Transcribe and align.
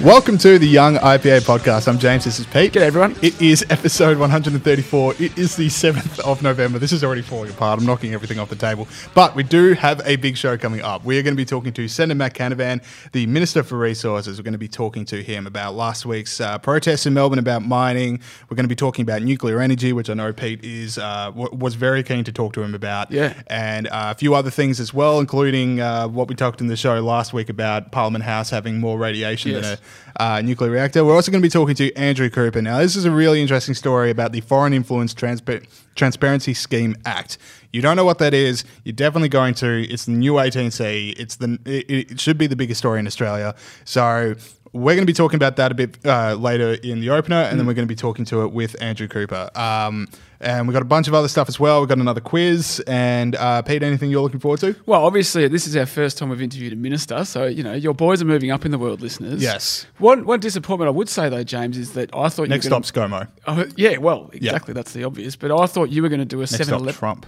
Welcome 0.00 0.38
to 0.38 0.58
the 0.58 0.66
Young 0.66 0.96
IPA 0.96 1.42
podcast. 1.42 1.86
I'm 1.86 1.98
James. 1.98 2.24
This 2.24 2.40
is 2.40 2.46
Pete. 2.46 2.72
G'day, 2.72 2.82
everyone. 2.82 3.16
It 3.22 3.40
is 3.40 3.64
episode 3.70 4.18
134. 4.18 5.14
It 5.18 5.38
is 5.38 5.54
the 5.54 5.68
7th 5.68 6.18
of 6.20 6.42
November. 6.42 6.78
This 6.78 6.92
is 6.92 7.04
already 7.04 7.22
falling 7.22 7.50
apart. 7.50 7.78
I'm 7.80 7.86
knocking 7.86 8.12
everything 8.14 8.38
off 8.38 8.48
the 8.48 8.56
table. 8.56 8.88
But 9.14 9.36
we 9.36 9.42
do 9.42 9.74
have 9.74 10.00
a 10.04 10.16
big 10.16 10.36
show 10.36 10.56
coming 10.56 10.80
up. 10.80 11.04
We 11.04 11.18
are 11.18 11.22
going 11.22 11.34
to 11.34 11.36
be 11.36 11.44
talking 11.44 11.72
to 11.72 11.86
Senator 11.88 12.16
Matt 12.16 12.34
Canavan, 12.34 12.82
the 13.12 13.26
Minister 13.26 13.62
for 13.62 13.78
Resources. 13.78 14.38
We're 14.38 14.44
going 14.44 14.52
to 14.52 14.58
be 14.58 14.68
talking 14.68 15.04
to 15.06 15.22
him 15.22 15.46
about 15.46 15.74
last 15.74 16.04
week's 16.04 16.40
uh, 16.40 16.58
protests 16.58 17.06
in 17.06 17.14
Melbourne 17.14 17.38
about 17.38 17.62
mining. 17.62 18.20
We're 18.48 18.56
going 18.56 18.64
to 18.64 18.68
be 18.68 18.76
talking 18.76 19.04
about 19.04 19.22
nuclear 19.22 19.60
energy, 19.60 19.92
which 19.92 20.10
I 20.10 20.14
know 20.14 20.32
Pete 20.32 20.64
is 20.64 20.98
uh, 20.98 21.26
w- 21.26 21.50
was 21.52 21.74
very 21.74 22.02
keen 22.02 22.24
to 22.24 22.32
talk 22.32 22.52
to 22.54 22.62
him 22.62 22.74
about. 22.74 23.10
Yeah. 23.10 23.34
And 23.48 23.86
uh, 23.86 24.08
a 24.10 24.14
few 24.14 24.34
other 24.34 24.50
things 24.50 24.80
as 24.80 24.92
well, 24.92 25.20
including 25.20 25.80
uh, 25.80 26.08
what 26.08 26.26
we 26.28 26.34
talked 26.34 26.60
in 26.60 26.66
the 26.66 26.76
show 26.76 26.91
last 27.00 27.32
week 27.32 27.48
about 27.48 27.90
Parliament 27.92 28.24
House 28.24 28.50
having 28.50 28.78
more 28.80 28.98
radiation 28.98 29.52
Yes. 29.52 29.62
than 29.62 29.78
a 30.16 30.22
uh, 30.22 30.42
nuclear 30.42 30.70
reactor. 30.70 31.04
We're 31.04 31.14
also 31.14 31.30
going 31.32 31.40
to 31.42 31.46
be 31.46 31.50
talking 31.50 31.74
to 31.76 31.92
Andrew 31.94 32.28
Cooper. 32.28 32.60
Now, 32.60 32.78
this 32.78 32.96
is 32.96 33.04
a 33.04 33.10
really 33.10 33.40
interesting 33.40 33.74
story 33.74 34.10
about 34.10 34.32
the 34.32 34.40
Foreign 34.42 34.72
Influence 34.72 35.14
Transpa- 35.14 35.64
Transparency 35.94 36.54
Scheme 36.54 36.96
Act. 37.04 37.38
You 37.72 37.80
don't 37.80 37.96
know 37.96 38.04
what 38.04 38.18
that 38.18 38.34
is. 38.34 38.64
You're 38.84 38.92
definitely 38.92 39.30
going 39.30 39.54
to. 39.54 39.82
It's 39.88 40.04
the 40.04 40.12
new 40.12 40.34
18C. 40.34 41.14
It's 41.18 41.36
the. 41.36 41.58
It, 41.64 42.10
it 42.12 42.20
should 42.20 42.36
be 42.38 42.46
the 42.46 42.56
biggest 42.56 42.78
story 42.78 42.98
in 43.00 43.06
Australia. 43.06 43.54
So. 43.84 44.34
We're 44.74 44.94
going 44.94 45.06
to 45.06 45.06
be 45.06 45.12
talking 45.12 45.36
about 45.36 45.56
that 45.56 45.70
a 45.70 45.74
bit 45.74 45.98
uh, 46.06 46.34
later 46.34 46.72
in 46.82 47.00
the 47.00 47.10
opener, 47.10 47.36
and 47.42 47.58
then 47.58 47.66
we're 47.66 47.74
going 47.74 47.86
to 47.86 47.92
be 47.92 47.96
talking 47.96 48.24
to 48.26 48.42
it 48.42 48.52
with 48.52 48.74
Andrew 48.80 49.06
Cooper. 49.06 49.50
Um, 49.54 50.08
and 50.40 50.66
we've 50.66 50.72
got 50.72 50.80
a 50.82 50.86
bunch 50.86 51.08
of 51.08 51.14
other 51.14 51.28
stuff 51.28 51.48
as 51.48 51.60
well. 51.60 51.80
We've 51.80 51.88
got 51.88 51.98
another 51.98 52.22
quiz. 52.22 52.82
And 52.86 53.36
uh, 53.36 53.60
Pete, 53.62 53.82
anything 53.82 54.10
you're 54.10 54.22
looking 54.22 54.40
forward 54.40 54.60
to? 54.60 54.74
Well, 54.86 55.04
obviously, 55.04 55.46
this 55.48 55.66
is 55.66 55.76
our 55.76 55.84
first 55.84 56.16
time 56.16 56.30
we've 56.30 56.40
interviewed 56.40 56.72
a 56.72 56.76
minister, 56.76 57.24
so 57.26 57.44
you 57.46 57.62
know 57.62 57.74
your 57.74 57.92
boys 57.94 58.22
are 58.22 58.24
moving 58.24 58.50
up 58.50 58.64
in 58.64 58.70
the 58.70 58.78
world, 58.78 59.02
listeners. 59.02 59.42
Yes. 59.42 59.86
One 59.98 60.24
one 60.24 60.40
disappointment 60.40 60.88
I 60.88 60.92
would 60.92 61.08
say 61.08 61.28
though, 61.28 61.44
James, 61.44 61.76
is 61.76 61.92
that 61.92 62.14
I 62.14 62.30
thought 62.30 62.48
Next 62.48 62.64
you 62.64 62.74
were 62.74 62.82
stop, 62.82 62.94
gonna, 62.94 63.26
ScoMo. 63.26 63.28
Oh, 63.46 63.66
yeah, 63.76 63.98
well, 63.98 64.30
exactly. 64.32 64.72
That's 64.74 64.92
the 64.94 65.04
obvious. 65.04 65.36
But 65.36 65.52
I 65.52 65.66
thought 65.66 65.90
you 65.90 66.02
were 66.02 66.08
going 66.08 66.20
to 66.20 66.24
do 66.24 66.38
a 66.38 66.40
Next 66.40 66.52
seven 66.52 66.66
stop, 66.66 66.80
eleven. 66.80 66.98
Trump. 66.98 67.26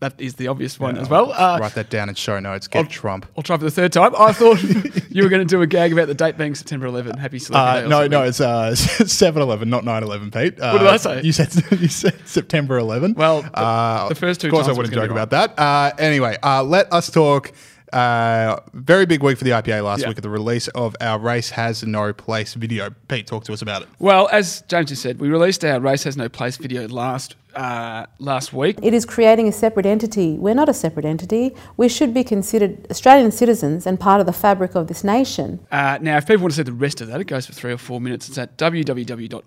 That 0.00 0.20
is 0.20 0.34
the 0.34 0.46
obvious 0.46 0.78
one 0.78 0.96
as 0.96 1.08
well. 1.10 1.32
Uh, 1.32 1.58
Write 1.60 1.74
that 1.74 1.90
down 1.90 2.08
in 2.08 2.14
show 2.14 2.38
notes. 2.38 2.68
Get 2.68 2.84
I'll- 2.84 2.90
Trump. 2.90 3.26
I'll 3.36 3.42
try 3.42 3.56
for 3.56 3.64
the 3.64 3.70
third 3.70 3.92
time. 3.92 4.14
I 4.16 4.32
thought 4.32 4.62
you 5.10 5.24
were 5.24 5.28
going 5.28 5.44
to 5.44 5.44
do 5.56 5.60
a 5.60 5.66
gag 5.66 5.92
about 5.92 6.06
the 6.06 6.14
date 6.14 6.36
being 6.38 6.54
September 6.54 6.86
11. 6.86 7.16
Happy 7.18 7.40
Celebrity 7.40 7.78
Uh, 7.78 7.82
Day 7.82 7.88
no, 7.88 7.96
something. 7.96 8.10
no, 8.12 8.22
it's 8.22 8.40
uh, 8.40 8.70
7-Eleven, 9.04 9.68
not 9.68 9.82
9-11, 9.84 10.32
Pete. 10.32 10.60
Uh, 10.60 10.70
What 10.72 10.78
did 10.78 10.86
I 10.88 10.96
say? 10.98 11.22
You 11.22 11.32
said 11.32 11.52
you 11.80 11.88
said 11.88 12.14
September 12.26 12.78
11. 12.78 13.14
Well, 13.14 13.42
the- 13.42 13.58
uh, 13.58 14.08
the 14.08 14.14
first 14.14 14.40
two 14.40 14.46
Of 14.48 14.52
course, 14.52 14.68
I 14.68 14.72
wouldn't 14.72 14.94
joke 14.94 15.10
about 15.10 15.30
that. 15.30 15.58
Uh, 15.58 15.90
anyway, 15.98 16.36
uh, 16.44 16.62
let 16.62 16.92
us 16.92 17.10
talk. 17.10 17.50
Uh, 17.92 18.60
very 18.74 19.06
big 19.06 19.22
week 19.22 19.38
for 19.38 19.44
the 19.44 19.50
IPA 19.50 19.82
last 19.82 20.02
Yeah. 20.02 20.08
week 20.08 20.18
at 20.18 20.22
the 20.22 20.28
release 20.28 20.68
of 20.68 20.94
our 21.00 21.18
Race 21.18 21.50
Has 21.50 21.82
No 21.84 22.12
Place 22.12 22.52
video. 22.54 22.90
Pete, 23.08 23.26
talk 23.26 23.44
to 23.44 23.52
us 23.54 23.62
about 23.62 23.80
it. 23.82 23.88
Well, 23.98 24.28
as 24.30 24.62
James 24.68 24.90
just 24.90 25.00
said, 25.02 25.18
we 25.18 25.28
released 25.30 25.64
our 25.64 25.80
Race 25.80 26.04
Has 26.04 26.14
No 26.16 26.28
Place 26.28 26.56
video 26.58 26.86
last 26.86 27.34
uh, 27.54 28.06
last 28.18 28.52
week. 28.52 28.78
It 28.82 28.94
is 28.94 29.04
creating 29.04 29.48
a 29.48 29.52
separate 29.52 29.86
entity. 29.86 30.38
We're 30.38 30.54
not 30.54 30.68
a 30.68 30.74
separate 30.74 31.04
entity. 31.04 31.54
We 31.76 31.88
should 31.88 32.14
be 32.14 32.24
considered 32.24 32.86
Australian 32.90 33.32
citizens 33.32 33.86
and 33.86 33.98
part 33.98 34.20
of 34.20 34.26
the 34.26 34.32
fabric 34.32 34.74
of 34.74 34.86
this 34.88 35.04
nation. 35.04 35.60
Uh, 35.70 35.98
now, 36.00 36.16
if 36.16 36.26
people 36.26 36.42
want 36.42 36.52
to 36.52 36.56
see 36.56 36.62
the 36.62 36.72
rest 36.72 37.00
of 37.00 37.08
that, 37.08 37.20
it 37.20 37.26
goes 37.26 37.46
for 37.46 37.52
three 37.52 37.72
or 37.72 37.78
four 37.78 38.00
minutes. 38.00 38.28
It's 38.28 38.38
at 38.38 38.56
www.ipa.org.au. 38.58 39.38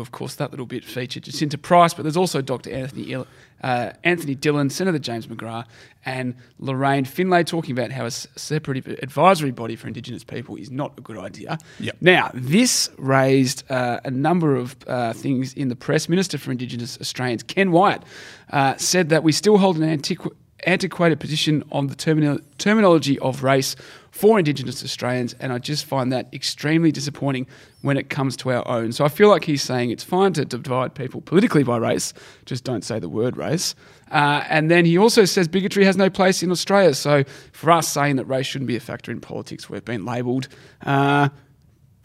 Of 0.00 0.12
course, 0.12 0.34
that 0.36 0.50
little 0.50 0.66
bit 0.66 0.84
featured 0.84 1.24
Jacinta 1.24 1.58
Price, 1.58 1.94
but 1.94 2.02
there's 2.02 2.16
also 2.16 2.40
Dr. 2.42 2.72
Anthony 2.72 3.12
Il- 3.12 3.26
uh, 3.62 3.92
Anthony 4.04 4.34
Dillon, 4.34 4.70
Senator 4.70 4.98
James 4.98 5.26
McGrath, 5.26 5.66
and 6.04 6.34
Lorraine 6.58 7.04
Finlay 7.04 7.42
talking 7.42 7.72
about 7.72 7.90
how 7.90 8.04
a 8.04 8.10
separate 8.10 8.86
advisory 9.02 9.50
body 9.50 9.76
for 9.76 9.88
Indigenous 9.88 10.22
people 10.22 10.56
is 10.56 10.70
not 10.70 10.92
a 10.98 11.00
good 11.00 11.18
idea. 11.18 11.58
Yep. 11.80 11.96
Now, 12.00 12.30
this 12.32 12.90
raised 12.98 13.68
uh, 13.70 14.00
a 14.04 14.10
number 14.10 14.54
of 14.54 14.76
uh, 14.86 15.12
things 15.14 15.52
in 15.54 15.68
the 15.68 15.76
press. 15.76 16.08
Minister 16.08 16.38
for 16.38 16.52
Indigenous 16.56 16.98
Australians, 17.00 17.42
Ken 17.42 17.70
Wyatt, 17.70 18.02
uh, 18.50 18.76
said 18.76 19.10
that 19.10 19.22
we 19.22 19.32
still 19.32 19.58
hold 19.58 19.76
an 19.76 19.98
antiqu- 19.98 20.34
antiquated 20.66 21.20
position 21.20 21.62
on 21.70 21.86
the 21.86 21.94
termino- 21.94 22.42
terminology 22.58 23.18
of 23.18 23.42
race 23.42 23.76
for 24.10 24.38
Indigenous 24.38 24.82
Australians, 24.82 25.34
and 25.40 25.52
I 25.52 25.58
just 25.58 25.84
find 25.84 26.10
that 26.12 26.32
extremely 26.32 26.90
disappointing 26.90 27.46
when 27.82 27.98
it 27.98 28.08
comes 28.08 28.36
to 28.38 28.50
our 28.50 28.66
own. 28.66 28.92
So 28.92 29.04
I 29.04 29.08
feel 29.08 29.28
like 29.28 29.44
he's 29.44 29.62
saying 29.62 29.90
it's 29.90 30.02
fine 30.02 30.32
to 30.32 30.44
divide 30.44 30.94
people 30.94 31.20
politically 31.20 31.62
by 31.62 31.76
race, 31.76 32.14
just 32.46 32.64
don't 32.64 32.82
say 32.82 32.98
the 32.98 33.10
word 33.10 33.36
race. 33.36 33.74
Uh, 34.10 34.42
and 34.48 34.70
then 34.70 34.86
he 34.86 34.96
also 34.96 35.26
says 35.26 35.48
bigotry 35.48 35.84
has 35.84 35.96
no 35.96 36.08
place 36.08 36.42
in 36.42 36.50
Australia. 36.50 36.94
So 36.94 37.24
for 37.52 37.70
us 37.70 37.88
saying 37.88 38.16
that 38.16 38.24
race 38.24 38.46
shouldn't 38.46 38.68
be 38.68 38.76
a 38.76 38.80
factor 38.80 39.12
in 39.12 39.20
politics, 39.20 39.68
we've 39.68 39.84
been 39.84 40.06
labelled 40.06 40.48
uh, 40.84 41.28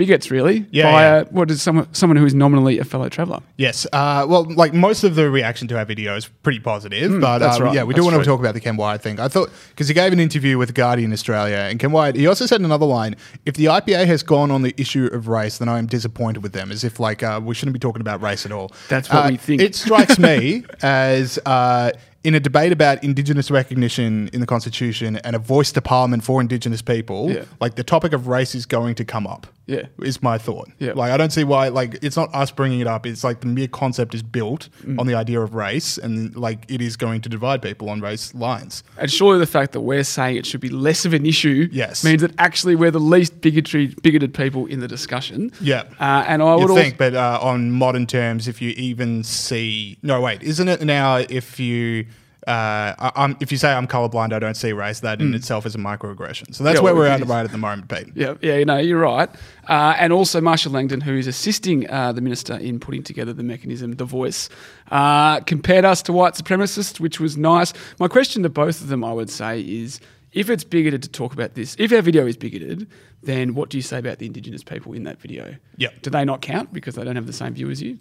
bigots, 0.01 0.31
really, 0.31 0.65
Yeah, 0.71 0.91
by 0.91 1.01
yeah. 1.01 1.15
Uh, 1.15 1.23
what 1.37 1.51
is 1.51 1.61
someone, 1.61 1.87
someone 1.93 2.17
who 2.17 2.25
is 2.25 2.33
nominally 2.33 2.79
a 2.79 2.83
fellow 2.83 3.07
traveller. 3.09 3.39
Yes. 3.57 3.85
Uh, 3.93 4.25
well, 4.31 4.43
like 4.63 4.73
most 4.73 5.03
of 5.03 5.15
the 5.15 5.29
reaction 5.29 5.67
to 5.69 5.77
our 5.77 5.85
video 5.85 6.15
is 6.15 6.25
pretty 6.45 6.59
positive, 6.59 7.09
but 7.21 7.37
Hmm, 7.37 7.43
that's 7.43 7.57
um, 7.57 7.63
right. 7.65 7.75
yeah, 7.75 7.83
we 7.83 7.93
do 7.93 8.01
That's 8.01 8.11
want 8.13 8.23
to 8.23 8.29
talk 8.31 8.39
about 8.39 8.53
the 8.53 8.59
Ken 8.59 8.77
Wyatt 8.77 9.01
thing. 9.01 9.19
I 9.19 9.27
thought 9.27 9.49
because 9.69 9.87
he 9.87 9.93
gave 9.93 10.11
an 10.13 10.19
interview 10.19 10.57
with 10.57 10.73
Guardian 10.73 11.11
Australia, 11.13 11.57
and 11.69 11.79
Ken 11.79 11.91
Wyatt 11.91 12.15
he 12.15 12.25
also 12.27 12.45
said 12.45 12.61
another 12.61 12.85
line: 12.85 13.15
"If 13.45 13.55
the 13.55 13.65
IPA 13.65 14.05
has 14.07 14.23
gone 14.23 14.49
on 14.51 14.61
the 14.63 14.73
issue 14.77 15.05
of 15.13 15.27
race, 15.27 15.57
then 15.59 15.69
I 15.69 15.77
am 15.79 15.85
disappointed 15.87 16.41
with 16.43 16.53
them." 16.53 16.71
As 16.71 16.83
if 16.83 16.99
like 16.99 17.21
uh, 17.23 17.39
we 17.43 17.53
shouldn't 17.55 17.73
be 17.73 17.79
talking 17.79 18.01
about 18.01 18.21
race 18.21 18.45
at 18.45 18.51
all. 18.51 18.71
That's 18.89 19.07
what 19.09 19.25
Uh, 19.25 19.29
we 19.31 19.37
think. 19.37 19.61
It 19.61 19.75
strikes 19.75 20.17
me 20.17 20.63
as. 20.81 21.39
Uh, 21.45 21.91
in 22.23 22.35
a 22.35 22.39
debate 22.39 22.71
about 22.71 23.03
Indigenous 23.03 23.49
recognition 23.49 24.29
in 24.31 24.41
the 24.41 24.45
Constitution 24.45 25.17
and 25.23 25.35
a 25.35 25.39
voice 25.39 25.71
to 25.71 25.81
Parliament 25.81 26.23
for 26.23 26.39
Indigenous 26.39 26.79
people, 26.79 27.31
Yeah. 27.31 27.45
like 27.59 27.73
the 27.73 27.83
topic 27.83 28.13
of 28.13 28.27
race 28.27 28.53
is 28.53 28.67
going 28.67 28.93
to 29.01 29.03
come 29.05 29.25
up. 29.25 29.47
Yeah. 29.67 29.83
is 30.01 30.21
my 30.21 30.37
thought. 30.37 30.69
Yeah. 30.79 30.93
Like 30.95 31.11
I 31.11 31.17
don't 31.17 31.31
see 31.31 31.43
why. 31.43 31.69
Like 31.69 31.99
it's 32.03 32.17
not 32.17 32.33
us 32.35 32.51
bringing 32.51 32.79
it 32.81 32.87
up. 32.87 33.05
It's 33.05 33.23
like 33.23 33.39
the 33.41 33.47
mere 33.47 33.67
concept 33.67 34.13
is 34.13 34.21
built 34.23 34.67
Mm. 34.85 34.99
on 34.99 35.07
the 35.07 35.13
idea 35.15 35.39
of 35.39 35.53
race, 35.53 35.97
and 35.97 36.35
like 36.35 36.65
it 36.69 36.81
is 36.81 36.97
going 36.97 37.21
to 37.21 37.29
divide 37.29 37.61
people 37.61 37.89
on 37.89 38.01
race 38.01 38.33
lines. 38.33 38.83
And 38.97 39.09
surely 39.11 39.39
the 39.39 39.45
fact 39.45 39.71
that 39.73 39.81
we're 39.81 40.03
saying 40.03 40.35
it 40.37 40.45
should 40.45 40.59
be 40.61 40.69
less 40.69 41.05
of 41.05 41.13
an 41.13 41.25
issue 41.25 41.69
Yes. 41.71 42.03
means 42.03 42.21
that 42.21 42.31
actually 42.37 42.75
we're 42.75 42.91
the 42.91 42.99
least 42.99 43.39
bigotry, 43.41 43.95
bigoted 44.01 44.33
people 44.33 44.65
in 44.65 44.79
the 44.79 44.87
discussion. 44.87 45.51
Yeah. 45.61 45.83
Uh, 45.99 46.25
and 46.27 46.41
I 46.41 46.55
would 46.55 46.69
think, 46.71 46.97
but 46.97 47.13
uh, 47.15 47.39
on 47.41 47.71
modern 47.71 48.07
terms, 48.07 48.47
if 48.47 48.61
you 48.61 48.71
even 48.71 49.23
see, 49.23 49.97
no, 50.01 50.19
wait, 50.21 50.41
isn't 50.43 50.67
it 50.67 50.81
now? 50.83 51.17
If 51.17 51.59
you 51.59 52.05
uh, 52.47 52.95
I, 52.97 53.11
I'm, 53.15 53.37
if 53.39 53.51
you 53.51 53.57
say 53.57 53.71
I'm 53.71 53.87
colorblind, 53.87 54.33
I 54.33 54.39
don't 54.39 54.55
see 54.55 54.73
race. 54.73 55.01
That 55.01 55.21
in 55.21 55.33
itself 55.35 55.65
is 55.65 55.75
a 55.75 55.77
microaggression. 55.77 56.55
So 56.55 56.63
that's 56.63 56.79
Mm. 56.79 56.83
Yeah, 56.83 56.83
where 56.83 56.93
well, 56.95 57.03
we're 57.03 57.09
at 57.09 57.27
right 57.27 57.45
at 57.45 57.51
the 57.51 57.57
moment, 57.57 57.87
Pete. 57.87 58.11
Yeah, 58.15 58.35
yeah, 58.41 58.57
you 58.57 58.65
know, 58.65 58.77
you're 58.77 58.99
right. 58.99 59.29
Uh, 59.67 59.93
and 59.97 60.11
also 60.11 60.41
Marcia 60.41 60.69
Langton, 60.69 61.01
who 61.01 61.15
is 61.15 61.27
assisting 61.27 61.87
uh, 61.89 62.11
the 62.11 62.21
minister 62.21 62.55
in 62.55 62.79
putting 62.79 63.03
together 63.03 63.33
the 63.33 63.43
mechanism, 63.43 63.93
the 63.93 64.05
voice, 64.05 64.49
uh, 64.89 65.39
compared 65.41 65.85
us 65.85 66.01
to 66.03 66.13
white 66.13 66.33
supremacists, 66.33 66.99
which 66.99 67.19
was 67.19 67.37
nice. 67.37 67.73
My 67.99 68.07
question 68.07 68.41
to 68.43 68.49
both 68.49 68.81
of 68.81 68.87
them, 68.87 69.03
I 69.03 69.13
would 69.13 69.29
say, 69.29 69.61
is 69.61 69.99
if 70.31 70.49
it's 70.49 70.63
bigoted 70.63 71.03
to 71.03 71.09
talk 71.09 71.33
about 71.33 71.53
this, 71.53 71.75
if 71.77 71.91
our 71.91 72.01
video 72.01 72.25
is 72.25 72.37
bigoted, 72.37 72.87
then 73.21 73.53
what 73.53 73.69
do 73.69 73.77
you 73.77 73.83
say 73.83 73.99
about 73.99 74.17
the 74.17 74.25
Indigenous 74.25 74.63
people 74.63 74.93
in 74.93 75.03
that 75.03 75.19
video? 75.21 75.55
Yep. 75.77 76.01
Do 76.01 76.09
they 76.09 76.25
not 76.25 76.41
count 76.41 76.73
because 76.73 76.95
they 76.95 77.03
don't 77.03 77.15
have 77.17 77.27
the 77.27 77.33
same 77.33 77.53
view 77.53 77.69
as 77.69 77.81
you? 77.81 77.99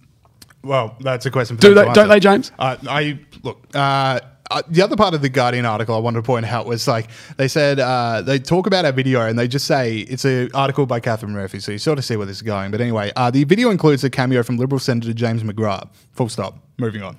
Well, 0.63 0.97
that's 1.01 1.27
a 1.27 1.31
question. 1.31 1.57
For 1.57 1.63
Do 1.63 1.75
they- 1.75 1.83
don't 1.85 1.97
answer. 1.99 2.09
they, 2.09 2.21
James? 2.21 2.53
Uh, 2.59 2.77
I 2.89 3.19
look. 3.43 3.67
Uh, 3.75 4.21
uh, 4.51 4.63
the 4.69 4.83
other 4.83 4.97
part 4.97 5.15
of 5.15 5.23
the 5.23 5.29
Guardian 5.29 5.65
article 5.65 5.95
I 5.95 6.01
wanted 6.01 6.17
to 6.19 6.23
point 6.25 6.45
out 6.45 6.67
was 6.67 6.89
like 6.89 7.09
they 7.37 7.47
said 7.47 7.79
uh, 7.79 8.21
they 8.21 8.41
talk 8.41 8.67
about 8.67 8.85
our 8.85 8.91
video 8.91 9.21
and 9.25 9.39
they 9.39 9.47
just 9.47 9.65
say 9.65 9.99
it's 9.99 10.25
an 10.25 10.51
article 10.55 10.87
by 10.87 10.99
Katharine 10.99 11.33
Murphy, 11.33 11.61
so 11.61 11.71
you 11.71 11.79
sort 11.79 11.99
of 11.99 12.05
see 12.05 12.17
where 12.17 12.27
this 12.27 12.39
is 12.39 12.43
going. 12.43 12.73
But 12.73 12.81
anyway, 12.81 13.13
uh, 13.15 13.31
the 13.31 13.45
video 13.45 13.71
includes 13.71 14.03
a 14.03 14.11
cameo 14.11 14.43
from 14.43 14.57
Liberal 14.57 14.81
Senator 14.81 15.13
James 15.13 15.45
McGrath. 15.45 15.89
Full 16.15 16.29
stop. 16.29 16.59
Moving 16.79 17.03
on. 17.03 17.17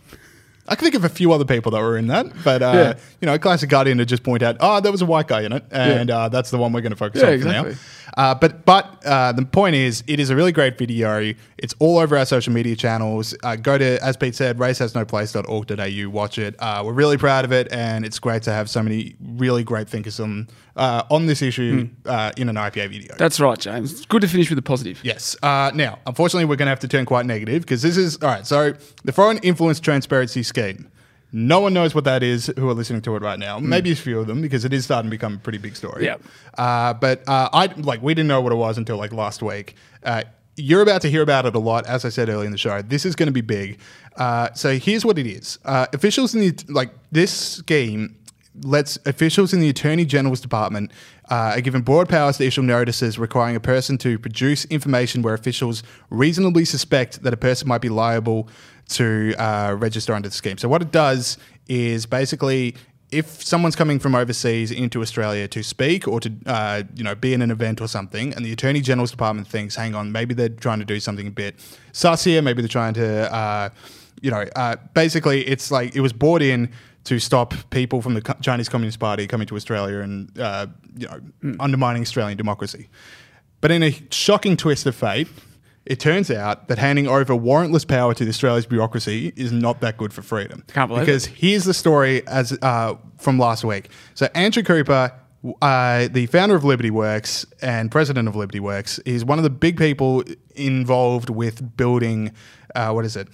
I 0.67 0.75
can 0.75 0.83
think 0.85 0.95
of 0.95 1.03
a 1.03 1.09
few 1.09 1.33
other 1.33 1.43
people 1.45 1.71
that 1.71 1.81
were 1.81 1.97
in 1.97 2.07
that, 2.07 2.27
but 2.43 2.61
uh, 2.61 2.71
Yeah. 2.73 2.93
you 3.19 3.25
know, 3.25 3.37
classic 3.39 3.69
Guardian 3.69 3.97
to 3.97 4.05
just 4.05 4.23
point 4.23 4.41
out, 4.43 4.57
oh, 4.59 4.79
there 4.79 4.91
was 4.91 5.01
a 5.01 5.05
white 5.05 5.27
guy 5.27 5.41
in 5.41 5.51
it, 5.53 5.65
and 5.71 6.09
uh, 6.09 6.29
that's 6.29 6.51
the 6.51 6.57
one 6.57 6.71
we're 6.71 6.81
going 6.81 6.91
to 6.91 6.95
focus 6.97 7.21
Yeah, 7.21 7.27
on 7.29 7.33
exactly. 7.33 7.73
for 7.73 7.77
now. 7.79 8.23
Uh, 8.31 8.35
but 8.35 8.65
but 8.65 9.05
uh, 9.05 9.31
the 9.31 9.45
point 9.45 9.75
is, 9.75 10.03
it 10.07 10.19
is 10.19 10.29
a 10.29 10.35
really 10.35 10.51
great 10.51 10.77
video. 10.77 11.33
It's 11.57 11.73
all 11.79 11.97
over 11.97 12.17
our 12.17 12.25
social 12.25 12.51
media 12.53 12.75
channels. 12.75 13.33
Uh, 13.43 13.55
go 13.55 13.77
to, 13.77 14.03
as 14.03 14.17
Pete 14.17 14.35
said, 14.35 14.57
racehasnoplace.org.au. 14.57 16.09
Watch 16.09 16.37
it. 16.37 16.55
Uh, 16.59 16.83
we're 16.85 16.93
really 16.93 17.17
proud 17.17 17.45
of 17.45 17.51
it, 17.51 17.71
and 17.71 18.05
it's 18.05 18.19
great 18.19 18.43
to 18.43 18.51
have 18.51 18.69
so 18.69 18.83
many 18.83 19.15
really 19.21 19.63
great 19.63 19.87
thinkers 19.89 20.19
on 20.19 20.47
uh, 20.75 21.03
on 21.09 21.25
this 21.25 21.41
issue 21.41 21.89
uh, 22.05 22.31
in 22.37 22.49
an 22.49 22.55
IPA 22.55 22.89
video. 22.89 23.15
That's 23.17 23.39
right, 23.39 23.59
James. 23.59 23.91
It's 23.91 24.05
good 24.05 24.21
to 24.21 24.27
finish 24.27 24.49
with 24.49 24.59
a 24.59 24.61
positive. 24.61 24.99
Yes. 25.03 25.35
Uh, 25.41 25.71
now, 25.73 25.99
unfortunately, 26.05 26.45
we're 26.45 26.55
going 26.55 26.67
to 26.67 26.71
have 26.71 26.79
to 26.81 26.87
turn 26.87 27.05
quite 27.05 27.25
negative 27.25 27.63
because 27.63 27.81
this 27.81 27.97
is 27.97 28.17
all 28.17 28.29
right. 28.29 28.45
So, 28.45 28.73
the 29.03 29.11
Foreign 29.11 29.37
Influence 29.39 29.79
Transparency 29.79 30.43
Scheme. 30.43 30.89
No 31.33 31.61
one 31.61 31.73
knows 31.73 31.95
what 31.95 32.03
that 32.03 32.23
is 32.23 32.51
who 32.57 32.69
are 32.69 32.73
listening 32.73 33.01
to 33.03 33.15
it 33.15 33.21
right 33.21 33.39
now. 33.39 33.57
Maybe 33.57 33.91
a 33.91 33.95
few 33.95 34.19
of 34.19 34.27
them 34.27 34.41
because 34.41 34.65
it 34.65 34.73
is 34.73 34.83
starting 34.83 35.09
to 35.09 35.15
become 35.15 35.35
a 35.35 35.37
pretty 35.37 35.59
big 35.59 35.77
story. 35.77 36.03
Yep. 36.03 36.21
Uh, 36.57 36.93
but 36.93 37.27
uh, 37.27 37.47
I 37.53 37.67
like 37.67 38.01
we 38.01 38.13
didn't 38.13 38.27
know 38.27 38.41
what 38.41 38.51
it 38.51 38.57
was 38.57 38.77
until 38.77 38.97
like 38.97 39.13
last 39.13 39.41
week. 39.41 39.75
Uh, 40.03 40.23
you're 40.57 40.81
about 40.81 41.01
to 41.01 41.09
hear 41.09 41.21
about 41.21 41.45
it 41.45 41.55
a 41.55 41.59
lot, 41.59 41.85
as 41.87 42.03
I 42.03 42.09
said 42.09 42.27
earlier 42.27 42.45
in 42.45 42.51
the 42.51 42.57
show. 42.57 42.81
This 42.81 43.05
is 43.05 43.15
going 43.15 43.27
to 43.27 43.33
be 43.33 43.41
big. 43.41 43.79
Uh, 44.17 44.49
so 44.53 44.77
here's 44.77 45.05
what 45.05 45.17
it 45.17 45.25
is: 45.25 45.57
uh, 45.63 45.87
officials 45.93 46.35
in 46.35 46.41
the 46.41 46.65
like 46.67 46.91
this 47.11 47.31
scheme 47.31 48.17
lets 48.63 48.97
officials 49.05 49.53
in 49.53 49.59
the 49.59 49.69
Attorney 49.69 50.05
General's 50.05 50.41
Department 50.41 50.91
uh, 51.29 51.53
are 51.55 51.61
given 51.61 51.81
broad 51.81 52.09
powers 52.09 52.37
to 52.37 52.45
issue 52.45 52.61
notices 52.61 53.17
requiring 53.17 53.55
a 53.55 53.59
person 53.59 53.97
to 53.99 54.19
produce 54.19 54.65
information 54.65 55.21
where 55.21 55.33
officials 55.33 55.83
reasonably 56.09 56.65
suspect 56.65 57.23
that 57.23 57.33
a 57.33 57.37
person 57.37 57.67
might 57.67 57.81
be 57.81 57.89
liable 57.89 58.49
to 58.89 59.33
uh, 59.37 59.75
register 59.77 60.13
under 60.13 60.29
the 60.29 60.35
scheme. 60.35 60.57
So 60.57 60.67
what 60.67 60.81
it 60.81 60.91
does 60.91 61.37
is 61.67 62.05
basically 62.05 62.75
if 63.11 63.43
someone's 63.43 63.75
coming 63.75 63.99
from 63.99 64.15
overseas 64.15 64.71
into 64.71 65.01
Australia 65.01 65.47
to 65.49 65.63
speak 65.63 66.07
or 66.07 66.19
to 66.21 66.31
uh, 66.45 66.83
you 66.95 67.03
know 67.03 67.13
be 67.13 67.33
in 67.33 67.41
an 67.41 67.51
event 67.51 67.81
or 67.81 67.87
something, 67.87 68.33
and 68.33 68.45
the 68.45 68.53
Attorney 68.53 68.79
General's 68.79 69.11
Department 69.11 69.47
thinks, 69.47 69.75
hang 69.75 69.95
on, 69.95 70.11
maybe 70.11 70.33
they're 70.33 70.49
trying 70.49 70.79
to 70.79 70.85
do 70.85 70.99
something 70.99 71.27
a 71.27 71.31
bit 71.31 71.55
sus 71.91 72.23
here, 72.23 72.41
maybe 72.41 72.61
they're 72.61 72.69
trying 72.69 72.93
to, 72.93 73.33
uh, 73.33 73.69
you 74.21 74.31
know, 74.31 74.45
uh, 74.55 74.77
basically 74.93 75.45
it's 75.47 75.71
like 75.71 75.95
it 75.95 76.01
was 76.01 76.13
brought 76.13 76.41
in 76.41 76.71
to 77.03 77.19
stop 77.19 77.53
people 77.69 78.01
from 78.01 78.13
the 78.13 78.35
Chinese 78.41 78.69
Communist 78.69 78.99
Party 78.99 79.27
coming 79.27 79.47
to 79.47 79.55
Australia 79.55 79.99
and 79.99 80.37
uh, 80.39 80.67
you 80.95 81.07
know 81.07 81.55
undermining 81.59 82.01
Australian 82.01 82.37
democracy. 82.37 82.89
But 83.59 83.71
in 83.71 83.83
a 83.83 83.95
shocking 84.11 84.57
twist 84.57 84.85
of 84.85 84.95
fate, 84.95 85.27
it 85.85 85.99
turns 85.99 86.29
out 86.29 86.67
that 86.67 86.77
handing 86.77 87.07
over 87.07 87.33
warrantless 87.33 87.87
power 87.87 88.13
to 88.13 88.27
Australia's 88.27 88.65
bureaucracy 88.65 89.33
is 89.35 89.51
not 89.51 89.81
that 89.81 89.97
good 89.97 90.13
for 90.13 90.21
freedom. 90.21 90.63
Can't 90.67 90.89
believe 90.89 91.05
because 91.05 91.25
here's 91.25 91.65
the 91.65 91.73
story 91.73 92.25
as 92.27 92.57
uh, 92.61 92.95
from 93.17 93.39
last 93.39 93.63
week. 93.63 93.89
So 94.13 94.27
Andrew 94.35 94.63
Cooper. 94.63 95.13
Uh, 95.59 96.07
the 96.11 96.27
founder 96.27 96.53
of 96.53 96.63
Liberty 96.63 96.91
Works 96.91 97.47
and 97.63 97.89
president 97.89 98.27
of 98.27 98.35
Liberty 98.35 98.59
Works 98.59 98.99
is 98.99 99.25
one 99.25 99.39
of 99.39 99.43
the 99.43 99.49
big 99.49 99.75
people 99.75 100.23
involved 100.53 101.31
with 101.31 101.75
building, 101.75 102.31
uh, 102.75 102.91
what 102.91 103.05
is 103.05 103.15
it? 103.15 103.27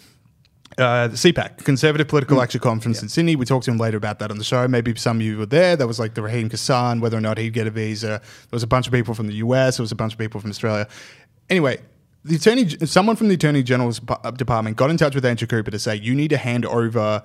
Uh, 0.77 1.07
the 1.07 1.15
CPAC, 1.15 1.63
Conservative 1.63 2.07
Political 2.07 2.39
Action 2.39 2.61
Conference 2.61 3.01
in 3.01 3.09
Sydney. 3.09 3.35
We 3.35 3.45
talked 3.45 3.65
to 3.65 3.71
him 3.71 3.79
later 3.79 3.97
about 3.97 4.19
that 4.19 4.29
on 4.29 4.37
the 4.37 4.43
show. 4.43 4.67
Maybe 4.67 4.93
some 4.95 5.17
of 5.17 5.23
you 5.23 5.39
were 5.39 5.47
there. 5.47 5.75
That 5.75 5.87
was 5.87 5.99
like 5.99 6.13
the 6.13 6.21
Raheem 6.21 6.49
Kassam, 6.51 7.01
whether 7.01 7.17
or 7.17 7.21
not 7.21 7.39
he'd 7.39 7.53
get 7.53 7.65
a 7.65 7.71
visa. 7.71 8.07
There 8.07 8.21
was 8.51 8.61
a 8.61 8.67
bunch 8.67 8.85
of 8.85 8.93
people 8.93 9.15
from 9.15 9.25
the 9.25 9.33
US. 9.35 9.77
There 9.77 9.83
was 9.83 9.91
a 9.91 9.95
bunch 9.95 10.13
of 10.13 10.19
people 10.19 10.39
from 10.39 10.51
Australia. 10.51 10.87
Anyway, 11.49 11.79
the 12.23 12.35
attorney, 12.35 12.69
someone 12.85 13.15
from 13.15 13.29
the 13.29 13.35
Attorney 13.35 13.63
General's 13.63 13.99
department 14.35 14.75
got 14.75 14.89
in 14.89 14.97
touch 14.97 15.15
with 15.15 15.25
Andrew 15.25 15.47
Cooper 15.47 15.71
to 15.71 15.79
say, 15.79 15.95
you 15.95 16.13
need 16.13 16.29
to 16.29 16.37
hand 16.37 16.65
over 16.65 17.23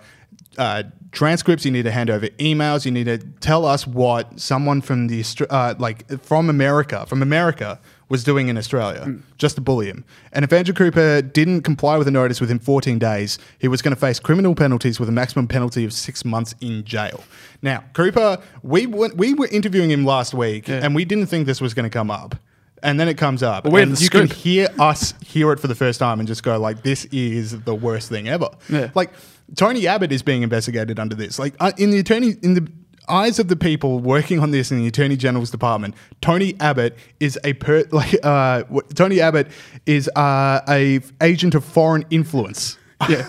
uh, 0.57 0.83
transcripts, 1.11 1.65
you 1.65 1.73
need 1.73 1.83
to 1.83 1.91
hand 1.91 2.09
over 2.09 2.29
emails, 2.39 2.87
you 2.87 2.91
need 2.93 3.05
to 3.05 3.19
tell 3.41 3.67
us 3.67 3.87
what 3.87 4.39
someone 4.39 4.81
from 4.81 5.09
the 5.09 5.25
uh, 5.51 5.75
like 5.79 6.09
from 6.23 6.49
America, 6.49 7.05
from 7.07 7.21
America, 7.21 7.81
was 8.13 8.23
doing 8.23 8.49
in 8.49 8.59
Australia, 8.59 9.17
just 9.39 9.55
to 9.55 9.63
bully 9.63 9.87
him. 9.87 10.05
And 10.35 10.45
if 10.45 10.53
Andrew 10.53 10.75
Cooper 10.75 11.23
didn't 11.23 11.63
comply 11.63 11.97
with 11.97 12.05
the 12.05 12.11
notice 12.11 12.43
within 12.43 12.59
14 12.59 12.99
days, 12.99 13.39
he 13.59 13.69
was 13.69 13.81
going 13.81 13.95
to 13.95 13.99
face 13.99 14.21
criminal 14.21 14.55
penalties 14.55 15.01
with 15.01 15.09
a 15.09 15.13
maximum 15.13 15.49
penalty 15.49 15.83
of 15.87 15.95
six 15.95 16.23
months 16.23 16.55
in 16.61 16.85
jail. 16.85 17.25
Now, 17.63 17.85
Cooper, 17.95 18.37
we 18.63 18.85
went, 18.85 19.17
we 19.17 19.33
were 19.33 19.49
interviewing 19.51 19.91
him 19.91 20.05
last 20.05 20.35
week, 20.35 20.69
and 20.69 20.95
we 20.95 21.07
didn't 21.07 21.29
think 21.29 21.47
this 21.47 21.63
was 21.63 21.73
going 21.73 21.85
to 21.85 21.91
come 21.91 22.11
up. 22.11 22.35
And 22.83 23.01
then 23.01 23.09
it 23.09 23.17
comes 23.17 23.43
up. 23.43 23.65
we 23.65 23.81
had 23.81 23.89
and 23.89 24.01
you 24.01 24.11
can 24.11 24.27
hear 24.27 24.69
us 24.79 25.15
hear 25.25 25.51
it 25.53 25.61
for 25.61 25.69
the 25.69 25.75
first 25.75 25.99
time 25.99 26.19
and 26.19 26.27
just 26.27 26.43
go 26.43 26.59
like, 26.59 26.83
"This 26.83 27.07
is 27.07 27.63
the 27.63 27.75
worst 27.77 28.09
thing 28.09 28.29
ever." 28.29 28.49
Yeah. 28.69 28.91
Like 28.95 29.11
Tony 29.55 29.87
Abbott 29.87 30.11
is 30.11 30.23
being 30.23 30.43
investigated 30.43 30.99
under 30.99 31.15
this. 31.15 31.39
Like 31.39 31.55
uh, 31.61 31.71
in 31.79 31.91
the 31.91 32.01
attorney 32.01 32.35
in 32.43 32.55
the 32.55 32.69
eyes 33.09 33.39
of 33.39 33.49
the 33.49 33.57
people 33.57 33.99
working 33.99 34.39
on 34.41 34.51
this 34.51 34.71
in 34.71 34.79
the 34.79 34.87
Attorney 34.87 35.17
General's 35.17 35.51
department, 35.51 35.95
Tony 36.21 36.55
Abbott 36.61 36.97
is 37.21 37.39
a 37.45 37.53
per 37.55 37.85
like 37.93 38.15
uh, 38.25 38.63
Tony 38.95 39.21
Abbott 39.21 39.49
is 39.87 40.09
uh, 40.17 40.61
a 40.69 41.01
agent 41.21 41.55
of 41.55 41.65
foreign 41.65 42.05
influence. 42.11 42.79
Yeah. 43.09 43.29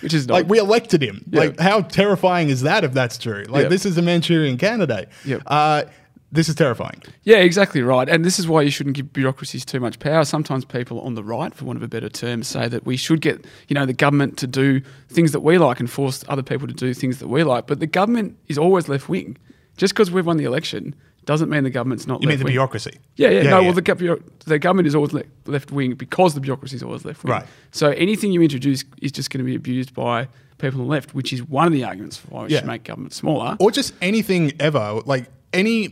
Which 0.00 0.14
is 0.14 0.28
not. 0.28 0.34
Like 0.34 0.48
we 0.48 0.58
elected 0.60 1.02
him. 1.02 1.24
Yeah. 1.30 1.40
Like 1.40 1.58
how 1.58 1.80
terrifying 1.80 2.50
is 2.50 2.60
that 2.62 2.84
if 2.84 2.92
that's 2.92 3.18
true? 3.18 3.42
Like 3.48 3.64
Yeah. 3.64 3.68
this 3.68 3.84
is 3.84 3.98
a 3.98 4.02
Manchurian 4.02 4.58
candidate. 4.58 5.08
Yep. 5.24 5.42
Uh, 5.44 5.82
this 6.32 6.48
is 6.48 6.54
terrifying. 6.54 7.02
Yeah, 7.22 7.38
exactly 7.38 7.82
right. 7.82 8.08
And 8.08 8.24
this 8.24 8.38
is 8.38 8.48
why 8.48 8.62
you 8.62 8.70
shouldn't 8.70 8.96
give 8.96 9.12
bureaucracies 9.12 9.64
too 9.64 9.80
much 9.80 9.98
power. 9.98 10.24
Sometimes 10.24 10.64
people 10.64 11.00
on 11.00 11.14
the 11.14 11.22
right, 11.24 11.54
for 11.54 11.64
want 11.64 11.76
of 11.76 11.82
a 11.82 11.88
better 11.88 12.08
term, 12.08 12.42
say 12.42 12.68
that 12.68 12.84
we 12.84 12.96
should 12.96 13.20
get, 13.20 13.44
you 13.68 13.74
know, 13.74 13.86
the 13.86 13.92
government 13.92 14.36
to 14.38 14.46
do 14.46 14.80
things 15.08 15.32
that 15.32 15.40
we 15.40 15.56
like 15.58 15.80
and 15.80 15.90
force 15.90 16.24
other 16.28 16.42
people 16.42 16.66
to 16.66 16.74
do 16.74 16.92
things 16.94 17.18
that 17.20 17.28
we 17.28 17.44
like. 17.44 17.66
But 17.66 17.80
the 17.80 17.86
government 17.86 18.36
is 18.48 18.58
always 18.58 18.88
left 18.88 19.08
wing. 19.08 19.36
Just 19.76 19.94
because 19.94 20.10
we've 20.10 20.26
won 20.26 20.36
the 20.36 20.44
election 20.44 20.94
doesn't 21.26 21.48
mean 21.50 21.64
the 21.64 21.70
government's 21.70 22.06
not 22.06 22.22
You 22.22 22.28
mean 22.28 22.38
the 22.38 22.44
wing. 22.44 22.52
bureaucracy? 22.52 22.98
Yeah, 23.16 23.30
yeah, 23.30 23.42
no. 23.42 23.62
Well, 23.62 23.72
the, 23.72 24.20
the 24.46 24.58
government 24.58 24.86
is 24.88 24.94
always 24.94 25.12
le- 25.12 25.24
left 25.46 25.70
wing 25.72 25.94
because 25.94 26.34
the 26.34 26.40
bureaucracy 26.40 26.76
is 26.76 26.82
always 26.82 27.04
left 27.04 27.22
wing. 27.24 27.32
Right. 27.32 27.46
So 27.72 27.90
anything 27.90 28.32
you 28.32 28.42
introduce 28.42 28.84
is 29.02 29.12
just 29.12 29.30
going 29.30 29.40
to 29.40 29.44
be 29.44 29.54
abused 29.54 29.92
by 29.92 30.28
people 30.58 30.80
on 30.80 30.86
the 30.86 30.90
left, 30.90 31.14
which 31.14 31.32
is 31.32 31.42
one 31.42 31.66
of 31.66 31.72
the 31.72 31.84
arguments 31.84 32.16
for 32.16 32.28
why 32.28 32.44
we 32.44 32.50
Yeah. 32.50 32.58
should 32.60 32.66
make 32.68 32.84
government 32.84 33.12
smaller. 33.12 33.56
or 33.60 33.70
just 33.70 33.92
anything 34.00 34.52
ever 34.60 35.00
like 35.04 35.26
any 35.56 35.88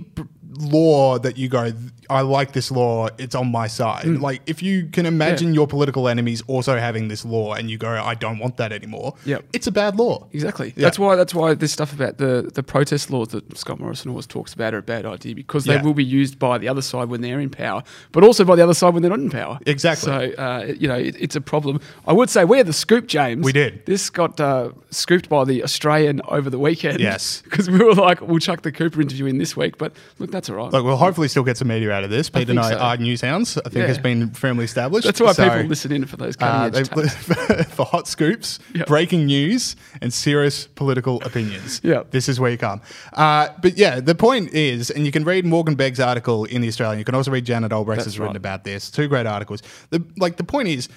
law 0.59 1.19
that 1.19 1.37
you 1.37 1.49
go 1.49 1.73
i 2.11 2.21
like 2.21 2.53
this 2.53 2.71
law 2.71 3.09
it's 3.19 3.35
on 3.35 3.51
my 3.51 3.67
side 3.67 4.05
like 4.07 4.41
if 4.47 4.63
you 4.63 4.87
can 4.87 5.07
imagine 5.07 5.49
Yeah. 5.49 5.55
your 5.55 5.67
political 5.67 6.09
enemies 6.09 6.43
also 6.47 6.79
having 6.79 7.09
this 7.09 7.25
law 7.25 7.55
and 7.55 7.71
you 7.71 7.79
go 7.79 7.89
i 7.89 8.15
don't 8.15 8.39
want 8.39 8.57
that 8.59 8.73
anymore 8.73 9.15
Yep. 9.25 9.45
it's 9.53 9.67
a 9.67 9.73
bad 9.73 9.97
law 9.97 10.27
Exactly. 10.33 10.73
Yeah. 10.77 10.83
That's 10.85 10.99
why. 10.99 11.17
That's 11.17 11.35
why 11.35 11.55
this 11.55 11.73
stuff 11.73 11.93
about 11.93 12.19
the 12.19 12.51
the 12.55 12.63
protest 12.63 13.11
laws 13.11 13.29
that 13.29 13.57
Scott 13.57 13.79
Morrison 13.81 14.11
always 14.11 14.27
talks 14.27 14.53
about 14.53 14.75
are 14.75 14.79
a 14.79 14.83
bad 14.83 15.07
idea 15.07 15.35
because 15.35 15.65
they 15.65 15.75
Yeah. 15.75 15.83
will 15.83 15.95
be 15.95 16.05
used 16.05 16.39
by 16.39 16.59
the 16.59 16.69
other 16.69 16.83
side 16.83 17.09
when 17.09 17.21
they're 17.21 17.41
in 17.41 17.51
power, 17.51 17.83
but 18.13 18.23
also 18.25 18.45
by 18.45 18.55
the 18.57 18.63
other 18.63 18.75
side 18.75 18.93
when 18.95 19.03
they're 19.03 19.11
not 19.11 19.21
in 19.21 19.31
power. 19.31 19.59
Exactly. 19.67 20.07
So 20.07 20.43
uh, 20.43 20.73
you 20.79 20.89
know, 20.89 20.97
it, 20.97 21.17
it's 21.19 21.37
a 21.37 21.41
problem. 21.41 21.81
I 22.07 22.13
would 22.13 22.29
say 22.31 22.45
we 22.45 22.59
had 22.59 22.67
the 22.67 22.73
scoop, 22.73 23.07
James. 23.07 23.45
We 23.45 23.53
did. 23.53 23.87
This 23.87 24.11
got 24.11 24.39
uh, 24.41 24.71
scooped 24.91 25.29
by 25.29 25.45
the 25.45 25.63
Australian 25.63 26.21
over 26.29 26.51
the 26.51 26.59
weekend. 26.59 27.01
Yes. 27.01 27.43
Because 27.55 27.71
we 27.71 27.79
were 27.79 27.95
like, 27.95 28.21
we'll 28.21 28.41
chuck 28.41 28.63
the 28.63 28.73
Cooper 28.73 29.01
interview 29.01 29.27
in 29.27 29.39
this 29.39 29.57
week, 29.57 29.79
but 29.79 29.93
look, 30.19 30.31
that's 30.31 30.44
all 30.49 30.57
right. 30.57 30.73
Look, 30.73 30.85
we'll 30.85 30.97
hopefully 30.97 31.29
still 31.29 31.43
get 31.45 31.57
some 31.57 31.69
media 31.69 31.91
out 31.93 32.05
of 32.05 32.11
this. 32.11 32.31
Pete 32.31 32.51
and 32.51 32.59
I 32.61 32.71
so. 32.71 32.79
are 32.79 32.97
news 32.97 33.21
hounds. 33.21 33.57
I 33.59 33.63
think 33.63 33.75
Yeah. 33.83 33.87
has 33.87 33.99
been 33.99 34.31
firmly 34.31 34.65
established. 34.65 35.07
that's 35.07 35.21
why 35.21 35.33
So, 35.33 35.45
people 35.49 35.69
listen 35.69 35.93
in 35.93 36.05
for 36.07 36.17
those 36.17 36.37
cutting 36.37 36.75
uh, 36.75 36.79
edge 36.79 37.69
for 37.69 37.85
hot 37.85 38.09
scoops, 38.09 38.59
Yep. 38.75 38.87
breaking 38.87 39.27
news, 39.27 39.77
and 40.01 40.13
serious 40.13 40.67
political 40.67 41.23
opinions. 41.23 41.81
Yep. 41.85 42.11
This 42.11 42.29
is 42.29 42.39
where 42.41 42.51
you 42.51 42.59
come. 42.59 42.81
Uh, 43.13 43.49
but 43.63 43.77
yeah, 43.79 44.01
the 44.01 44.15
point 44.15 44.53
is, 44.53 44.91
and 44.91 45.05
you 45.07 45.13
can 45.13 45.25
read 45.25 45.45
Morgan 45.45 45.75
Begg's 45.75 46.01
article 46.01 46.45
in 46.45 46.61
the 46.61 46.69
Australian. 46.69 46.99
You 46.99 47.05
can 47.05 47.15
also 47.15 47.31
read 47.31 47.45
Janet 47.45 47.73
Albrechtsen 47.73 47.97
That's 47.97 48.05
has 48.07 48.19
written 48.19 48.37
about 48.37 48.65
this. 48.65 48.91
Two 48.91 49.09
great 49.09 49.27
articles. 49.27 49.63
The 49.91 50.05
like 50.17 50.37
the 50.37 50.45
point 50.45 50.69
is, 50.69 50.89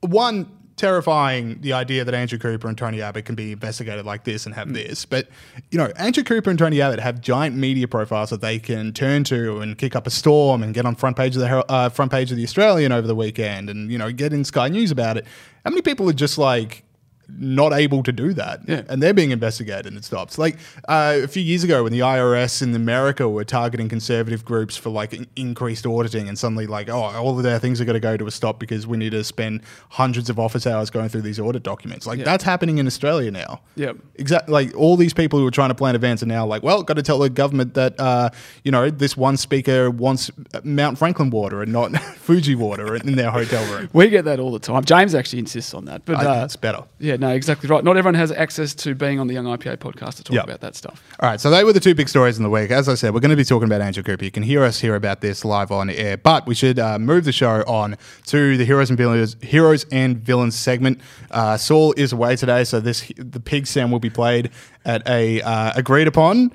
one 0.00 0.46
terrifying 0.76 1.58
the 1.60 1.72
idea 1.72 2.04
that 2.04 2.14
Andrew 2.14 2.38
Cooper 2.38 2.68
and 2.68 2.76
Tony 2.76 3.00
Abbott 3.00 3.24
can 3.24 3.34
be 3.34 3.52
investigated 3.52 4.04
like 4.04 4.24
this 4.24 4.44
and 4.46 4.54
have 4.54 4.68
Mm. 4.68 4.74
this. 4.74 5.04
But 5.04 5.28
you 5.70 5.78
know, 5.78 5.92
Andrew 5.96 6.22
Cooper 6.24 6.50
and 6.50 6.58
Tony 6.58 6.80
Abbott 6.80 7.00
have 7.00 7.20
giant 7.20 7.56
media 7.56 7.86
profiles 7.88 8.30
that 8.30 8.40
they 8.40 8.58
can 8.58 8.92
turn 8.92 9.24
to 9.24 9.60
and 9.60 9.78
kick 9.78 9.94
up 9.94 10.06
a 10.06 10.10
storm 10.10 10.62
and 10.62 10.74
get 10.74 10.84
on 10.86 10.94
front 10.94 11.16
page 11.16 11.36
of 11.36 11.40
the 11.42 11.72
uh, 11.72 11.88
front 11.88 12.10
page 12.10 12.30
of 12.30 12.36
the 12.36 12.44
Australian 12.44 12.92
over 12.92 13.06
the 13.06 13.14
weekend 13.14 13.70
and 13.70 13.90
you 13.90 13.98
know 13.98 14.10
get 14.12 14.32
in 14.32 14.44
Sky 14.44 14.68
News 14.68 14.90
about 14.90 15.16
it. 15.16 15.26
How 15.64 15.70
many 15.70 15.82
people 15.82 16.08
are 16.10 16.12
just 16.14 16.38
like 16.38 16.82
not 17.28 17.72
able 17.72 18.02
to 18.02 18.12
do 18.12 18.32
that 18.34 18.60
Yeah. 18.66 18.82
and 18.88 19.02
they're 19.02 19.14
being 19.14 19.30
investigated 19.30 19.86
and 19.86 19.96
it 19.96 20.04
stops 20.04 20.38
like 20.38 20.56
uh, 20.88 21.20
a 21.22 21.26
few 21.28 21.42
years 21.42 21.64
ago 21.64 21.82
when 21.84 21.92
the 21.92 22.00
irs 22.00 22.62
in 22.62 22.74
america 22.74 23.28
were 23.28 23.44
targeting 23.44 23.88
conservative 23.88 24.44
groups 24.44 24.76
for 24.76 24.90
like 24.90 25.12
in- 25.12 25.26
increased 25.36 25.86
auditing 25.86 26.28
and 26.28 26.38
suddenly 26.38 26.66
like 26.66 26.88
oh 26.88 27.02
all 27.02 27.36
of 27.36 27.42
their 27.42 27.58
things 27.58 27.80
are 27.80 27.84
going 27.84 27.94
to 27.94 28.00
go 28.00 28.16
to 28.16 28.26
a 28.26 28.30
stop 28.30 28.58
because 28.58 28.86
we 28.86 28.96
need 28.96 29.10
to 29.10 29.24
spend 29.24 29.60
hundreds 29.90 30.28
of 30.30 30.38
office 30.38 30.66
hours 30.66 30.90
going 30.90 31.08
through 31.08 31.22
these 31.22 31.40
audit 31.40 31.62
documents 31.62 32.06
like 32.06 32.18
Yeah. 32.18 32.24
that's 32.24 32.44
happening 32.44 32.78
in 32.78 32.86
australia 32.86 33.30
now 33.30 33.60
Yeah. 33.76 33.92
exactly 34.16 34.52
like 34.52 34.74
all 34.76 34.96
these 34.96 35.14
people 35.14 35.38
who 35.38 35.46
are 35.46 35.50
trying 35.50 35.70
to 35.70 35.74
plan 35.74 35.94
events 35.94 36.22
are 36.22 36.26
now 36.26 36.46
like 36.46 36.62
well 36.62 36.82
got 36.82 36.94
to 36.94 37.02
tell 37.02 37.18
the 37.18 37.30
government 37.30 37.74
that 37.74 37.98
uh, 37.98 38.30
you 38.64 38.70
know 38.70 38.90
this 38.90 39.16
one 39.16 39.36
speaker 39.36 39.90
wants 39.90 40.30
mount 40.62 40.98
franklin 40.98 41.30
water 41.30 41.62
and 41.62 41.72
not 41.72 41.92
fuji 42.16 42.54
water 42.54 42.94
in 42.96 43.16
their 43.16 43.30
hotel 43.30 43.64
room 43.74 43.88
We 43.92 44.08
get 44.08 44.24
that 44.26 44.40
all 44.40 44.52
the 44.52 44.58
time. 44.58 44.84
James 44.84 45.14
actually 45.14 45.38
insists 45.40 45.74
on 45.74 45.84
that, 45.86 46.04
but 46.04 46.24
uh, 46.26 46.42
it's 46.44 46.56
better 46.56 46.84
Yeah, 46.98 47.13
no, 47.16 47.30
exactly 47.30 47.68
right. 47.68 47.82
Not 47.84 47.96
everyone 47.96 48.14
has 48.14 48.30
access 48.32 48.74
to 48.76 48.94
being 48.94 49.18
on 49.20 49.26
the 49.26 49.34
Young 49.34 49.46
IPA 49.46 49.78
podcast 49.78 50.16
to 50.16 50.24
talk 50.24 50.34
Yeah. 50.36 50.42
about 50.42 50.60
that 50.60 50.74
stuff. 50.76 51.02
All 51.20 51.28
right, 51.28 51.40
so 51.40 51.50
they 51.50 51.64
were 51.64 51.72
the 51.72 51.80
two 51.80 51.94
big 51.94 52.08
stories 52.08 52.36
in 52.36 52.42
the 52.42 52.50
week. 52.50 52.70
As 52.70 52.88
I 52.88 52.94
said, 52.94 53.14
we're 53.14 53.20
going 53.20 53.30
to 53.30 53.36
be 53.36 53.44
talking 53.44 53.66
about 53.68 53.80
Andrew 53.80 54.02
Cooper. 54.02 54.24
You 54.24 54.30
can 54.30 54.42
hear 54.42 54.62
us 54.64 54.80
hear 54.80 54.94
about 54.94 55.20
this 55.20 55.44
live 55.44 55.70
on 55.70 55.90
air, 55.90 56.16
but 56.16 56.46
we 56.46 56.54
should 56.54 56.78
uh, 56.78 56.98
move 56.98 57.24
the 57.24 57.32
show 57.32 57.62
on 57.66 57.96
to 58.26 58.56
the 58.56 58.64
heroes 58.64 58.90
and 58.90 58.96
villains, 58.96 59.36
heroes 59.42 59.86
and 59.90 60.18
villains 60.18 60.56
segment. 60.58 61.00
Uh, 61.30 61.56
Saul 61.56 61.94
is 61.96 62.12
away 62.12 62.36
today, 62.36 62.64
so 62.64 62.80
this 62.80 63.10
the 63.16 63.40
pig 63.40 63.66
sound 63.66 63.92
will 63.92 63.98
be 64.00 64.10
played 64.10 64.50
at 64.84 65.06
a 65.08 65.40
uh, 65.42 65.72
agreed 65.76 66.06
upon 66.06 66.52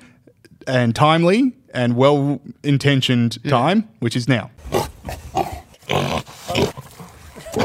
and 0.66 0.94
timely 0.94 1.52
and 1.72 1.96
well 1.96 2.40
intentioned 2.62 3.42
time, 3.48 3.88
which 4.00 4.16
is 4.16 4.28
now. 4.28 4.50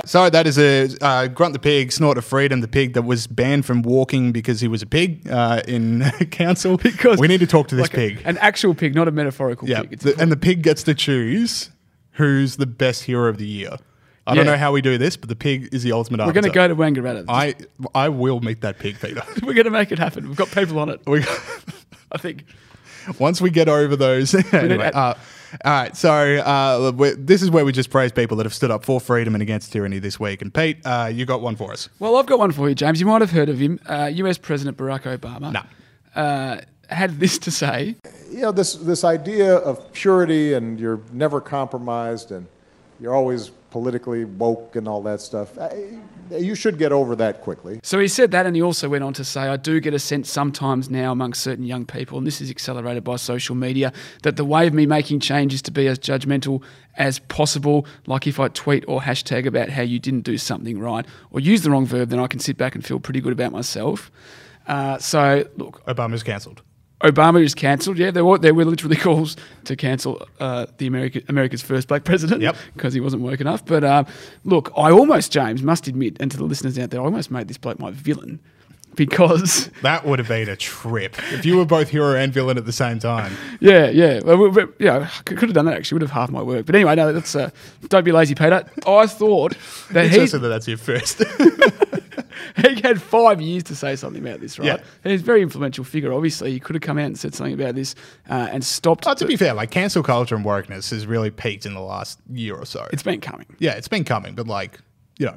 So 0.05 0.29
that 0.29 0.47
is 0.47 0.57
a 0.57 0.89
uh, 1.01 1.27
Grunt 1.27 1.53
the 1.53 1.59
Pig, 1.59 1.91
Snort 1.91 2.17
of 2.17 2.25
Freedom, 2.25 2.61
the 2.61 2.67
pig 2.67 2.93
that 2.93 3.03
was 3.03 3.27
banned 3.27 3.65
from 3.65 3.81
walking 3.81 4.31
because 4.31 4.61
he 4.61 4.67
was 4.67 4.81
a 4.81 4.85
pig 4.85 5.27
uh, 5.29 5.61
in 5.67 6.01
council. 6.31 6.77
Because 6.85 7.19
we 7.19 7.27
need 7.27 7.39
to 7.39 7.47
talk 7.47 7.67
to 7.69 7.75
this 7.75 7.83
like 7.85 7.93
a- 7.93 8.15
pig. 8.15 8.21
an 8.25 8.37
actual 8.37 8.73
pig, 8.75 8.95
not 8.95 9.07
a 9.07 9.11
metaphorical 9.11 9.67
yeah, 9.67 9.81
pig. 9.81 9.99
The- 9.99 10.15
and 10.19 10.31
the 10.31 10.37
pig 10.37 10.61
gets 10.61 10.83
to 10.83 10.93
choose 10.93 11.71
who's 12.11 12.57
the 12.57 12.65
best 12.65 13.03
hero 13.03 13.27
of 13.29 13.37
the 13.37 13.47
year. 13.47 13.77
I 14.27 14.33
don't 14.33 14.45
know 14.45 14.57
how 14.57 14.71
we 14.71 14.81
do 14.81 14.97
this, 14.97 15.17
but 15.17 15.29
the 15.29 15.35
pig 15.35 15.69
is 15.71 15.83
the 15.83 15.91
ultimate. 15.91 16.25
we're 16.25 16.31
going 16.33 16.45
to 16.45 16.49
go 16.49 16.67
to 16.67 16.75
Wangaratta. 16.75 17.25
I 17.27 17.53
I 17.93 18.09
will 18.09 18.39
meet 18.39 18.61
that 18.61 18.79
pig, 18.79 18.99
Peter. 18.99 19.21
we're 19.43 19.53
going 19.53 19.65
to 19.65 19.71
make 19.71 19.91
it 19.91 19.99
happen. 19.99 20.27
We've 20.27 20.37
got 20.37 20.49
people 20.49 20.79
on 20.79 20.89
it. 20.89 21.01
we, 21.05 21.19
I 22.11 22.17
think. 22.17 22.45
Once 23.19 23.39
we 23.39 23.51
get 23.51 23.69
over 23.69 23.95
those, 23.95 24.33
anyway. 24.53 24.89
Uh, 24.91 25.13
all 25.63 25.71
right, 25.71 25.95
so 25.95 26.09
uh, 26.37 26.91
this 27.17 27.41
is 27.41 27.49
where 27.51 27.63
we 27.65 27.71
just 27.71 27.89
praise 27.89 28.11
people 28.11 28.37
that 28.37 28.45
have 28.45 28.53
stood 28.53 28.71
up 28.71 28.83
for 28.85 28.99
freedom 28.99 29.35
and 29.35 29.41
against 29.41 29.71
tyranny 29.71 29.99
this 29.99 30.19
week. 30.19 30.41
And 30.41 30.53
Pete, 30.53 30.77
uh, 30.85 31.09
you 31.13 31.25
got 31.25 31.41
one 31.41 31.55
for 31.55 31.71
us. 31.71 31.89
Well, 31.99 32.15
I've 32.17 32.25
got 32.25 32.39
one 32.39 32.51
for 32.51 32.67
you, 32.69 32.75
James. 32.75 32.99
You 32.99 33.05
might 33.07 33.21
have 33.21 33.31
heard 33.31 33.49
of 33.49 33.59
him. 33.59 33.79
Uh, 33.85 34.09
US 34.13 34.37
President 34.37 34.77
Barack 34.77 35.03
Obama 35.17 35.51
No. 35.51 35.61
uh, 36.21 36.61
had 36.89 37.19
this 37.19 37.37
to 37.39 37.51
say. 37.51 37.95
you 38.31 38.41
know 38.41 38.51
this 38.51 38.75
this 38.75 39.03
idea 39.03 39.55
of 39.55 39.91
purity 39.93 40.53
and 40.53 40.79
you're 40.79 40.99
never 41.11 41.41
compromised 41.41 42.31
and 42.31 42.45
you're 42.99 43.15
always 43.15 43.49
politically 43.71 44.23
woke 44.25 44.75
and 44.75 44.87
all 44.87 45.01
that 45.03 45.19
stuff. 45.21 45.57
I, 45.57 45.99
you 46.31 46.55
should 46.55 46.77
get 46.77 46.91
over 46.91 47.15
that 47.15 47.41
quickly. 47.41 47.79
So 47.83 47.99
he 47.99 48.07
said 48.07 48.31
that, 48.31 48.45
and 48.45 48.55
he 48.55 48.61
also 48.61 48.89
went 48.89 49.03
on 49.03 49.13
to 49.13 49.23
say, 49.23 49.41
I 49.41 49.57
do 49.57 49.79
get 49.79 49.93
a 49.93 49.99
sense 49.99 50.29
sometimes 50.29 50.89
now 50.89 51.11
amongst 51.11 51.41
certain 51.41 51.65
young 51.65 51.85
people, 51.85 52.17
and 52.17 52.25
this 52.25 52.41
is 52.41 52.49
accelerated 52.49 53.03
by 53.03 53.15
social 53.17 53.55
media, 53.55 53.93
that 54.23 54.35
the 54.37 54.45
way 54.45 54.67
of 54.67 54.73
me 54.73 54.85
making 54.85 55.19
change 55.19 55.53
is 55.53 55.61
to 55.63 55.71
be 55.71 55.87
as 55.87 55.99
judgmental 55.99 56.61
as 56.97 57.19
possible. 57.19 57.85
Like 58.07 58.27
if 58.27 58.39
I 58.39 58.47
tweet 58.49 58.85
or 58.87 59.01
hashtag 59.01 59.45
about 59.45 59.69
how 59.69 59.83
you 59.83 59.99
didn't 59.99 60.21
do 60.21 60.37
something 60.37 60.79
right 60.79 61.05
or 61.31 61.39
use 61.39 61.61
the 61.61 61.71
wrong 61.71 61.85
verb, 61.85 62.09
then 62.09 62.19
I 62.19 62.27
can 62.27 62.39
sit 62.39 62.57
back 62.57 62.75
and 62.75 62.85
feel 62.85 62.99
pretty 62.99 63.21
good 63.21 63.33
about 63.33 63.51
myself. 63.51 64.11
Uh, 64.67 64.97
so, 64.97 65.47
look, 65.57 65.85
Obama's 65.85 66.23
cancelled. 66.23 66.61
Obama 67.09 67.43
is 67.43 67.53
cancelled. 67.53 67.97
Yeah, 67.97 68.11
there 68.11 68.25
were 68.25 68.37
there 68.37 68.53
were 68.53 68.65
literally 68.65 68.95
calls 69.07 69.35
to 69.65 69.75
cancel 69.75 70.27
uh, 70.39 70.65
the 70.77 70.87
America, 70.87 71.21
America's 71.29 71.61
first 71.61 71.87
black 71.87 72.03
president. 72.03 72.41
Yep. 72.41 72.55
because 72.73 72.93
he 72.93 72.99
wasn't 72.99 73.21
woke 73.21 73.41
enough. 73.41 73.65
But 73.65 73.83
uh, 73.83 74.03
look, 74.43 74.71
I 74.77 74.91
almost 74.91 75.31
James 75.31 75.63
must 75.63 75.87
admit, 75.87 76.17
and 76.19 76.31
to 76.31 76.37
the 76.37 76.43
listeners 76.43 76.77
out 76.79 76.89
there, 76.89 77.01
I 77.01 77.05
almost 77.05 77.31
made 77.31 77.47
this 77.47 77.57
bloke 77.57 77.79
my 77.79 77.91
villain 77.91 78.39
because 78.95 79.69
That 79.81 80.05
would 80.05 80.19
have 80.19 80.27
been 80.27 80.49
a 80.49 80.55
trip 80.55 81.15
if 81.33 81.45
you 81.45 81.57
were 81.57 81.65
both 81.65 81.89
hero 81.89 82.15
and 82.15 82.33
villain 82.33 82.57
at 82.57 82.65
the 82.65 82.71
same 82.73 82.99
time. 82.99 83.33
yeah, 83.59 83.89
yeah, 83.89 84.21
well, 84.23 84.37
we- 84.37 84.49
we- 84.49 84.65
yeah, 84.79 85.09
I 85.17 85.21
could 85.23 85.39
have 85.41 85.53
done 85.53 85.65
that 85.65 85.75
actually. 85.75 85.95
Would 85.97 86.01
have 86.03 86.11
half 86.11 86.29
my 86.31 86.41
work. 86.41 86.65
But 86.65 86.75
anyway, 86.75 86.95
no, 86.95 87.13
that's 87.13 87.35
uh, 87.35 87.49
don't 87.89 88.03
be 88.03 88.11
lazy, 88.11 88.35
Peter. 88.35 88.63
I 88.87 89.07
thought 89.07 89.55
that 89.91 90.05
he 90.05 90.09
Interesting 90.15 90.41
that 90.41 90.47
that's 90.49 90.67
your 90.67 90.77
first. 90.77 91.23
he 92.57 92.81
had 92.81 93.01
five 93.01 93.41
years 93.41 93.63
to 93.63 93.75
say 93.75 93.95
something 93.95 94.25
about 94.25 94.39
this, 94.39 94.57
right? 94.59 94.65
Yeah. 94.67 94.77
And 95.03 95.11
he's 95.11 95.21
a 95.21 95.25
very 95.25 95.41
influential 95.41 95.83
figure. 95.83 96.13
Obviously, 96.13 96.51
he 96.51 96.59
could 96.59 96.75
have 96.75 96.81
come 96.81 96.97
out 96.97 97.05
and 97.05 97.17
said 97.19 97.33
something 97.33 97.53
about 97.53 97.75
this 97.75 97.95
uh, 98.29 98.47
and 98.51 98.63
stopped. 98.63 99.05
oh, 99.07 99.13
to 99.13 99.25
be 99.25 99.35
fair, 99.35 99.53
like 99.53 99.71
cancel 99.71 100.03
culture 100.03 100.35
and 100.35 100.45
wokeness 100.45 100.91
has 100.91 101.05
really 101.05 101.31
peaked 101.31 101.65
in 101.65 101.73
the 101.73 101.79
last 101.81 102.19
year 102.31 102.55
or 102.55 102.65
so. 102.65 102.87
it's 102.93 103.03
been 103.03 103.21
coming. 103.21 103.45
yeah, 103.59 103.71
it's 103.73 103.87
been 103.87 104.03
coming, 104.05 104.35
but 104.35 104.47
like, 104.47 104.79
you 105.17 105.25
know. 105.25 105.35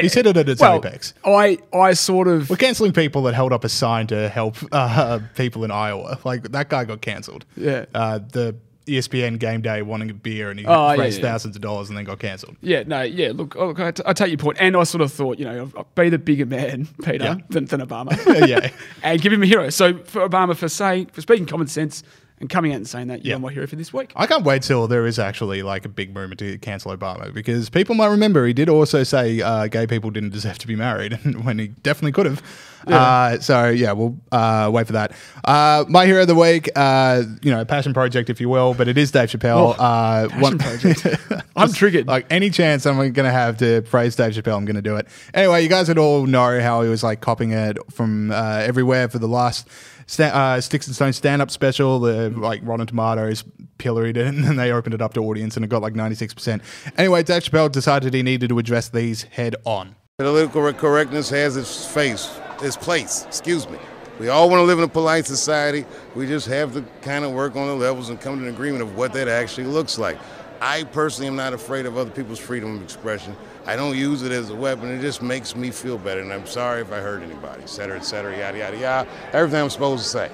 He's 0.00 0.14
hit 0.14 0.26
it 0.26 0.36
at 0.36 0.48
its 0.48 0.60
well, 0.60 0.76
apex. 0.78 1.14
I, 1.24 1.58
I 1.72 1.92
sort 1.94 2.28
of 2.28 2.48
We're 2.50 2.56
canceling 2.56 2.92
people 2.92 3.22
that 3.24 3.34
held 3.34 3.52
up 3.52 3.64
a 3.64 3.68
sign 3.68 4.06
to 4.08 4.28
help 4.28 4.56
uh, 4.72 5.20
people 5.36 5.64
in 5.64 5.70
Iowa. 5.70 6.18
Like 6.24 6.50
that 6.52 6.68
guy 6.68 6.84
got 6.84 7.00
cancelled. 7.00 7.44
Yeah. 7.56 7.84
Uh, 7.94 8.18
the 8.18 8.56
ESPN 8.86 9.38
game 9.38 9.60
day 9.60 9.80
wanting 9.82 10.10
a 10.10 10.14
beer 10.14 10.50
and 10.50 10.58
he 10.58 10.66
Oh, 10.66 10.96
raised 10.96 11.20
yeah. 11.20 11.30
thousands 11.30 11.54
of 11.54 11.62
dollars 11.62 11.88
and 11.88 11.96
then 11.96 12.04
got 12.04 12.18
cancelled. 12.18 12.56
Yeah, 12.62 12.82
no, 12.84 13.02
yeah. 13.02 13.30
Look, 13.32 13.54
oh, 13.56 13.68
look 13.68 13.78
I, 13.78 13.92
t- 13.92 14.02
I 14.04 14.12
take 14.12 14.30
your 14.30 14.38
point. 14.38 14.58
point, 14.58 14.66
and 14.66 14.76
I 14.76 14.82
sort 14.82 15.02
of 15.02 15.12
thought, 15.12 15.38
you 15.38 15.44
know, 15.44 15.70
I'll 15.76 15.86
be 15.94 16.08
the 16.08 16.18
bigger 16.18 16.46
man, 16.46 16.88
Peter, 17.04 17.24
Yeah. 17.24 17.34
than, 17.48 17.66
than 17.66 17.80
Obama. 17.80 18.18
Yeah. 18.48 18.70
and 19.04 19.22
give 19.22 19.32
him 19.32 19.40
a 19.42 19.46
hero. 19.46 19.70
So 19.70 19.98
for 19.98 20.28
Obama, 20.28 20.56
for 20.56 20.68
saying, 20.68 21.06
for 21.12 21.20
speaking 21.20 21.46
common 21.46 21.68
sense 21.68 22.02
and 22.42 22.50
coming 22.50 22.72
out 22.72 22.76
and 22.76 22.86
saying 22.88 23.06
that, 23.08 23.24
Yeah. 23.24 23.30
you're 23.30 23.38
my 23.38 23.52
hero 23.52 23.66
for 23.66 23.76
this 23.76 23.92
week. 23.92 24.12
I 24.14 24.26
can't 24.26 24.44
wait 24.44 24.62
till 24.62 24.86
there 24.88 25.06
is 25.06 25.18
actually 25.18 25.62
like 25.62 25.86
a 25.86 25.88
big 25.88 26.12
movement 26.12 26.38
to 26.40 26.58
cancel 26.58 26.94
Obama 26.94 27.32
because 27.32 27.70
people 27.70 27.94
might 27.94 28.08
remember 28.08 28.46
he 28.46 28.52
did 28.52 28.68
also 28.68 29.02
say 29.04 29.40
uh, 29.40 29.68
gay 29.68 29.86
people 29.86 30.10
didn't 30.10 30.30
deserve 30.30 30.58
to 30.58 30.66
be 30.66 30.76
married 30.76 31.14
when 31.44 31.58
he 31.58 31.68
definitely 31.68 32.12
could 32.12 32.26
have. 32.26 32.42
Uh, 32.86 33.38
so 33.40 33.68
yeah, 33.68 33.92
we'll 33.92 34.18
uh, 34.30 34.70
wait 34.72 34.86
for 34.86 34.94
that. 34.94 35.12
Uh, 35.44 35.84
my 35.88 36.06
hero 36.06 36.22
of 36.22 36.28
the 36.28 36.34
week, 36.34 36.68
uh, 36.76 37.22
you 37.42 37.50
know, 37.50 37.60
a 37.60 37.66
passion 37.66 37.92
project, 37.92 38.30
if 38.30 38.40
you 38.40 38.48
will, 38.48 38.74
but 38.74 38.88
it 38.88 38.98
is 38.98 39.10
Dave 39.10 39.28
Chappelle. 39.28 39.76
Oh, 39.78 39.82
uh, 39.82 40.28
passion 40.28 40.58
project. 40.58 41.06
I'm 41.56 41.68
Just, 41.68 41.78
triggered. 41.78 42.06
Like 42.06 42.26
any 42.30 42.50
chance 42.50 42.86
I'm 42.86 42.96
going 42.96 43.14
to 43.14 43.30
have 43.30 43.58
to 43.58 43.82
praise 43.82 44.16
Dave 44.16 44.32
Chappelle, 44.32 44.56
I'm 44.56 44.64
going 44.64 44.76
to 44.76 44.82
do 44.82 44.96
it. 44.96 45.06
Anyway, 45.34 45.62
you 45.62 45.68
guys 45.68 45.88
would 45.88 45.98
all 45.98 46.26
know 46.26 46.60
how 46.60 46.82
he 46.82 46.88
was 46.88 47.02
like 47.02 47.20
copying 47.20 47.52
it 47.52 47.78
from 47.92 48.30
uh, 48.30 48.60
everywhere 48.64 49.08
for 49.08 49.18
the 49.18 49.28
last 49.28 49.68
sta- 50.06 50.24
uh, 50.32 50.60
Sticks 50.60 50.86
and 50.86 50.94
Stones 50.94 51.16
stand 51.16 51.42
up 51.42 51.50
special. 51.50 51.98
The 52.00 52.30
like 52.30 52.60
Rotten 52.64 52.86
Tomatoes 52.86 53.44
pilloried 53.78 54.16
it, 54.16 54.26
and 54.34 54.44
then 54.44 54.56
they 54.56 54.72
opened 54.72 54.94
it 54.94 55.02
up 55.02 55.14
to 55.14 55.24
audience, 55.24 55.56
and 55.56 55.64
it 55.64 55.68
got 55.68 55.82
like 55.82 55.94
96%. 55.94 56.62
Anyway, 56.96 57.22
Dave 57.22 57.42
Chappelle 57.42 57.70
decided 57.70 58.14
he 58.14 58.22
needed 58.22 58.48
to 58.48 58.58
address 58.58 58.88
these 58.88 59.24
head 59.24 59.56
on. 59.64 59.96
Political 60.18 60.74
correctness 60.74 61.30
has 61.30 61.56
its 61.56 61.84
face, 61.86 62.38
its 62.62 62.76
place, 62.76 63.24
excuse 63.26 63.68
me. 63.68 63.78
We 64.18 64.28
all 64.28 64.48
want 64.48 64.60
to 64.60 64.64
live 64.64 64.78
in 64.78 64.84
a 64.84 64.88
polite 64.88 65.26
society. 65.26 65.84
We 66.14 66.26
just 66.26 66.46
have 66.46 66.74
to 66.74 66.84
kind 67.00 67.24
of 67.24 67.32
work 67.32 67.56
on 67.56 67.66
the 67.66 67.74
levels 67.74 68.08
and 68.10 68.20
come 68.20 68.38
to 68.40 68.46
an 68.48 68.54
agreement 68.54 68.82
of 68.82 68.96
what 68.96 69.12
that 69.14 69.26
actually 69.28 69.66
looks 69.66 69.98
like. 69.98 70.18
I 70.60 70.84
personally 70.84 71.26
am 71.26 71.34
not 71.34 71.52
afraid 71.54 71.86
of 71.86 71.96
other 71.96 72.10
people's 72.10 72.38
freedom 72.38 72.76
of 72.76 72.82
expression. 72.82 73.34
I 73.66 73.74
don't 73.74 73.96
use 73.96 74.22
it 74.22 74.30
as 74.30 74.50
a 74.50 74.54
weapon. 74.54 74.90
It 74.92 75.00
just 75.00 75.20
makes 75.22 75.56
me 75.56 75.70
feel 75.72 75.98
better. 75.98 76.20
And 76.20 76.32
I'm 76.32 76.46
sorry 76.46 76.82
if 76.82 76.92
I 76.92 76.98
hurt 77.00 77.22
anybody, 77.22 77.62
et 77.62 77.68
cetera, 77.68 77.96
et 77.96 78.04
cetera, 78.04 78.36
yada, 78.36 78.58
yada, 78.58 78.78
yada. 78.78 79.08
Everything 79.32 79.60
I'm 79.62 79.70
supposed 79.70 80.04
to 80.04 80.08
say. 80.08 80.30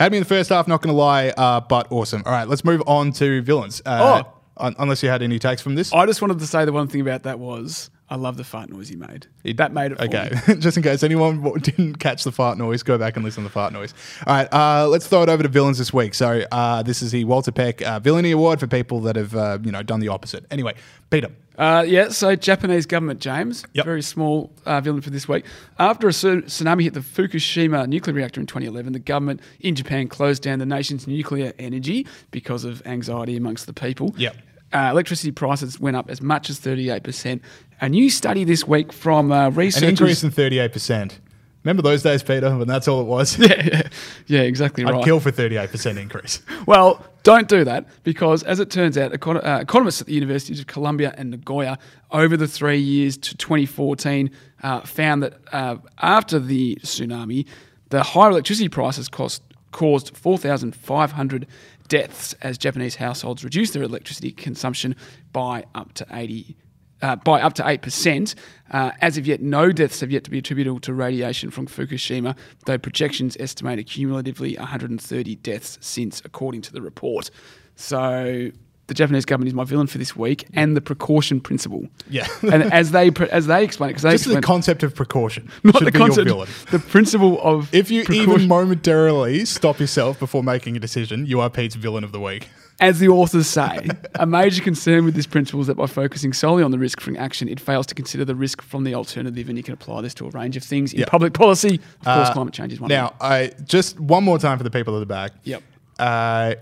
Had 0.00 0.10
me 0.10 0.18
in 0.18 0.22
the 0.24 0.28
first 0.28 0.48
half, 0.50 0.66
not 0.66 0.82
going 0.82 0.92
to 0.92 0.98
lie, 0.98 1.28
uh, 1.36 1.60
but 1.60 1.86
awesome. 1.92 2.22
All 2.26 2.32
right, 2.32 2.48
let's 2.48 2.64
move 2.64 2.82
on 2.88 3.12
to 3.12 3.40
villains. 3.42 3.80
Uh, 3.86 4.22
Oh. 4.24 4.32
un- 4.56 4.74
unless 4.80 5.00
you 5.02 5.08
had 5.10 5.22
any 5.22 5.38
takes 5.38 5.62
from 5.62 5.76
this. 5.76 5.92
I 5.92 6.06
just 6.06 6.20
wanted 6.20 6.40
to 6.40 6.46
say 6.46 6.64
the 6.64 6.72
one 6.72 6.88
thing 6.88 7.00
about 7.00 7.22
that 7.22 7.38
was 7.38 7.88
I 8.12 8.16
love 8.16 8.36
the 8.36 8.44
fart 8.44 8.68
noise 8.68 8.88
he 8.90 8.96
made. 8.96 9.26
that 9.56 9.72
made 9.72 9.92
it 9.92 9.98
for 9.98 10.04
Okay, 10.04 10.30
me. 10.48 10.56
just 10.60 10.76
in 10.76 10.82
case 10.82 11.02
anyone 11.02 11.42
didn't 11.60 11.94
catch 11.94 12.24
the 12.24 12.32
fart 12.32 12.58
noise, 12.58 12.82
go 12.82 12.98
back 12.98 13.16
and 13.16 13.24
listen 13.24 13.42
to 13.42 13.48
the 13.48 13.52
fart 13.52 13.72
noise. 13.72 13.94
All 14.26 14.34
right, 14.36 14.48
uh, 14.52 14.86
let's 14.88 15.06
throw 15.06 15.22
it 15.22 15.28
over 15.30 15.42
to 15.42 15.48
villains 15.48 15.78
this 15.78 15.92
week. 15.94 16.12
So 16.12 16.42
uh, 16.52 16.82
this 16.82 17.00
is 17.02 17.10
the 17.12 17.24
Walter 17.24 17.52
Peck 17.52 17.80
uh, 17.80 17.98
Villainy 18.00 18.30
Award 18.32 18.60
for 18.60 18.66
people 18.66 19.00
that 19.00 19.16
have 19.16 19.34
uh, 19.34 19.58
you 19.64 19.72
know 19.72 19.82
done 19.82 20.00
the 20.00 20.08
opposite. 20.08 20.44
Anyway, 20.50 20.74
Peter. 21.10 21.30
Uh, 21.58 21.84
yeah, 21.86 22.08
so 22.08 22.34
Japanese 22.34 22.86
government, 22.86 23.20
James, 23.20 23.64
Yep. 23.74 23.84
very 23.84 24.02
small 24.02 24.50
uh, 24.64 24.80
villain 24.80 25.02
for 25.02 25.10
this 25.10 25.28
week. 25.28 25.44
After 25.78 26.08
a 26.08 26.10
tsunami 26.10 26.82
hit 26.84 26.94
the 26.94 27.00
Fukushima 27.00 27.86
nuclear 27.86 28.14
reactor 28.16 28.40
in 28.40 28.46
2011, 28.46 28.92
the 28.94 28.98
government 28.98 29.40
in 29.60 29.74
Japan 29.74 30.08
closed 30.08 30.42
down 30.42 30.58
the 30.60 30.66
nation's 30.66 31.06
nuclear 31.06 31.52
energy 31.58 32.06
because 32.30 32.64
of 32.64 32.84
anxiety 32.86 33.36
amongst 33.36 33.66
the 33.66 33.72
people. 33.74 34.14
Yep. 34.16 34.36
Uh, 34.72 34.88
electricity 34.90 35.30
prices 35.30 35.78
went 35.78 35.96
up 35.96 36.08
as 36.08 36.22
much 36.22 36.48
as 36.48 36.58
38%. 36.58 37.40
A 37.80 37.88
new 37.88 38.08
study 38.10 38.44
this 38.44 38.66
week 38.66 38.92
from 38.92 39.32
uh, 39.32 39.48
An 39.48 39.84
increase 39.84 40.22
in 40.22 40.30
thirty 40.30 40.60
eight 40.60 40.72
percent. 40.72 41.18
Remember 41.64 41.82
those 41.82 42.02
days, 42.02 42.22
Peter, 42.22 42.56
when 42.56 42.66
that's 42.66 42.88
all 42.88 43.00
it 43.00 43.06
was? 43.06 43.38
yeah, 43.40 43.62
yeah, 43.62 43.82
yeah, 44.26 44.40
exactly 44.40 44.84
I'd 44.84 45.04
kill 45.04 45.20
for 45.20 45.30
thirty 45.30 45.56
eight 45.56 45.70
percent 45.70 45.98
increase. 45.98 46.40
Well, 46.66 47.04
don't 47.24 47.48
do 47.48 47.64
that 47.64 47.86
because, 48.04 48.44
as 48.44 48.60
it 48.60 48.70
turns 48.70 48.96
out, 48.96 49.12
econ- 49.12 49.44
uh, 49.44 49.60
economists 49.60 50.00
at 50.00 50.06
the 50.06 50.14
Universities 50.14 50.60
of 50.60 50.68
Columbia 50.68 51.12
and 51.16 51.30
Nagoya 51.32 51.76
over 52.12 52.36
the 52.36 52.46
three 52.46 52.78
years 52.78 53.16
to 53.16 53.36
2014 53.36 54.30
uh, 54.62 54.80
found 54.82 55.24
that 55.24 55.34
uh, 55.52 55.76
after 55.98 56.38
the 56.38 56.76
tsunami, 56.82 57.46
the 57.90 58.02
higher 58.02 58.30
electricity 58.30 58.68
prices 58.68 59.08
cost, 59.08 59.42
caused 59.72 60.16
4,500 60.16 61.46
deaths 61.88 62.34
as 62.42 62.58
Japanese 62.58 62.96
households 62.96 63.44
reduce 63.44 63.70
their 63.72 63.82
electricity 63.82 64.32
consumption 64.32 64.96
by 65.32 65.64
up 65.74 65.92
to 65.94 66.06
80 66.10 66.56
uh, 67.02 67.16
by 67.16 67.40
up 67.42 67.54
to 67.54 67.62
8%. 67.62 68.34
Uh, 68.70 68.92
as 69.00 69.18
of 69.18 69.26
yet, 69.26 69.42
no 69.42 69.72
deaths 69.72 70.00
have 70.00 70.10
yet 70.10 70.24
to 70.24 70.30
be 70.30 70.38
attributable 70.38 70.80
to 70.80 70.94
radiation 70.94 71.50
from 71.50 71.66
Fukushima, 71.66 72.36
though 72.64 72.78
projections 72.78 73.36
estimate 73.40 73.84
cumulatively 73.86 74.56
130 74.56 75.34
deaths 75.36 75.78
since, 75.80 76.22
according 76.24 76.62
to 76.62 76.72
the 76.72 76.80
report. 76.80 77.30
So 77.74 78.52
the 78.92 78.98
Japanese 78.98 79.24
government 79.24 79.48
is 79.48 79.54
my 79.54 79.64
villain 79.64 79.86
for 79.86 79.96
this 79.96 80.14
week, 80.14 80.44
and 80.52 80.76
the 80.76 80.82
precaution 80.82 81.40
principle. 81.40 81.88
Yeah. 82.10 82.26
and 82.42 82.62
as 82.72 82.90
they 82.90 83.10
as 83.30 83.46
they 83.46 83.64
explain 83.64 83.88
it, 83.88 83.92
because 83.94 84.02
they 84.02 84.10
Just 84.12 84.28
the 84.28 84.42
concept 84.42 84.82
of 84.82 84.94
precaution 84.94 85.50
not 85.64 85.82
the 85.82 85.90
concept, 85.90 86.28
the 86.70 86.78
principle 86.78 87.40
of 87.40 87.74
If 87.74 87.90
you 87.90 88.04
precaution. 88.04 88.32
even 88.32 88.48
momentarily 88.48 89.46
stop 89.46 89.80
yourself 89.80 90.18
before 90.18 90.42
making 90.42 90.76
a 90.76 90.80
decision, 90.80 91.24
you 91.24 91.40
are 91.40 91.48
Pete's 91.48 91.74
villain 91.74 92.04
of 92.04 92.12
the 92.12 92.20
week. 92.20 92.48
As 92.80 92.98
the 92.98 93.08
authors 93.08 93.46
say, 93.46 93.88
a 94.16 94.26
major 94.26 94.62
concern 94.62 95.04
with 95.06 95.14
this 95.14 95.26
principle 95.26 95.60
is 95.62 95.68
that 95.68 95.76
by 95.76 95.86
focusing 95.86 96.32
solely 96.34 96.62
on 96.62 96.70
the 96.70 96.78
risk 96.78 97.00
from 97.00 97.16
action, 97.16 97.48
it 97.48 97.60
fails 97.60 97.86
to 97.86 97.94
consider 97.94 98.24
the 98.26 98.34
risk 98.34 98.60
from 98.60 98.84
the 98.84 98.94
alternative, 98.94 99.48
and 99.48 99.56
you 99.56 99.62
can 99.64 99.72
apply 99.74 100.02
this 100.02 100.12
to 100.14 100.26
a 100.26 100.30
range 100.30 100.56
of 100.56 100.64
things 100.64 100.92
in 100.92 101.00
Yeah. 101.00 101.06
public 101.06 101.32
policy. 101.32 101.76
Of 102.00 102.04
course, 102.04 102.28
Uh, 102.28 102.32
climate 102.34 102.52
change 102.54 102.72
is 102.74 102.80
one. 102.80 102.88
Now. 102.88 103.14
I 103.20 103.52
just 103.64 103.98
one 104.00 104.24
more 104.24 104.38
time 104.38 104.58
for 104.58 104.64
the 104.64 104.70
people 104.70 104.94
at 104.96 105.00
the 105.00 105.06
back. 105.06 105.32
Yep. 105.44 105.62
Uh, 105.98 106.54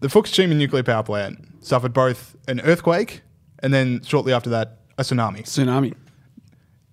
the 0.00 0.08
Fukushima 0.08 0.56
nuclear 0.56 0.82
power 0.82 1.02
plant 1.02 1.53
suffered 1.64 1.92
both 1.92 2.36
an 2.48 2.60
earthquake 2.60 3.22
and 3.60 3.72
then 3.72 4.02
shortly 4.02 4.32
after 4.32 4.50
that 4.50 4.78
a 4.98 5.02
tsunami. 5.02 5.40
tsunami. 5.42 5.94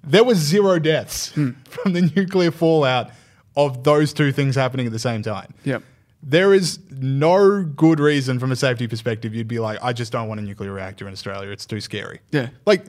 There 0.03 0.23
was 0.23 0.37
zero 0.37 0.79
deaths 0.79 1.29
Hmm. 1.31 1.51
from 1.69 1.93
the 1.93 2.01
nuclear 2.15 2.51
fallout 2.51 3.11
of 3.55 3.83
those 3.83 4.13
two 4.13 4.31
things 4.31 4.55
happening 4.55 4.85
at 4.85 4.91
the 4.91 4.99
same 4.99 5.21
time. 5.21 5.53
Yep. 5.65 5.83
There 6.23 6.53
is 6.53 6.79
no 6.91 7.63
good 7.63 7.99
reason 7.99 8.39
from 8.39 8.51
a 8.51 8.55
safety 8.55 8.87
perspective 8.87 9.33
you'd 9.35 9.47
be 9.47 9.59
like, 9.59 9.79
I 9.81 9.91
just 9.91 10.11
don't 10.11 10.27
want 10.27 10.39
a 10.39 10.43
nuclear 10.43 10.71
reactor 10.71 11.07
in 11.07 11.13
Australia. 11.13 11.49
It's 11.49 11.65
too 11.65 11.81
scary. 11.81 12.19
Yeah. 12.31 12.49
Like, 12.65 12.85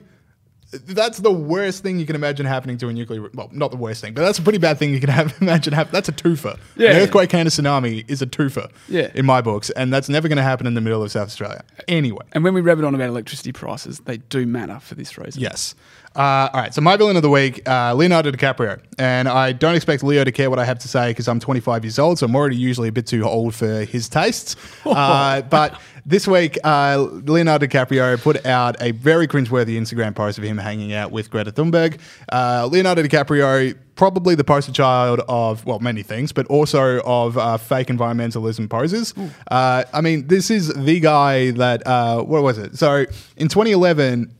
That's 0.73 1.19
the 1.19 1.31
worst 1.31 1.83
thing 1.83 1.99
you 1.99 2.05
can 2.05 2.15
imagine 2.15 2.45
happening 2.45 2.77
to 2.79 2.87
a 2.87 2.93
nuclear. 2.93 3.29
Well, 3.33 3.49
not 3.51 3.71
the 3.71 3.77
worst 3.77 4.01
thing, 4.01 4.13
but 4.13 4.21
that's 4.21 4.39
a 4.39 4.41
pretty 4.41 4.57
bad 4.57 4.77
thing 4.77 4.93
you 4.93 4.99
can 4.99 5.09
have, 5.09 5.35
imagine 5.41 5.73
happen. 5.73 5.91
That's 5.91 6.09
a 6.09 6.13
twofer. 6.13 6.57
Yeah. 6.75 6.91
An 6.91 6.97
earthquake 6.97 7.33
and 7.33 7.47
a 7.47 7.51
tsunami 7.51 8.09
is 8.09 8.21
a 8.21 8.27
twofer. 8.27 8.69
Yeah. 8.87 9.11
In 9.13 9.25
my 9.25 9.41
books, 9.41 9.69
and 9.71 9.93
that's 9.93 10.09
never 10.09 10.27
going 10.27 10.37
to 10.37 10.43
happen 10.43 10.67
in 10.67 10.73
the 10.73 10.81
middle 10.81 11.03
of 11.03 11.11
South 11.11 11.27
Australia. 11.27 11.63
Anyway. 11.87 12.25
And 12.33 12.43
when 12.43 12.53
we 12.53 12.61
rabbit 12.61 12.85
on 12.85 12.95
about 12.95 13.09
electricity 13.09 13.51
prices, 13.51 13.99
they 13.99 14.17
do 14.17 14.45
matter 14.45 14.79
for 14.79 14.95
this 14.95 15.17
reason. 15.17 15.41
Yes. 15.41 15.75
Uh, 16.15 16.49
all 16.53 16.61
right. 16.61 16.73
So 16.73 16.81
my 16.81 16.95
villain 16.95 17.15
of 17.15 17.23
the 17.23 17.29
week, 17.29 17.67
uh, 17.67 17.93
Leonardo 17.95 18.31
DiCaprio, 18.31 18.79
and 18.99 19.27
I 19.27 19.51
don't 19.51 19.75
expect 19.75 20.03
Leo 20.03 20.23
to 20.23 20.31
care 20.31 20.49
what 20.49 20.59
I 20.59 20.65
have 20.65 20.77
to 20.79 20.87
say 20.87 21.09
because 21.09 21.27
I'm 21.27 21.39
25 21.39 21.83
years 21.83 21.97
old, 21.97 22.19
so 22.19 22.27
I'm 22.27 22.35
already 22.35 22.55
usually 22.55 22.89
a 22.89 22.91
bit 22.91 23.07
too 23.07 23.23
old 23.23 23.55
for 23.55 23.83
his 23.85 24.09
tastes. 24.09 24.55
Uh, 24.93 25.41
but 25.41 25.79
this 26.05 26.27
week, 26.27 26.57
uh, 26.63 27.07
Leonardo 27.23 27.65
DiCaprio 27.65 28.21
put 28.21 28.45
out 28.45 28.75
a 28.79 28.91
very 28.91 29.27
cringeworthy 29.27 29.75
Instagram 29.75 30.13
post 30.13 30.37
of 30.37 30.43
him 30.43 30.57
hanging 30.57 30.93
out 30.93 31.11
with 31.11 31.31
Greta 31.31 31.51
Thunberg. 31.51 31.99
Uh, 32.31 32.67
Leonardo 32.71 33.01
DiCaprio. 33.01 33.75
Probably 33.95 34.35
the 34.35 34.43
poster 34.43 34.71
child 34.71 35.21
of, 35.27 35.65
well, 35.65 35.79
many 35.79 36.01
things, 36.03 36.31
but 36.31 36.47
also 36.47 36.99
of 37.05 37.37
uh, 37.37 37.57
fake 37.57 37.87
environmentalism 37.87 38.67
poses. 38.69 39.13
Uh, 39.49 39.83
I 39.93 40.01
mean, 40.01 40.27
this 40.27 40.49
is 40.49 40.73
the 40.73 40.99
guy 40.99 41.51
that, 41.51 41.85
uh, 41.85 42.23
what 42.23 42.41
was 42.41 42.57
it? 42.57 42.75
So 42.75 43.05
in 43.37 43.49
2011, 43.49 44.33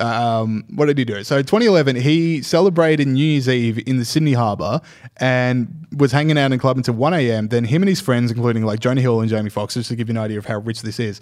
um, 0.00 0.64
what 0.74 0.86
did 0.86 0.98
he 0.98 1.04
do? 1.04 1.22
So 1.24 1.38
2011, 1.42 1.96
he 1.96 2.42
celebrated 2.42 3.06
New 3.06 3.22
Year's 3.24 3.48
Eve 3.48 3.86
in 3.86 3.98
the 3.98 4.04
Sydney 4.04 4.32
Harbour 4.32 4.80
and 5.18 5.86
was 5.96 6.12
hanging 6.12 6.38
out 6.38 6.52
in 6.52 6.58
club 6.58 6.76
until 6.76 6.94
1 6.94 7.14
a.m. 7.14 7.48
Then 7.48 7.64
him 7.64 7.82
and 7.82 7.88
his 7.88 8.00
friends, 8.00 8.30
including 8.30 8.64
like 8.64 8.80
Jonah 8.80 9.00
Hill 9.00 9.20
and 9.20 9.28
Jamie 9.28 9.50
Foxx, 9.50 9.74
just 9.74 9.88
to 9.90 9.96
give 9.96 10.08
you 10.08 10.14
an 10.14 10.18
idea 10.18 10.38
of 10.38 10.46
how 10.46 10.58
rich 10.58 10.82
this 10.82 10.98
is, 10.98 11.20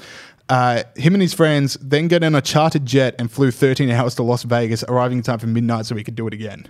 uh, 0.49 0.85
him 0.97 1.14
and 1.14 1.23
his 1.23 1.35
friends 1.35 1.76
then 1.80 2.08
got 2.08 2.23
on 2.23 2.35
a 2.35 2.40
chartered 2.40 2.87
jet 2.87 3.14
and 3.18 3.30
flew 3.30 3.50
13 3.50 3.90
hours 3.90 4.14
to 4.14 4.23
Las 4.23 4.44
Vegas, 4.44 4.85
arriving 4.85 5.18
in 5.18 5.23
time 5.23 5.38
for 5.38 5.47
midnight 5.47 5.87
so 5.87 5.94
he 5.94 6.04
could 6.04 6.14
do 6.14 6.26
it 6.26 6.35
again. 6.35 6.66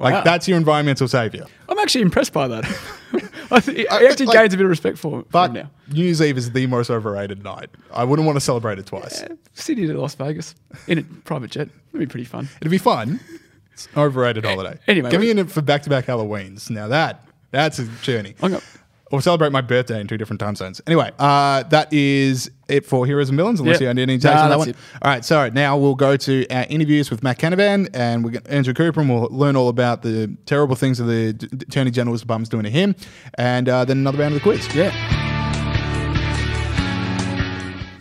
Like 0.00 0.14
Wow. 0.14 0.22
that's 0.24 0.48
your 0.48 0.56
environmental 0.56 1.06
savior. 1.08 1.44
I'm 1.68 1.78
actually 1.78 2.00
impressed 2.02 2.32
by 2.32 2.48
that. 2.48 2.64
I 3.52 3.60
he 3.60 3.86
I- 3.88 3.96
uh, 3.98 4.08
actually 4.08 4.26
like- 4.26 4.38
gains 4.38 4.54
a 4.54 4.56
bit 4.56 4.64
of 4.64 4.70
respect 4.70 4.96
for, 4.98 5.24
But 5.30 5.52
now. 5.52 5.70
New 5.92 6.04
Year's 6.04 6.22
Eve 6.22 6.38
is 6.38 6.50
the 6.52 6.66
most 6.66 6.90
overrated 6.90 7.44
night. 7.44 7.68
I 7.92 8.04
wouldn't 8.04 8.24
want 8.26 8.36
to 8.36 8.40
celebrate 8.40 8.78
it 8.78 8.86
twice. 8.86 9.24
Sydney 9.54 9.86
to 9.88 10.00
Las 10.00 10.14
Vegas 10.14 10.54
in 10.86 10.98
a 10.98 11.02
private 11.02 11.50
jet. 11.50 11.68
It'd 11.90 12.00
be 12.00 12.06
pretty 12.06 12.24
fun. 12.24 12.48
It'd 12.60 12.70
be 12.70 12.78
fun. 12.78 13.20
It's 13.72 13.86
an 13.94 14.00
overrated 14.02 14.44
holiday. 14.44 14.78
anyway, 14.88 15.10
give 15.10 15.20
me 15.20 15.30
in 15.30 15.38
it 15.38 15.50
for 15.50 15.62
back-to-back 15.62 16.06
Halloweens. 16.06 16.70
Now 16.70 16.88
that 16.88 17.24
that's 17.50 17.78
a 17.78 17.86
journey. 18.02 18.34
Or 19.12 19.20
celebrate 19.20 19.50
my 19.50 19.60
birthday 19.60 20.00
in 20.00 20.06
two 20.06 20.16
different 20.16 20.38
time 20.38 20.54
zones. 20.54 20.80
Anyway, 20.86 21.10
uh, 21.18 21.64
that 21.64 21.92
is 21.92 22.48
it 22.68 22.86
for 22.86 23.04
Heroes 23.06 23.28
and 23.28 23.36
Villains, 23.36 23.58
unless 23.58 23.80
Yeah. 23.80 23.88
you 23.88 23.94
need 23.94 24.02
any 24.02 24.18
takes 24.18 24.24
Nah, 24.26 24.42
on 24.44 24.50
that 24.50 24.58
one. 24.60 24.68
it. 24.68 24.76
All 25.02 25.10
right, 25.10 25.24
so 25.24 25.48
now 25.48 25.76
we'll 25.76 25.96
go 25.96 26.16
to 26.16 26.46
our 26.48 26.64
interviews 26.68 27.10
with 27.10 27.20
Matt 27.24 27.38
Canavan 27.40 27.88
and 27.92 28.22
we 28.24 28.30
get 28.30 28.46
Andrew 28.48 28.72
Cooper, 28.72 29.00
and 29.00 29.10
we'll 29.10 29.26
learn 29.32 29.56
all 29.56 29.68
about 29.68 30.02
the 30.02 30.30
terrible 30.46 30.76
things 30.76 30.98
that 30.98 31.04
the 31.04 31.48
Attorney 31.60 31.90
General's 31.90 32.20
department's 32.20 32.50
doing 32.50 32.62
to 32.62 32.70
him, 32.70 32.94
and 33.34 33.68
uh, 33.68 33.84
then 33.84 33.98
another 33.98 34.18
round 34.18 34.34
of 34.34 34.40
the 34.40 34.42
quiz. 34.44 34.72
Yeah. 34.76 35.19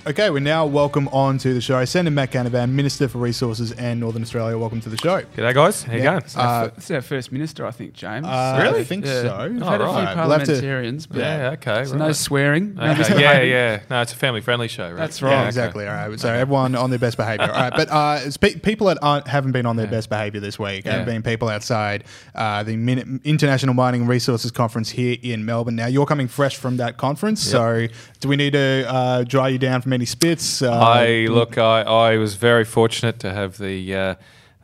Okay, 0.10 0.32
we 0.32 0.40
now 0.40 0.66
welcome 0.66 1.08
on 1.10 1.38
to 1.38 1.54
the 1.54 1.62
show 1.62 1.86
Senator 1.86 2.12
Matt 2.12 2.32
Canavan, 2.32 2.72
Minister 2.72 3.08
for 3.08 3.20
Resources 3.20 3.74
and 3.74 4.00
Northern 4.00 4.24
Australia. 4.24 4.58
Welcome 4.58 4.82
to 4.82 4.90
the 4.90 4.98
show. 4.98 5.22
G'day, 5.22 5.54
guys. 5.54 5.84
How 5.84 5.94
you 5.94 6.00
Yeah. 6.00 6.04
going? 6.06 6.18
It's 6.24 6.36
our, 6.36 6.66
fir- 6.70 6.74
it's 6.78 6.90
our 6.92 7.02
first 7.02 7.32
minister, 7.32 7.64
I 7.64 7.70
think, 7.70 7.94
James. 7.94 8.26
Uh, 8.26 8.60
Really? 8.60 8.80
I 8.80 8.84
think 8.86 9.06
Yeah. 9.06 9.22
so. 9.22 9.50
We've 9.54 9.62
Oh, 9.62 9.66
had 9.68 9.82
a 9.82 9.84
few 9.86 9.94
right. 9.94 9.96
We'll 9.96 10.08
to- 10.08 10.16
parliamentarians, 10.16 11.06
but 11.06 11.20
yeah, 11.20 11.50
okay. 11.54 11.86
so 11.86 11.96
no 11.96 12.06
right. 12.08 12.16
swearing. 12.16 12.74
no 12.74 12.90
Okay, 12.92 13.22
yeah, 13.22 13.42
yeah. 13.44 13.80
No, 13.92 14.02
it's 14.02 14.12
a 14.12 14.16
family-friendly 14.16 14.68
show, 14.70 14.88
right? 14.88 14.98
That's 14.98 15.22
Yeah, 15.22 15.28
right. 15.42 15.46
exactly. 15.46 15.88
All 15.88 15.94
right. 15.94 16.20
So 16.20 16.34
everyone 16.34 16.74
on 16.74 16.90
their 16.90 16.98
best 16.98 17.16
behavior. 17.16 17.44
All 17.46 17.62
right. 17.62 17.74
But 17.76 17.92
uh, 17.92 18.20
it's 18.24 18.38
pe- 18.38 18.56
people 18.56 18.88
that 18.88 18.98
aren't, 19.04 19.28
haven't 19.28 19.52
been 19.52 19.68
on 19.68 19.76
their 19.76 19.86
best 19.86 20.10
behavior 20.10 20.40
this 20.40 20.58
week 20.58 20.86
have 20.86 21.06
been 21.06 21.22
people 21.22 21.50
outside 21.50 22.04
uh, 22.34 22.64
the 22.64 22.78
Min- 22.78 23.22
International 23.24 23.76
Mining 23.76 24.08
Resources 24.08 24.50
Conference 24.50 24.90
here 24.90 25.18
in 25.22 25.46
Melbourne. 25.46 25.76
Now, 25.76 25.86
you're 25.86 26.08
coming 26.08 26.28
fresh 26.28 26.56
from 26.58 26.78
that 26.78 26.98
conference. 26.98 27.44
So 27.44 27.86
do 28.22 28.28
we 28.28 28.38
need 28.38 28.54
to 28.54 28.86
uh, 28.90 29.24
dry 29.24 29.50
you 29.50 29.60
down 29.60 29.84
from 29.84 29.94
any 29.94 29.99
spits? 30.06 30.62
Uh, 30.62 30.72
I 30.72 31.28
look. 31.30 31.58
I, 31.58 31.82
I 31.82 32.18
was 32.18 32.36
very 32.36 32.66
fortunate 32.66 33.20
to 33.20 33.34
have 33.34 33.58
the 33.58 33.96
uh, 33.96 34.16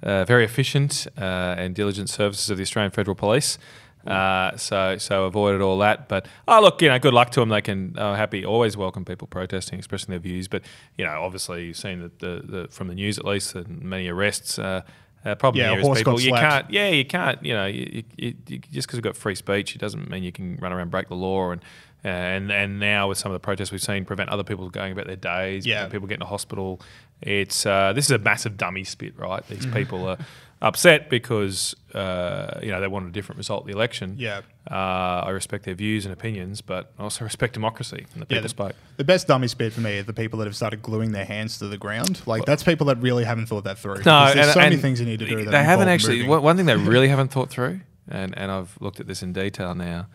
uh, 0.03 0.25
very 0.25 0.45
efficient 0.45 1.07
uh, 1.17 1.55
and 1.57 1.75
diligent 1.75 2.09
services 2.09 2.49
of 2.49 2.57
the 2.57 2.63
Australian 2.63 2.91
Federal 2.91 3.15
Police. 3.15 3.57
Uh, 4.05 4.55
so, 4.55 4.97
so 4.99 5.25
avoided 5.25 5.61
all 5.61 5.79
that. 5.79 6.07
But 6.07 6.27
oh, 6.47 6.61
look, 6.61 6.81
you 6.81 6.89
know, 6.89 6.99
good 6.99 7.13
luck 7.13 7.31
to 7.31 7.39
them. 7.39 7.49
They 7.49 7.61
can 7.61 7.97
uh, 7.97 8.15
happy 8.15 8.45
always 8.45 8.77
welcome 8.77 9.03
people 9.03 9.27
protesting, 9.27 9.79
expressing 9.79 10.11
their 10.11 10.19
views. 10.19 10.47
But 10.47 10.61
you 10.97 11.05
know, 11.05 11.23
obviously, 11.23 11.65
you've 11.65 11.77
seen 11.77 12.01
that 12.01 12.19
the, 12.19 12.41
the 12.43 12.67
from 12.69 12.87
the 12.87 12.93
news 12.95 13.17
at 13.17 13.25
least, 13.25 13.55
many 13.67 14.07
arrests. 14.07 14.59
Uh, 14.59 14.81
uh, 15.25 15.33
problem 15.33 15.59
Yeah, 15.59 15.71
here 15.71 15.79
is 15.79 15.85
horse 15.87 15.97
people 15.97 16.21
you 16.21 16.33
can't. 16.33 16.69
Yeah, 16.69 16.89
you 16.89 17.03
can't. 17.03 17.43
You 17.43 17.53
know, 17.55 17.65
you, 17.65 18.03
you, 18.15 18.35
you, 18.45 18.59
just 18.59 18.87
because 18.87 18.97
we've 18.97 19.01
got 19.01 19.17
free 19.17 19.33
speech, 19.33 19.73
it 19.73 19.79
doesn't 19.79 20.07
mean 20.07 20.21
you 20.21 20.31
can 20.31 20.57
run 20.57 20.71
around 20.71 20.91
break 20.91 21.07
the 21.09 21.15
law 21.15 21.51
and. 21.51 21.61
Uh, 22.05 22.09
and 22.09 22.51
and 22.51 22.79
now 22.79 23.09
with 23.09 23.17
some 23.17 23.31
of 23.31 23.35
the 23.35 23.39
protests 23.39 23.71
we've 23.71 23.81
seen, 23.81 24.05
prevent 24.05 24.29
other 24.29 24.43
people 24.43 24.69
going 24.69 24.91
about 24.91 25.07
their 25.07 25.15
days, 25.15 25.65
Yeah. 25.65 25.87
people 25.87 26.07
getting 26.07 26.19
to 26.19 26.25
hospital. 26.27 26.79
It's 27.21 27.65
uh, 27.65 27.93
this 27.93 28.05
is 28.05 28.11
a 28.11 28.19
massive 28.19 28.57
dummy 28.57 28.83
spit, 28.83 29.17
right? 29.17 29.41
Mm-hmm. 29.43 29.53
These 29.55 29.65
people 29.73 30.07
are 30.07 30.17
upset 30.61 31.09
because 31.09 31.75
uh, 31.95 32.59
you 32.61 32.69
know 32.71 32.79
they 32.79 32.87
wanted 32.87 33.09
a 33.09 33.11
different 33.11 33.37
result 33.37 33.61
of 33.61 33.67
the 33.67 33.73
election. 33.73 34.15
Yeah. 34.19 34.41
uh, 34.69 35.23
I 35.25 35.29
respect 35.31 35.65
their 35.65 35.73
views 35.73 36.05
and 36.05 36.13
opinions, 36.13 36.61
but 36.61 36.91
I 36.99 37.03
also 37.03 37.23
respect 37.23 37.53
democracy 37.53 38.05
and 38.13 38.21
the 38.21 38.27
Yeah, 38.29 38.37
people 38.37 38.41
the, 38.43 38.49
spoke. 38.49 38.75
the 38.97 39.03
best 39.03 39.27
dummy 39.27 39.47
spit 39.47 39.73
for 39.73 39.81
me 39.81 39.97
are 39.99 40.03
the 40.03 40.13
people 40.13 40.37
that 40.39 40.45
have 40.45 40.55
started 40.55 40.81
gluing 40.83 41.11
their 41.11 41.25
hands 41.25 41.57
to 41.59 41.67
the 41.67 41.77
ground. 41.77 42.21
Like 42.27 42.45
that's 42.45 42.63
people 42.63 42.85
that 42.87 42.97
really 43.01 43.23
haven't 43.23 43.47
thought 43.47 43.63
that 43.63 43.79
through. 43.79 44.03
No, 44.05 44.25
there's 44.33 44.47
and, 44.47 44.53
so 44.53 44.59
many 44.59 44.77
things 44.77 44.99
you 44.99 45.05
need 45.07 45.19
to 45.19 45.25
do. 45.25 45.45
They 45.45 45.63
haven't 45.63 45.87
actually. 45.87 46.17
moving. 46.17 46.29
One, 46.29 46.43
one 46.43 46.57
thing 46.57 46.65
they 46.67 46.75
really 46.77 47.07
haven't 47.07 47.29
thought 47.31 47.49
through, 47.49 47.81
and, 48.07 48.37
and 48.37 48.51
I've 48.51 48.77
looked 48.79 48.99
at 48.99 49.07
this 49.07 49.23
in 49.23 49.33
detail 49.33 49.73
now, 49.75 50.07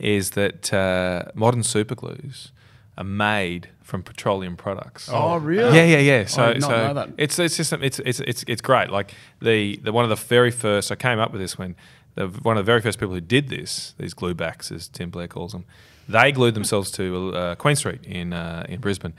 is 0.00 0.30
that 0.30 0.72
uh, 0.72 1.24
modern 1.34 1.62
superglues 1.62 2.50
are 2.98 3.04
made 3.04 3.68
from 3.82 4.02
petroleum 4.02 4.56
products. 4.56 5.08
Oh, 5.12 5.36
really? 5.36 5.76
Yeah, 5.76 5.84
yeah, 5.84 5.98
yeah. 5.98 6.26
So, 6.26 6.44
I 6.44 6.52
did 6.54 6.62
not 6.62 7.06
so 7.08 7.14
it's 7.18 7.38
it's 7.38 7.56
just 7.56 7.72
it's 7.74 7.98
it's 8.00 8.20
it's 8.20 8.44
it's 8.48 8.62
great. 8.62 8.90
Like 8.90 9.14
the 9.40 9.76
the 9.76 9.92
one 9.92 10.04
of 10.04 10.10
the 10.10 10.16
very 10.16 10.50
first. 10.50 10.90
I 10.90 10.96
came 10.96 11.18
up 11.18 11.30
with 11.30 11.40
this 11.40 11.58
when 11.58 11.76
the 12.14 12.28
one 12.28 12.56
of 12.56 12.64
the 12.64 12.70
very 12.70 12.80
first 12.80 12.98
people 12.98 13.14
who 13.14 13.20
did 13.20 13.48
this, 13.48 13.94
these 13.98 14.14
glue 14.14 14.34
backs, 14.34 14.72
as 14.72 14.88
Tim 14.88 15.10
Blair 15.10 15.28
calls 15.28 15.52
them, 15.52 15.64
they 16.08 16.32
glued 16.32 16.54
themselves 16.54 16.90
to 16.92 17.34
uh, 17.34 17.54
Queen 17.56 17.76
Street 17.76 18.04
in 18.04 18.32
uh, 18.32 18.66
in 18.68 18.80
Brisbane. 18.80 19.14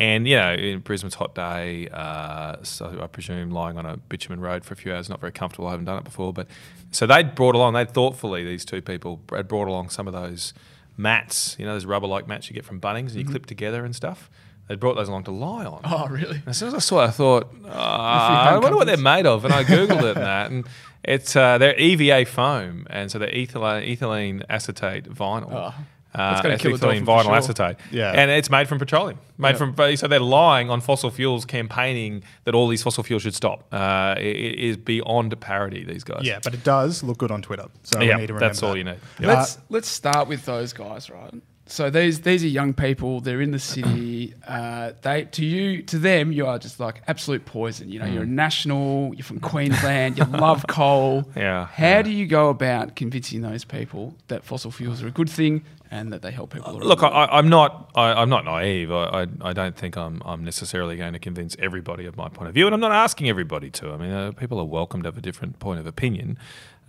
And 0.00 0.26
you 0.26 0.36
know, 0.36 0.54
in 0.54 0.78
Brisbane's 0.78 1.14
hot 1.14 1.34
day, 1.34 1.86
uh, 1.92 2.56
so 2.62 3.00
I 3.02 3.06
presume 3.06 3.50
lying 3.50 3.76
on 3.76 3.84
a 3.84 3.98
bitumen 3.98 4.40
road 4.40 4.64
for 4.64 4.72
a 4.72 4.76
few 4.76 4.94
hours, 4.94 5.10
not 5.10 5.20
very 5.20 5.30
comfortable. 5.30 5.68
I 5.68 5.72
haven't 5.72 5.84
done 5.84 5.98
it 5.98 6.04
before, 6.04 6.32
but 6.32 6.46
so 6.90 7.06
they'd 7.06 7.34
brought 7.34 7.54
along, 7.54 7.74
they'd 7.74 7.90
thoughtfully 7.90 8.42
these 8.42 8.64
two 8.64 8.80
people 8.80 9.20
had 9.30 9.46
brought 9.46 9.68
along 9.68 9.90
some 9.90 10.06
of 10.06 10.14
those 10.14 10.54
mats, 10.96 11.54
you 11.58 11.66
know, 11.66 11.74
those 11.74 11.84
rubber-like 11.84 12.26
mats 12.26 12.48
you 12.48 12.54
get 12.54 12.64
from 12.64 12.80
Bunnings 12.80 13.10
and 13.10 13.16
you 13.16 13.26
clip 13.26 13.44
together 13.44 13.84
and 13.84 13.94
stuff. 13.94 14.30
They 14.68 14.74
brought 14.74 14.94
those 14.94 15.08
along 15.08 15.24
to 15.24 15.32
lie 15.32 15.66
on. 15.66 15.82
Oh, 15.84 16.06
really? 16.08 16.42
As 16.46 16.56
soon 16.56 16.68
as 16.68 16.74
I 16.74 16.78
saw 16.78 17.02
it, 17.02 17.08
I 17.08 17.10
thought, 17.10 17.54
uh, 17.66 17.68
I 17.68 18.58
wonder 18.58 18.78
what 18.78 18.86
they're 18.86 18.96
made 18.96 19.26
of. 19.26 19.44
And 19.44 19.52
I 19.52 19.64
Googled 19.64 20.02
it 20.02 20.16
and 20.16 20.16
that. 20.24 20.50
And 20.50 20.66
it's 21.04 21.36
uh, 21.36 21.58
they're 21.58 21.78
EVA 21.78 22.24
foam. 22.24 22.86
And 22.88 23.10
so 23.10 23.18
they're 23.18 23.28
ethylene, 23.28 23.86
ethylene 23.86 24.44
acetate 24.48 25.04
vinyl. 25.12 25.50
Oh, 25.52 25.74
Uh, 26.14 26.30
that's 26.30 26.42
gonna 26.42 26.58
kill 26.58 26.74
a 26.74 26.78
ethylene 26.78 27.04
vinyl 27.04 27.22
sure. 27.24 27.34
acetate. 27.36 27.76
Yeah. 27.92 28.10
And 28.12 28.30
it's 28.30 28.50
made 28.50 28.68
from 28.68 28.78
petroleum. 28.78 29.18
Made 29.38 29.50
Yeah. 29.50 29.72
from 29.72 29.96
So 29.96 30.08
they're 30.08 30.18
lying 30.20 30.68
on 30.68 30.80
fossil 30.80 31.10
fuels, 31.10 31.44
campaigning 31.44 32.22
that 32.44 32.54
all 32.54 32.66
these 32.68 32.82
fossil 32.82 33.04
fuels 33.04 33.22
should 33.22 33.34
stop. 33.34 33.64
Uh, 33.72 34.14
it, 34.18 34.24
it 34.24 34.58
is 34.58 34.76
beyond 34.76 35.38
parody, 35.40 35.84
these 35.84 36.04
guys. 36.04 36.22
Yeah, 36.24 36.40
but 36.42 36.54
it 36.54 36.64
does 36.64 37.02
look 37.02 37.18
good 37.18 37.30
on 37.30 37.42
Twitter. 37.42 37.66
So 37.84 38.00
Yeah, 38.00 38.16
we 38.16 38.22
need 38.22 38.26
to 38.28 38.34
remember 38.34 38.48
that's 38.48 38.62
all 38.62 38.72
that. 38.72 38.78
you 38.78 38.84
need. 38.84 38.96
Let's 39.20 39.58
let's 39.68 39.88
start 39.88 40.28
with 40.28 40.44
those 40.46 40.72
guys, 40.72 41.08
right? 41.10 41.34
So 41.66 41.88
these 41.88 42.22
these 42.22 42.42
are 42.42 42.48
young 42.48 42.74
people. 42.74 43.20
They're 43.20 43.40
in 43.40 43.52
the 43.52 43.58
city. 43.60 44.34
Uh, 44.50 44.92
they 45.02 45.22
to 45.26 45.44
you 45.44 45.80
to 45.82 45.96
them, 45.96 46.32
you 46.32 46.44
are 46.44 46.58
just 46.58 46.80
like 46.80 47.02
absolute 47.06 47.44
poison. 47.46 47.88
You 47.88 48.00
know, 48.00 48.06
you're 48.06 48.24
a 48.24 48.26
national. 48.26 49.14
You're 49.14 49.22
from 49.24 49.38
Queensland. 49.38 50.18
you 50.18 50.24
love 50.24 50.66
coal. 50.66 51.24
Yeah, 51.36 51.66
How 51.66 51.84
yeah. 51.86 52.02
do 52.02 52.10
you 52.10 52.26
go 52.26 52.48
about 52.48 52.96
convincing 52.96 53.42
those 53.42 53.64
people 53.64 54.16
that 54.26 54.42
fossil 54.44 54.72
fuels 54.72 55.02
are 55.04 55.06
a 55.06 55.12
good 55.12 55.30
thing 55.30 55.62
and 55.90 56.12
that 56.12 56.22
they 56.22 56.30
help 56.30 56.52
people? 56.52 56.78
Look, 56.78 57.02
I, 57.02 57.26
I'm 57.30 57.48
not. 57.48 57.90
I, 57.94 58.12
I'm 58.12 58.28
not 58.28 58.44
naive. 58.44 58.92
I, 58.92 59.22
I, 59.22 59.26
I 59.42 59.52
don't 59.52 59.76
think 59.76 59.96
I'm. 59.96 60.22
I'm 60.24 60.44
necessarily 60.44 60.96
going 60.96 61.12
to 61.12 61.18
convince 61.18 61.56
everybody 61.58 62.06
of 62.06 62.16
my 62.16 62.28
point 62.28 62.48
of 62.48 62.54
view, 62.54 62.66
and 62.66 62.74
I'm 62.74 62.80
not 62.80 62.92
asking 62.92 63.28
everybody 63.28 63.70
to. 63.72 63.90
I 63.90 63.96
mean, 63.96 64.10
uh, 64.10 64.32
people 64.32 64.58
are 64.58 64.64
welcome 64.64 65.02
to 65.02 65.08
have 65.08 65.18
a 65.18 65.22
different 65.22 65.58
point 65.58 65.80
of 65.80 65.86
opinion, 65.86 66.38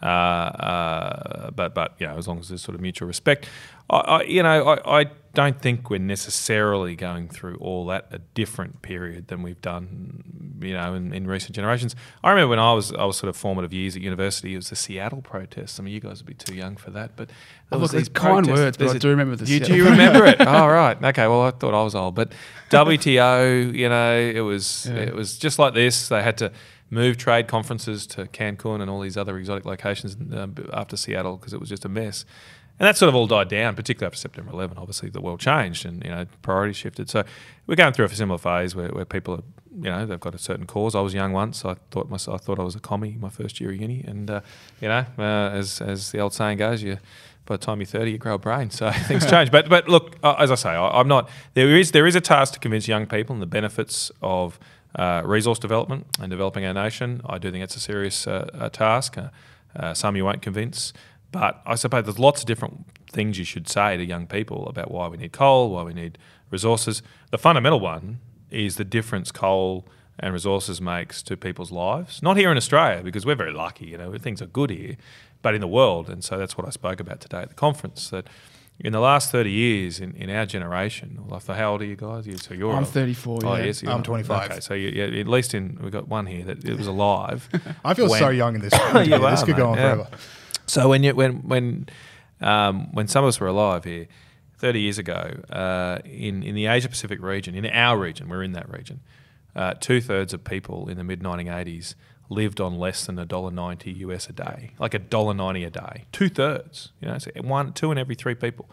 uh, 0.02 0.06
uh, 0.06 1.52
but 1.52 1.74
but 1.74 1.96
you 2.00 2.08
know, 2.08 2.18
as 2.18 2.28
long 2.28 2.40
as 2.40 2.50
there's 2.50 2.62
sort 2.62 2.76
of 2.76 2.82
mutual 2.82 3.08
respect, 3.08 3.48
I, 3.90 3.98
I 3.98 4.24
you 4.24 4.44
know, 4.44 4.68
I, 4.68 5.02
I 5.02 5.06
don't 5.34 5.62
think 5.62 5.90
we're 5.90 6.00
necessarily 6.00 6.96
going 6.96 7.30
through 7.30 7.56
all 7.58 7.86
that 7.88 8.08
a 8.12 8.20
different 8.20 8.82
period 8.82 9.28
than 9.28 9.44
we've 9.44 9.62
done 9.62 10.24
you 10.62 10.74
know, 10.74 10.94
in, 10.94 11.14
in 11.14 11.28
recent 11.28 11.56
generations. 11.56 11.96
I 12.24 12.30
remember 12.30 12.50
when 12.50 12.60
I 12.60 12.74
was 12.74 12.94
I 12.94 13.04
was 13.06 13.18
sort 13.18 13.30
of 13.30 13.36
formative 13.36 13.74
years 13.74 13.96
at 13.96 14.02
university. 14.02 14.54
It 14.54 14.58
was 14.58 14.70
the 14.70 14.76
Seattle 14.76 15.22
protests. 15.22 15.80
I 15.80 15.84
mean, 15.84 15.94
you 15.94 16.00
guys 16.00 16.20
would 16.20 16.28
be 16.28 16.34
too 16.34 16.56
young 16.56 16.78
for 16.78 16.92
that, 16.92 17.16
but 17.16 17.28
there 17.30 17.36
Oh, 17.72 17.78
look, 17.78 17.92
there's 17.92 18.10
kind 18.10 18.46
protests- 18.46 18.60
words, 18.60 18.78
but 18.78 18.96
I 18.96 18.98
do 18.98 19.10
remember 19.10 19.36
the 19.36 19.46
You, 19.46 19.60
do 19.60 19.76
you 19.76 19.86
remember 19.86 20.26
it? 20.26 20.38
Oh, 20.52 20.68
right. 20.68 21.02
Okay. 21.04 21.28
Well, 21.28 21.44
I 21.44 21.52
thought 21.52 21.74
I 21.74 21.84
was 21.84 21.96
old, 21.96 22.16
but 22.16 22.34
WTO. 22.70 23.74
You 23.74 23.90
know, 23.90 24.18
it 24.18 24.42
was 24.42 24.86
it 24.88 25.16
was 25.16 25.38
just 25.38 25.60
like 25.60 25.74
this. 25.74 26.10
They 26.10 26.22
had 26.22 26.38
to 26.40 26.52
move 26.90 27.18
trade 27.18 27.48
conferences 27.48 28.06
to 28.06 28.26
Cancun 28.26 28.82
and 28.82 28.90
all 28.90 29.00
these 29.00 29.16
other 29.18 29.38
exotic 29.38 29.66
locations 29.66 30.18
um, 30.36 30.56
after 30.74 30.98
Seattle 30.98 31.38
because 31.38 31.54
it 31.54 31.60
was 31.60 31.70
just 31.70 31.86
a 31.86 31.90
mess. 31.90 32.26
And 32.82 32.88
that 32.88 32.98
sort 32.98 33.10
of 33.10 33.16
all 33.16 33.28
died 33.28 33.48
down, 33.48 33.76
particularly 33.76 34.08
after 34.08 34.18
September 34.18 34.52
11. 34.52 34.80
Obviously, 34.80 35.12
the 35.12 35.22
world 35.22 35.40
changed 35.40 35.86
and 35.86 36.04
you 36.04 36.10
know 36.10 36.26
priorities 36.42 36.78
shifted. 36.78 37.12
So 37.12 37.24
we're 37.68 37.76
going 37.76 37.94
through 37.94 38.06
a 38.06 38.10
similar 38.10 38.40
phase 38.40 38.76
where, 38.76 38.90
where 38.90 39.06
people 39.06 39.36
are, 39.36 39.44
you 39.76 39.84
know, 39.84 40.04
they've 40.08 40.20
got 40.20 40.34
a 40.34 40.40
certain 40.40 40.66
cause. 40.66 40.96
I 40.96 41.02
was 41.02 41.14
young 41.14 41.32
once. 41.32 41.64
I 41.64 41.76
thought 41.92 42.10
myself, 42.10 42.42
I 42.42 42.44
thought 42.44 42.58
I 42.58 42.64
was 42.64 42.76
a 42.76 42.80
commie 42.80 43.18
my 43.20 43.30
first 43.30 43.62
year 43.62 43.70
of 43.70 43.80
uni, 43.80 44.04
and 44.08 44.32
uh, 44.32 44.42
you 44.82 44.88
know, 44.88 45.06
uh, 45.20 45.52
as 45.52 45.80
as 45.80 46.12
the 46.12 46.22
old 46.22 46.34
saying 46.34 46.58
goes, 46.58 46.82
you 46.82 46.98
by 47.46 47.58
the 47.58 47.64
time 47.64 47.82
you're 47.82 47.86
30, 47.86 48.14
you 48.14 48.18
grow 48.18 48.34
a 48.34 48.40
brain. 48.40 48.72
So 48.72 48.90
things 49.08 49.26
change. 49.30 49.52
But 49.52 49.70
but 49.70 49.88
look, 49.88 50.16
uh, 50.24 50.34
as 50.40 50.50
I 50.50 50.56
say, 50.56 50.70
I, 50.70 51.00
I'm 51.00 51.08
not. 51.08 51.30
There 51.54 51.78
is 51.78 51.92
there 51.92 52.08
is 52.08 52.16
a 52.16 52.22
task 52.22 52.54
to 52.54 52.60
convince 52.60 52.88
young 52.88 53.06
people 53.06 53.36
and 53.36 53.44
the 53.44 53.54
benefits 53.60 54.12
of 54.24 54.60
uh, 54.96 55.22
resource 55.24 55.60
development 55.60 56.08
and 56.20 56.32
developing 56.32 56.66
our 56.66 56.74
nation. 56.74 57.22
I 57.28 57.38
do 57.38 57.52
think 57.52 57.64
it's 57.64 57.76
a 57.76 57.80
serious 57.80 58.26
uh, 58.26 58.50
uh, 58.56 58.70
task. 58.70 59.20
Uh, 59.20 59.30
uh, 59.76 59.94
some 59.94 60.16
you 60.16 60.26
won't 60.26 60.42
convince, 60.42 60.92
but 61.32 61.62
I 61.66 61.76
suppose 61.76 62.04
there's 62.06 62.20
lots 62.20 62.42
of 62.42 62.48
different 62.48 62.86
things 63.10 63.38
you 63.38 63.46
should 63.46 63.68
say 63.70 63.98
to 63.98 64.04
young 64.06 64.28
people 64.28 64.68
about 64.68 64.92
why 64.92 65.08
we 65.08 65.18
need 65.18 65.32
coal, 65.32 65.70
why 65.72 65.84
we 65.84 65.94
need 65.94 66.18
resources. 66.50 67.02
The 67.32 67.38
fundamental 67.38 67.80
one 67.80 68.20
is 68.50 68.76
the 68.76 68.84
difference 68.84 69.32
coal 69.32 69.88
and 70.20 70.34
resources 70.34 70.82
makes 70.82 71.24
to 71.24 71.38
people's 71.38 71.72
lives. 71.72 72.22
Not 72.22 72.38
here 72.38 72.52
in 72.52 72.58
Australia 72.58 73.02
because 73.04 73.26
we're 73.26 73.36
very 73.36 73.54
lucky, 73.54 73.86
you 73.88 73.98
know, 73.98 74.16
things 74.18 74.42
are 74.42 74.46
good 74.48 74.70
here, 74.70 74.98
but 75.42 75.56
in 75.56 75.62
the 75.62 75.68
world. 75.68 76.10
And 76.10 76.24
so 76.24 76.38
that's 76.38 76.58
what 76.58 76.68
I 76.68 76.70
spoke 76.70 77.00
about 77.00 77.22
today 77.22 77.40
at 77.42 77.50
the 77.50 77.56
conference. 77.56 78.10
That 78.10 78.28
in 78.80 78.92
the 78.94 79.00
last 79.00 79.32
30 79.32 79.50
years 79.50 80.00
in, 80.00 80.14
in 80.16 80.30
our 80.30 80.46
generation, 80.46 81.20
like 81.28 81.44
the, 81.44 81.56
how 81.56 81.72
old 81.72 81.82
are 81.82 81.86
you 81.86 81.96
guys? 81.96 82.28
You, 82.28 82.38
so 82.38 82.54
you're 82.54 82.72
I'm 82.72 82.80
old. 82.80 82.88
34, 82.90 83.40
Oh, 83.44 83.56
yeah. 83.56 83.64
yes, 83.66 83.84
I'm 83.84 83.90
old. 83.90 84.06
25. 84.06 84.52
Okay, 84.52 84.60
so 84.60 84.74
you, 84.74 84.90
yeah, 84.90 85.20
at 85.20 85.28
least 85.28 85.54
in 85.54 85.78
we've 85.82 85.92
got 85.92 86.08
one 86.08 86.26
here 86.26 86.44
that 86.46 86.64
it 86.66 86.78
was 86.78 86.88
alive. 86.88 87.48
I 87.86 87.94
feel 87.94 88.10
when- 88.10 88.20
so 88.20 88.30
young 88.30 88.56
in 88.56 88.62
this. 88.62 88.74
You 88.96 89.18
this 89.18 89.42
are, 89.42 89.46
could 89.46 89.56
go 89.56 89.70
on 89.70 89.78
yeah. 89.78 89.94
forever. 89.96 90.08
So 90.72 90.88
when 90.88 91.04
you 91.04 91.14
when 91.14 91.46
when 91.50 91.90
um, 92.40 92.94
when 92.94 93.10
some 93.10 93.26
of 93.26 93.28
us 93.28 93.42
were 93.42 93.48
alive 93.48 93.84
here, 93.84 94.08
thirty 94.58 94.80
years 94.80 94.98
ago, 94.98 95.42
uh, 95.50 96.00
in 96.06 96.44
in 96.44 96.56
the 96.56 96.68
Asia 96.68 96.88
Pacific 96.88 97.22
region, 97.22 97.56
in 97.56 97.66
our 97.66 97.98
region, 97.98 98.30
we're 98.30 98.42
in 98.42 98.54
that 98.54 98.72
region. 98.72 99.02
Uh, 99.54 99.74
Two 99.74 100.00
thirds 100.00 100.34
of 100.34 100.46
people 100.46 100.88
in 100.88 100.96
the 100.96 101.04
mid 101.04 101.20
1980s 101.20 101.96
lived 102.30 102.62
on 102.62 102.80
less 102.80 103.06
than 103.06 103.20
a 103.20 103.26
dollar 103.26 103.52
ninety 103.52 103.92
US 104.06 104.30
a 104.30 104.32
day, 104.32 104.72
like 104.80 104.94
a 104.94 105.00
dollar 105.00 105.34
ninety 105.34 105.66
a 105.66 105.70
day. 105.70 106.06
Two 106.14 106.30
thirds, 106.30 106.94
you 107.02 107.10
know, 107.10 107.18
so 107.18 107.32
one, 107.42 107.74
two 107.74 107.92
in 107.92 107.98
every 107.98 108.16
three 108.16 108.36
people. 108.36 108.70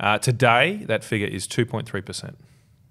Uh, 0.00 0.16
today, 0.16 0.76
that 0.86 1.04
figure 1.04 1.28
is 1.28 1.46
two 1.46 1.66
point 1.66 1.86
three 1.86 2.00
percent. 2.00 2.38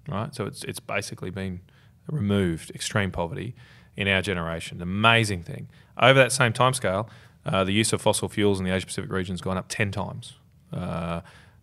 Right, 0.08 0.32
so 0.32 0.46
it's 0.46 0.62
it's 0.62 0.78
basically 0.78 1.30
been 1.30 1.60
removed 2.06 2.70
extreme 2.70 3.10
poverty 3.10 3.56
in 3.96 4.06
our 4.06 4.22
generation. 4.22 4.80
Amazing 4.80 5.42
thing. 5.42 5.66
Over 5.98 6.20
that 6.20 6.30
same 6.30 6.52
timescale, 6.52 7.08
the 7.64 7.72
use 7.72 7.92
of 7.92 8.00
fossil 8.00 8.28
fuels 8.28 8.58
in 8.58 8.64
the 8.64 8.72
Asia 8.72 8.86
Pacific 8.86 9.10
region 9.10 9.34
has 9.34 9.40
gone 9.40 9.58
up 9.58 9.66
ten 9.68 9.90
times. 9.90 10.34
Uh, 10.72 11.20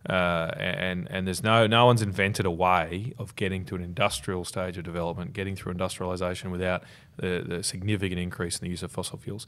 uh, 0.10 0.52
and 0.58 1.08
and 1.12 1.28
there's 1.28 1.44
no 1.44 1.68
no 1.68 1.86
one's 1.86 2.02
invented 2.02 2.46
a 2.46 2.52
way 2.52 3.14
of 3.20 3.36
getting 3.36 3.66
to 3.66 3.76
an 3.76 3.84
industrial 3.84 4.44
stage 4.44 4.78
of 4.78 4.84
development, 4.84 5.34
getting 5.34 5.56
through 5.56 5.72
industrialization 5.72 6.50
without 6.50 6.84
the, 7.18 7.44
the 7.48 7.64
significant 7.64 8.20
increase 8.20 8.58
in 8.58 8.66
the 8.66 8.72
use 8.72 8.82
of 8.82 8.92
fossil 8.92 9.20
fuels. 9.20 9.46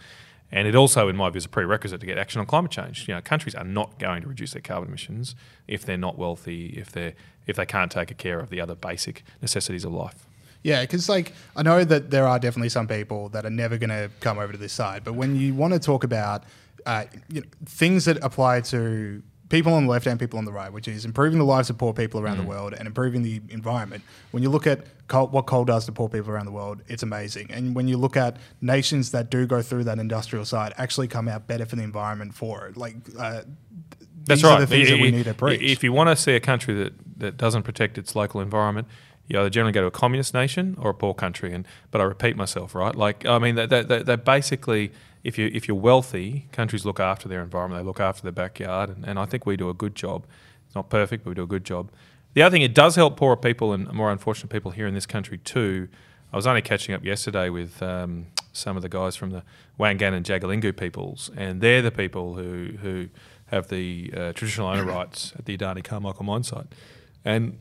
And 0.52 0.68
it 0.68 0.76
also, 0.76 1.10
in 1.10 1.16
my 1.16 1.32
view, 1.32 1.40
is 1.40 1.46
a 1.46 1.50
prerequisite 1.50 2.00
to 2.02 2.06
get 2.06 2.20
action 2.20 2.40
on 2.40 2.46
climate 2.46 2.70
change. 2.70 3.08
You 3.08 3.16
know, 3.16 3.22
countries 3.22 3.56
are 3.56 3.64
not 3.64 3.98
going 3.98 4.22
to 4.22 4.28
reduce 4.28 4.54
their 4.54 4.62
carbon 4.62 4.90
emissions 4.90 5.36
if 5.68 5.84
they're 5.84 5.98
not 5.98 6.20
wealthy, 6.20 6.76
if 6.78 6.92
they 6.92 7.16
if 7.48 7.56
they 7.56 7.66
can't 7.66 7.92
take 7.92 8.16
care 8.18 8.40
of 8.40 8.50
the 8.50 8.62
other 8.62 8.76
basic 8.76 9.24
necessities 9.42 9.84
of 9.84 9.92
life. 9.92 10.28
Yeah, 10.64 10.82
because 10.82 11.10
like 11.10 11.34
I 11.56 11.62
know 11.62 11.84
that 11.84 12.10
there 12.10 12.28
are 12.28 12.40
definitely 12.40 12.70
some 12.70 12.88
people 12.88 13.30
that 13.30 13.46
are 13.46 13.50
never 13.50 13.78
going 13.78 13.90
to 13.90 14.10
come 14.22 14.40
over 14.40 14.52
to 14.52 14.58
this 14.58 14.74
side, 14.74 15.04
but 15.04 15.14
when 15.14 15.36
you 15.36 15.54
want 15.54 15.74
to 15.74 15.80
talk 15.80 16.04
about 16.04 16.44
uh, 16.86 17.06
you 17.30 17.42
know, 17.42 17.48
things 17.66 18.06
that 18.06 18.18
apply 18.24 18.62
to 18.62 19.22
people 19.50 19.74
on 19.74 19.86
the 19.86 19.92
left 19.92 20.08
and 20.08 20.20
people 20.20 20.40
on 20.40 20.46
the 20.46 20.52
right, 20.52 20.74
which 20.74 20.88
is 20.88 21.06
improving 21.06 21.38
the 21.38 21.46
lives 21.46 21.70
of 21.70 21.78
poor 21.78 21.94
people 21.94 22.20
around 22.20 22.38
the 22.38 22.44
world 22.44 22.74
and 22.74 22.88
improving 22.88 23.22
the 23.22 23.40
environment. 23.50 24.04
When 24.32 24.42
you 24.42 24.50
look 24.50 24.66
at 24.66 25.08
coal, 25.08 25.28
what 25.28 25.46
coal 25.46 25.64
does 25.64 25.86
to 25.86 25.92
poor 25.92 26.10
people 26.10 26.32
around 26.32 26.46
the 26.46 26.52
world, 26.52 26.82
it's 26.88 27.04
amazing. 27.04 27.52
And 27.52 27.76
when 27.76 27.88
you 27.88 27.98
look 27.98 28.18
at 28.18 28.38
nations 28.62 29.12
that 29.12 29.30
do 29.30 29.46
go 29.46 29.62
through 29.62 29.84
that 29.84 30.00
industrial 30.00 30.46
side, 30.46 30.74
actually 30.78 31.08
come 31.08 31.28
out 31.28 31.46
better 31.46 31.66
for 31.66 31.76
the 31.76 31.84
environment 31.84 32.34
for 32.34 32.68
it. 32.68 32.78
Like 32.78 32.96
uh, 33.18 33.44
That's 34.26 34.42
these 34.42 34.44
right. 34.44 34.54
are 34.54 34.62
the 34.62 34.68
things 34.68 34.90
that 34.90 35.00
we 35.00 35.12
need 35.12 35.26
to 35.26 35.36
preach. 35.36 35.62
If 35.62 35.84
you 35.84 35.94
want 35.94 36.10
to 36.10 36.16
see 36.16 36.34
a 36.34 36.40
country 36.40 36.74
that, 36.74 36.94
that 37.18 37.38
doesn't 37.38 37.62
protect 37.62 38.00
its 38.00 38.16
local 38.16 38.42
environment, 38.42 38.88
you 39.28 39.40
either 39.40 39.50
generally 39.50 39.72
go 39.72 39.82
to 39.82 39.88
a 39.88 39.92
communist 39.92 40.34
nation 40.34 40.76
or 40.80 40.92
a 40.92 40.94
poor 40.94 41.14
country. 41.14 41.54
And 41.54 41.68
but 41.92 42.02
I 42.02 42.04
repeat 42.04 42.36
myself, 42.36 42.76
right? 42.76 42.96
Like 42.96 43.26
I 43.26 43.40
mean, 43.40 43.56
they 43.56 44.16
basically, 44.16 44.92
if 45.24 45.38
you 45.38 45.50
if 45.54 45.68
you're 45.68 45.78
wealthy, 45.78 46.48
countries 46.52 46.86
look 46.86 47.00
after 47.00 47.30
their 47.30 47.42
environment. 47.42 47.82
They 47.82 47.86
look 47.86 48.00
after 48.00 48.24
their 48.24 48.32
backyard, 48.32 48.90
and, 48.90 49.06
and 49.06 49.18
I 49.20 49.26
think 49.26 49.46
we 49.46 49.58
do 49.58 49.70
a 49.70 49.74
good 49.74 49.96
job. 49.96 50.26
It's 50.66 50.76
not 50.76 50.90
perfect, 50.90 51.24
but 51.24 51.32
we 51.32 51.36
do 51.36 51.44
a 51.44 51.48
good 51.48 51.64
job. 51.64 51.92
The 52.34 52.42
other 52.42 52.54
thing, 52.54 52.64
it 52.64 52.74
does 52.74 52.96
help 52.96 53.16
poorer 53.18 53.38
people 53.38 53.74
and 53.74 53.92
more 53.94 54.12
unfortunate 54.12 54.50
people 54.50 54.72
here 54.72 54.88
in 54.88 54.94
this 54.94 55.06
country 55.06 55.38
too. 55.38 55.88
I 56.32 56.36
was 56.36 56.48
only 56.48 56.64
catching 56.64 56.96
up 56.96 57.06
yesterday 57.06 57.50
with 57.50 57.82
um, 57.84 58.26
some 58.54 58.76
of 58.76 58.82
the 58.82 58.90
guys 58.90 59.16
from 59.16 59.30
the 59.30 59.44
Wangan 59.80 60.14
and 60.14 60.26
Jagalingou 60.26 60.76
peoples, 60.76 61.30
and 61.38 61.62
they're 61.62 61.84
the 61.84 61.92
people 61.92 62.36
who 62.36 62.72
who 62.82 63.10
have 63.48 63.68
the 63.68 64.12
uh, 64.16 64.34
traditional 64.34 64.68
owner 64.68 64.84
rights 64.84 65.34
at 65.38 65.46
the 65.46 65.56
Adani 65.56 65.84
Carmichael 65.84 66.26
mine 66.26 66.44
site. 66.44 66.66
And 67.24 67.60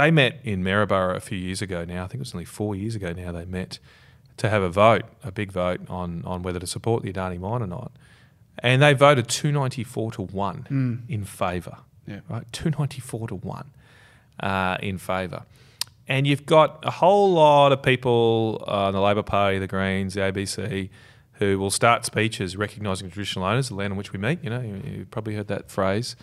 they 0.00 0.10
met 0.10 0.40
in 0.44 0.62
Maryborough 0.62 1.16
a 1.16 1.20
few 1.20 1.38
years 1.38 1.60
ago 1.60 1.84
now. 1.84 2.04
I 2.04 2.06
think 2.06 2.16
it 2.16 2.20
was 2.20 2.34
only 2.34 2.44
four 2.44 2.74
years 2.74 2.94
ago 2.94 3.12
now 3.12 3.32
they 3.32 3.44
met 3.44 3.78
to 4.38 4.48
have 4.48 4.62
a 4.62 4.70
vote, 4.70 5.02
a 5.22 5.30
big 5.30 5.52
vote 5.52 5.80
on, 5.88 6.22
on 6.24 6.42
whether 6.42 6.58
to 6.58 6.66
support 6.66 7.02
the 7.02 7.12
Adani 7.12 7.38
mine 7.38 7.62
or 7.62 7.66
not. 7.66 7.92
And 8.58 8.82
they 8.82 8.94
voted 8.94 9.28
294 9.28 10.12
to 10.12 10.22
1 10.22 10.66
in 11.08 11.24
favour. 11.24 11.78
Yeah. 12.06 12.20
Right? 12.28 12.50
294 12.52 13.28
to 13.28 13.34
1 13.34 13.70
uh, 14.40 14.78
in 14.80 14.98
favour. 14.98 15.44
And 16.08 16.26
you've 16.26 16.46
got 16.46 16.84
a 16.84 16.90
whole 16.90 17.32
lot 17.34 17.72
of 17.72 17.82
people 17.82 18.64
uh, 18.66 18.90
the 18.90 19.00
Labor 19.00 19.22
Party, 19.22 19.58
the 19.58 19.68
Greens, 19.68 20.14
the 20.14 20.20
ABC, 20.20 20.88
who 21.34 21.58
will 21.58 21.70
start 21.70 22.04
speeches 22.04 22.56
recognising 22.56 23.10
traditional 23.10 23.44
owners, 23.44 23.68
the 23.68 23.74
land 23.74 23.92
on 23.92 23.96
which 23.96 24.12
we 24.12 24.18
meet. 24.18 24.42
You 24.42 24.50
know, 24.50 24.60
you, 24.60 24.82
you've 24.84 25.10
probably 25.10 25.34
heard 25.36 25.48
that 25.48 25.70
phrase. 25.70 26.16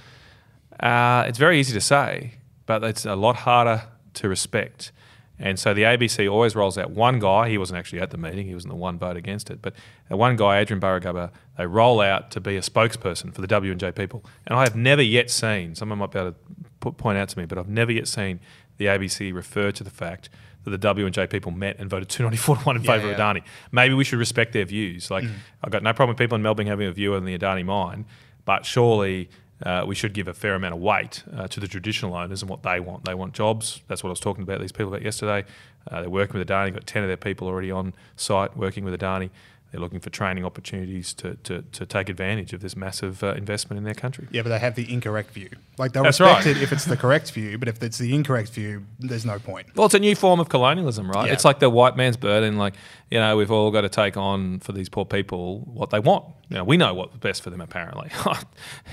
Uh, 0.80 1.24
it's 1.28 1.38
very 1.38 1.60
easy 1.60 1.74
to 1.74 1.82
say, 1.82 2.34
but 2.68 2.84
it's 2.84 3.06
a 3.06 3.16
lot 3.16 3.38
harder 3.38 3.84
to 4.14 4.30
respect. 4.30 4.92
And 5.40 5.60
so 5.60 5.74
the 5.74 5.84
ABC 5.84 6.32
always 6.32 6.56
rolls 6.56 6.78
out 6.80 6.90
one 6.92 7.20
guy. 7.20 7.50
He 7.50 7.58
wasn't 7.60 7.78
actually 7.78 8.00
at 8.02 8.10
the 8.10 8.18
meeting. 8.18 8.48
He 8.48 8.54
wasn't 8.56 8.72
the 8.74 8.78
one 8.78 8.98
vote 8.98 9.18
against 9.18 9.52
it. 9.52 9.62
But 9.62 9.76
uh, 10.12 10.18
one 10.18 10.36
guy, 10.36 10.58
Adrian 10.60 10.82
Burragubba, 10.82 11.30
they 11.60 11.68
roll 11.68 12.02
out 12.02 12.32
to 12.32 12.40
be 12.40 12.56
a 12.58 12.62
spokesperson 12.62 13.34
for 13.34 13.42
the 13.42 13.48
W 13.48 13.72
and 13.72 13.80
J 13.80 13.92
people. 13.92 14.26
And 14.48 14.58
I 14.58 14.64
have 14.64 14.76
never 14.76 15.02
yet 15.02 15.30
seen. 15.30 15.76
Someone 15.76 16.00
might 16.00 16.10
be 16.12 16.18
able 16.20 16.32
to 16.32 16.38
put, 16.80 16.98
point 16.98 17.20
out 17.20 17.30
to 17.30 17.38
me, 17.40 17.46
but 17.46 17.60
I've 17.60 17.70
never 17.70 17.92
yet 17.92 18.08
seen 18.08 18.40
the 18.78 18.86
ABC 18.86 19.32
refer 19.34 19.72
to 19.72 19.84
the 19.84 19.92
fact 19.92 20.30
that 20.64 20.72
the 20.72 20.78
W 20.80 21.06
and 21.06 21.14
J 21.14 21.28
people 21.28 21.52
met 21.52 21.78
and 21.78 21.88
voted 21.88 22.10
294 22.10 22.56
to 22.58 22.62
one 22.64 22.76
in 22.78 22.84
Yeah, 22.84 22.94
favour 22.98 23.12
of. 23.12 23.18
Adani. 23.20 23.44
Maybe 23.72 23.94
we 23.94 24.04
should 24.04 24.18
respect 24.20 24.54
their 24.54 24.66
views. 24.66 25.12
Like 25.12 25.24
I've 25.64 25.70
got 25.72 25.84
no 25.84 25.94
problem 25.94 26.16
with 26.16 26.18
people 26.18 26.36
in 26.36 26.42
Melbourne 26.42 26.66
having 26.68 26.88
a 26.88 26.92
view 26.92 27.14
on 27.14 27.26
the 27.26 27.38
Adani 27.38 27.64
mine, 27.64 28.06
but 28.44 28.66
surely 28.66 29.30
uh, 29.64 29.84
we 29.88 29.96
should 29.96 30.14
give 30.14 30.28
a 30.28 30.34
fair 30.34 30.56
amount 30.56 30.74
of 30.74 30.80
weight 30.80 31.24
uh, 31.36 31.48
to 31.48 31.60
the 31.60 31.68
traditional 31.68 32.16
owners 32.16 32.42
and 32.42 32.50
what 32.50 32.64
they 32.64 32.80
want. 32.80 33.06
They 33.06 33.14
want 33.16 33.34
jobs. 33.34 33.82
That's 33.88 34.04
what 34.04 34.10
I 34.10 34.12
was 34.12 34.20
talking 34.20 34.44
about 34.44 34.62
these 34.62 34.72
people 34.72 34.90
about 34.90 35.02
yesterday. 35.02 35.46
Uh, 35.90 36.02
they're 36.02 36.10
working 36.10 36.38
with 36.38 36.48
Adani. 36.48 36.74
Got 36.74 36.86
ten 36.86 37.04
of 37.04 37.10
their 37.10 37.18
people 37.18 37.48
already 37.48 37.72
on 37.72 37.94
site 38.16 38.56
working 38.56 38.84
with 38.84 39.00
Adani. 39.00 39.30
They're 39.72 39.82
looking 39.82 40.00
for 40.00 40.10
training 40.10 40.46
opportunities 40.46 41.14
to, 41.16 41.36
to, 41.44 41.62
to 41.62 41.86
take 41.86 42.08
advantage 42.08 42.54
of 42.54 42.62
this 42.62 42.76
massive 42.76 43.22
uh, 43.22 43.34
investment 43.34 43.78
in 43.78 43.84
their 43.84 43.94
country. 43.94 44.28
Yeah, 44.32 44.42
but 44.42 44.50
they 44.50 44.60
have 44.60 44.76
the 44.76 44.92
incorrect 44.92 45.32
view. 45.32 45.50
Like 45.78 45.92
they'll 45.92 46.04
That's 46.04 46.20
respect 46.20 46.46
right. 46.46 46.58
it 46.58 46.64
if 46.64 46.72
it's 46.72 46.86
the 46.86 46.96
correct 46.96 47.32
view, 47.32 47.58
but 47.58 47.68
if 47.68 47.84
it's 47.84 47.98
the 47.98 48.16
incorrect 48.16 48.52
view, 48.52 48.86
there's 49.00 49.26
no 49.26 49.40
point. 49.40 49.68
Well, 49.76 49.86
it's 49.86 49.96
a 49.96 50.00
new 50.00 50.16
form 50.16 50.40
of 50.40 50.48
colonialism, 50.48 51.12
right? 51.12 51.28
Yeah. 51.28 51.34
It's 51.34 51.44
like 51.44 51.60
the 51.60 51.70
white 51.70 51.98
man's 51.98 52.16
burden. 52.16 52.58
Like, 52.58 52.76
you 53.12 53.20
know, 53.20 53.36
we've 53.36 53.52
all 53.52 53.70
got 53.72 53.82
to 53.82 53.90
take 53.90 54.16
on 54.16 54.60
for 54.60 54.72
these 54.72 54.88
poor 54.88 55.06
people 55.06 55.60
what 55.66 55.90
they 55.90 56.00
want. 56.00 56.26
You 56.50 56.56
know, 56.58 56.64
we 56.64 56.78
know 56.78 56.94
what's 56.94 57.18
best 57.18 57.44
for 57.44 57.50
them, 57.50 57.60
apparently. 57.60 58.10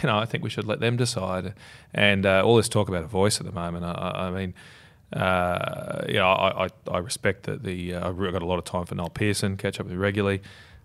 you 0.02 0.08
know, 0.08 0.18
I 0.18 0.24
think 0.24 0.42
we 0.42 0.50
should 0.50 0.66
let 0.66 0.80
them 0.80 0.96
decide. 0.96 1.54
And 1.92 2.26
uh, 2.26 2.44
all 2.44 2.56
this 2.56 2.68
talk 2.68 2.88
about 2.88 3.04
a 3.04 3.08
voice 3.08 3.38
at 3.38 3.46
the 3.46 3.52
moment, 3.52 3.84
I, 3.84 3.92
I 3.92 4.24
I 4.26 4.30
mean, 4.30 4.54
uh, 5.14 6.04
I, 6.08 6.64
I, 6.64 6.68
I 6.90 6.98
respect 6.98 7.44
that 7.44 7.62
the 7.62 7.94
uh, 7.94 8.08
I've 8.08 8.18
got 8.18 8.42
a 8.42 8.46
lot 8.46 8.58
of 8.58 8.64
time 8.64 8.86
for 8.86 8.94
Noel 8.94 9.10
Pearson, 9.10 9.56
catch 9.56 9.80
up 9.80 9.86
with 9.86 9.92
him 9.92 10.00
regularly. 10.00 10.42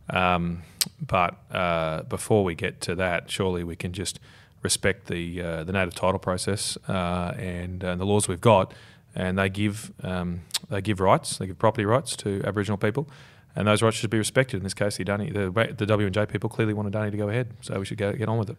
Um, 0.09 0.63
but 1.05 1.35
uh, 1.51 2.03
before 2.03 2.43
we 2.43 2.55
get 2.55 2.81
to 2.81 2.95
that, 2.95 3.29
surely 3.29 3.63
we 3.63 3.75
can 3.75 3.93
just 3.93 4.19
respect 4.61 5.07
the 5.07 5.41
uh, 5.41 5.63
the 5.63 5.71
native 5.71 5.95
title 5.95 6.19
process 6.19 6.77
uh, 6.87 7.33
and 7.37 7.83
uh, 7.83 7.95
the 7.95 8.05
laws 8.05 8.27
we've 8.27 8.41
got 8.41 8.73
and 9.15 9.37
they 9.37 9.49
give 9.49 9.91
um, 10.03 10.41
they 10.69 10.81
give 10.81 10.99
rights, 10.99 11.37
they 11.37 11.47
give 11.47 11.57
property 11.57 11.85
rights 11.85 12.15
to 12.17 12.41
Aboriginal 12.45 12.77
people, 12.77 13.07
and 13.55 13.67
those 13.67 13.81
rights 13.81 13.97
should 13.97 14.09
be 14.09 14.17
respected. 14.17 14.57
In 14.57 14.63
this 14.63 14.73
case, 14.73 14.97
the 14.97 15.05
Adani, 15.05 15.33
the, 15.33 15.73
the 15.73 15.85
W 15.85 16.05
and 16.05 16.13
J 16.13 16.25
people 16.25 16.49
clearly 16.49 16.73
wanted 16.73 16.93
Adani 16.93 17.11
to 17.11 17.17
go 17.17 17.29
ahead, 17.29 17.47
so 17.61 17.79
we 17.79 17.85
should 17.85 17.97
go, 17.97 18.13
get 18.13 18.29
on 18.29 18.37
with 18.37 18.51
it. 18.51 18.57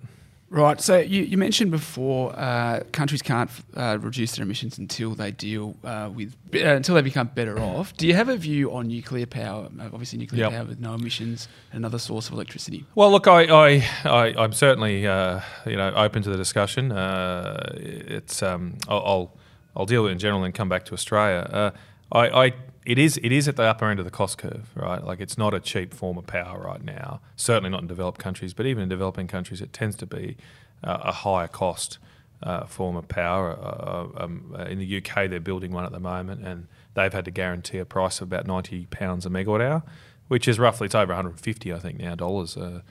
Right. 0.53 0.81
So 0.81 0.99
you, 0.99 1.23
you 1.23 1.39
mentioned 1.39 1.71
before 1.71 2.33
uh, 2.37 2.81
countries 2.91 3.23
can't 3.23 3.49
uh, 3.77 3.99
reduce 4.01 4.35
their 4.35 4.43
emissions 4.43 4.79
until 4.79 5.15
they 5.15 5.31
deal 5.31 5.77
uh, 5.85 6.11
with 6.13 6.35
uh, 6.53 6.59
until 6.75 6.97
they 6.97 7.03
become 7.03 7.29
better 7.29 7.61
off. 7.61 7.97
Do 7.97 8.05
you 8.09 8.15
have 8.15 8.29
a 8.29 8.37
view 8.37 8.73
on 8.75 8.89
nuclear 8.89 9.27
power? 9.27 9.69
Obviously, 9.81 10.19
nuclear 10.19 10.41
Yep. 10.47 10.53
power 10.53 10.65
with 10.65 10.81
no 10.81 10.95
emissions, 10.95 11.47
another 11.71 12.01
source 12.01 12.27
of 12.27 12.33
electricity. 12.35 12.85
Well, 12.97 13.13
look, 13.13 13.29
I, 13.29 13.45
I, 13.45 13.89
I 14.05 14.35
I'm 14.37 14.53
certainly 14.53 15.07
uh, 15.07 15.41
you 15.67 15.77
know 15.77 15.93
open 15.95 16.23
to 16.25 16.31
the 16.31 16.37
discussion. 16.37 16.91
Uh, 16.91 17.71
it's 17.77 18.43
um, 18.43 18.77
I'll, 18.89 19.05
I'll 19.07 19.37
I'll 19.77 19.87
deal 19.87 20.03
with 20.03 20.11
it 20.11 20.15
in 20.15 20.19
general 20.19 20.43
and 20.43 20.53
come 20.53 20.69
back 20.69 20.85
to 20.87 20.95
Australia. 20.95 21.49
Uh, 21.49 21.71
I, 22.11 22.47
I 22.47 22.53
it 22.91 22.99
is 22.99 23.21
it 23.23 23.31
is 23.31 23.47
at 23.47 23.55
the 23.55 23.63
upper 23.63 23.89
end 23.89 24.01
of 24.01 24.05
the 24.05 24.11
cost 24.11 24.37
curve, 24.37 24.69
right? 24.75 25.05
Like 25.05 25.21
it's 25.21 25.39
not 25.39 25.55
a 25.55 25.61
cheap 25.61 25.95
form 25.95 26.19
of 26.19 26.27
power 26.27 26.59
right 26.59 26.83
now. 26.83 27.21
Certainly 27.37 27.71
not 27.71 27.83
in 27.83 27.87
developed 27.87 28.19
countries, 28.19 28.53
but 28.53 28.67
even 28.67 28.83
in 28.83 28.89
developing 28.89 29.29
countries, 29.29 29.61
it 29.61 29.73
tends 29.73 29.95
to 29.99 30.07
be 30.07 30.37
uh, 30.83 30.99
a 31.03 31.13
higher 31.13 31.47
cost 31.47 31.99
uh, 32.43 32.65
form 32.65 32.97
of 32.97 33.07
power. 33.07 33.53
Uh, 33.53 34.25
um, 34.25 34.57
uh, 34.59 34.65
in 34.65 34.81
the 34.81 34.97
UK, 34.97 35.31
they're 35.31 35.39
building 35.39 35.71
one 35.71 35.85
at 35.85 35.93
the 35.93 36.01
moment, 36.01 36.45
and 36.45 36.67
they've 36.95 37.13
had 37.13 37.25
to 37.27 37.31
guarantee 37.31 37.79
a 37.79 37.85
price 37.85 38.21
of 38.21 38.27
about 38.27 38.49
ninety 38.49 38.87
pounds 38.87 39.25
a 39.25 39.31
megawatt 39.31 39.61
hour, 39.61 39.85
which 40.27 40.49
is 40.49 40.59
roughly 40.59 40.87
it's 40.87 40.95
over 40.97 41.13
one 41.13 41.17
hundred 41.17 41.31
and 41.31 41.41
fifty, 41.41 41.73
I 41.73 41.79
think, 41.79 42.01
now 42.01 42.17
dollars. 42.17 42.57
Uh, 42.57 42.83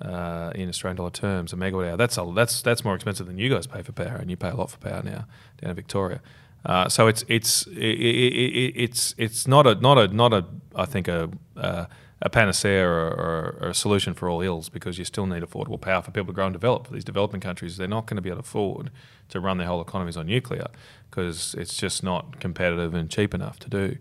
uh, 0.00 0.50
in 0.56 0.68
Australian 0.68 0.96
dollar 0.96 1.10
terms, 1.10 1.52
a 1.52 1.56
megawatt 1.56 1.90
hour. 1.90 1.96
That's 1.96 2.18
a, 2.18 2.32
that's 2.34 2.60
that's 2.60 2.84
more 2.84 2.96
expensive 2.96 3.28
than 3.28 3.38
you 3.38 3.48
guys 3.48 3.68
pay 3.68 3.82
for 3.82 3.92
power, 3.92 4.16
and 4.16 4.28
you 4.28 4.36
pay 4.36 4.48
a 4.48 4.56
lot 4.56 4.68
for 4.68 4.78
power 4.78 5.00
now 5.00 5.26
down 5.60 5.70
in 5.70 5.76
Victoria. 5.76 6.20
Uh, 6.64 6.88
so 6.88 7.08
it's 7.08 7.24
it's 7.28 7.66
i 7.66 7.70
i 7.70 7.74
i 7.74 8.72
it's 8.76 9.14
it's 9.18 9.48
not 9.48 9.66
a 9.66 9.74
not 9.76 9.98
a 9.98 10.08
not 10.08 10.32
a 10.32 10.44
I 10.74 10.84
think 10.84 11.08
a 11.08 11.28
uh, 11.56 11.86
a 12.24 12.30
panacea 12.30 12.86
or, 12.86 13.08
or, 13.08 13.58
or 13.60 13.68
a 13.70 13.74
solution 13.74 14.14
for 14.14 14.28
all 14.28 14.40
ills 14.42 14.68
because 14.68 14.96
you 14.96 15.04
still 15.04 15.26
need 15.26 15.42
affordable 15.42 15.80
power 15.80 16.00
for 16.00 16.12
people 16.12 16.28
to 16.28 16.32
grow 16.32 16.46
and 16.46 16.52
develop. 16.52 16.86
For 16.86 16.92
these 16.92 17.04
developing 17.04 17.40
countries, 17.40 17.76
they're 17.76 17.88
not 17.88 18.06
going 18.06 18.14
to 18.16 18.22
be 18.22 18.30
able 18.30 18.42
to 18.42 18.46
afford 18.46 18.90
to 19.30 19.40
run 19.40 19.58
their 19.58 19.66
whole 19.66 19.80
economies 19.80 20.16
on 20.16 20.26
nuclear 20.26 20.66
because 21.10 21.54
it's 21.54 21.76
just 21.76 22.04
not 22.04 22.38
competitive 22.38 22.94
and 22.94 23.10
cheap 23.10 23.34
enough 23.34 23.58
to 23.60 23.68
do. 23.68 23.96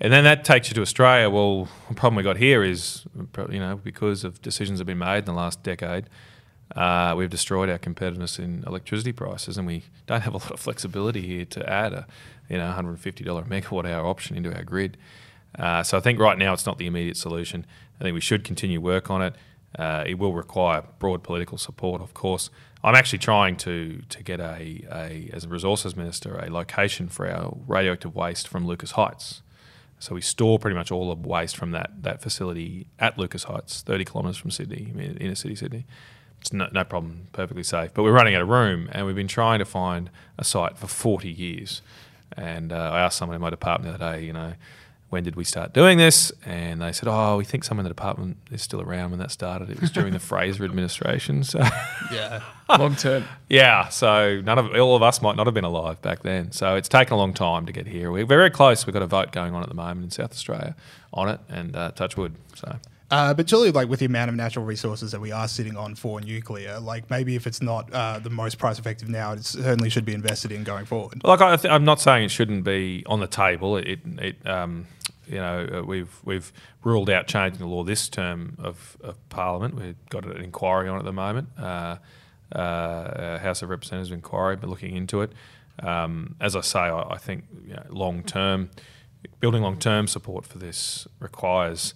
And 0.00 0.12
then 0.12 0.24
that 0.24 0.44
takes 0.44 0.70
you 0.70 0.74
to 0.76 0.80
Australia. 0.80 1.28
Well, 1.28 1.68
the 1.88 1.94
problem 1.94 2.16
we 2.16 2.22
got 2.22 2.38
here 2.38 2.62
is, 2.62 3.04
you 3.50 3.58
know, 3.58 3.76
because 3.76 4.24
of 4.24 4.40
decisions 4.40 4.78
that 4.78 4.82
have 4.82 4.86
been 4.86 4.98
made 4.98 5.18
in 5.18 5.24
the 5.26 5.32
last 5.32 5.62
decade, 5.62 6.08
uh, 6.76 7.14
we've 7.16 7.30
destroyed 7.30 7.70
our 7.70 7.78
competitiveness 7.78 8.38
in 8.38 8.64
electricity 8.66 9.12
prices, 9.12 9.56
and 9.56 9.66
we 9.66 9.84
don't 10.06 10.20
have 10.22 10.34
a 10.34 10.38
lot 10.38 10.50
of 10.50 10.60
flexibility 10.60 11.26
here 11.26 11.44
to 11.46 11.68
add 11.68 11.92
a, 11.92 12.06
you 12.48 12.58
know, 12.58 12.74
$150 12.76 13.24
megawatt 13.48 13.90
hour 13.90 14.06
option 14.06 14.36
into 14.36 14.54
our 14.54 14.62
grid. 14.62 14.96
Uh, 15.58 15.82
so 15.82 15.96
I 15.96 16.00
think 16.00 16.18
right 16.18 16.36
now 16.36 16.52
it's 16.52 16.66
not 16.66 16.78
the 16.78 16.86
immediate 16.86 17.16
solution. 17.16 17.64
I 18.00 18.04
think 18.04 18.14
we 18.14 18.20
should 18.20 18.44
continue 18.44 18.80
work 18.80 19.10
on 19.10 19.22
it. 19.22 19.34
Uh, 19.78 20.04
it 20.06 20.18
will 20.18 20.32
require 20.32 20.82
broad 20.98 21.22
political 21.22 21.58
support, 21.58 22.00
of 22.00 22.14
course. 22.14 22.50
I'm 22.82 22.94
actually 22.94 23.18
trying 23.18 23.56
to 23.58 24.02
to 24.08 24.22
get 24.22 24.40
a, 24.40 24.84
a 24.90 25.30
as 25.32 25.44
a 25.44 25.48
resources 25.48 25.96
minister 25.96 26.38
a 26.38 26.50
location 26.50 27.08
for 27.08 27.28
our 27.28 27.56
radioactive 27.66 28.14
waste 28.14 28.46
from 28.46 28.66
Lucas 28.66 28.92
Heights. 28.92 29.42
So 29.98 30.14
we 30.14 30.20
store 30.20 30.60
pretty 30.60 30.76
much 30.76 30.92
all 30.92 31.12
the 31.12 31.28
waste 31.28 31.56
from 31.56 31.72
that 31.72 31.90
that 32.02 32.22
facility 32.22 32.86
at 32.98 33.18
Lucas 33.18 33.44
Heights, 33.44 33.82
30 33.82 34.04
kilometres 34.04 34.36
from 34.36 34.50
Sydney, 34.50 34.92
inner 35.20 35.34
city 35.34 35.56
Sydney. 35.56 35.86
It's 36.40 36.52
no, 36.52 36.68
no 36.72 36.84
problem, 36.84 37.28
perfectly 37.32 37.62
safe. 37.64 37.92
But 37.94 38.02
we're 38.02 38.12
running 38.12 38.34
out 38.34 38.42
of 38.42 38.48
room, 38.48 38.88
and 38.92 39.06
we've 39.06 39.16
been 39.16 39.28
trying 39.28 39.58
to 39.58 39.64
find 39.64 40.10
a 40.38 40.44
site 40.44 40.78
for 40.78 40.86
40 40.86 41.28
years. 41.28 41.82
And 42.36 42.72
uh, 42.72 42.90
I 42.92 43.00
asked 43.00 43.18
someone 43.18 43.34
in 43.34 43.40
my 43.40 43.50
department 43.50 43.98
the 43.98 44.04
other 44.04 44.16
day, 44.18 44.24
you 44.24 44.32
know, 44.32 44.52
when 45.10 45.24
did 45.24 45.36
we 45.36 45.44
start 45.44 45.72
doing 45.72 45.96
this? 45.96 46.30
And 46.44 46.82
they 46.82 46.92
said, 46.92 47.08
oh, 47.08 47.38
we 47.38 47.44
think 47.44 47.64
someone 47.64 47.86
in 47.86 47.88
the 47.88 47.94
department 47.94 48.36
is 48.50 48.60
still 48.60 48.82
around 48.82 49.10
when 49.10 49.18
that 49.20 49.30
started. 49.30 49.70
It 49.70 49.80
was 49.80 49.90
during 49.90 50.12
the 50.12 50.18
Fraser 50.30 50.64
administration. 50.64 51.42
So 51.48 51.60
Yeah. 52.12 52.42
Long 52.68 52.94
term. 52.94 53.24
yeah, 53.48 53.88
so 53.88 54.42
none 54.44 54.58
of 54.58 54.74
all 54.74 54.94
of 54.94 55.02
us 55.02 55.22
might 55.22 55.34
not 55.36 55.46
have 55.46 55.54
been 55.54 55.64
alive 55.64 56.00
back 56.02 56.22
then. 56.22 56.52
So 56.52 56.76
it's 56.76 56.88
taken 56.88 57.14
a 57.14 57.16
long 57.16 57.32
time 57.32 57.64
to 57.64 57.72
get 57.72 57.86
here. 57.86 58.10
We're 58.12 58.26
very 58.26 58.50
close. 58.50 58.86
We've 58.86 58.92
got 58.92 59.02
a 59.02 59.06
vote 59.06 59.32
going 59.32 59.54
on 59.54 59.62
at 59.62 59.70
the 59.70 59.74
moment 59.74 60.04
in 60.04 60.10
South 60.10 60.32
Australia 60.32 60.76
on 61.14 61.30
it, 61.30 61.40
and 61.48 61.74
uh, 61.74 61.92
touch 61.92 62.18
wood. 62.18 62.34
So 62.54 62.76
Uh, 63.10 63.32
but 63.32 63.48
surely, 63.48 63.70
like 63.70 63.88
with 63.88 64.00
the 64.00 64.06
amount 64.06 64.28
of 64.28 64.36
natural 64.36 64.66
resources 64.66 65.12
that 65.12 65.20
we 65.20 65.32
are 65.32 65.48
sitting 65.48 65.76
on 65.76 65.94
for 65.94 66.20
nuclear, 66.20 66.78
like 66.78 67.08
maybe 67.08 67.36
if 67.36 67.46
it's 67.46 67.62
not 67.62 67.90
uh, 67.92 68.18
the 68.18 68.28
most 68.28 68.58
price 68.58 68.78
effective 68.78 69.08
now, 69.08 69.32
it 69.32 69.44
certainly 69.44 69.88
should 69.88 70.04
be 70.04 70.12
invested 70.12 70.52
in 70.52 70.62
going 70.62 70.84
forward. 70.84 71.22
Like 71.24 71.40
I 71.40 71.56
I'm 71.68 71.84
not 71.84 72.00
saying 72.00 72.24
it 72.24 72.30
shouldn't 72.30 72.64
be 72.64 73.04
on 73.06 73.20
the 73.20 73.26
table. 73.26 73.78
It, 73.78 74.00
it 74.18 74.46
um, 74.46 74.86
you 75.26 75.36
know, 75.36 75.68
uh, 75.72 75.82
we've 75.82 76.20
we've 76.24 76.52
ruled 76.84 77.10
out 77.10 77.26
changing 77.26 77.60
the 77.60 77.66
law 77.66 77.82
this 77.82 78.08
term 78.08 78.56
of, 78.58 78.96
of 79.02 79.16
Parliament. 79.28 79.74
We've 79.74 80.08
got 80.10 80.24
an 80.24 80.42
inquiry 80.42 80.88
on 80.88 80.98
at 80.98 81.04
the 81.04 81.12
moment. 81.12 81.48
Uh, 81.58 81.96
uh, 82.52 83.38
House 83.38 83.62
of 83.62 83.68
Representatives 83.68 84.10
inquiry, 84.10 84.56
but 84.56 84.70
looking 84.70 84.96
into 84.96 85.20
it. 85.20 85.32
Um, 85.80 86.36
as 86.40 86.56
I 86.56 86.62
say, 86.62 86.80
I, 86.80 87.02
I 87.10 87.18
think 87.18 87.44
you 87.66 87.74
know, 87.74 87.84
long 87.90 88.22
term, 88.22 88.70
building 89.40 89.62
long 89.62 89.78
term 89.78 90.06
support 90.06 90.46
for 90.46 90.58
this 90.58 91.06
requires 91.20 91.94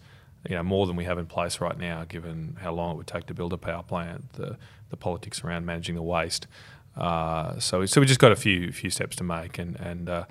you 0.49 0.57
know 0.57 0.63
more 0.63 0.87
than 0.87 0.97
we 0.97 1.05
have 1.05 1.19
in 1.19 1.27
place 1.27 1.61
right 1.61 1.79
now, 1.79 2.05
given 2.05 2.57
how 2.61 2.73
long 2.73 2.95
it 2.95 2.97
would 2.97 3.07
take 3.07 3.27
to 3.27 3.35
build 3.35 3.53
a 3.53 3.59
power 3.59 3.83
plant, 3.83 4.33
the 4.35 4.57
the 4.91 4.97
politics 4.97 5.43
around 5.45 5.67
managing 5.67 5.95
the 5.95 6.03
waste. 6.03 6.47
Uh, 6.97 7.59
so 7.59 7.87
so 7.87 8.01
we 8.01 8.07
just 8.07 8.21
got 8.21 8.33
a 8.33 8.37
few 8.37 8.73
few 8.73 8.91
steps 8.91 9.17
to 9.17 9.25
make, 9.25 9.59
and 9.59 9.77
and 9.77 10.09
uh, 10.09 10.25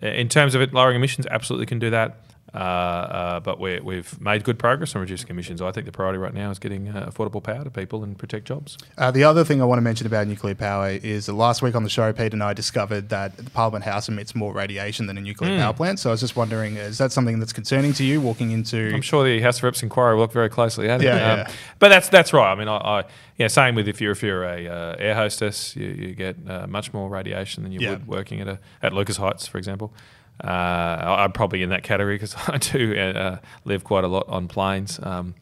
in 0.00 0.28
terms 0.28 0.54
of 0.54 0.60
it 0.60 0.72
lowering 0.72 0.96
emissions, 0.96 1.26
absolutely 1.26 1.66
can 1.66 1.78
do 1.78 1.90
that. 1.90 2.16
Uh, 2.54 2.56
uh, 2.58 3.40
but 3.40 3.60
we 3.60 3.78
we've 3.80 4.20
made 4.20 4.42
good 4.44 4.58
progress 4.58 4.94
on 4.96 5.00
reducing 5.00 5.28
emissions. 5.30 5.62
I 5.62 5.70
think 5.70 5.86
the 5.86 5.92
priority 5.92 6.18
right 6.18 6.34
now 6.34 6.50
is 6.50 6.58
getting 6.58 6.88
uh, 6.88 7.08
affordable 7.10 7.42
power 7.42 7.62
to 7.64 7.70
people 7.70 8.02
and 8.02 8.18
protect 8.18 8.44
jobs. 8.46 8.76
Uh, 8.98 9.10
the 9.10 9.22
other 9.24 9.44
thing 9.44 9.62
I 9.62 9.64
want 9.64 9.78
to 9.78 9.82
mention 9.82 10.06
about 10.06 10.26
nuclear 10.26 10.54
power 10.56 10.90
is 10.90 11.26
that 11.26 11.34
last 11.34 11.62
week 11.62 11.74
on 11.76 11.84
the 11.84 11.88
show, 11.90 12.12
Pete 12.12 12.32
and 12.32 12.42
I 12.42 12.52
discovered 12.52 13.08
that 13.10 13.36
the 13.36 13.50
Parliament 13.50 13.84
House 13.84 14.08
emits 14.08 14.34
more 14.34 14.52
radiation 14.52 15.06
than 15.06 15.16
a 15.16 15.20
nuclear 15.20 15.52
Hmm. 15.54 15.60
power 15.60 15.72
plant. 15.74 15.98
So 16.00 16.10
I 16.10 16.12
was 16.12 16.20
just 16.20 16.34
wondering, 16.36 16.76
is 16.76 16.98
that 16.98 17.12
something 17.12 17.38
that's 17.38 17.52
concerning 17.52 17.92
to 17.94 18.04
you 18.04 18.20
walking 18.20 18.50
into? 18.50 18.92
I'm 18.94 19.02
sure 19.02 19.24
the 19.24 19.40
House 19.40 19.58
of 19.58 19.64
Reps 19.64 19.82
inquiry 19.82 20.14
will 20.14 20.22
look 20.22 20.32
very 20.32 20.48
closely 20.48 20.88
at 20.88 21.00
it. 21.02 21.06
Um, 21.08 21.16
Yeah, 21.18 21.36
yeah. 21.36 21.50
But 21.78 21.90
that's 21.90 22.08
that's 22.08 22.32
right. 22.32 22.50
I 22.52 22.54
mean, 22.56 22.68
I, 22.68 22.76
I 22.76 23.04
yeah, 23.36 23.46
same 23.46 23.74
with 23.74 23.88
if 23.88 24.00
you're 24.00 24.12
if 24.12 24.22
you're 24.22 24.44
a 24.44 24.66
uh, 24.68 24.96
air 24.98 25.14
hostess, 25.14 25.74
you, 25.76 25.86
you 25.88 26.14
get 26.14 26.36
uh, 26.48 26.66
much 26.66 26.92
more 26.92 27.08
radiation 27.08 27.62
than 27.62 27.72
you 27.72 27.80
Yeah. 27.80 27.90
would 27.90 28.06
working 28.06 28.40
at 28.40 28.48
a 28.48 28.58
at 28.82 28.92
Lucas 28.92 29.16
Heights, 29.18 29.46
for 29.46 29.58
example. 29.58 29.94
Uh, 30.42 31.16
I'm 31.18 31.32
probably 31.32 31.62
in 31.62 31.68
that 31.70 31.82
category 31.82 32.14
because 32.14 32.34
I 32.48 32.58
do 32.58 32.96
uh, 32.96 33.38
live 33.64 33.84
quite 33.84 34.04
a 34.04 34.08
lot 34.08 34.28
on 34.28 34.48
planes. 34.48 34.98
Um, 35.02 35.34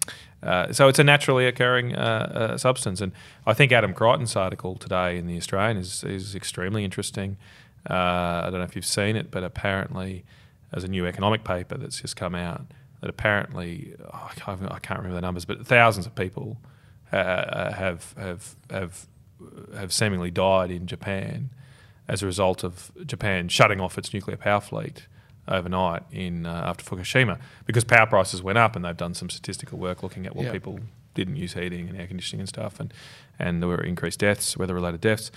uh, 0.43 0.73
so 0.73 0.89
it's 0.89 0.99
a 0.99 1.05
naturally 1.05 1.47
occurring 1.47 1.95
uh, 1.97 2.51
uh, 2.53 2.59
substance, 2.59 3.01
and 3.01 3.13
I 3.45 3.55
think 3.55 3.73
Adam 3.73 3.93
Creighton's 3.93 4.37
article 4.37 4.77
today 4.77 5.19
in 5.19 5.27
the 5.27 5.37
Australian 5.37 5.77
is 5.77 6.05
is 6.05 6.35
extremely 6.35 6.85
interesting. 6.85 7.37
Uh, 7.89 8.43
I 8.45 8.49
don't 8.51 8.61
know 8.61 8.63
if 8.65 8.77
you've 8.77 8.87
seen 8.87 9.17
it, 9.17 9.31
but 9.31 9.43
apparently, 9.43 10.25
there's 10.71 10.85
a 10.85 10.89
new 10.89 11.07
economic 11.07 11.43
paper 11.43 11.77
that's 11.77 12.01
just 12.01 12.17
come 12.17 12.37
out 12.37 12.67
that 13.01 13.11
apparently 13.11 13.95
oh, 14.01 14.31
I 14.31 14.35
can't 14.35 14.63
I 14.71 14.79
can't 14.79 14.99
remember 15.01 15.17
the 15.17 15.23
numbers, 15.23 15.45
but 15.45 15.67
thousands 15.67 16.07
of 16.07 16.15
people 16.15 16.59
uh, 17.11 17.73
have 17.73 18.15
have 18.17 18.55
have 18.71 19.07
have 19.75 19.93
seemingly 19.93 20.31
died 20.31 20.71
in 20.71 20.87
Japan 20.87 21.51
as 22.09 22.23
a 22.23 22.27
result 22.27 22.65
of 22.65 22.91
Japan 23.07 23.49
shutting 23.49 23.81
off 23.81 23.99
its 23.99 24.13
nuclear 24.13 24.37
power 24.37 24.61
fleet 24.61 25.07
overnight 25.47 26.03
in 26.11 26.47
uh, 26.47 26.65
after 26.67 26.85
Fukushima 26.85 27.39
because 27.67 27.85
power 27.85 28.07
prices 28.07 28.43
went 28.43 28.59
up 28.59 28.77
and 28.77 28.85
they've 28.85 28.97
done 28.97 29.15
some 29.15 29.31
statistical 29.31 29.79
work 29.79 30.03
looking 30.03 30.27
at 30.27 30.37
what 30.37 30.53
people 30.53 30.81
didn't 31.15 31.37
use 31.37 31.55
heating 31.55 31.89
and 31.89 31.99
air 31.99 32.07
conditioning 32.07 32.41
and 32.41 32.49
stuff 32.49 32.81
and 32.81 32.93
and 33.39 33.63
there 33.63 33.69
were 33.69 33.83
increased 33.83 34.21
deaths 34.21 34.57
weather 34.57 34.75
related 34.75 35.01
deaths. 35.01 35.31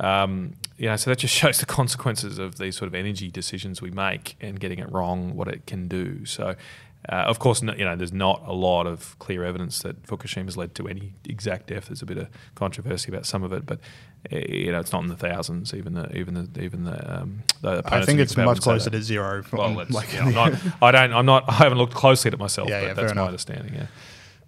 Um, 0.00 0.54
you 0.78 0.88
know 0.88 0.96
so 0.96 1.10
that 1.10 1.18
just 1.18 1.34
shows 1.42 1.58
the 1.58 1.66
consequences 1.66 2.38
of 2.38 2.58
these 2.58 2.76
sort 2.76 2.88
of 2.88 2.94
energy 2.94 3.30
decisions 3.30 3.80
we 3.80 3.90
make 3.90 4.36
and 4.40 4.58
getting 4.58 4.78
it 4.78 4.90
wrong 4.90 5.36
what 5.36 5.48
it 5.48 5.66
can 5.66 5.86
do. 5.88 6.24
So 6.24 6.56
uh, 7.08 7.14
of 7.14 7.38
course, 7.38 7.62
no, 7.62 7.74
you 7.74 7.84
know, 7.84 7.96
there's 7.96 8.12
not 8.12 8.42
a 8.46 8.52
lot 8.52 8.86
of 8.86 9.18
clear 9.18 9.44
evidence 9.44 9.80
that 9.80 10.02
Fukushima 10.04 10.44
has 10.44 10.56
led 10.56 10.74
to 10.76 10.86
any 10.88 11.14
exact 11.28 11.66
death. 11.66 11.86
There's 11.86 12.02
a 12.02 12.06
bit 12.06 12.18
of 12.18 12.28
controversy 12.54 13.10
about 13.10 13.26
some 13.26 13.42
of 13.42 13.52
it, 13.52 13.66
but 13.66 13.80
uh, 14.32 14.36
you 14.38 14.70
know, 14.70 14.78
it's 14.78 14.92
not 14.92 15.02
in 15.02 15.08
the 15.08 15.16
thousands. 15.16 15.74
Even 15.74 15.94
the 15.94 16.16
even 16.16 16.34
the 16.34 16.62
even 16.62 16.84
the. 16.84 17.20
Um, 17.22 17.42
the 17.60 17.82
I 17.86 18.04
think 18.04 18.20
it's 18.20 18.36
much 18.36 18.60
closer 18.60 18.90
to 18.90 19.02
zero. 19.02 19.42
Well, 19.52 19.84
like- 19.90 20.12
yeah, 20.12 20.26
I'm 20.26 20.32
not, 20.34 20.52
I 20.82 20.90
don't. 20.92 21.12
I'm 21.12 21.26
not. 21.26 21.44
I 21.48 21.54
haven't 21.54 21.78
looked 21.78 21.94
closely 21.94 22.28
at 22.28 22.34
it 22.34 22.38
myself, 22.40 22.68
Yeah, 22.68 22.80
but 22.80 22.86
yeah, 22.86 22.92
that's 22.94 23.06
my 23.08 23.12
enough. 23.12 23.26
understanding. 23.26 23.74
Yeah. 23.74 23.86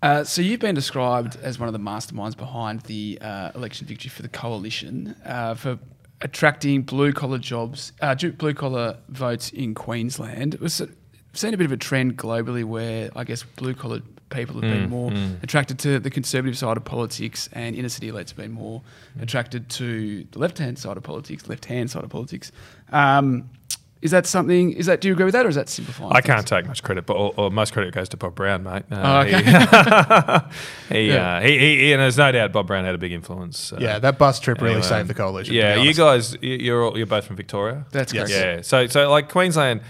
Uh, 0.03 0.23
so 0.23 0.43
you've 0.43 0.61
been 0.61 0.75
described 0.75 1.37
as 1.43 1.59
one 1.59 1.67
of 1.67 1.73
the 1.73 1.79
masterminds 1.81 2.37
behind 2.37 2.83
the 2.83 3.19
uh, 3.23 3.51
election 3.55 3.87
victory 3.87 4.11
for 4.11 4.21
the 4.23 4.29
coalition 4.29 5.17
uh, 5.25 5.55
for 5.55 5.79
attracting 6.21 6.83
blue 6.83 7.13
collar 7.13 7.39
jobs, 7.39 7.93
uh, 8.03 8.15
blue 8.15 8.55
collar 8.55 8.99
votes 9.09 9.51
in 9.51 9.75
Queensland. 9.75 10.57
We've 10.61 10.71
se- 10.71 10.89
seen 11.37 11.55
a 11.55 11.57
bit 11.57 11.67
of 11.67 11.73
a 11.73 11.77
trend 11.77 12.17
globally 12.17 12.65
where 12.65 13.11
I 13.17 13.25
guess 13.25 13.43
blue 13.43 13.75
collar 13.75 14.01
people 14.31 14.55
have 14.55 14.63
been 14.63 14.87
Mm, 14.87 14.91
more 14.91 15.11
mm. 15.11 15.43
attracted 15.43 15.79
to 15.81 16.01
the 16.01 16.11
conservative 16.11 16.59
side 16.59 16.77
of 16.77 16.85
politics, 16.85 17.49
and 17.53 17.77
inner 17.77 17.89
city 17.89 18.11
elites 18.11 18.29
have 18.31 18.37
been 18.37 18.51
more 18.53 18.83
Mm. 19.19 19.23
attracted 19.23 19.69
to 19.71 20.25
the 20.33 20.39
left 20.39 20.59
hand 20.59 20.79
side 20.79 20.97
of 20.97 21.03
politics, 21.03 21.49
left 21.49 21.67
hand 21.67 21.91
side 21.91 22.03
of 22.05 22.11
politics. 22.11 22.51
Um, 22.93 23.51
Is 24.03 24.11
that 24.11 24.27
something? 24.27 24.73
Is 24.73 24.85
that? 24.85 25.01
Do 25.01 25.09
you 25.09 25.15
agree 25.15 25.25
with 25.25 25.33
that, 25.33 25.47
or 25.47 25.49
is 25.49 25.55
that 25.55 25.67
simplifying? 25.71 26.13
I 26.13 26.17
things? 26.21 26.27
can't 26.27 26.47
take 26.47 26.67
much 26.67 26.83
credit, 26.83 27.07
but 27.07 27.15
or, 27.15 27.33
or 27.39 27.51
most 27.51 27.73
credit 27.73 27.95
goes 27.95 28.07
to 28.11 28.19
Bob 28.19 28.35
Brown, 28.35 28.63
mate. 28.63 28.83
Uh, 28.93 28.97
Oh, 29.03 29.21
okay. 29.21 29.43
He, 30.91 30.95
he, 31.05 31.13
Yeah. 31.13 31.37
uh, 31.37 31.41
he, 31.41 31.59
he, 31.59 31.77
he- 31.79 31.93
and 31.95 32.03
there's 32.03 32.19
no 32.19 32.31
doubt 32.31 32.53
Bob 32.53 32.67
Brown 32.67 32.85
had 32.85 32.95
a 32.95 32.99
big 32.99 33.13
influence. 33.13 33.73
Uh, 33.73 33.79
Yeah, 33.81 33.99
that 34.01 34.19
bus 34.19 34.41
trip 34.41 34.61
really 34.61 34.75
anyway. 34.75 34.87
saved 34.89 35.09
the 35.09 35.15
coalition. 35.15 35.55
Yeah, 35.55 35.77
you 35.77 35.95
guys, 35.95 36.37
you- 36.43 36.59
you're 36.61 36.85
all, 36.85 36.99
you're 36.99 37.07
both 37.07 37.25
from 37.25 37.37
Victoria. 37.37 37.87
That's 37.93 38.13
Yes. 38.13 38.29
correct. 38.31 38.45
Yeah, 38.57 38.61
so 38.63 38.87
so 38.89 39.11
like 39.11 39.31
Queensland, 39.31 39.81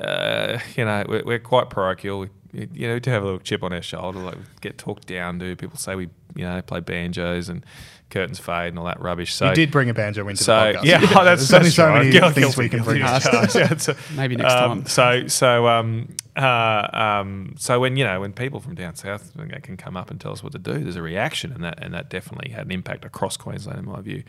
uh, 0.00 0.58
you 0.76 0.84
know, 0.84 1.04
we're, 1.08 1.24
we're 1.24 1.38
quite 1.38 1.70
parochial. 1.70 2.20
We, 2.20 2.28
you 2.72 2.88
know, 2.88 2.94
we 2.94 3.00
do 3.00 3.10
have 3.10 3.22
a 3.22 3.24
little 3.26 3.40
chip 3.40 3.62
on 3.62 3.72
our 3.72 3.82
shoulder, 3.82 4.18
like 4.20 4.36
we 4.36 4.42
get 4.60 4.78
talked 4.78 5.06
down 5.06 5.38
to. 5.40 5.56
People 5.56 5.76
say 5.78 5.94
we, 5.94 6.08
you 6.34 6.44
know, 6.44 6.60
play 6.62 6.80
banjos 6.80 7.48
and 7.48 7.64
curtains 8.08 8.38
fade 8.38 8.68
and 8.68 8.78
all 8.78 8.84
that 8.86 9.00
rubbish. 9.00 9.34
So 9.34 9.48
you 9.48 9.54
did 9.54 9.70
bring 9.70 9.90
a 9.90 9.94
banjo 9.94 10.26
into 10.28 10.42
so 10.42 10.72
the 10.72 10.78
podcast. 10.78 10.84
yeah, 10.84 11.00
oh, 11.16 11.24
that's, 11.24 11.48
There's 11.48 11.54
only 11.54 11.70
so 11.70 11.86
right. 11.86 12.04
many 12.04 12.12
Guil- 12.16 12.32
things 12.32 12.54
guilty, 12.54 12.60
we 12.62 12.68
can 12.68 12.82
bring. 12.84 12.98
guilty 13.02 13.28
up. 13.28 13.44
as. 13.44 13.54
Yeah, 13.54 13.72
it's 13.72 13.88
a- 13.88 13.96
Maybe 14.14 14.36
next 14.36 14.54
um, 14.54 14.82
time. 14.82 14.86
So 14.86 15.26
so 15.26 15.66
um 15.66 16.08
uh, 16.36 16.88
um 16.92 17.54
so 17.58 17.80
when 17.80 17.96
you 17.96 18.04
know 18.04 18.20
when 18.20 18.32
people 18.32 18.60
from 18.60 18.74
down 18.74 18.94
south 18.94 19.32
can 19.62 19.76
come 19.76 19.96
up 19.96 20.10
and 20.10 20.20
tell 20.20 20.32
us 20.32 20.42
what 20.42 20.52
to 20.52 20.58
do, 20.58 20.78
there's 20.78 20.96
a 20.96 21.02
reaction, 21.02 21.52
and 21.52 21.64
that 21.64 21.82
and 21.82 21.92
that 21.94 22.08
definitely 22.10 22.50
had 22.52 22.66
an 22.66 22.72
impact 22.72 23.04
across 23.04 23.36
Queensland, 23.36 23.78
in 23.80 23.84
my 23.86 24.00
view, 24.00 24.22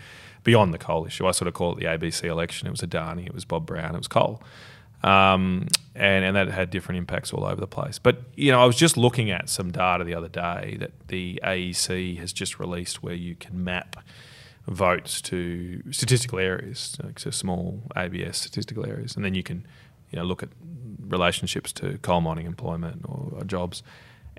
beyond 0.43 0.73
the 0.73 0.77
coal 0.79 1.05
issue. 1.05 1.27
I 1.27 1.31
sort 1.31 1.47
of 1.47 1.53
call 1.53 1.73
it 1.73 1.79
the 1.79 1.85
ABC 1.85 2.23
election. 2.23 2.67
It 2.67 2.71
was 2.71 2.81
a 2.81 2.87
Adani, 2.87 3.27
it 3.27 3.33
was 3.33 3.45
Bob 3.45 3.65
Brown, 3.65 3.93
it 3.93 3.97
was 3.99 4.07
coal. 4.07 4.41
Um, 5.03 5.67
and, 5.95 6.25
and 6.25 6.35
that 6.35 6.49
had 6.49 6.69
different 6.69 6.97
impacts 6.99 7.33
all 7.33 7.43
over 7.43 7.59
the 7.59 7.67
place. 7.67 7.99
But, 7.99 8.21
you 8.35 8.51
know, 8.51 8.61
I 8.61 8.65
was 8.65 8.75
just 8.75 8.97
looking 8.97 9.31
at 9.31 9.49
some 9.49 9.71
data 9.71 10.03
the 10.03 10.13
other 10.13 10.27
day 10.27 10.77
that 10.79 10.91
the 11.07 11.39
AEC 11.43 12.17
has 12.19 12.33
just 12.33 12.59
released 12.59 13.01
where 13.01 13.15
you 13.15 13.35
can 13.35 13.63
map 13.63 13.95
votes 14.67 15.21
to 15.21 15.81
statistical 15.91 16.39
areas, 16.39 16.97
like 17.03 17.19
so 17.19 17.29
small 17.29 17.81
ABS 17.95 18.37
statistical 18.37 18.85
areas, 18.85 19.15
and 19.15 19.23
then 19.23 19.33
you 19.33 19.43
can, 19.43 19.65
you 20.11 20.19
know, 20.19 20.25
look 20.25 20.43
at 20.43 20.49
relationships 20.99 21.71
to 21.73 21.97
coal 21.99 22.21
mining 22.21 22.45
employment 22.45 23.03
or, 23.07 23.31
or 23.33 23.43
jobs. 23.43 23.81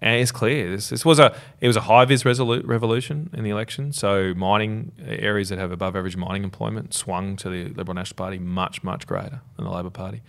And 0.01 0.21
it's 0.21 0.31
clear 0.31 0.71
this, 0.71 0.91
this 0.91 1.05
was 1.05 1.19
a 1.19 1.37
it 1.61 1.67
was 1.67 1.77
a 1.77 1.81
high 1.83 2.05
vis 2.05 2.25
revolution 2.25 3.31
in 3.33 3.43
the 3.45 3.51
election. 3.51 3.93
So 3.93 4.33
mining 4.35 4.93
areas 5.05 5.49
that 5.49 5.59
have 5.59 5.73
above 5.73 5.97
average 5.97 6.17
mining 6.17 6.45
employment 6.45 6.95
swung 6.95 7.37
to 7.37 7.49
the 7.51 7.65
Liberal 7.75 7.95
National 7.95 8.17
Party 8.17 8.39
much 8.39 8.85
much 8.85 9.07
greater 9.07 9.41
than 9.57 9.65
the 9.65 9.71
Labor 9.73 9.91
Party. 9.91 10.23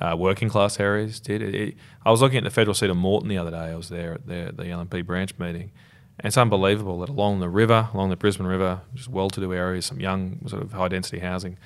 Uh, 0.00 0.14
working 0.18 0.48
class 0.48 0.78
areas 0.80 1.20
did. 1.20 1.40
It, 1.40 1.54
it- 1.54 1.74
I 2.04 2.10
was 2.10 2.20
looking 2.20 2.38
at 2.38 2.44
the 2.44 2.50
federal 2.50 2.74
seat 2.74 2.90
of 2.90 2.96
Moreton 2.96 3.28
the 3.28 3.38
other 3.38 3.50
day. 3.50 3.56
I 3.56 3.76
was 3.76 3.88
there 3.88 4.14
at 4.14 4.26
the, 4.26 4.52
the 4.54 4.64
LNP 4.64 5.06
branch 5.06 5.38
meeting, 5.38 5.70
and 6.18 6.26
it's 6.26 6.36
unbelievable 6.36 6.98
that 7.00 7.08
along 7.08 7.40
the 7.40 7.48
river, 7.48 7.88
along 7.94 8.10
the 8.10 8.16
Brisbane 8.16 8.46
River, 8.46 8.82
just 8.94 9.08
well-to-do 9.08 9.54
areas, 9.54 9.86
some 9.86 10.00
young 10.00 10.40
sort 10.48 10.62
of 10.62 10.72
high-density 10.72 11.20
housing 11.20 11.56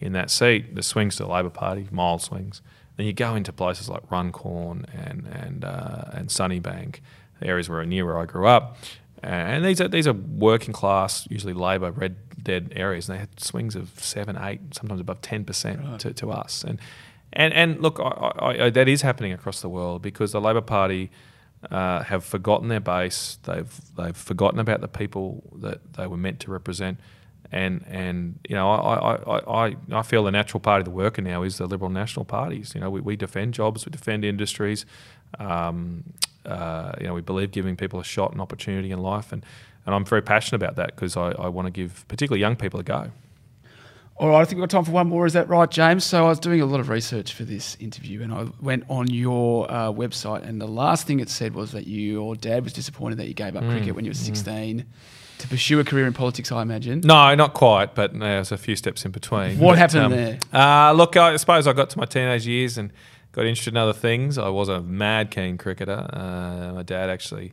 in 0.00 0.12
that 0.12 0.30
seat, 0.30 0.74
the 0.74 0.82
swings 0.82 1.16
to 1.16 1.22
the 1.24 1.28
Labor 1.28 1.50
Party, 1.50 1.86
mild 1.92 2.22
swings. 2.22 2.62
Then 2.96 3.06
you 3.06 3.12
go 3.12 3.34
into 3.34 3.52
places 3.52 3.88
like 3.88 4.10
Runcorn 4.10 4.86
and 4.92 5.26
and 5.26 5.64
uh, 5.64 6.04
and 6.12 6.28
Sunnybank, 6.28 7.00
areas 7.42 7.68
where 7.68 7.84
near 7.84 8.06
where 8.06 8.18
I 8.18 8.24
grew 8.24 8.46
up, 8.46 8.76
and 9.22 9.64
these 9.64 9.80
are 9.80 9.88
these 9.88 10.06
are 10.06 10.12
working 10.14 10.72
class, 10.72 11.26
usually 11.30 11.52
Labor 11.52 11.90
red 11.90 12.16
dead 12.42 12.72
areas, 12.76 13.08
and 13.08 13.16
they 13.16 13.20
had 13.20 13.40
swings 13.40 13.74
of 13.74 13.90
seven, 13.98 14.38
eight, 14.40 14.60
sometimes 14.72 15.00
above 15.00 15.20
ten 15.20 15.44
percent 15.44 16.00
to, 16.00 16.12
to 16.14 16.30
us. 16.30 16.64
And 16.64 16.78
and 17.32 17.52
and 17.52 17.82
look, 17.82 18.00
I, 18.00 18.04
I, 18.04 18.64
I, 18.64 18.70
that 18.70 18.88
is 18.88 19.02
happening 19.02 19.32
across 19.32 19.60
the 19.60 19.68
world 19.68 20.00
because 20.00 20.32
the 20.32 20.40
Labor 20.40 20.62
Party 20.62 21.10
uh, 21.70 22.02
have 22.04 22.24
forgotten 22.24 22.68
their 22.68 22.80
base. 22.80 23.38
They've 23.42 23.80
they've 23.96 24.16
forgotten 24.16 24.58
about 24.58 24.80
the 24.80 24.88
people 24.88 25.42
that 25.60 25.94
they 25.94 26.06
were 26.06 26.16
meant 26.16 26.40
to 26.40 26.50
represent. 26.50 26.98
And 27.52 27.84
and 27.88 28.38
you 28.48 28.54
know 28.56 28.70
I, 28.70 29.14
I, 29.14 29.40
I, 29.68 29.76
I- 29.92 30.02
feel 30.02 30.24
the 30.24 30.30
natural 30.30 30.60
party 30.60 30.80
of 30.80 30.84
the 30.86 30.90
worker 30.90 31.22
now 31.22 31.42
is 31.42 31.58
the 31.58 31.66
Liberal 31.66 31.90
National 31.90 32.24
parties. 32.24 32.74
You 32.74 32.80
know 32.80 32.90
we, 32.90 33.00
we 33.00 33.16
defend 33.16 33.54
jobs, 33.54 33.86
we 33.86 33.90
defend 33.90 34.24
industries. 34.24 34.84
Um, 35.38 36.04
uh, 36.44 36.92
you 37.00 37.06
know 37.06 37.14
we 37.14 37.20
believe 37.20 37.50
giving 37.50 37.76
people 37.76 38.00
a 38.00 38.04
shot 38.04 38.32
and 38.32 38.40
opportunity 38.40 38.90
in 38.90 39.00
life, 39.00 39.32
and, 39.32 39.44
and 39.84 39.94
I'm 39.94 40.04
very 40.04 40.22
passionate 40.22 40.62
about 40.62 40.76
that 40.76 40.94
because 40.94 41.16
I, 41.16 41.30
I 41.32 41.48
want 41.48 41.66
to 41.66 41.70
give 41.70 42.04
particularly 42.08 42.40
young 42.40 42.56
people 42.56 42.80
a 42.80 42.82
go. 42.84 43.10
All 44.18 44.30
right, 44.30 44.40
I 44.40 44.44
think 44.46 44.58
we've 44.58 44.62
got 44.68 44.70
time 44.70 44.84
for 44.84 44.92
one 44.92 45.08
more. 45.08 45.26
Is 45.26 45.34
that 45.34 45.46
right, 45.48 45.70
James? 45.70 46.02
So 46.02 46.24
I 46.24 46.28
was 46.30 46.40
doing 46.40 46.62
a 46.62 46.66
lot 46.66 46.80
of 46.80 46.88
research 46.88 47.34
for 47.34 47.44
this 47.44 47.76
interview, 47.80 48.22
and 48.22 48.32
I 48.32 48.46
went 48.62 48.84
on 48.88 49.10
your 49.10 49.70
uh, 49.70 49.92
website, 49.92 50.42
and 50.48 50.58
the 50.58 50.66
last 50.66 51.06
thing 51.06 51.20
it 51.20 51.28
said 51.28 51.54
was 51.54 51.72
that 51.72 51.86
your 51.86 52.34
dad 52.34 52.64
was 52.64 52.72
disappointed 52.72 53.18
that 53.18 53.28
you 53.28 53.34
gave 53.34 53.54
up 53.56 53.64
Mm, 53.64 53.70
cricket 53.72 53.94
when 53.94 54.04
you 54.06 54.10
were 54.10 54.14
16 54.14 54.86
to 55.38 55.48
pursue 55.48 55.78
a 55.80 55.84
career 55.84 56.06
in 56.06 56.12
politics. 56.12 56.50
I 56.52 56.62
imagine. 56.62 57.00
No, 57.04 57.34
not 57.34 57.54
quite, 57.54 57.94
but 57.94 58.14
uh, 58.14 58.18
there's 58.18 58.52
a 58.52 58.56
few 58.58 58.76
steps 58.76 59.04
in 59.04 59.10
between. 59.10 59.58
What 59.58 59.72
But, 59.72 59.78
happened 59.78 60.12
there? 60.12 60.38
Uh, 60.52 60.92
look, 60.92 61.16
I 61.16 61.36
suppose 61.36 61.66
I 61.66 61.72
got 61.72 61.90
to 61.90 61.98
my 61.98 62.04
teenage 62.06 62.46
years 62.46 62.78
and 62.78 62.92
got 63.32 63.44
interested 63.44 63.74
in 63.74 63.76
other 63.78 63.92
things. 63.92 64.38
I 64.38 64.48
was 64.48 64.68
a 64.68 64.80
mad 64.80 65.30
keen 65.30 65.58
cricketer. 65.58 66.06
Uh, 66.12 66.72
my 66.74 66.82
dad 66.82 67.10
actually 67.10 67.52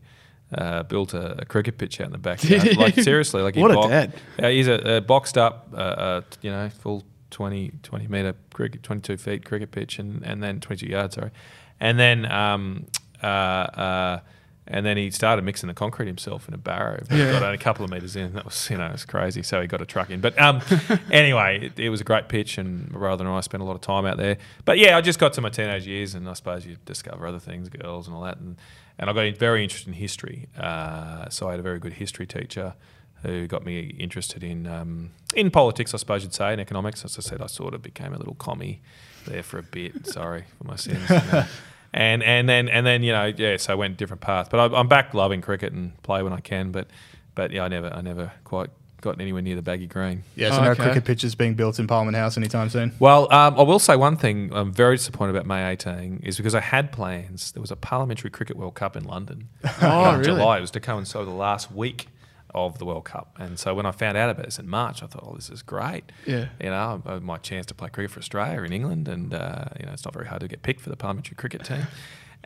uh, 0.58 0.84
built 0.84 1.14
a, 1.14 1.42
a 1.42 1.46
cricket 1.46 1.78
pitch 1.78 2.00
out 2.00 2.08
in 2.08 2.12
the 2.14 2.18
backyard. 2.18 2.78
like 2.78 2.96
seriously, 2.96 3.42
like 3.42 3.56
he 3.56 3.62
What 3.62 3.72
a 3.72 3.90
dad. 3.90 4.14
Yeah, 4.40 4.50
he's 4.50 4.68
a, 4.68 4.98
a 4.98 5.02
boxed 5.02 5.38
up, 5.38 5.68
uh, 5.74 5.78
uh, 5.78 6.22
you 6.42 6.52
know, 6.52 6.70
full 6.70 7.04
20, 7.32 7.72
20 7.82 8.08
meter 8.08 8.36
cricket, 8.54 8.84
twenty 8.84 9.02
two 9.02 9.18
feet 9.18 9.44
cricket 9.44 9.72
pitch, 9.72 9.98
and, 9.98 10.24
and 10.24 10.44
then 10.44 10.60
twenty 10.60 10.86
two 10.86 10.92
yards, 10.92 11.16
sorry, 11.16 11.32
and 11.80 11.98
then 12.00 12.32
um, 12.32 12.86
uh, 13.24 13.26
uh, 13.26 14.20
and 14.68 14.86
then 14.86 14.96
he 14.98 15.12
started 15.12 15.44
mixing 15.44 15.68
the 15.68 15.74
concrete 15.74 16.08
himself 16.08 16.48
in 16.48 16.54
a 16.54 16.58
barrow. 16.58 17.04
But 17.10 17.18
he 17.18 17.26
got 17.26 17.44
only 17.44 17.56
a 17.56 17.58
couple 17.58 17.84
of 17.84 17.92
meters 17.92 18.16
in. 18.16 18.34
That 18.34 18.46
was 18.46 18.70
you 18.70 18.78
know 18.78 18.88
it 18.88 18.94
was 18.94 19.06
crazy. 19.06 19.44
So 19.44 19.62
he 19.62 19.68
got 19.68 19.82
a 19.82 19.86
truck 19.86 20.10
in. 20.10 20.22
But 20.22 20.40
um, 20.40 20.62
anyway, 21.12 21.66
it, 21.68 21.80
it 21.80 21.90
was 21.90 22.02
a 22.02 22.04
great 22.04 22.30
pitch, 22.30 22.58
and 22.58 22.90
my 22.92 23.00
brother 23.00 23.26
and 23.26 23.34
I 23.34 23.42
spent 23.42 23.62
a 23.62 23.66
lot 23.66 23.76
of 23.76 23.82
time 23.82 24.06
out 24.06 24.18
there. 24.18 24.38
But 24.66 24.78
yeah, 24.78 24.98
I 24.98 25.02
just 25.02 25.20
got 25.20 25.34
to 25.34 25.42
my 25.42 25.50
teenage 25.50 25.86
years, 25.86 26.16
and 26.16 26.28
I 26.30 26.34
suppose 26.34 26.66
you 26.66 26.78
discover 26.86 27.28
other 27.28 27.40
things, 27.40 27.70
girls 27.70 28.08
and 28.08 28.16
all 28.16 28.24
that, 28.24 28.38
and 28.38 28.58
and 28.98 29.10
I 29.10 29.14
got 29.14 29.38
very 29.38 29.64
interested 29.64 29.90
in 29.90 29.96
history. 29.96 30.48
Uh, 30.58 31.30
so 31.30 31.48
I 31.48 31.52
had 31.52 31.60
a 31.60 31.64
very 31.64 31.80
good 31.80 31.94
history 31.94 32.28
teacher 32.28 32.76
who 33.24 33.48
got 33.48 33.66
me 33.66 33.96
interested 34.00 34.44
in 34.44 34.68
um, 34.68 35.12
in 35.36 35.50
politics, 35.50 35.94
I 35.94 35.98
suppose 35.98 36.24
you'd 36.24 36.34
say, 36.34 36.52
and 36.52 36.62
economics. 36.62 37.04
As 37.04 37.18
I 37.18 37.22
said, 37.22 37.42
I 37.42 37.48
sort 37.48 37.74
of 37.74 37.82
became 37.82 38.14
a 38.14 38.18
little 38.18 38.36
commie 38.36 38.82
there 39.26 39.44
for 39.44 39.58
a 39.58 39.64
bit. 39.64 40.08
Sorry 40.08 40.46
for 40.58 40.66
my 40.66 40.76
sins. 40.76 41.10
and 41.94 42.24
and 42.24 42.48
then 42.50 42.70
and 42.70 42.86
then 42.86 43.04
you 43.04 43.12
know 43.12 43.26
yeah, 43.26 43.58
so 43.58 43.74
I 43.74 43.76
went 43.76 43.98
different 43.98 44.22
paths. 44.22 44.50
But 44.50 44.74
I, 44.74 44.80
I'm 44.80 44.88
back 44.88 45.14
loving 45.14 45.42
cricket 45.42 45.74
and 45.74 46.02
play 46.04 46.24
when 46.24 46.34
I 46.34 46.40
can. 46.40 46.72
But 46.72 46.88
but 47.36 47.52
yeah, 47.52 47.64
I 47.64 47.68
never 47.68 47.92
I 47.94 48.02
never 48.02 48.32
quite 48.44 48.70
got 49.02 49.20
anywhere 49.20 49.42
near 49.42 49.56
the 49.58 49.62
baggy 49.62 49.86
green. 49.86 50.24
Yeah, 50.38 50.52
so 50.52 50.62
Oh, 50.62 50.64
no 50.64 50.72
okay. 50.72 50.84
cricket 50.84 51.04
pitches 51.04 51.36
being 51.36 51.56
built 51.56 51.78
in 51.78 51.88
Parliament 51.88 52.16
House 52.16 52.38
anytime 52.38 52.70
soon. 52.70 52.94
Well, 53.00 53.24
um, 53.34 53.60
I 53.60 53.64
will 53.64 53.80
say 53.80 53.98
one 53.98 54.16
thing 54.16 54.50
I'm 54.54 54.72
very 54.72 54.96
disappointed 54.96 55.36
about 55.36 55.46
May 55.46 55.70
18 55.72 56.22
is 56.24 56.38
because 56.38 56.56
I 56.56 56.62
had 56.62 56.94
plans. 56.94 57.52
There 57.52 57.60
was 57.60 57.70
a 57.72 57.76
Parliamentary 57.76 58.30
Cricket 58.30 58.56
World 58.56 58.76
Cup 58.76 58.96
in 58.96 59.04
London 59.04 59.50
Oh, 59.82 60.12
in 60.12 60.20
really? 60.20 60.24
July. 60.40 60.58
It 60.58 60.62
was 60.62 60.72
to 60.72 60.80
coincide 60.80 61.20
with 61.20 61.28
the 61.28 61.34
last 61.36 61.70
week 61.70 62.08
of 62.54 62.80
the 62.80 62.86
World 62.86 63.06
Cup. 63.06 63.36
And 63.40 63.60
so 63.60 63.74
when 63.74 63.86
I 63.86 63.92
found 63.92 64.18
out 64.18 64.30
about 64.30 64.46
this 64.46 64.60
in 64.60 64.70
March, 64.70 65.04
I 65.04 65.08
thought, 65.08 65.24
oh, 65.26 65.36
this 65.36 65.50
is 65.50 65.62
great. 65.62 66.12
Yeah. 66.26 66.50
You 66.62 66.70
know, 66.70 67.02
my 67.22 67.38
chance 67.38 67.66
to 67.68 67.74
play 67.74 67.90
cricket 67.90 68.12
for 68.12 68.20
Australia 68.20 68.62
in 68.64 68.74
England. 68.74 69.08
And, 69.08 69.34
uh, 69.34 69.66
you 69.80 69.86
know, 69.86 69.92
it's 69.94 70.06
not 70.06 70.14
very 70.14 70.28
hard 70.28 70.42
to 70.42 70.48
get 70.48 70.62
picked 70.62 70.82
for 70.82 70.90
the 70.90 70.98
Parliamentary 70.98 71.36
Cricket 71.36 71.64
team. 71.66 71.88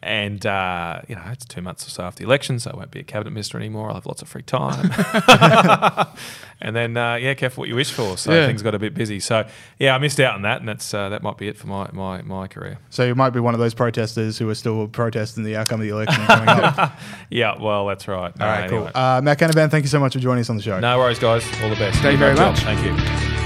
And, 0.03 0.45
uh, 0.45 1.01
you 1.07 1.15
know, 1.15 1.23
it's 1.31 1.43
two 1.45 1.61
months 1.61 1.87
or 1.87 1.89
so 1.89 2.03
after 2.03 2.19
the 2.19 2.25
election, 2.25 2.59
so 2.59 2.69
I 2.71 2.77
won't 2.77 2.91
be 2.91 2.99
a 2.99 3.03
cabinet 3.03 3.31
minister 3.31 3.57
anymore. 3.57 3.89
I'll 3.89 3.95
have 3.95 4.05
lots 4.05 4.21
of 4.21 4.27
free 4.27 4.43
time. 4.43 4.91
and 6.61 6.75
then, 6.75 6.95
uh, 6.97 7.15
yeah, 7.15 7.33
careful 7.33 7.61
what 7.63 7.67
you 7.69 7.75
wish 7.75 7.91
for. 7.91 8.15
So 8.17 8.31
Yeah. 8.31 8.45
things 8.45 8.61
got 8.61 8.75
a 8.75 8.79
bit 8.79 8.93
busy. 8.93 9.19
So, 9.19 9.47
yeah, 9.79 9.95
I 9.95 9.97
missed 9.97 10.19
out 10.19 10.35
on 10.35 10.43
that, 10.43 10.59
and 10.59 10.69
that's 10.69 10.93
uh, 10.93 11.09
that 11.09 11.23
might 11.23 11.37
be 11.37 11.47
it 11.47 11.57
for 11.57 11.67
my, 11.67 11.89
my, 11.93 12.21
my 12.21 12.47
career. 12.47 12.77
So 12.91 13.05
you 13.05 13.15
might 13.15 13.31
be 13.31 13.39
one 13.39 13.53
of 13.55 13.59
those 13.59 13.73
protesters 13.73 14.37
who 14.37 14.47
are 14.49 14.55
still 14.55 14.87
protesting 14.87 15.43
the 15.43 15.55
outcome 15.57 15.81
of 15.81 15.87
the 15.87 15.93
election 15.93 16.23
coming 16.25 16.47
up. 16.49 16.93
Yeah, 17.29 17.61
well, 17.61 17.87
that's 17.87 18.07
right. 18.07 18.31
All 18.39 18.47
right, 18.47 18.69
cool. 18.69 18.89
Uh, 18.93 19.19
Matt 19.23 19.39
Canavan, 19.39 19.69
thank 19.69 19.83
you 19.83 19.89
so 19.89 19.99
much 19.99 20.13
for 20.13 20.19
joining 20.19 20.41
us 20.41 20.49
on 20.49 20.55
the 20.57 20.63
show. 20.63 20.79
no 20.79 20.97
worries, 20.97 21.19
guys. 21.19 21.43
All 21.61 21.69
the 21.69 21.75
best. 21.75 21.99
Thank 21.99 22.13
you 22.13 22.17
very 22.19 22.35
Great 22.35 22.43
job. 22.43 22.53
much. 22.55 22.63
Thank 22.63 23.31
you. 23.31 23.36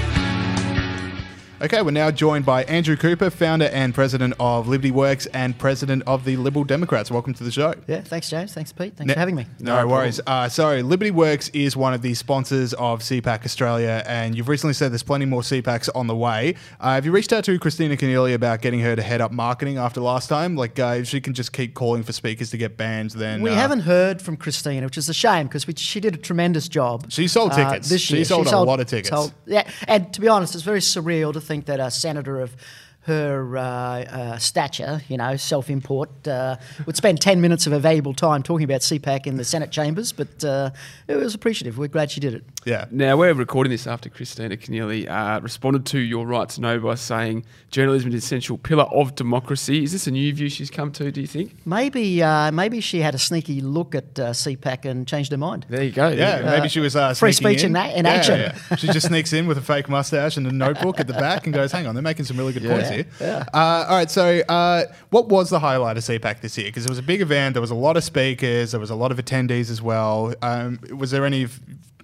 Okay, 1.62 1.80
we're 1.80 1.92
now 1.92 2.10
joined 2.10 2.44
by 2.44 2.64
Andrew 2.64 2.96
Cooper, 2.96 3.30
founder 3.30 3.66
and 3.66 3.94
president 3.94 4.34
of 4.40 4.66
Liberty 4.66 4.90
Works 4.90 5.26
and 5.26 5.56
president 5.56 6.02
of 6.08 6.24
the 6.24 6.36
Liberal 6.36 6.64
Democrats. 6.64 7.08
Welcome 7.08 7.34
to 7.34 7.44
the 7.44 7.52
show. 7.52 7.72
Yeah, 7.86 8.00
thanks, 8.00 8.28
James. 8.28 8.52
Thanks, 8.52 8.72
Pete. 8.72 8.96
Thanks 8.96 9.06
Ne- 9.06 9.12
for 9.14 9.20
having 9.20 9.36
me. 9.36 9.46
No, 9.60 9.86
worries. 9.86 10.20
Uh, 10.26 10.48
so, 10.48 10.78
Liberty 10.78 11.12
Works 11.12 11.50
is 11.50 11.76
one 11.76 11.94
of 11.94 12.02
the 12.02 12.14
sponsors 12.14 12.74
of 12.74 12.98
CPAC 12.98 13.44
Australia, 13.44 14.02
and 14.08 14.36
you've 14.36 14.48
recently 14.48 14.74
said 14.74 14.90
there's 14.90 15.04
plenty 15.04 15.24
more 15.24 15.42
CPACs 15.42 15.88
on 15.94 16.08
the 16.08 16.16
way. 16.16 16.56
Uh, 16.80 16.94
have 16.94 17.06
you 17.06 17.12
reached 17.12 17.32
out 17.32 17.44
to 17.44 17.56
Kristina 17.60 17.96
Keneally 17.96 18.34
about 18.34 18.60
getting 18.60 18.80
her 18.80 18.96
to 18.96 19.02
head 19.02 19.20
up 19.20 19.30
marketing 19.30 19.78
after 19.78 20.00
last 20.00 20.26
time? 20.26 20.56
Like, 20.56 20.80
uh, 20.80 20.96
if 20.98 21.06
she 21.06 21.20
can 21.20 21.32
just 21.32 21.52
keep 21.52 21.74
calling 21.74 22.02
for 22.02 22.12
speakers 22.12 22.50
to 22.50 22.56
get 22.56 22.76
banned, 22.76 23.10
then 23.12 23.40
We 23.40 23.50
uh, 23.50 23.54
haven't 23.54 23.80
heard 23.80 24.20
from 24.20 24.36
Kristina, 24.36 24.82
which 24.82 24.98
is 24.98 25.08
a 25.08 25.14
shame 25.14 25.46
because 25.46 25.64
she 25.76 26.00
did 26.00 26.16
a 26.16 26.18
tremendous 26.18 26.66
job. 26.66 27.06
She 27.12 27.28
sold 27.28 27.52
uh, 27.52 27.56
tickets. 27.70 27.88
this 27.88 28.10
year. 28.10 28.16
She 28.16 28.16
year. 28.16 28.24
sold 28.24 28.48
a 28.48 28.58
lot 28.58 28.80
of 28.80 28.88
tickets. 28.88 29.30
yeah, 29.46 29.70
and 29.86 30.12
to 30.12 30.20
be 30.20 30.26
honest, 30.26 30.56
it's 30.56 30.64
very 30.64 30.80
surreal 30.80 31.32
to 31.32 31.40
think 31.40 31.51
that 31.66 31.80
a 31.80 31.90
senator 31.90 32.40
of 32.40 32.56
her 33.02 33.56
uh, 33.56 33.60
uh, 33.62 34.38
stature, 34.38 35.02
you 35.08 35.16
know, 35.16 35.36
self 35.36 35.68
import, 35.68 36.10
uh, 36.28 36.56
would 36.86 36.96
spend 36.96 37.20
10 37.20 37.40
minutes 37.40 37.66
of 37.66 37.72
her 37.72 37.78
valuable 37.78 38.14
time 38.14 38.42
talking 38.42 38.64
about 38.64 38.80
CPAC 38.82 39.26
in 39.26 39.36
the 39.36 39.44
Senate 39.44 39.70
chambers, 39.72 40.12
but 40.12 40.44
uh, 40.44 40.70
it 41.08 41.16
was 41.16 41.34
appreciative. 41.34 41.78
We're 41.78 41.88
glad 41.88 42.10
she 42.12 42.20
did 42.20 42.34
it. 42.34 42.44
Yeah. 42.64 42.84
Now, 42.92 43.16
we're 43.16 43.34
recording 43.34 43.72
this 43.72 43.88
after 43.88 44.08
Kristina 44.08 44.56
Keneally 44.56 45.08
uh, 45.10 45.40
responded 45.40 45.84
to 45.86 45.98
your 45.98 46.26
right 46.26 46.48
to 46.50 46.60
know 46.60 46.78
by 46.78 46.94
saying 46.94 47.44
journalism 47.72 48.08
is 48.10 48.14
an 48.14 48.18
essential 48.18 48.56
pillar 48.56 48.84
of 48.84 49.16
democracy. 49.16 49.82
Is 49.82 49.90
this 49.90 50.06
a 50.06 50.12
new 50.12 50.32
view 50.32 50.48
she's 50.48 50.70
come 50.70 50.92
to, 50.92 51.10
do 51.10 51.20
you 51.20 51.26
think? 51.26 51.54
Maybe 51.66 52.22
uh, 52.22 52.52
maybe 52.52 52.80
she 52.80 53.00
had 53.00 53.16
a 53.16 53.18
sneaky 53.18 53.60
look 53.60 53.96
at 53.96 54.16
uh, 54.18 54.30
CPAC 54.30 54.84
and 54.84 55.08
changed 55.08 55.32
her 55.32 55.38
mind. 55.38 55.66
There 55.68 55.82
you 55.82 55.90
go. 55.90 56.10
there 56.10 56.18
Yeah, 56.18 56.36
you 56.38 56.44
go. 56.44 56.50
maybe 56.50 56.68
she 56.68 56.78
was 56.78 56.94
uh, 56.94 57.14
free 57.14 57.32
speech 57.32 57.64
in 57.64 57.72
that- 57.72 57.96
in 57.96 58.04
Yeah, 58.04 58.10
action. 58.12 58.38
yeah. 58.40 58.76
She 58.76 58.86
just 58.88 59.08
sneaks 59.08 59.32
in 59.32 59.46
with 59.48 59.58
a 59.58 59.62
fake 59.62 59.88
mustache 59.88 60.36
and 60.36 60.46
a 60.46 60.52
notebook 60.52 61.00
at 61.00 61.08
the 61.08 61.14
back 61.14 61.46
and 61.46 61.52
goes, 61.54 61.72
"Hang 61.72 61.86
on, 61.88 61.94
they're 61.96 62.02
making 62.02 62.26
some 62.26 62.36
really 62.36 62.52
good 62.52 62.62
points 62.62 62.90
here." 62.92 63.06
Uh, 63.52 63.84
all 63.88 63.96
right, 63.96 64.10
so 64.10 64.40
uh, 64.48 64.84
what 65.10 65.28
was 65.28 65.50
the 65.50 65.58
highlight 65.58 65.96
of 65.96 66.02
CPAC 66.04 66.40
this 66.40 66.56
year? 66.58 66.66
Because 66.68 66.86
it 66.86 66.88
was 66.88 66.98
a 66.98 67.02
big 67.02 67.20
event. 67.20 67.54
There 67.54 67.60
was 67.60 67.70
a 67.70 67.74
lot 67.74 67.96
of 67.96 68.04
speakers. 68.04 68.72
There 68.72 68.80
was 68.80 68.90
a 68.90 68.94
lot 68.96 69.10
of 69.12 69.18
attendees 69.18 69.70
as 69.70 69.80
well. 69.82 70.34
Um, 70.42 70.78
was 70.96 71.10
there 71.10 71.24
any 71.26 71.44
f- 71.44 71.60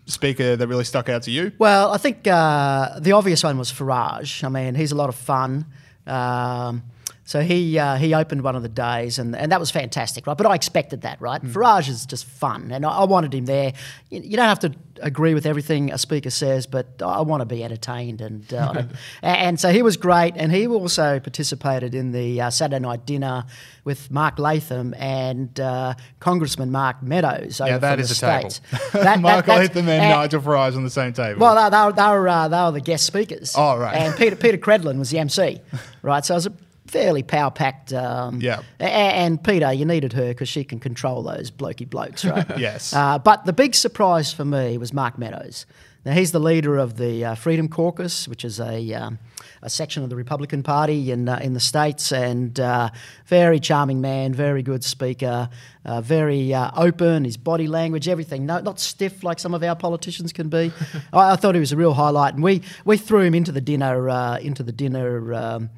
speaker 0.06 0.56
that 0.56 0.66
really 0.66 0.84
stuck 0.84 1.08
out 1.08 1.22
to 1.24 1.30
you? 1.30 1.52
Well, 1.58 1.92
I 1.92 1.98
think 1.98 2.26
uh, 2.26 2.98
the 3.00 3.12
obvious 3.12 3.42
one 3.44 3.58
was 3.58 3.70
Farage. 3.72 4.42
I 4.44 4.48
mean, 4.48 4.74
he's 4.74 4.92
a 4.92 4.96
lot 4.96 5.08
of 5.08 5.14
fun. 5.14 5.66
Um, 6.06 6.82
so 7.28 7.42
he 7.42 7.78
uh, 7.78 7.96
he 7.96 8.14
opened 8.14 8.40
one 8.40 8.56
of 8.56 8.62
the 8.62 8.70
days, 8.70 9.18
and, 9.18 9.36
and 9.36 9.52
that 9.52 9.60
was 9.60 9.70
fantastic, 9.70 10.26
right? 10.26 10.34
But 10.34 10.46
I 10.46 10.54
expected 10.54 11.02
that, 11.02 11.20
right? 11.20 11.42
Farage 11.42 11.90
is 11.90 12.06
just 12.06 12.24
fun, 12.24 12.72
and 12.72 12.86
I, 12.86 12.88
I 12.88 13.04
wanted 13.04 13.34
him 13.34 13.44
there. 13.44 13.74
You, 14.08 14.22
you 14.22 14.36
don't 14.38 14.48
have 14.48 14.60
to 14.60 14.72
agree 15.02 15.34
with 15.34 15.44
everything 15.44 15.92
a 15.92 15.98
speaker 15.98 16.30
says, 16.30 16.66
but 16.66 16.86
I 17.02 17.20
want 17.20 17.42
to 17.42 17.44
be 17.44 17.62
entertained, 17.62 18.22
and 18.22 18.50
uh, 18.54 18.84
and, 19.22 19.60
so 19.60 19.70
he 19.70 19.82
was 19.82 19.98
great, 19.98 20.36
and 20.36 20.50
he 20.50 20.66
also 20.66 21.20
participated 21.20 21.94
in 21.94 22.12
the 22.12 22.40
uh, 22.40 22.48
Saturday 22.48 22.80
night 22.80 23.04
dinner 23.04 23.44
with 23.84 24.10
Mark 24.10 24.38
Latham 24.38 24.94
and 24.96 25.60
uh, 25.60 25.96
Congressman 26.20 26.70
Mark 26.70 27.02
Meadows. 27.02 27.60
Yeah, 27.60 27.76
that 27.76 28.00
is 28.00 28.18
the 28.18 28.26
a 28.26 28.30
table. 28.38 28.48
States. 28.48 28.92
That- 28.92 29.20
Mark 29.20 29.44
that- 29.44 29.58
Latham 29.58 29.86
and 29.90 30.02
and- 30.02 30.10
Nigel 30.12 30.40
Farage 30.40 30.76
on 30.76 30.82
the 30.82 30.88
same 30.88 31.12
table. 31.12 31.40
well, 31.40 31.54
they, 31.54 31.76
they, 31.76 31.84
were, 31.84 31.92
they, 31.92 32.18
were, 32.18 32.28
uh, 32.28 32.48
they 32.48 32.56
were 32.56 32.72
the 32.72 32.80
guest 32.80 33.04
speakers. 33.04 33.52
Oh, 33.54 33.76
right. 33.76 33.94
And 33.96 34.16
Peta 34.16 34.34
Peta 34.34 34.56
Credlin 34.56 34.98
was 34.98 35.10
the 35.10 35.18
MC, 35.18 35.60
right? 36.02 36.24
So 36.24 36.32
it 36.32 36.38
was 36.38 36.46
a 36.46 36.52
fairly 36.88 37.22
power 37.22 37.50
packed. 37.50 37.92
Um, 37.92 38.40
Yeah. 38.40 38.62
And 38.80 39.42
Peta, 39.42 39.72
you 39.74 39.84
needed 39.84 40.12
her 40.14 40.28
because 40.28 40.48
she 40.48 40.64
can 40.64 40.80
control 40.80 41.22
those 41.22 41.50
blokey 41.50 41.88
blokes, 41.88 42.24
right? 42.24 42.46
Yes. 42.58 42.92
Uh, 42.92 43.18
but 43.18 43.44
the 43.44 43.52
big 43.52 43.74
surprise 43.74 44.32
for 44.32 44.44
me 44.44 44.78
was 44.78 44.92
Mark 44.92 45.18
Meadows. 45.18 45.66
Now 46.04 46.12
he's 46.14 46.32
the 46.32 46.40
leader 46.40 46.78
of 46.78 46.96
the 46.96 47.24
uh, 47.24 47.34
Freedom 47.34 47.68
Caucus, 47.68 48.26
which 48.26 48.44
is 48.44 48.60
a 48.60 48.94
um, 48.94 49.18
a 49.62 49.68
section 49.68 50.02
of 50.04 50.10
the 50.10 50.16
Republican 50.16 50.62
Party 50.62 51.10
in 51.10 51.28
uh, 51.28 51.38
in 51.42 51.52
the 51.52 51.60
states, 51.60 52.12
and 52.12 52.58
uh, 52.58 52.90
very 53.26 53.60
charming 53.60 54.00
man, 54.00 54.32
very 54.32 54.62
good 54.62 54.84
speaker, 54.84 55.50
uh, 55.84 56.00
very 56.00 56.54
uh, 56.54 56.70
open. 56.76 57.24
His 57.24 57.36
body 57.36 57.66
language, 57.66 58.08
everything, 58.08 58.46
no, 58.46 58.60
not 58.60 58.80
stiff 58.80 59.22
like 59.22 59.38
some 59.38 59.54
of 59.54 59.62
our 59.62 59.76
politicians 59.76 60.32
can 60.32 60.48
be. 60.48 60.72
I, 61.12 61.32
I 61.32 61.36
thought 61.36 61.54
he 61.54 61.60
was 61.60 61.72
a 61.72 61.76
real 61.76 61.94
highlight, 61.94 62.34
and 62.34 62.42
we 62.42 62.62
we 62.84 62.96
threw 62.96 63.20
him 63.20 63.34
into 63.34 63.52
the 63.52 63.60
dinner 63.60 64.08
uh, 64.08 64.38
into 64.38 64.62
the 64.62 64.72
dinner. 64.72 65.34
Um, 65.34 65.70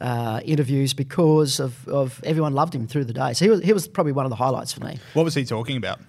uh, 0.00 0.40
interviews 0.44 0.94
because 0.94 1.60
of, 1.60 1.86
of 1.88 2.20
everyone 2.24 2.54
loved 2.54 2.74
him 2.74 2.86
through 2.86 3.04
the 3.04 3.12
day. 3.12 3.32
So 3.32 3.44
he 3.44 3.50
was, 3.50 3.62
he 3.62 3.72
was 3.72 3.88
probably 3.88 4.12
one 4.12 4.26
of 4.26 4.30
the 4.30 4.36
highlights 4.36 4.72
for 4.72 4.84
me. 4.84 4.98
what 5.14 5.24
was 5.24 5.34
he 5.34 5.44
talking 5.44 5.76
about? 5.76 6.00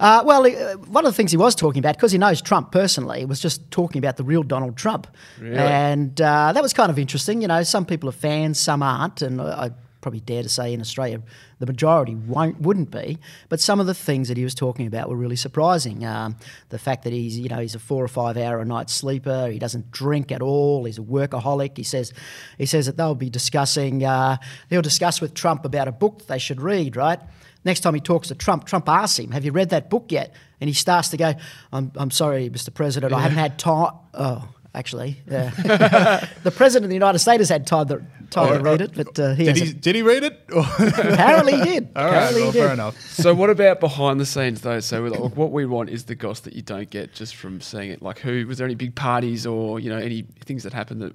Uh, 0.00 0.20
well, 0.24 0.44
uh, 0.44 0.76
one 0.88 1.06
of 1.06 1.12
the 1.12 1.16
things 1.16 1.30
he 1.30 1.36
was 1.36 1.54
talking 1.54 1.78
about, 1.78 1.94
because 1.94 2.10
he 2.10 2.18
knows 2.18 2.42
Trump 2.42 2.72
personally, 2.72 3.24
was 3.24 3.38
just 3.38 3.70
talking 3.70 4.00
about 4.00 4.16
the 4.16 4.24
real 4.24 4.42
Donald 4.42 4.76
Trump. 4.76 5.06
And 5.40 6.20
uh, 6.20 6.52
that 6.52 6.62
was 6.62 6.72
kind 6.72 6.90
of 6.90 6.98
interesting. 6.98 7.40
You 7.40 7.46
know, 7.48 7.62
some 7.62 7.86
people 7.86 8.08
are 8.08 8.12
fans, 8.12 8.58
some 8.58 8.82
aren't. 8.82 9.22
And 9.22 9.40
I 9.40 9.70
probably 10.02 10.20
dare 10.20 10.42
to 10.42 10.48
say 10.48 10.74
in 10.74 10.80
Australia, 10.80 11.22
the 11.60 11.66
majority 11.66 12.14
won't, 12.14 12.60
wouldn't 12.60 12.90
be. 12.90 13.18
But 13.48 13.60
some 13.60 13.80
of 13.80 13.86
the 13.86 13.94
things 13.94 14.28
that 14.28 14.36
he 14.36 14.44
was 14.44 14.54
talking 14.54 14.86
about 14.86 15.08
were 15.08 15.16
really 15.16 15.36
surprising. 15.36 16.04
Um, 16.04 16.36
the 16.68 16.78
fact 16.78 17.04
that 17.04 17.12
he's, 17.12 17.38
you 17.38 17.48
know, 17.48 17.58
he's 17.58 17.74
a 17.74 17.78
four 17.78 18.04
or 18.04 18.08
five 18.08 18.36
hour 18.36 18.60
a 18.60 18.64
night 18.64 18.90
sleeper. 18.90 19.48
He 19.50 19.58
doesn't 19.58 19.90
drink 19.92 20.30
at 20.30 20.42
all. 20.42 20.84
He's 20.84 20.98
a 20.98 21.02
workaholic. 21.02 21.76
He 21.76 21.84
says, 21.84 22.12
he 22.58 22.66
says 22.66 22.86
that 22.86 22.96
they'll 22.96 23.14
be 23.14 23.30
discussing, 23.30 24.04
uh, 24.04 24.36
he'll 24.68 24.82
discuss 24.82 25.20
with 25.20 25.32
Trump 25.32 25.64
about 25.64 25.88
a 25.88 25.92
book 25.92 26.26
they 26.26 26.38
should 26.38 26.60
read, 26.60 26.96
right? 26.96 27.20
Next 27.64 27.80
time 27.80 27.94
he 27.94 28.00
talks 28.00 28.28
to 28.28 28.34
Trump, 28.34 28.64
Trump 28.64 28.88
asks 28.88 29.18
him, 29.18 29.30
Have 29.30 29.44
you 29.44 29.52
read 29.52 29.70
that 29.70 29.88
book 29.88 30.10
yet? 30.10 30.34
And 30.60 30.68
he 30.68 30.74
starts 30.74 31.10
to 31.10 31.16
go, 31.16 31.34
I'm, 31.72 31.92
I'm 31.94 32.10
sorry, 32.10 32.50
Mr. 32.50 32.74
President, 32.74 33.12
I 33.12 33.20
haven't 33.20 33.38
had 33.38 33.58
time. 33.58 33.94
Oh, 34.14 34.48
actually, 34.74 35.16
yeah. 35.30 35.50
the 36.42 36.50
President 36.50 36.84
of 36.84 36.88
the 36.90 36.94
United 36.96 37.18
States 37.18 37.38
has 37.40 37.48
had 37.48 37.66
time 37.66 37.88
to, 37.88 38.02
time 38.30 38.56
to 38.58 38.60
read 38.62 38.80
it, 38.80 38.92
but 38.94 39.18
uh, 39.18 39.34
he 39.34 39.44
Did 39.44 39.56
he, 39.56 39.72
did 39.72 39.94
he 39.94 40.02
read 40.02 40.24
it? 40.24 40.40
Apparently 40.50 41.54
he 41.56 41.62
did. 41.64 41.88
All 41.94 42.04
right, 42.04 42.12
Apparently 42.14 42.42
well, 42.42 42.52
he 42.52 42.58
did. 42.58 42.64
fair 42.64 42.72
enough. 42.74 43.00
so 43.00 43.34
what 43.34 43.50
about 43.50 43.80
behind 43.80 44.18
the 44.20 44.26
scenes 44.26 44.60
though? 44.62 44.80
So 44.80 45.02
like, 45.02 45.20
look, 45.20 45.36
what 45.36 45.52
we 45.52 45.66
want 45.66 45.90
is 45.90 46.04
the 46.04 46.14
goss 46.14 46.40
that 46.40 46.54
you 46.54 46.62
don't 46.62 46.90
get 46.90 47.12
just 47.12 47.36
from 47.36 47.60
seeing 47.60 47.90
it. 47.90 48.02
Like 48.02 48.18
who 48.20 48.46
was 48.46 48.58
there 48.58 48.66
any 48.66 48.74
big 48.74 48.94
parties 48.94 49.46
or 49.46 49.78
you 49.80 49.90
know 49.90 49.98
any 49.98 50.22
things 50.44 50.62
that 50.64 50.72
happened 50.72 51.02
that 51.02 51.12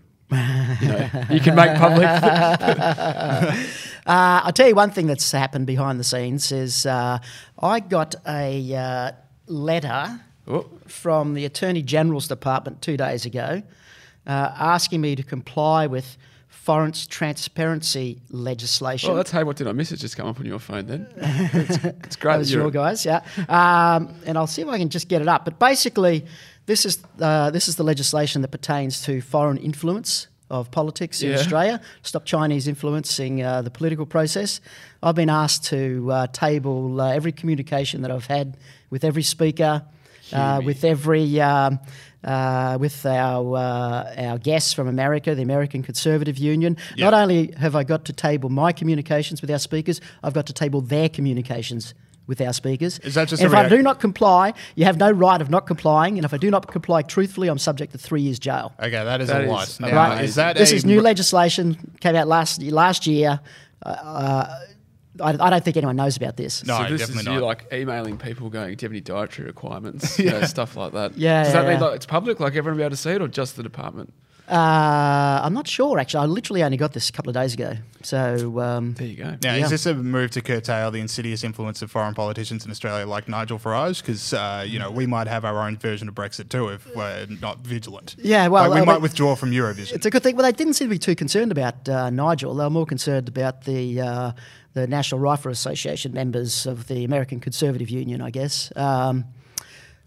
you 0.81 0.87
know 0.89 1.09
you 1.29 1.39
can 1.39 1.55
make 1.55 1.75
public? 1.77 2.07
Uh, 4.07 4.39
I'll 4.45 4.53
tell 4.53 4.69
you 4.69 4.73
one 4.75 4.89
thing 4.91 5.05
that's 5.07 5.29
happened 5.33 5.67
behind 5.67 5.99
the 5.99 6.03
scenes 6.05 6.49
is 6.53 6.85
uh, 6.85 7.19
I 7.61 7.81
got 7.81 8.15
a 8.25 8.73
uh, 8.73 9.11
letter 9.47 10.21
Oh. 10.47 10.65
from 10.87 11.33
the 11.33 11.45
Attorney 11.45 11.81
General's 11.81 12.27
Department 12.27 12.81
two 12.81 12.97
days 12.97 13.25
ago 13.25 13.63
uh, 14.25 14.51
asking 14.57 15.01
me 15.01 15.15
to 15.15 15.23
comply 15.23 15.87
with 15.87 16.17
foreign 16.47 16.91
transparency 16.91 18.19
legislation. 18.29 19.09
oh, 19.09 19.15
that's 19.15 19.31
hey, 19.31 19.43
what 19.43 19.55
did 19.55 19.67
I 19.67 19.71
miss? 19.71 19.91
It's 19.91 20.01
just 20.01 20.17
come 20.17 20.27
up 20.27 20.39
on 20.39 20.45
your 20.45 20.59
phone 20.59 20.85
then. 20.85 21.07
It's, 21.53 21.83
it's 21.85 22.15
great. 22.15 22.33
That 22.33 22.39
was 22.39 22.51
your 22.51 22.71
guys, 22.71 23.05
yeah. 23.05 23.21
Um, 23.47 24.13
and 24.25 24.37
I'll 24.37 24.47
see 24.47 24.61
if 24.61 24.67
I 24.67 24.77
can 24.77 24.89
just 24.89 25.07
get 25.07 25.21
it 25.21 25.27
up. 25.27 25.45
But 25.45 25.59
basically, 25.59 26.25
this 26.65 26.85
is 26.85 26.99
uh, 27.19 27.51
this 27.51 27.69
is 27.69 27.77
the 27.77 27.83
legislation 27.83 28.41
that 28.41 28.49
pertains 28.49 29.01
to 29.03 29.21
foreign 29.21 29.57
influence 29.57 30.27
of 30.49 30.71
politics 30.71 31.21
in 31.21 31.33
Australia. 31.33 31.81
Stop 32.03 32.25
Chinese 32.25 32.67
influencing 32.67 33.43
uh, 33.43 33.61
the 33.61 33.69
political 33.71 34.05
process. 34.05 34.61
I've 35.03 35.15
been 35.15 35.29
asked 35.29 35.65
to 35.65 36.11
uh, 36.11 36.27
table 36.27 36.99
uh, 37.01 37.11
every 37.11 37.31
communication 37.31 38.01
that 38.01 38.11
I've 38.11 38.27
had 38.27 38.57
with 38.89 39.03
every 39.03 39.23
speaker, 39.23 39.83
uh, 40.34 40.61
with 40.63 40.84
every. 40.84 41.39
Um, 41.41 41.80
uh, 42.23 42.78
with 42.80 43.05
our 43.05 43.55
uh, 43.55 44.13
our 44.17 44.38
guests 44.38 44.73
from 44.73 44.88
America, 44.88 45.34
the 45.36 45.43
American 45.43 45.82
Conservative 45.84 46.38
Union. 46.38 46.75
Not 46.97 47.13
only 47.13 47.53
have 47.57 47.75
I 47.75 47.84
got 47.84 48.05
to 48.05 48.11
table 48.13 48.49
my 48.49 48.73
communications 48.73 49.39
with 49.39 49.49
our 49.51 49.59
speakers, 49.59 50.01
I've 50.23 50.34
got 50.34 50.45
to 50.47 50.53
table 50.53 50.82
their 50.82 51.07
communications 51.09 51.93
with 52.25 52.41
our 52.41 52.51
speakers. 52.53 52.99
Is 52.99 53.13
that 53.15 53.30
just 53.30 53.41
And 53.41 53.51
if 53.53 53.57
I 53.57 53.69
do 53.69 53.82
not 53.82 54.01
comply, 54.01 54.53
you 54.75 54.84
have 54.84 54.97
no 54.97 55.09
right 55.09 55.39
of 55.39 55.49
not 55.49 55.67
complying, 55.67 56.17
and 56.17 56.25
if 56.25 56.34
I 56.34 56.38
do 56.38 56.51
not 56.51 56.67
comply 56.67 57.01
truthfully, 57.03 57.47
I'm 57.47 57.59
subject 57.59 57.93
to 57.93 57.97
three 57.97 58.21
years 58.23 58.39
jail. 58.39 58.73
Okay, 58.80 58.89
that 58.91 59.21
is 59.21 59.30
That 59.30 59.41
a 59.41 59.45
is 59.45 59.49
lot. 59.49 59.78
Now, 59.80 60.05
amazing. 60.07 60.25
is 60.25 60.36
that 60.36 60.57
This 60.57 60.71
a 60.73 60.75
is 60.75 60.86
new 60.86 60.97
r- 60.97 61.03
legislation 61.03 61.78
came 62.01 62.15
out 62.15 62.28
last 62.28 62.61
last 62.63 63.07
year. 63.07 63.39
Uh, 63.86 63.89
uh, 63.89 64.59
I, 65.22 65.30
I 65.39 65.49
don't 65.49 65.63
think 65.63 65.78
anyone 65.78 65.95
knows 65.95 66.18
about 66.18 66.38
this. 66.38 66.65
No, 66.65 66.78
so 66.78 66.89
this 66.89 67.01
definitely 67.01 67.20
is 67.22 67.26
not. 67.26 67.34
you 67.36 67.39
like 67.41 67.68
emailing 67.74 68.18
people 68.18 68.49
going, 68.49 68.76
"Do 68.76 68.84
you 68.84 68.88
have 68.88 68.91
any 68.93 69.01
dietary 69.01 69.47
requirements?" 69.47 70.18
You 70.28 70.32
know, 70.32 70.41
stuff 70.43 70.76
like 70.76 70.93
that. 70.93 71.18
Yeah, 71.18 71.43
Does 71.43 71.53
that 71.53 71.63
yeah, 71.65 71.72
mean 71.72 71.80
like 71.82 71.95
it's 71.95 72.05
public, 72.05 72.39
like 72.39 72.51
everyone 72.55 72.74
will 72.74 72.78
be 72.78 72.84
able 72.84 72.91
to 72.91 73.01
see 73.01 73.11
it, 73.11 73.22
or 73.22 73.28
just 73.28 73.55
the 73.55 73.63
department? 73.63 74.13
Uh, 74.49 75.41
I'm 75.43 75.53
not 75.53 75.68
sure 75.68 75.99
actually. 75.99 76.22
I 76.24 76.26
literally 76.26 76.63
only 76.63 76.78
got 76.78 76.93
this 76.93 77.09
a 77.09 77.11
couple 77.11 77.30
of 77.30 77.34
days 77.34 77.53
ago. 77.53 77.74
So 78.01 78.59
um, 78.61 78.93
There 78.93 79.05
you 79.07 79.18
go. 79.18 79.32
Now, 79.43 79.55
Yeah. 79.55 79.65
is 79.65 79.70
this 79.72 79.86
a 79.86 79.93
move 79.93 80.32
to 80.32 80.41
curtail 80.41 80.89
the 80.89 81.01
insidious 81.01 81.43
influence 81.43 81.82
of 81.82 81.91
foreign 81.91 82.13
politicians 82.13 82.63
in 82.63 82.72
Australia 82.72 83.05
like 83.05 83.28
Nigel 83.28 83.59
Farage? 83.59 84.01
Because, 84.01 84.34
uh, 84.34 84.63
you 84.65 84.80
know, 84.80 84.89
we 84.89 85.05
might 85.05 85.28
have 85.28 85.43
our 85.43 85.68
own 85.68 85.76
version 85.78 86.07
of 86.07 86.15
Brexit 86.15 86.47
too 86.47 86.70
if 86.70 86.88
we're 86.95 87.28
not 87.41 87.59
vigilant. 87.59 88.15
Yeah, 88.20 88.47
well, 88.47 88.70
Like, 88.70 88.76
we 88.76 88.82
uh, 88.82 88.86
might 88.86 88.93
but- 88.93 89.01
withdraw 89.01 89.36
from 89.36 89.51
Eurovision. 89.51 89.91
It's 89.93 90.05
a 90.05 90.09
good 90.09 90.24
thing. 90.24 90.38
Well, 90.38 90.45
they 90.45 90.53
didn't 90.55 90.76
seem 90.76 90.88
to 90.88 90.95
be 90.95 90.99
too 90.99 91.15
concerned 91.15 91.51
about 91.51 91.89
uh, 91.89 92.09
Nigel. 92.09 92.55
They 92.55 92.63
were 92.63 92.70
more 92.70 92.86
concerned 92.86 93.28
about 93.28 93.63
the 93.65 93.99
uh, 93.99 94.32
the 94.78 94.88
National 94.88 95.19
Rifle 95.19 95.51
Association 95.51 96.13
members 96.13 96.65
of 96.67 96.88
the 96.88 97.03
American 97.03 97.39
Conservative 97.39 97.89
Union, 97.89 98.21
I 98.21 98.30
guess. 98.30 98.71
Um, 98.75 99.25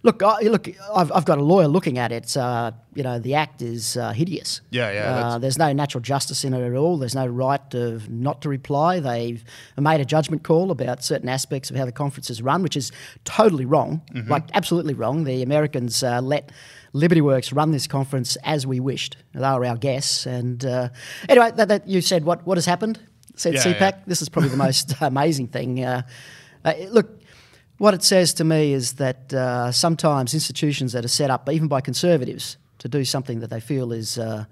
look, 0.02 0.22
I, 0.22 0.40
look, 0.42 0.68
I've, 0.94 1.10
I've 1.12 1.24
got 1.24 1.38
a 1.38 1.42
lawyer 1.42 1.66
looking 1.68 1.98
at 1.98 2.12
it. 2.12 2.36
Uh, 2.36 2.70
you 2.94 3.02
know, 3.02 3.18
the 3.18 3.34
act 3.34 3.62
is 3.62 3.96
uh, 3.96 4.12
hideous. 4.12 4.60
Yeah, 4.70 4.90
yeah, 4.92 5.26
Uh, 5.26 5.38
there's 5.38 5.58
no 5.58 5.72
natural 5.72 6.02
justice 6.02 6.44
in 6.44 6.54
it 6.54 6.62
at 6.64 6.74
all. 6.74 6.96
There's 6.98 7.14
no 7.14 7.26
right 7.26 7.74
of 7.74 8.08
not 8.08 8.42
to 8.42 8.48
reply. 8.48 9.00
They've 9.00 9.42
made 9.76 10.00
a 10.00 10.04
judgment 10.04 10.42
call 10.44 10.70
about 10.70 11.02
certain 11.04 11.28
aspects 11.28 11.70
of 11.70 11.76
how 11.76 11.84
the 11.84 11.92
conference 11.92 12.30
is 12.30 12.40
run, 12.42 12.62
which 12.62 12.76
is 12.76 12.92
totally 13.24 13.64
wrong, 13.66 14.02
Mm-hmm. 14.14 14.30
like 14.30 14.44
absolutely 14.54 14.94
wrong. 14.94 15.24
The 15.24 15.42
Americans 15.42 16.02
uh, 16.02 16.20
let 16.22 16.50
Liberty 16.92 17.20
Works 17.20 17.52
run 17.52 17.70
this 17.72 17.86
conference 17.86 18.36
as 18.42 18.66
we 18.66 18.80
wished. 18.80 19.16
They 19.34 19.40
were 19.40 19.64
our 19.66 19.76
guests, 19.76 20.26
and 20.26 20.64
uh, 20.64 20.88
anyway, 21.28 21.52
that, 21.56 21.68
that 21.68 21.86
you 21.88 22.00
said 22.00 22.24
what 22.24 22.44
what 22.46 22.56
has 22.56 22.66
happened? 22.66 22.98
Said 23.36 23.54
Yeah, 23.54 23.64
CPAC. 23.64 23.80
yeah. 23.80 23.98
This 24.06 24.22
is 24.22 24.28
probably 24.28 24.50
the 24.50 24.56
most 24.56 24.94
amazing 25.00 25.48
thing. 25.48 25.84
Uh, 25.84 26.02
uh, 26.64 26.74
look, 26.90 27.20
what 27.78 27.94
it 27.94 28.02
says 28.02 28.34
to 28.34 28.44
me 28.44 28.72
is 28.72 28.94
that 28.94 29.32
uh, 29.32 29.72
sometimes 29.72 30.34
institutions 30.34 30.92
that 30.92 31.04
are 31.04 31.08
set 31.08 31.30
up, 31.30 31.48
even 31.48 31.68
by 31.68 31.80
conservatives, 31.80 32.58
to 32.78 32.88
do 32.88 33.04
something 33.04 33.40
that 33.40 33.50
they 33.50 33.60
feel 33.60 33.92
is 33.92 34.18
uh, 34.18 34.44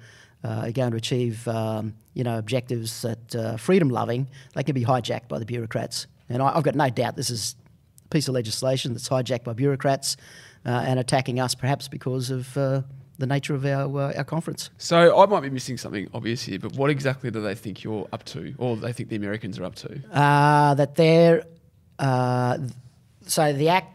uh, 0.44 0.70
going 0.70 0.90
to 0.92 0.96
achieve, 0.96 1.46
um, 1.48 1.94
you 2.14 2.24
know, 2.24 2.38
objectives 2.38 3.02
that 3.02 3.34
uh, 3.34 3.56
freedom 3.56 3.90
loving, 3.90 4.28
they 4.54 4.62
can 4.62 4.74
be 4.74 4.84
hijacked 4.84 5.28
by 5.28 5.38
the 5.38 5.44
bureaucrats. 5.44 6.06
And 6.28 6.42
I, 6.42 6.56
I've 6.56 6.62
got 6.62 6.74
no 6.74 6.88
doubt 6.88 7.16
this 7.16 7.30
is 7.30 7.56
a 8.04 8.08
piece 8.08 8.28
of 8.28 8.34
legislation 8.34 8.92
that's 8.92 9.08
hijacked 9.08 9.44
by 9.44 9.52
bureaucrats 9.52 10.16
uh, 10.64 10.84
and 10.86 10.98
attacking 10.98 11.40
us, 11.40 11.54
perhaps 11.54 11.88
because 11.88 12.30
of 12.30 12.56
uh, 12.56 12.82
the 13.18 13.26
nature 13.26 13.54
of 13.54 13.64
our 13.66 13.84
uh, 14.00 14.12
our 14.16 14.24
conference. 14.24 14.70
So 14.78 15.20
I 15.20 15.26
might 15.26 15.40
be 15.40 15.50
missing 15.50 15.76
something 15.78 16.08
obvious 16.14 16.42
here, 16.42 16.58
but 16.58 16.72
what 16.74 16.88
exactly 16.90 17.30
do 17.30 17.40
they 17.42 17.54
think 17.54 17.82
you're 17.84 18.06
up 18.12 18.24
to, 18.26 18.54
or 18.58 18.76
they 18.76 18.92
think 18.92 19.08
the 19.08 19.16
Americans 19.16 19.58
are 19.58 19.64
up 19.64 19.74
to? 19.76 19.90
uh, 20.12 20.74
that 20.74 20.94
they're 20.94 21.42
uh, 21.98 22.58
so 23.26 23.52
the 23.52 23.68
act 23.68 23.94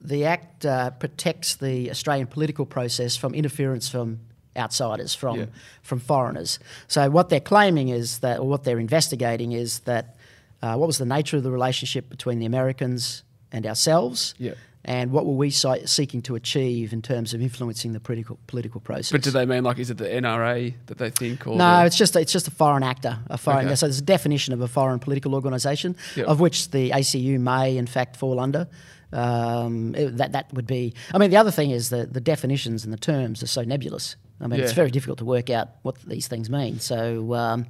the 0.00 0.24
act 0.24 0.66
uh, 0.66 0.90
protects 0.90 1.56
the 1.56 1.90
Australian 1.90 2.26
political 2.26 2.66
process 2.66 3.16
from 3.16 3.34
interference 3.34 3.88
from 3.88 4.18
outsiders 4.56 5.14
from 5.14 5.38
Yeah. 5.38 5.46
from 5.82 5.98
foreigners. 6.00 6.58
So 6.88 7.08
what 7.10 7.28
they're 7.28 7.40
claiming 7.40 7.88
is 7.88 8.18
that, 8.18 8.38
or 8.40 8.48
what 8.48 8.64
they're 8.64 8.80
investigating 8.80 9.52
is 9.52 9.80
that 9.80 10.16
uh, 10.62 10.74
what 10.76 10.86
was 10.86 10.98
the 10.98 11.06
nature 11.06 11.36
of 11.36 11.42
the 11.42 11.50
relationship 11.50 12.08
between 12.08 12.38
the 12.38 12.46
Americans 12.46 13.22
and 13.52 13.64
ourselves, 13.66 14.34
Yeah. 14.38 14.54
And 14.84 15.12
what 15.12 15.24
were 15.26 15.34
we 15.36 15.50
seeking 15.50 16.22
to 16.22 16.34
achieve 16.34 16.92
in 16.92 17.02
terms 17.02 17.34
of 17.34 17.40
influencing 17.40 17.92
the 17.92 18.00
political 18.00 18.38
political 18.48 18.80
process. 18.80 19.12
But 19.12 19.22
do 19.22 19.30
they 19.30 19.46
mean 19.46 19.62
like 19.64 19.78
is 19.78 19.90
it 19.90 19.98
the 19.98 20.08
NRA 20.08 20.74
that 20.86 20.98
they 20.98 21.10
think, 21.10 21.46
or 21.46 21.56
No, 21.56 21.80
the- 21.80 21.86
it's 21.86 21.96
just 21.96 22.16
it's 22.16 22.32
just 22.32 22.48
a 22.48 22.50
foreign 22.50 22.82
actor, 22.82 23.18
a 23.30 23.38
foreign. 23.38 23.66
Okay. 23.66 23.76
So 23.76 23.86
there's 23.86 24.00
a 24.00 24.02
definition 24.02 24.52
of 24.54 24.60
a 24.60 24.68
foreign 24.68 24.98
political 24.98 25.34
organisation, 25.34 25.96
Yep. 26.16 26.26
of 26.26 26.40
which 26.40 26.70
the 26.72 26.90
ACU 26.90 27.38
may 27.38 27.76
in 27.76 27.86
fact 27.86 28.16
fall 28.16 28.40
under. 28.40 28.66
Um, 29.12 29.94
it- 29.94 30.16
that 30.16 30.32
that 30.32 30.52
would 30.54 30.66
be. 30.66 30.94
I 31.12 31.18
mean, 31.18 31.30
the 31.30 31.36
other 31.36 31.50
thing 31.50 31.70
is 31.70 31.90
that 31.90 32.12
the 32.14 32.20
definitions 32.20 32.84
and 32.84 32.92
the 32.92 32.96
terms 32.98 33.42
are 33.42 33.46
so 33.46 33.62
nebulous. 33.62 34.16
I 34.40 34.46
mean, 34.48 34.58
it's 34.58 34.72
very 34.72 34.90
difficult 34.90 35.18
to 35.18 35.24
work 35.24 35.50
out 35.50 35.68
what 35.82 35.96
these 36.02 36.26
things 36.26 36.50
mean. 36.50 36.80
So, 36.80 37.32
um, 37.34 37.66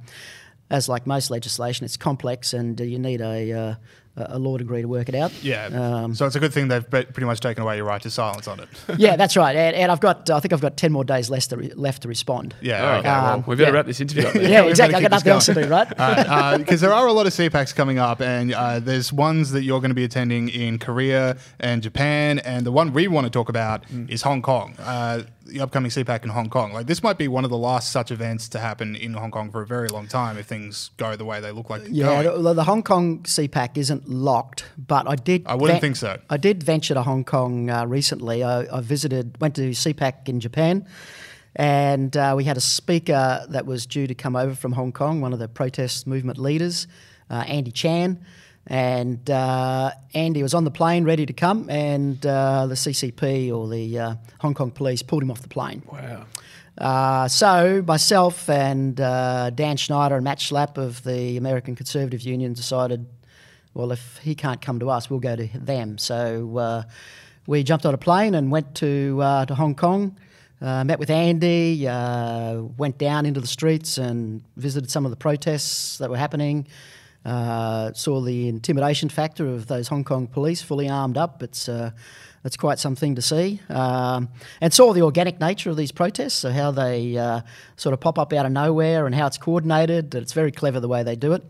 as 0.71 0.89
like 0.89 1.05
most 1.05 1.29
legislation, 1.29 1.85
it's 1.85 1.97
complex, 1.97 2.53
and 2.53 2.79
uh, 2.81 2.83
you 2.83 2.97
need 2.97 3.21
a 3.21 3.51
uh, 3.53 3.75
a 4.15 4.37
law 4.37 4.57
degree 4.57 4.81
to 4.83 4.87
work 4.87 5.09
it 5.09 5.15
out. 5.15 5.31
Yeah. 5.43 5.65
Um, 5.65 6.13
so 6.13 6.25
it's 6.27 6.35
a 6.35 6.39
good 6.39 6.53
thing 6.53 6.67
they've 6.67 6.87
pretty 6.87 7.25
much 7.25 7.39
taken 7.39 7.63
away 7.63 7.77
your 7.77 7.85
right 7.85 8.01
to 8.03 8.09
silence 8.11 8.47
on 8.47 8.59
it. 8.59 8.69
yeah, 8.97 9.15
that's 9.15 9.35
right. 9.35 9.55
And, 9.55 9.75
and 9.75 9.91
I've 9.91 9.99
got, 9.99 10.29
I 10.29 10.39
think 10.39 10.53
I've 10.53 10.61
got 10.61 10.77
ten 10.77 10.91
more 10.91 11.03
days 11.03 11.29
less 11.31 11.47
to 11.47 11.57
re- 11.57 11.71
left 11.75 12.03
to 12.03 12.07
respond. 12.07 12.53
Yeah. 12.61 12.81
Oh, 12.83 12.99
okay. 12.99 13.07
well, 13.09 13.25
Um, 13.33 13.43
we 13.47 13.55
better 13.55 13.63
yeah. 13.63 13.67
To 13.69 13.73
wrap 13.73 13.85
this 13.87 14.01
interview 14.01 14.27
up. 14.27 14.33
Then. 14.43 14.51
Yeah, 14.51 14.63
exactly. 14.65 14.95
I've 14.95 15.01
got 15.01 15.11
nothing 15.11 15.31
else 15.31 15.45
to 15.47 15.53
do, 15.55 15.67
right? 15.67 15.87
because 16.57 16.81
there 16.81 16.93
are 16.93 17.07
a 17.07 17.11
lot 17.13 17.25
of 17.27 17.33
CPACs 17.33 17.73
coming 17.75 17.97
up, 17.97 18.21
and 18.21 18.53
uh, 18.53 18.79
there's 18.79 19.11
ones 19.11 19.51
that 19.51 19.63
you're 19.63 19.79
going 19.79 19.89
to 19.91 19.95
be 19.95 20.03
attending 20.03 20.49
in 20.49 20.77
Korea 20.79 21.37
and 21.59 21.81
Japan, 21.81 22.37
and 22.39 22.65
the 22.65 22.71
one 22.71 22.93
we 22.93 23.07
want 23.07 23.25
to 23.25 23.31
talk 23.31 23.49
about 23.49 23.83
Mm. 23.93 24.09
is 24.09 24.21
Hong 24.21 24.41
Kong. 24.41 24.75
Uh, 24.79 25.23
the 25.53 25.61
upcoming 25.61 25.91
CPAC 25.91 26.23
in 26.23 26.29
Hong 26.29 26.49
Kong. 26.49 26.73
Like 26.73 26.87
this 26.87 27.03
might 27.03 27.17
be 27.17 27.27
one 27.27 27.43
of 27.43 27.51
the 27.51 27.57
last 27.57 27.91
such 27.91 28.11
events 28.11 28.49
to 28.49 28.59
happen 28.59 28.95
in 28.95 29.13
Hong 29.13 29.31
Kong 29.31 29.51
for 29.51 29.61
a 29.61 29.67
very 29.67 29.87
long 29.87 30.07
time 30.07 30.37
if 30.37 30.47
things 30.47 30.89
go 30.97 31.15
the 31.15 31.25
way 31.25 31.39
they 31.39 31.51
look 31.51 31.69
like. 31.69 31.83
Yeah, 31.89 32.23
going. 32.23 32.55
the, 32.55 32.63
Hong 32.63 32.83
Kong 32.83 33.19
CPAC 33.19 33.77
isn't 33.77 34.09
locked, 34.09 34.65
but 34.77 35.07
I 35.07 35.15
did. 35.15 35.43
I 35.45 35.55
wouldn't 35.55 35.79
think 35.79 35.95
so. 35.95 36.19
I 36.29 36.37
did 36.37 36.63
venture 36.63 36.95
to 36.95 37.03
Hong 37.03 37.23
Kong 37.23 37.69
uh, 37.69 37.85
recently. 37.85 38.43
I, 38.43 38.77
I 38.77 38.81
visited, 38.81 39.39
went 39.39 39.55
to 39.55 39.69
CPAC 39.69 40.27
in 40.27 40.39
Japan, 40.39 40.87
and 41.55 42.17
uh, 42.17 42.33
we 42.35 42.45
had 42.45 42.57
a 42.57 42.61
speaker 42.61 43.45
that 43.47 43.65
was 43.65 43.85
due 43.85 44.07
to 44.07 44.15
come 44.15 44.35
over 44.35 44.55
from 44.55 44.73
Hong 44.73 44.91
Kong, 44.91 45.21
one 45.21 45.33
of 45.33 45.39
the 45.39 45.47
protest 45.47 46.07
movement 46.07 46.39
leaders, 46.39 46.87
uh, 47.29 47.43
Andy 47.47 47.71
Chan. 47.71 48.23
And 48.67 49.29
uh, 49.29 49.91
Andy 50.13 50.41
was 50.41 50.53
on 50.53 50.63
the 50.63 50.71
plane 50.71 51.03
ready 51.03 51.25
to 51.25 51.33
come, 51.33 51.69
and 51.69 52.25
uh, 52.25 52.65
the 52.67 52.75
CCP 52.75 53.53
or 53.53 53.67
the 53.67 53.99
uh, 53.99 54.15
Hong 54.39 54.53
Kong 54.53 54.71
police 54.71 55.01
pulled 55.01 55.21
him 55.21 55.31
off 55.31 55.41
the 55.41 55.49
plane. 55.49 55.83
Wow. 55.91 56.25
Uh, 56.77 57.27
so 57.27 57.83
myself 57.85 58.49
and 58.49 58.99
uh, 58.99 59.49
Dan 59.51 59.77
Schneider 59.77 60.15
and 60.15 60.23
Matt 60.23 60.39
Schlapp 60.39 60.77
of 60.77 61.03
the 61.03 61.37
American 61.37 61.75
Conservative 61.75 62.21
Union 62.21 62.53
decided, 62.53 63.05
well, 63.73 63.91
if 63.91 64.17
he 64.19 64.33
can't 64.33 64.61
come 64.61 64.79
to 64.79 64.89
us, 64.89 65.09
we'll 65.09 65.19
go 65.19 65.35
to 65.35 65.49
them. 65.53 65.97
So 65.97 66.57
uh, 66.57 66.83
we 67.45 67.63
jumped 67.63 67.85
on 67.85 67.93
a 67.93 67.97
plane 67.97 68.33
and 68.33 68.49
went 68.49 68.75
to 68.75 69.19
uh, 69.21 69.45
to 69.45 69.55
Hong 69.55 69.75
Kong. 69.75 70.17
Uh, 70.61 70.83
met 70.85 70.97
with 70.97 71.09
Andy, 71.09 71.85
uh, 71.85 72.61
went 72.77 72.97
down 72.97 73.25
into 73.25 73.41
the 73.41 73.47
streets 73.47 73.97
and 73.97 74.41
visited 74.55 74.89
some 74.89 75.03
of 75.03 75.11
the 75.11 75.17
protests 75.17 75.97
that 75.97 76.09
were 76.09 76.15
happening. 76.15 76.65
Uh, 77.25 77.93
saw 77.93 78.19
the 78.19 78.49
intimidation 78.49 79.07
factor 79.07 79.47
of 79.47 79.67
those 79.67 79.87
Hong 79.87 80.03
Kong 80.03 80.27
police 80.27 80.61
fully 80.61 80.89
armed 80.89 81.17
up. 81.17 81.41
It's 81.41 81.69
uh, 81.69 81.91
it's 82.43 82.57
quite 82.57 82.77
something 82.79 83.15
to 83.15 83.21
see, 83.21 83.61
um, 83.69 84.27
and 84.59 84.73
saw 84.73 84.91
the 84.91 85.01
organic 85.03 85.39
nature 85.39 85.69
of 85.69 85.77
these 85.77 85.93
protests. 85.93 86.33
So 86.33 86.51
how 86.51 86.71
they 86.71 87.17
uh, 87.17 87.41
sort 87.77 87.93
of 87.93 88.01
pop 88.01 88.19
up 88.19 88.33
out 88.33 88.45
of 88.45 88.51
nowhere 88.51 89.05
and 89.05 89.15
how 89.15 89.27
it's 89.27 89.37
coordinated. 89.37 90.13
It's 90.13 90.33
very 90.33 90.51
clever 90.51 90.81
the 90.81 90.89
way 90.89 91.03
they 91.03 91.15
do 91.15 91.31
it. 91.31 91.43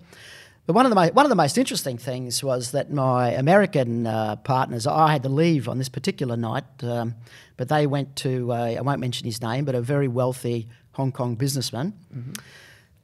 But 0.67 0.74
one 0.74 0.86
of 0.86 0.91
the 0.91 0.95
mo- 0.95 1.11
one 1.11 1.26
of 1.26 1.30
the 1.30 1.36
most 1.36 1.57
interesting 1.57 1.97
things 1.97 2.43
was 2.43 2.71
that 2.71 2.91
my 2.91 3.32
American 3.32 4.05
uh, 4.05 4.36
partners, 4.36 4.86
I 4.86 5.11
had 5.11 5.24
to 5.24 5.30
leave 5.30 5.67
on 5.67 5.80
this 5.80 5.89
particular 5.89 6.38
night, 6.38 6.65
um, 6.84 7.15
but 7.57 7.67
they 7.67 7.88
went 7.88 8.15
to 8.17 8.51
I 8.51 8.80
won't 8.82 8.99
mention 8.99 9.26
his 9.26 9.41
name, 9.41 9.65
but 9.65 9.74
a 9.74 9.82
very 9.82 10.07
wealthy 10.07 10.67
Hong 10.91 11.11
Kong 11.11 11.34
businessman. 11.34 11.93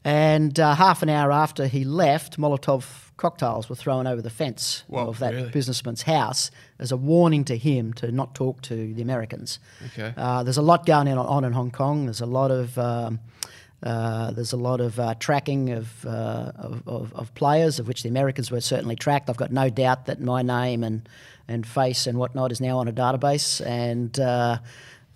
And 0.04 0.58
uh, 0.60 0.76
half 0.76 1.04
an 1.04 1.10
hour 1.10 1.32
after 1.32 1.68
he 1.68 1.84
left, 1.84 2.38
Molotov 2.38 3.12
cocktails 3.18 3.68
were 3.68 3.76
thrown 3.76 4.08
over 4.08 4.22
the 4.22 4.30
fence 4.30 4.86
Whoa, 4.88 5.08
of 5.08 5.20
that 5.20 5.34
really? 5.34 5.50
businessman's 5.50 6.04
house 6.04 6.52
as 6.80 6.92
a 6.94 6.98
warning 6.98 7.44
to 7.46 7.58
him 7.58 7.92
to 7.94 8.12
not 8.12 8.34
talk 8.34 8.62
to 8.64 8.94
the 8.94 9.02
Americans. 9.02 9.60
Okay. 9.88 10.14
Uh, 10.16 10.44
there's 10.44 10.58
a 10.58 10.62
lot 10.62 10.86
going 10.86 11.10
on, 11.10 11.18
on 11.18 11.44
in 11.44 11.52
Hong 11.52 11.72
Kong. 11.72 12.06
There's 12.06 12.22
a 12.22 12.26
lot 12.26 12.50
of 12.50 12.78
um, 12.78 13.20
uh, 13.84 14.32
there's 14.32 14.52
a 14.54 14.58
lot 14.58 14.82
of 14.82 15.00
uh, 15.00 15.16
tracking 15.20 15.72
of, 15.72 16.06
uh, 16.06 16.52
of, 16.56 16.86
of, 16.86 17.14
of 17.14 17.34
players, 17.36 17.80
of 17.80 17.88
which 17.88 18.04
the 18.04 18.10
Americans 18.10 18.52
were 18.52 18.60
certainly 18.60 18.96
tracked. 18.96 19.30
I've 19.30 19.38
got 19.38 19.52
no 19.52 19.70
doubt 19.70 20.06
that 20.08 20.20
my 20.20 20.42
name 20.42 20.84
and, 20.84 21.08
and 21.48 21.66
face 21.66 22.06
and 22.06 22.18
whatnot 22.18 22.52
is 22.52 22.60
now 22.60 22.80
on 22.80 22.88
a 22.90 22.94
database. 22.94 23.66
And 23.66 24.20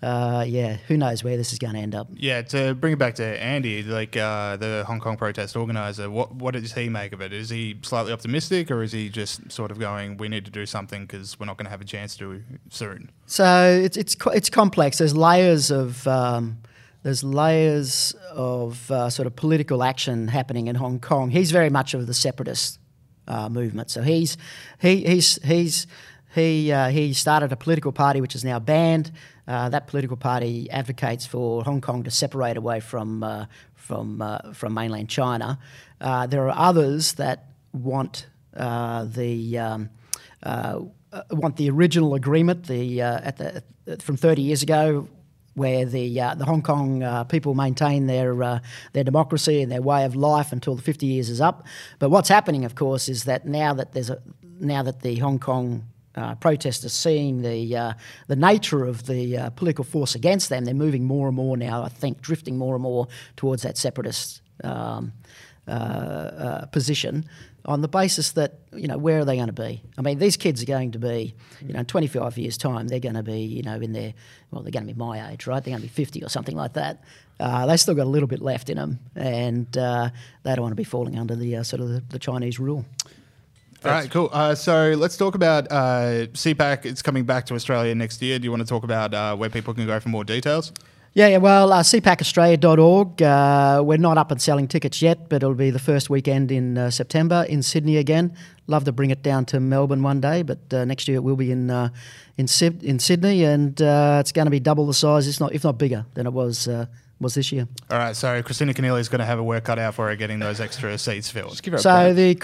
uh, 0.04 0.44
yeah, 0.46 0.76
who 0.86 0.96
knows 0.96 1.24
where 1.24 1.36
this 1.36 1.52
is 1.52 1.58
going 1.58 1.74
to 1.74 1.80
end 1.80 1.94
up. 1.94 2.08
Yeah, 2.12 2.42
to 2.42 2.74
bring 2.74 2.92
it 2.92 2.98
back 2.98 3.14
to 3.16 3.24
Andy, 3.24 3.82
like 3.82 4.16
uh, 4.16 4.56
the 4.56 4.84
Hong 4.86 5.00
Kong 5.00 5.16
protest 5.16 5.56
organizer, 5.56 6.10
what 6.10 6.34
what 6.34 6.52
does 6.52 6.74
he 6.74 6.88
make 6.88 7.12
of 7.12 7.20
it? 7.22 7.32
Is 7.32 7.48
he 7.48 7.78
slightly 7.82 8.12
optimistic, 8.12 8.70
or 8.70 8.82
is 8.82 8.92
he 8.92 9.08
just 9.08 9.50
sort 9.50 9.70
of 9.70 9.78
going, 9.78 10.18
"We 10.18 10.28
need 10.28 10.44
to 10.44 10.50
do 10.50 10.66
something 10.66 11.06
because 11.06 11.40
we're 11.40 11.46
not 11.46 11.56
going 11.56 11.66
to 11.66 11.70
have 11.70 11.80
a 11.80 11.86
chance 11.86 12.16
to 12.18 12.42
soon"? 12.70 13.10
So 13.26 13.80
it's 13.82 13.96
it's 13.96 14.14
it's 14.34 14.50
complex. 14.50 14.98
There's 14.98 15.16
layers 15.16 15.70
of 15.70 16.06
um, 16.06 16.58
there's 17.02 17.24
layers 17.24 18.14
of 18.30 18.90
uh, 18.90 19.08
sort 19.08 19.26
of 19.26 19.36
political 19.36 19.82
action 19.82 20.28
happening 20.28 20.66
in 20.66 20.76
Hong 20.76 21.00
Kong. 21.00 21.30
He's 21.30 21.50
very 21.50 21.70
much 21.70 21.94
of 21.94 22.06
the 22.06 22.14
separatist 22.14 22.78
uh, 23.26 23.48
movement. 23.48 23.90
So 23.90 24.02
he's 24.02 24.36
he 24.80 25.04
he's 25.04 25.42
he's 25.42 25.86
he 26.34 26.72
uh, 26.72 26.90
he 26.90 27.12
started 27.12 27.52
a 27.52 27.56
political 27.56 27.92
party 27.92 28.20
which 28.20 28.34
is 28.34 28.44
now 28.44 28.58
banned. 28.58 29.12
Uh, 29.46 29.68
that 29.68 29.86
political 29.86 30.16
party 30.16 30.70
advocates 30.70 31.26
for 31.26 31.62
Hong 31.64 31.80
Kong 31.80 32.02
to 32.04 32.10
separate 32.10 32.56
away 32.56 32.80
from 32.80 33.22
uh, 33.22 33.46
from 33.74 34.22
uh, 34.22 34.52
from 34.52 34.74
mainland 34.74 35.10
China. 35.10 35.58
Uh, 36.00 36.26
there 36.26 36.48
are 36.48 36.56
others 36.56 37.14
that 37.14 37.46
want 37.72 38.26
the 38.54 39.58
um, 39.58 39.90
want 41.30 41.56
the 41.56 41.68
original 41.70 42.14
agreement, 42.14 42.66
the 42.66 43.02
at 43.02 43.36
the 43.36 43.62
from 44.00 44.16
30 44.16 44.42
years 44.42 44.62
ago, 44.62 45.08
where 45.54 45.84
the 45.84 46.20
uh, 46.20 46.34
the 46.34 46.44
Hong 46.44 46.62
Kong 46.62 47.02
uh, 47.02 47.24
people 47.24 47.54
maintain 47.54 48.06
their 48.06 48.42
uh, 48.42 48.58
their 48.92 49.04
democracy 49.04 49.62
and 49.62 49.70
their 49.70 49.82
way 49.82 50.04
of 50.04 50.14
life 50.14 50.52
until 50.52 50.74
the 50.74 50.82
50 50.82 51.06
years 51.06 51.30
is 51.30 51.40
up. 51.40 51.66
But 51.98 52.10
what's 52.10 52.28
happening, 52.28 52.64
of 52.64 52.74
course, 52.74 53.08
is 53.08 53.24
that 53.24 53.46
now 53.46 53.74
that 53.74 53.92
there's 53.92 54.10
a 54.10 54.20
now 54.60 54.82
that 54.82 55.00
the 55.02 55.16
Hong 55.16 55.38
Kong 55.38 55.86
uh, 56.16 56.34
protesters 56.36 56.92
seeing 56.92 57.42
the 57.42 57.76
uh, 57.76 57.92
the 58.28 58.36
nature 58.36 58.84
of 58.84 59.06
the 59.06 59.36
uh, 59.36 59.50
political 59.50 59.84
force 59.84 60.14
against 60.14 60.48
them, 60.48 60.64
they're 60.64 60.74
moving 60.74 61.04
more 61.04 61.26
and 61.26 61.36
more 61.36 61.56
now. 61.56 61.82
I 61.82 61.88
think 61.88 62.20
drifting 62.20 62.56
more 62.56 62.74
and 62.74 62.82
more 62.82 63.08
towards 63.36 63.62
that 63.62 63.76
separatist 63.76 64.40
um, 64.62 65.12
uh, 65.66 65.70
uh, 65.70 66.66
position 66.66 67.24
on 67.64 67.80
the 67.80 67.88
basis 67.88 68.32
that 68.32 68.58
you 68.74 68.86
know 68.86 68.98
where 68.98 69.20
are 69.20 69.24
they 69.24 69.36
going 69.36 69.48
to 69.48 69.52
be? 69.52 69.82
I 69.96 70.02
mean, 70.02 70.18
these 70.18 70.36
kids 70.36 70.62
are 70.62 70.66
going 70.66 70.92
to 70.92 70.98
be, 70.98 71.34
you 71.62 71.72
know, 71.72 71.80
in 71.80 71.86
25 71.86 72.36
years' 72.38 72.58
time, 72.58 72.88
they're 72.88 73.00
going 73.00 73.14
to 73.14 73.22
be, 73.22 73.40
you 73.40 73.62
know, 73.62 73.76
in 73.76 73.92
their 73.92 74.12
well, 74.50 74.62
they're 74.62 74.70
going 74.70 74.86
to 74.86 74.92
be 74.92 74.98
my 74.98 75.30
age, 75.30 75.46
right? 75.46 75.64
They're 75.64 75.72
going 75.72 75.82
to 75.82 75.88
be 75.88 75.92
50 75.92 76.22
or 76.22 76.28
something 76.28 76.56
like 76.56 76.74
that. 76.74 77.02
Uh, 77.40 77.66
they 77.66 77.76
still 77.76 77.94
got 77.94 78.04
a 78.04 78.10
little 78.10 78.28
bit 78.28 78.40
left 78.40 78.70
in 78.70 78.76
them, 78.76 79.00
and 79.16 79.76
uh, 79.76 80.10
they 80.42 80.54
don't 80.54 80.62
want 80.62 80.72
to 80.72 80.76
be 80.76 80.84
falling 80.84 81.18
under 81.18 81.34
the 81.34 81.56
uh, 81.56 81.62
sort 81.62 81.80
of 81.80 81.88
the, 81.88 82.02
the 82.10 82.18
Chinese 82.18 82.60
rule. 82.60 82.84
All 83.84 83.90
right, 83.90 84.10
cool. 84.10 84.30
Uh, 84.32 84.54
so 84.54 84.94
let's 84.96 85.16
talk 85.16 85.34
about 85.34 85.70
uh, 85.70 86.26
CPAC. 86.32 86.86
It's 86.86 87.02
coming 87.02 87.24
back 87.24 87.44
to 87.46 87.54
Australia 87.54 87.94
next 87.94 88.22
year. 88.22 88.38
Do 88.38 88.44
you 88.44 88.50
want 88.50 88.62
to 88.62 88.66
talk 88.68 88.82
about 88.84 89.12
uh, 89.12 89.36
where 89.36 89.50
people 89.50 89.74
can 89.74 89.86
go 89.86 90.00
for 90.00 90.08
more 90.08 90.24
details? 90.24 90.72
Yeah, 91.12 91.28
yeah. 91.28 91.36
Well, 91.36 91.72
uh, 91.72 91.82
cpacaustralia.org. 91.82 93.22
Uh, 93.22 93.82
we're 93.84 93.98
not 93.98 94.18
up 94.18 94.30
and 94.30 94.40
selling 94.40 94.66
tickets 94.68 95.00
yet, 95.02 95.28
but 95.28 95.36
it'll 95.36 95.54
be 95.54 95.70
the 95.70 95.78
first 95.78 96.10
weekend 96.10 96.50
in 96.50 96.76
uh, 96.78 96.90
September 96.90 97.44
in 97.48 97.62
Sydney 97.62 97.98
again. 97.98 98.34
Love 98.66 98.84
to 98.84 98.92
bring 98.92 99.10
it 99.10 99.22
down 99.22 99.44
to 99.46 99.60
Melbourne 99.60 100.02
one 100.02 100.20
day, 100.20 100.42
but 100.42 100.58
uh, 100.72 100.84
next 100.84 101.06
year 101.06 101.18
it 101.18 101.22
will 101.22 101.36
be 101.36 101.52
in 101.52 101.70
uh, 101.70 101.90
in, 102.38 102.48
Syd- 102.48 102.82
in 102.82 102.98
Sydney, 102.98 103.44
and 103.44 103.80
uh, 103.80 104.16
it's 104.20 104.32
going 104.32 104.46
to 104.46 104.50
be 104.50 104.58
double 104.60 104.86
the 104.86 104.94
size, 104.94 105.28
if 105.28 105.38
not 105.38 105.52
if 105.52 105.62
not 105.62 105.78
bigger, 105.78 106.04
than 106.14 106.26
it 106.26 106.32
was 106.32 106.66
uh, 106.66 106.86
was 107.20 107.34
this 107.34 107.52
year. 107.52 107.68
All 107.90 107.98
right, 107.98 108.16
so 108.16 108.42
Kristina 108.42 108.74
Keneally 108.74 108.98
is 109.00 109.08
going 109.08 109.20
to 109.20 109.24
have 109.26 109.38
a 109.38 109.44
work 109.44 109.64
cut 109.64 109.78
out 109.78 109.94
for 109.94 110.08
her 110.08 110.16
getting 110.16 110.38
those 110.40 110.58
extra 110.60 110.96
seats 110.98 111.30
filled. 111.30 111.62
Give 111.62 111.74
her 111.74 111.78
So 111.78 112.12
break. 112.12 112.16
the 112.16 112.34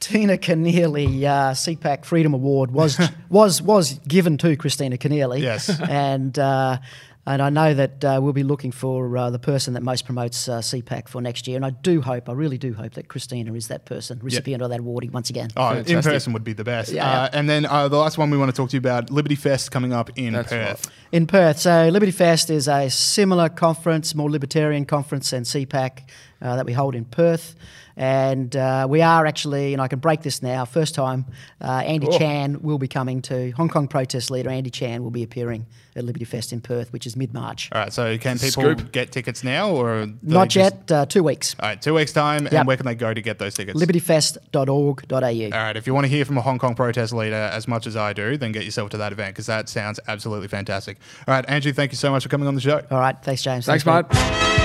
Kristina 0.00 0.38
Keneally 0.38 1.24
uh, 1.24 1.52
CPAC 1.52 2.04
Freedom 2.04 2.34
Award 2.34 2.70
was 2.70 2.98
was 3.28 3.60
was 3.62 3.94
given 4.06 4.38
to 4.38 4.56
Kristina 4.56 4.98
Keneally. 4.98 5.40
Yes. 5.40 5.68
and 5.88 6.38
uh, 6.38 6.78
and 7.26 7.42
I 7.42 7.50
know 7.50 7.74
that 7.74 8.02
uh, 8.02 8.18
we'll 8.22 8.32
be 8.32 8.42
looking 8.42 8.72
for 8.72 9.14
uh, 9.18 9.28
the 9.28 9.38
person 9.38 9.74
that 9.74 9.82
most 9.82 10.06
promotes 10.06 10.48
uh, 10.48 10.60
CPAC 10.60 11.08
for 11.10 11.20
next 11.20 11.46
year. 11.46 11.56
And 11.56 11.66
I 11.66 11.70
do 11.70 12.00
hope, 12.00 12.26
I 12.26 12.32
really 12.32 12.56
do 12.56 12.72
hope 12.72 12.94
that 12.94 13.08
Kristina 13.08 13.54
is 13.54 13.68
that 13.68 13.84
person, 13.84 14.18
recipient 14.22 14.62
of 14.62 14.70
that 14.70 14.80
award 14.80 15.12
once 15.12 15.28
again. 15.28 15.50
Oh, 15.54 15.76
in 15.76 16.00
person 16.00 16.32
would 16.32 16.42
be 16.44 16.54
the 16.54 16.64
best. 16.64 16.90
Yeah, 16.90 17.04
Uh, 17.06 17.24
yeah. 17.24 17.28
and 17.38 17.46
then 17.50 17.66
uh, 17.66 17.86
the 17.88 17.98
last 17.98 18.16
one 18.16 18.30
we 18.30 18.38
want 18.38 18.50
to 18.50 18.56
talk 18.56 18.70
to 18.70 18.76
you 18.76 18.78
about 18.78 19.10
Liberty 19.10 19.34
Fest 19.34 19.70
coming 19.70 19.92
up 19.92 20.08
in 20.16 20.32
That's 20.32 20.48
Perth. 20.48 20.86
right. 20.86 20.94
in 21.12 21.26
Perth. 21.26 21.58
So 21.58 21.88
Liberty 21.90 22.12
Fest 22.12 22.48
is 22.48 22.66
a 22.66 22.88
similar 22.88 23.50
conference, 23.50 24.14
more 24.14 24.30
libertarian 24.30 24.86
conference 24.86 25.28
than 25.28 25.42
CPAC 25.42 26.04
uh, 26.42 26.56
that 26.56 26.66
we 26.66 26.72
hold 26.72 26.94
in 26.94 27.04
Perth. 27.04 27.54
And 27.96 28.54
uh, 28.54 28.86
we 28.88 29.02
are 29.02 29.26
actually, 29.26 29.72
and 29.72 29.82
I 29.82 29.88
can 29.88 29.98
break 29.98 30.22
this 30.22 30.40
now, 30.40 30.64
first 30.64 30.94
time, 30.94 31.26
uh, 31.60 31.82
Andy 31.84 32.06
Oh. 32.08 32.16
Chan 32.16 32.62
will 32.62 32.78
be 32.78 32.86
coming 32.86 33.20
to, 33.22 33.50
Hong 33.52 33.68
Kong 33.68 33.88
protest 33.88 34.30
leader 34.30 34.48
Andy 34.50 34.70
Chan 34.70 35.02
will 35.02 35.10
be 35.10 35.24
appearing 35.24 35.66
at 35.96 36.04
Liberty 36.04 36.24
Fest 36.24 36.52
in 36.52 36.60
Perth, 36.60 36.92
which 36.92 37.08
is 37.08 37.16
mid-March. 37.16 37.70
All 37.72 37.80
right, 37.80 37.92
so 37.92 38.16
can 38.18 38.38
people 38.38 38.62
Scoop. 38.62 38.92
get 38.92 39.10
tickets 39.10 39.42
now 39.42 39.70
or 39.70 40.06
do 40.06 40.14
they 40.22 40.32
Not 40.32 40.48
just- 40.48 40.76
yet, 40.88 40.92
uh, 40.92 41.06
two 41.06 41.24
weeks. 41.24 41.56
All 41.58 41.68
right, 41.70 41.82
two 41.82 41.92
weeks 41.92 42.12
time, 42.12 42.44
Yep. 42.44 42.52
and 42.52 42.66
where 42.68 42.76
can 42.76 42.86
they 42.86 42.94
go 42.94 43.12
to 43.12 43.20
get 43.20 43.40
those 43.40 43.54
tickets? 43.54 43.80
libertyfest.org.au. 43.82 45.18
All 45.18 45.64
right, 45.64 45.76
if 45.76 45.86
you 45.88 45.92
want 45.94 46.04
to 46.04 46.08
hear 46.08 46.24
from 46.24 46.38
a 46.38 46.42
Hong 46.42 46.60
Kong 46.60 46.76
protest 46.76 47.12
leader 47.12 47.34
as 47.34 47.66
much 47.66 47.84
as 47.88 47.96
I 47.96 48.12
do, 48.12 48.36
then 48.36 48.52
get 48.52 48.64
yourself 48.64 48.90
to 48.90 48.96
that 48.98 49.10
event 49.10 49.34
because 49.34 49.46
that 49.46 49.68
sounds 49.68 49.98
absolutely 50.06 50.46
fantastic. 50.46 50.98
All 51.26 51.34
right, 51.34 51.44
Andrew, 51.48 51.72
thank 51.72 51.90
you 51.90 51.96
so 51.96 52.12
much 52.12 52.22
for 52.22 52.28
coming 52.28 52.46
on 52.46 52.54
the 52.54 52.60
show. 52.60 52.80
All 52.92 53.00
right, 53.00 53.16
thanks, 53.22 53.42
James. 53.42 53.66
Thanks, 53.66 53.84
mate. 53.84 54.04
mate. 54.12 54.64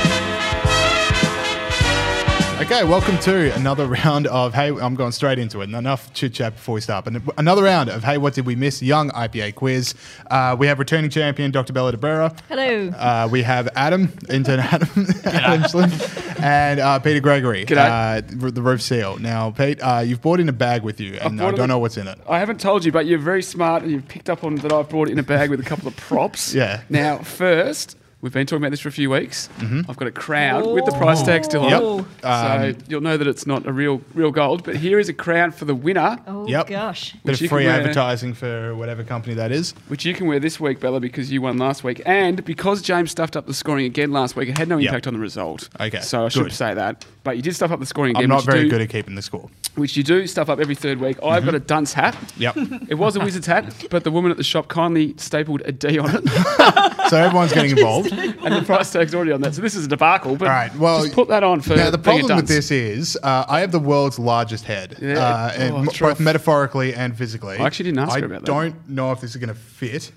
Okay, 2.64 2.86
welcome 2.86 3.18
to 3.20 3.54
another 3.56 3.86
round 4.06 4.26
of 4.28 4.54
Hey, 4.54 4.70
I'm 4.70 4.96
going 4.96 5.12
straight 5.12 5.38
into 5.38 5.60
it. 5.60 5.70
Enough 5.70 6.14
chit 6.14 6.34
chat 6.34 6.56
before 6.56 6.76
we 6.76 6.80
start. 6.80 7.04
But 7.04 7.22
another 7.38 7.62
round 7.62 7.90
of 7.90 8.06
Hey, 8.06 8.18
what 8.18 8.36
did 8.36 8.46
we 8.46 8.56
miss? 8.56 8.82
Young 8.82 9.10
IPA 9.10 9.56
quiz. 9.56 9.94
Uh, 10.32 10.56
we 10.58 10.68
have 10.68 10.80
returning 10.80 11.10
champion 11.10 11.52
Dr. 11.52 11.74
Bella 11.74 11.92
d'Abrera. 11.92 12.34
Hello. 12.48 12.88
Uh, 12.88 13.28
we 13.30 13.42
have 13.44 13.68
Adam, 13.76 14.14
intern 14.30 14.60
Adam, 14.62 14.88
Adam 15.26 15.64
Schlim, 15.64 16.42
and 16.42 16.80
uh, 16.80 17.00
Peter 17.00 17.20
Gregory, 17.20 17.66
G'day. 17.66 18.22
uh, 18.30 18.50
the 18.50 18.62
roof 18.62 18.82
seal. 18.82 19.18
Now, 19.18 19.52
Pete, 19.52 19.82
uh, 19.82 20.00
you've 20.00 20.22
brought 20.22 20.40
in 20.40 20.48
a 20.48 20.54
bag 20.54 20.84
with 20.84 21.02
you, 21.02 21.16
and 21.16 21.42
I 21.42 21.44
brought 21.44 21.58
don't 21.58 21.68
know 21.68 21.80
what's 21.80 21.98
in 21.98 22.08
it. 22.08 22.18
I 22.30 22.40
haven't 22.40 22.62
told 22.62 22.86
you, 22.86 22.94
but 22.94 23.06
you're 23.06 23.20
very 23.20 23.44
smart 23.44 23.84
and 23.84 23.92
you've 23.92 24.08
picked 24.08 24.30
up 24.30 24.42
on 24.46 24.56
that 24.56 24.72
I've 24.72 24.88
brought 24.88 25.10
in 25.10 25.20
a 25.20 25.24
bag 25.24 25.50
with 25.50 25.60
a 25.60 25.64
couple 25.64 25.90
of 25.90 25.98
props. 25.98 26.54
Yeah. 26.54 26.84
Now, 26.90 27.18
first, 27.18 27.98
we've 28.24 28.34
been 28.34 28.48
talking 28.48 28.64
about 28.64 28.72
this 28.72 28.80
for 28.80 28.90
a 28.90 28.92
few 28.92 29.12
weeks. 29.12 29.50
I've 29.62 29.96
got 29.98 30.08
a 30.08 30.12
crown 30.12 30.74
with 30.74 30.86
the 30.86 30.92
price 30.94 31.22
tag 31.22 31.44
still 31.44 31.70
Yep. 31.70 31.82
on 31.84 32.00
it. 32.00 32.26
Um, 32.26 32.74
so 32.74 32.80
you'll 32.88 33.02
know 33.02 33.18
that 33.18 33.28
it's 33.28 33.46
not 33.46 33.68
a 33.68 33.72
real 33.72 34.02
real 34.16 34.32
gold. 34.32 34.64
But 34.64 34.78
here 34.78 34.98
is 35.00 35.10
a 35.10 35.14
crown 35.14 35.52
for 35.52 35.66
the 35.66 35.76
winner, 35.76 36.18
oh 36.26 36.48
Yep. 36.48 36.68
gosh. 36.68 37.14
Bit 37.24 37.40
of 37.40 37.50
free 37.50 37.68
advertising 37.68 38.34
for 38.34 38.74
whatever 38.76 39.04
company 39.04 39.36
that 39.36 39.52
is. 39.52 39.76
which 39.90 40.06
you 40.06 40.14
can 40.16 40.26
wear 40.26 40.40
this 40.40 40.60
week, 40.60 40.80
Bella, 40.80 41.00
because 41.00 41.32
you 41.32 41.42
won 41.42 41.58
last 41.58 41.84
week. 41.84 42.02
And 42.06 42.44
because 42.46 42.82
James 42.82 43.12
stuffed 43.12 43.36
up 43.36 43.46
the 43.46 43.54
scoring 43.54 43.86
again 43.86 44.12
last 44.12 44.36
week, 44.36 44.50
it 44.50 44.58
had 44.58 44.68
no 44.70 44.78
Yep. 44.78 44.90
impact 44.90 45.08
on 45.08 45.14
the 45.14 45.20
result. 45.20 45.70
Okay, 45.80 46.00
So 46.00 46.26
I 46.26 46.30
should 46.30 46.44
good. 46.44 46.54
say 46.54 46.74
that. 46.74 47.06
But 47.24 47.36
you 47.36 47.42
did 47.44 47.56
stuff 47.56 47.72
up 47.72 47.80
the 47.80 47.86
scoring 47.86 48.12
again. 48.12 48.24
I'm 48.24 48.30
not 48.30 48.44
very 48.46 48.64
do- 48.64 48.70
good 48.70 48.82
at 48.82 48.90
keeping 48.90 49.16
the 49.16 49.22
score. 49.22 49.50
Which 49.76 49.96
you 49.98 50.04
do 50.04 50.26
stuff 50.28 50.50
up 50.50 50.60
every 50.60 50.76
third 50.76 51.00
week. 51.00 51.18
I've 51.24 51.46
got 51.46 51.56
a 51.56 51.60
dunce 51.60 51.94
hat. 51.94 52.16
Yep. 52.38 52.58
It 52.90 52.96
was 52.96 53.16
a 53.16 53.20
wizard's 53.20 53.48
hat, 53.48 53.74
but 53.90 54.04
the 54.04 54.12
woman 54.12 54.30
at 54.32 54.38
the 54.38 54.44
shop 54.44 54.68
kindly 54.68 55.16
stapled 55.18 55.62
a 55.66 55.72
D 55.72 55.98
on 56.00 56.10
it. 56.16 56.28
so 57.10 57.18
everyone's 57.18 57.52
getting 57.54 57.72
involved. 57.78 58.13
and 58.46 58.54
the 58.56 58.64
price 58.66 58.92
tag's 58.92 59.14
already 59.16 59.32
on 59.32 59.42
that. 59.42 59.56
So 59.56 59.62
this 59.62 59.76
is 59.76 59.86
a 59.86 59.88
debacle. 59.88 60.36
But 60.36 60.48
All 60.48 60.54
right. 60.54 60.76
Well, 60.76 61.02
just 61.04 61.14
put 61.14 61.28
that 61.30 61.44
on 61.44 61.62
for 61.62 61.76
now 61.76 61.90
the 61.90 61.98
problem 61.98 62.36
with 62.36 62.48
this 62.48 62.72
is 62.72 63.18
uh, 63.22 63.46
I 63.48 63.60
have 63.62 63.72
the 63.72 63.80
world's 63.80 64.20
largest 64.20 64.66
head, 64.66 64.98
Yeah. 65.02 65.18
uh, 65.20 65.52
and 65.56 65.74
Oh, 65.74 65.78
m- 65.80 65.86
both 66.00 66.20
metaphorically 66.20 66.94
and 66.94 67.18
physically. 67.18 67.58
I 67.58 67.66
actually 67.66 67.86
didn't 67.92 68.00
ask 68.00 68.16
I 68.18 68.20
her 68.22 68.26
about 68.26 68.46
that. 68.46 68.52
I 68.52 68.64
don't 68.70 68.90
know 68.90 69.12
if 69.12 69.22
this 69.22 69.32
is 69.32 69.38
going 69.38 69.50
to 69.50 69.56
fit, 69.60 70.12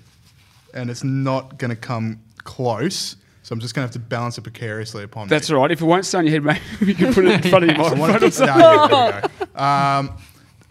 and 0.73 0.89
it's 0.89 1.03
not 1.03 1.57
going 1.57 1.69
to 1.69 1.75
come 1.75 2.19
close. 2.43 3.15
So 3.43 3.53
I'm 3.53 3.61
just 3.61 3.73
going 3.73 3.83
to 3.83 3.87
have 3.87 3.93
to 3.93 3.99
balance 3.99 4.37
it 4.37 4.41
precariously 4.41 5.03
upon 5.03 5.29
That's 5.29 5.49
me. 5.49 5.55
all 5.55 5.61
right. 5.61 5.71
If 5.71 5.79
it 5.81 5.85
won't 5.85 6.05
stay 6.05 6.17
on 6.17 6.25
your 6.27 6.33
head, 6.33 6.43
maybe 6.43 6.59
you 6.91 6.95
can 6.95 7.13
put 7.13 7.23
it 7.25 7.45
in 7.45 7.49
front 7.49 7.63
of 7.63 7.69
your 7.77 7.77
microphone 7.95 8.09
or 8.15 8.19
no, 8.19 8.45
yeah, 8.45 8.87
there 8.89 9.21
we 9.21 9.45
go. 9.55 9.63
Um, 9.63 10.17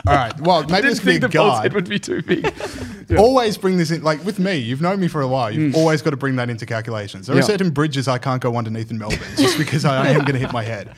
all 0.06 0.14
right. 0.14 0.40
Well, 0.40 0.62
maybe 0.62 0.74
I 0.74 0.80
this 0.82 0.98
didn't 0.98 0.98
could 1.00 1.06
be 1.06 1.12
think 1.12 1.24
a 1.24 1.28
the 1.28 1.38
false 1.38 1.54
guide. 1.58 1.62
head 1.62 1.74
would 1.74 1.88
be 1.88 1.98
too 1.98 2.22
big. 2.22 2.54
Always 3.18 3.56
bring 3.58 3.76
this 3.78 3.90
in, 3.90 4.02
like 4.02 4.24
with 4.24 4.38
me, 4.38 4.56
you've 4.56 4.80
known 4.82 5.00
me 5.00 5.08
for 5.08 5.20
a 5.22 5.28
while. 5.28 5.50
You've 5.50 5.76
always 5.76 6.02
got 6.02 6.10
to 6.10 6.16
bring 6.16 6.36
that 6.36 6.50
into 6.50 6.66
calculations. 6.66 7.26
There 7.26 7.36
are 7.36 7.40
Mm. 7.40 7.46
Certain 7.46 7.70
bridges 7.70 8.08
I 8.08 8.18
can't 8.18 8.42
go 8.42 8.56
underneath 8.56 8.90
in 8.90 8.98
Melbourne 8.98 9.18
just 9.36 9.58
because 9.58 9.84
I 9.84 10.08
am 10.08 10.20
going 10.20 10.32
to 10.34 10.38
hit 10.38 10.52
my 10.52 10.62
head. 10.64 10.88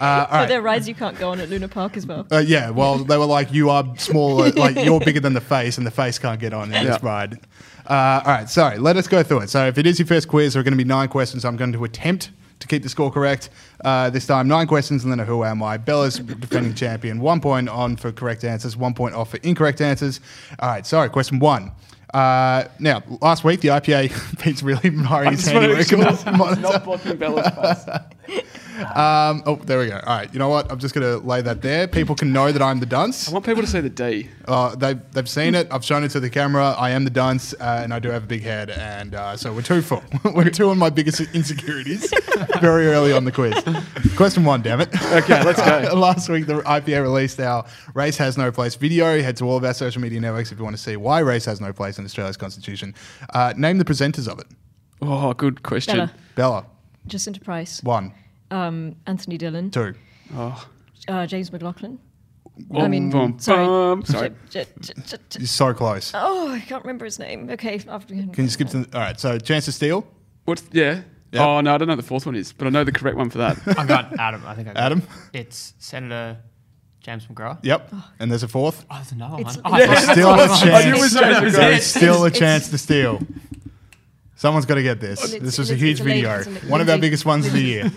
Uh, 0.00 0.04
all 0.04 0.26
But 0.26 0.30
right. 0.32 0.48
there 0.48 0.58
are 0.60 0.62
rides 0.62 0.88
you 0.88 0.94
can't 0.94 1.18
go 1.18 1.30
on 1.30 1.40
at 1.40 1.48
Luna 1.50 1.66
Park 1.68 1.96
as 1.96 2.06
well. 2.06 2.26
Uh, 2.30 2.38
yeah, 2.38 2.70
well, 2.70 2.98
they 2.98 3.16
were 3.18 3.26
like, 3.26 3.52
you 3.52 3.68
are 3.70 3.84
smaller, 3.98 4.50
like 4.56 4.76
you're 4.76 5.00
bigger 5.00 5.20
than 5.20 5.34
the 5.34 5.40
face, 5.40 5.76
and 5.76 5.86
the 5.86 5.90
face 5.90 6.18
can't 6.18 6.38
get 6.40 6.52
on 6.54 6.72
in 6.72 6.84
this 6.86 7.02
ride. 7.02 7.40
Uh, 7.88 8.22
all 8.24 8.32
right, 8.32 8.48
sorry, 8.48 8.78
let 8.78 8.96
us 8.96 9.08
go 9.08 9.22
through 9.22 9.40
it. 9.40 9.50
So, 9.50 9.66
if 9.66 9.76
it 9.76 9.86
is 9.86 9.98
your 9.98 10.06
first 10.06 10.28
quiz, 10.28 10.52
there 10.54 10.60
are 10.60 10.62
going 10.62 10.72
to 10.72 10.78
be 10.78 10.84
nine 10.84 11.08
questions. 11.08 11.44
I'm 11.44 11.56
going 11.56 11.72
to 11.72 11.82
attempt 11.84 12.30
to 12.60 12.66
keep 12.66 12.82
the 12.82 12.88
score 12.88 13.10
correct 13.10 13.50
uh, 13.84 14.10
this 14.10 14.26
time. 14.26 14.48
Nine 14.48 14.66
questions, 14.66 15.04
and 15.04 15.12
then 15.12 15.20
a 15.20 15.24
who 15.24 15.44
am 15.44 15.62
I? 15.62 15.76
Bella's 15.76 16.18
defending 16.18 16.74
champion. 16.74 17.20
One 17.20 17.40
point 17.40 17.68
on 17.68 17.96
for 17.96 18.12
correct 18.12 18.44
answers, 18.44 18.76
one 18.76 18.94
point 18.94 19.14
off 19.14 19.30
for 19.30 19.38
incorrect 19.38 19.80
answers. 19.80 20.20
All 20.58 20.68
right, 20.68 20.86
sorry, 20.86 21.08
question 21.08 21.38
one. 21.38 21.72
Uh, 22.14 22.64
now, 22.78 23.02
last 23.20 23.44
week, 23.44 23.60
the 23.60 23.68
IPA, 23.68 24.38
Pete's 24.40 24.62
really 24.64 24.80
admiring 24.84 25.28
I 25.28 25.30
his 25.32 25.44
just 25.44 25.54
want 25.54 25.66
to 25.88 25.94
handiwork. 25.94 26.38
monitor. 26.38 26.60
not 26.62 26.84
blocking 26.84 27.16
Bella's 27.16 27.48
face. 27.84 27.96
Um, 28.78 29.42
oh, 29.44 29.56
there 29.64 29.80
we 29.80 29.86
go. 29.88 29.96
All 29.96 30.16
right, 30.18 30.32
you 30.32 30.38
know 30.38 30.48
what? 30.48 30.70
I'm 30.70 30.78
just 30.78 30.94
going 30.94 31.04
to 31.04 31.26
lay 31.26 31.42
that 31.42 31.62
there. 31.62 31.88
People 31.88 32.14
can 32.14 32.32
know 32.32 32.52
that 32.52 32.62
I'm 32.62 32.78
the 32.78 32.86
dunce. 32.86 33.28
I 33.28 33.32
want 33.32 33.44
people 33.44 33.62
to 33.62 33.68
see 33.68 33.80
the 33.80 33.90
D. 33.90 34.28
Uh, 34.46 34.74
they've, 34.76 35.00
they've 35.12 35.28
seen 35.28 35.54
it. 35.54 35.66
I've 35.70 35.84
shown 35.84 36.04
it 36.04 36.10
to 36.10 36.20
the 36.20 36.30
camera. 36.30 36.74
I 36.78 36.90
am 36.90 37.04
the 37.04 37.10
dunce, 37.10 37.54
uh, 37.54 37.80
and 37.82 37.92
I 37.92 37.98
do 37.98 38.10
have 38.10 38.24
a 38.24 38.26
big 38.26 38.42
head. 38.42 38.70
And 38.70 39.14
uh, 39.14 39.36
so 39.36 39.52
we're 39.52 39.62
two 39.62 39.82
for 39.82 40.02
we're 40.24 40.50
two 40.50 40.70
on 40.70 40.78
my 40.78 40.90
biggest 40.90 41.20
insecurities 41.34 42.12
very 42.60 42.86
early 42.86 43.12
on 43.12 43.24
the 43.24 43.32
quiz. 43.32 43.54
Question 44.16 44.44
one, 44.44 44.62
damn 44.62 44.80
it. 44.80 44.88
Okay, 45.12 45.42
let's 45.42 45.60
go. 45.60 45.94
Last 45.98 46.28
week, 46.28 46.46
the 46.46 46.60
IPA 46.62 47.02
released 47.02 47.40
our 47.40 47.66
Race 47.94 48.16
Has 48.18 48.38
No 48.38 48.52
Place 48.52 48.76
video. 48.76 49.20
Head 49.20 49.36
to 49.38 49.44
all 49.44 49.56
of 49.56 49.64
our 49.64 49.74
social 49.74 50.00
media 50.00 50.20
networks 50.20 50.52
if 50.52 50.58
you 50.58 50.64
want 50.64 50.76
to 50.76 50.82
see 50.82 50.96
why 50.96 51.18
race 51.20 51.44
has 51.46 51.60
no 51.60 51.72
place 51.72 51.98
in 51.98 52.04
Australia's 52.04 52.36
constitution. 52.36 52.94
Uh, 53.30 53.54
name 53.56 53.78
the 53.78 53.84
presenters 53.84 54.28
of 54.28 54.38
it. 54.38 54.46
Oh, 55.00 55.32
good 55.34 55.62
question. 55.62 55.96
Bella, 55.96 56.12
Bella, 56.34 56.66
Jacinta 57.06 57.40
Price, 57.40 57.82
one, 57.82 58.12
um, 58.50 58.96
Anthony 59.06 59.38
Dillon, 59.38 59.70
two. 59.70 59.94
uh, 60.36 61.26
James 61.26 61.52
McLaughlin. 61.52 61.98
Boom, 62.60 62.82
I 62.82 62.88
mean, 62.88 63.08
boom, 63.10 63.38
sorry. 63.38 63.64
boom. 63.64 64.04
Sorry. 64.04 64.30
J- 64.50 64.66
j- 64.80 64.92
j- 65.06 65.16
j- 65.30 65.38
You're 65.38 65.46
so 65.46 65.72
close. 65.72 66.10
oh, 66.12 66.50
I 66.50 66.58
can't 66.58 66.82
remember 66.82 67.04
his 67.04 67.18
name. 67.20 67.48
Okay, 67.50 67.80
I've, 67.88 68.06
Can 68.08 68.32
you 68.36 68.48
skip 68.48 68.68
to 68.70 68.80
the, 68.84 68.96
all 68.98 69.04
right? 69.04 69.18
So 69.20 69.38
chance 69.38 69.66
to 69.66 69.72
steal, 69.72 70.06
What's 70.44 70.64
yeah? 70.72 71.02
Yep. 71.30 71.42
Oh 71.46 71.60
no, 71.60 71.74
I 71.74 71.78
don't 71.78 71.86
know 71.86 71.92
what 71.92 71.96
the 72.00 72.02
fourth 72.08 72.26
one 72.26 72.34
is, 72.34 72.52
but 72.52 72.66
I 72.66 72.70
know 72.70 72.82
the 72.84 72.90
correct 72.92 73.16
one 73.16 73.30
for 73.30 73.38
that. 73.38 73.58
I've 73.78 73.86
got 73.86 74.18
Adam. 74.18 74.42
I 74.46 74.54
think 74.54 74.66
I 74.68 74.72
got 74.72 74.82
Adam. 74.82 75.02
It's 75.32 75.74
Senator 75.78 76.38
James 77.00 77.26
McGrath. 77.26 77.58
Yep, 77.62 77.92
and 78.18 78.28
there's 78.30 78.42
a 78.42 78.48
fourth. 78.48 78.84
Oh, 78.90 78.94
there's 78.96 79.12
another 79.12 79.36
It's- 79.40 79.56
one. 79.58 79.74
Oh, 79.74 79.78
Yeah, 79.78 79.90
I 79.92 80.12
Still 80.14 80.28
a 80.30 80.32
I 80.32 80.46
thought- 80.48 80.62
chance. 80.64 80.84
I 80.84 80.88
knew 80.90 80.96
it 80.96 81.00
was 81.00 81.12
James 81.12 81.36
McGrath. 81.36 81.52
There's 81.52 81.86
still 81.86 82.24
a 82.24 82.30
chance 82.30 82.70
to 82.70 82.78
steal. 82.78 83.20
Someone's 84.38 84.66
got 84.66 84.76
to 84.76 84.82
get 84.84 85.00
this. 85.00 85.22
It's- 85.24 85.42
This 85.42 85.58
was 85.58 85.70
a 85.70 85.74
huge 85.74 85.98
it's 85.98 86.00
video. 86.00 86.38
isn't? 86.38 86.70
One 86.70 86.80
of 86.80 86.88
our 86.88 86.96
biggest 86.98 87.26
ones 87.26 87.44
of 87.46 87.52
the 87.52 87.60
year. 87.74 87.90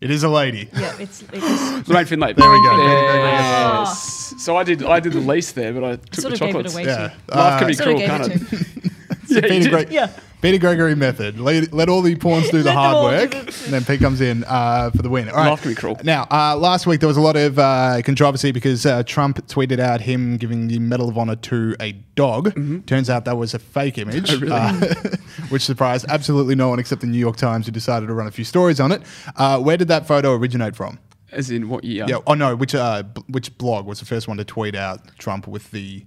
It 0.00 0.10
is 0.10 0.22
a 0.22 0.28
lady. 0.28 0.68
yeah, 0.74 0.94
it's, 0.98 1.22
it's 1.32 1.88
Lorraine 1.88 2.06
Finlay. 2.06 2.32
There 2.32 2.48
we 2.50 2.62
go. 2.62 2.76
Yes. 2.78 4.34
So 4.38 4.56
I 4.56 4.62
did 4.64 4.82
I 4.82 4.98
did 5.00 5.12
the 5.12 5.20
least 5.20 5.54
there, 5.56 5.72
but 5.74 5.84
I 5.84 5.96
took 5.96 6.14
sort 6.14 6.34
the 6.34 6.34
of 6.34 6.40
gave 6.40 6.48
it 6.48 6.52
chocolates. 6.52 6.74
away 6.74 6.84
Yeah. 6.84 7.08
to. 7.28 7.36
Life 7.36 7.58
can 7.58 7.68
be 7.68 7.76
cruel, 7.76 7.98
gave 7.98 8.08
can't 8.08 8.26
it 8.26 8.42
it? 8.42 8.48
to. 8.48 8.90
Yeah, 9.28 9.34
you 9.36 9.42
Peter, 9.42 9.60
did. 9.64 9.70
Greg- 9.70 9.90
Yeah. 9.92 10.10
Peter 10.40 10.58
Gregory 10.58 10.94
method. 10.94 11.40
Let, 11.40 11.72
let 11.72 11.88
all 11.88 12.00
the 12.02 12.14
pawns 12.14 12.48
do 12.50 12.62
the 12.62 12.72
hard 12.72 12.90
them 12.94 12.96
all 13.04 13.10
do 13.10 13.16
work, 13.16 13.34
and 13.34 13.72
then 13.72 13.84
Pete 13.84 14.00
comes 14.00 14.20
in 14.20 14.44
uh, 14.44 14.90
for 14.90 15.02
the 15.02 15.08
win. 15.10 15.28
All 15.28 15.36
right. 15.36 15.50
Life 15.50 15.62
can 15.62 15.72
be 15.72 15.74
cruel. 15.74 15.98
Now, 16.04 16.26
uh, 16.30 16.56
last 16.56 16.86
week 16.86 17.00
there 17.00 17.08
was 17.08 17.16
a 17.16 17.20
lot 17.20 17.36
of 17.36 17.58
uh, 17.58 18.00
controversy 18.04 18.52
because 18.52 18.86
uh, 18.86 19.02
Trump 19.02 19.44
tweeted 19.48 19.80
out 19.80 20.00
him 20.00 20.36
giving 20.36 20.68
the 20.68 20.78
Medal 20.78 21.08
of 21.08 21.18
Honor 21.18 21.36
to 21.36 21.74
a 21.80 21.92
dog. 22.14 22.54
Turns 22.86 23.10
out 23.10 23.24
that 23.24 23.36
was 23.36 23.54
a 23.54 23.58
fake 23.58 23.98
image, 23.98 24.30
Mm-hmm. 24.30 24.52
Oh, 24.52 24.78
really? 24.80 24.90
uh, 25.12 25.16
which 25.48 25.62
surprised 25.62 26.06
absolutely 26.08 26.54
no 26.54 26.68
one 26.68 26.78
except 26.78 27.00
the 27.00 27.06
New 27.06 27.18
York 27.18 27.36
Times, 27.36 27.66
who 27.66 27.72
decided 27.72 28.06
to 28.06 28.14
run 28.14 28.26
a 28.26 28.30
few 28.30 28.44
stories 28.44 28.78
on 28.80 28.92
it. 28.92 29.02
Uh, 29.36 29.58
where 29.60 29.76
did 29.76 29.88
that 29.88 30.06
photo 30.06 30.34
originate 30.34 30.76
from? 30.76 30.98
As 31.32 31.50
in 31.50 31.68
what 31.68 31.84
year? 31.84 32.06
Yeah. 32.08 32.18
Oh 32.26 32.34
no. 32.34 32.56
Which 32.56 32.74
uh, 32.74 33.02
b- 33.02 33.22
which 33.28 33.56
blog 33.58 33.86
was 33.86 33.98
the 34.00 34.06
first 34.06 34.28
one 34.28 34.38
to 34.38 34.44
tweet 34.44 34.74
out 34.74 35.00
Trump 35.18 35.46
with 35.46 35.70
the 35.72 36.06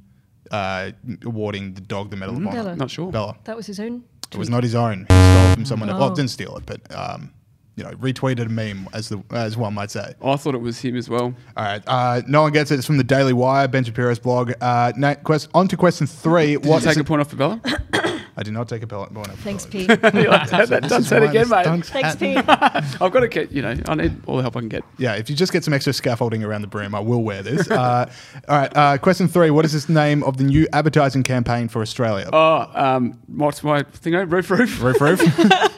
uh, 0.49 0.91
awarding 1.23 1.75
the 1.75 1.82
dog 1.82 2.09
the 2.09 2.15
Medal 2.15 2.38
of 2.38 2.41
Honor? 2.47 2.51
Bella. 2.55 2.75
Not 2.75 2.89
sure. 2.89 3.11
Bella. 3.11 3.38
That 3.43 3.55
was 3.55 3.67
his 3.67 3.79
own. 3.79 4.03
It 4.32 4.38
was 4.38 4.49
not 4.49 4.63
his 4.63 4.75
own. 4.75 4.99
He 5.01 5.05
stole 5.15 5.51
it 5.51 5.53
from 5.55 5.65
someone. 5.65 5.89
else. 5.89 5.99
Well, 5.99 6.11
Oh. 6.11 6.15
didn't 6.15 6.29
steal 6.32 6.55
it, 6.57 6.65
but 6.65 6.82
um, 6.95 7.32
you 7.75 7.84
know, 7.84 7.91
retweeted 7.91 8.45
a 8.45 8.49
meme, 8.49 8.88
as 8.93 9.09
the 9.09 9.21
as 9.32 9.57
one 9.57 9.73
might 9.73 9.91
say. 9.91 10.13
I 10.23 10.36
thought 10.36 10.55
it 10.55 10.61
was 10.61 10.79
him 10.79 10.95
as 10.97 11.09
well. 11.09 11.34
All 11.57 11.63
right. 11.65 11.82
Uh, 11.88 12.21
no 12.27 12.41
one 12.43 12.51
gets 12.51 12.71
it. 12.71 12.75
It's 12.79 12.86
from 12.88 12.97
the 12.97 13.03
Daily 13.03 13.34
Wire, 13.34 13.67
Ben 13.67 13.84
Shapiro's 13.84 14.19
blog. 14.19 14.51
Uh, 14.61 14.91
na- 14.97 15.15
quest- 15.15 15.49
on 15.53 15.67
to 15.69 15.77
question 15.77 16.05
three. 16.07 16.57
Did 16.57 16.65
What 16.65 16.84
you 16.84 16.89
take 16.89 16.97
a 16.97 17.03
point 17.03 17.21
off 17.21 17.29
for 17.29 17.36
Bella? 17.38 17.61
I 18.38 18.43
did 18.43 18.53
not 18.53 18.69
take 18.69 18.84
a 18.84 18.88
pellet. 18.88 19.13
Bon 19.13 19.23
Thanks. 19.25 19.65
Pete. 19.65 19.88
that, 19.88 20.67
that 20.69 20.89
done 20.89 21.03
said 21.03 21.23
again, 21.23 21.49
mate. 21.49 21.86
Thanks, 21.86 22.15
Pete. 22.15 22.38
I've 22.47 23.11
got 23.11 23.19
to 23.21 23.27
get, 23.27 23.51
you 23.51 23.61
know, 23.61 23.75
I 23.88 23.95
need 23.95 24.21
all 24.25 24.38
the 24.38 24.41
help 24.41 24.55
I 24.55 24.59
can 24.59 24.69
get. 24.69 24.84
Yeah, 24.97 25.15
if 25.15 25.29
you 25.29 25.36
just 25.36 25.51
get 25.51 25.63
some 25.63 25.73
extra 25.73 25.93
scaffolding 25.93 26.43
around 26.43 26.61
the 26.61 26.67
brim, 26.67 26.95
I 26.95 26.99
will 26.99 27.23
wear 27.23 27.43
this. 27.43 27.69
Uh, 27.69 28.11
all 28.47 28.57
right, 28.57 28.77
uh, 28.77 28.97
question 28.97 29.27
three. 29.27 29.49
What 29.49 29.65
is 29.65 29.86
the 29.86 29.93
name 29.93 30.23
of 30.23 30.38
the 30.38 30.43
new 30.43 30.67
advertising 30.73 31.23
campaign 31.23 31.67
for 31.67 31.82
Australia? 31.82 32.29
Oh, 32.32 32.69
um, 32.73 33.19
what's 33.27 33.63
my 33.63 33.84
thing? 33.84 34.13
Roof, 34.13 34.49
roof. 34.49 34.82
Roof, 34.82 35.01
roof. 35.01 35.21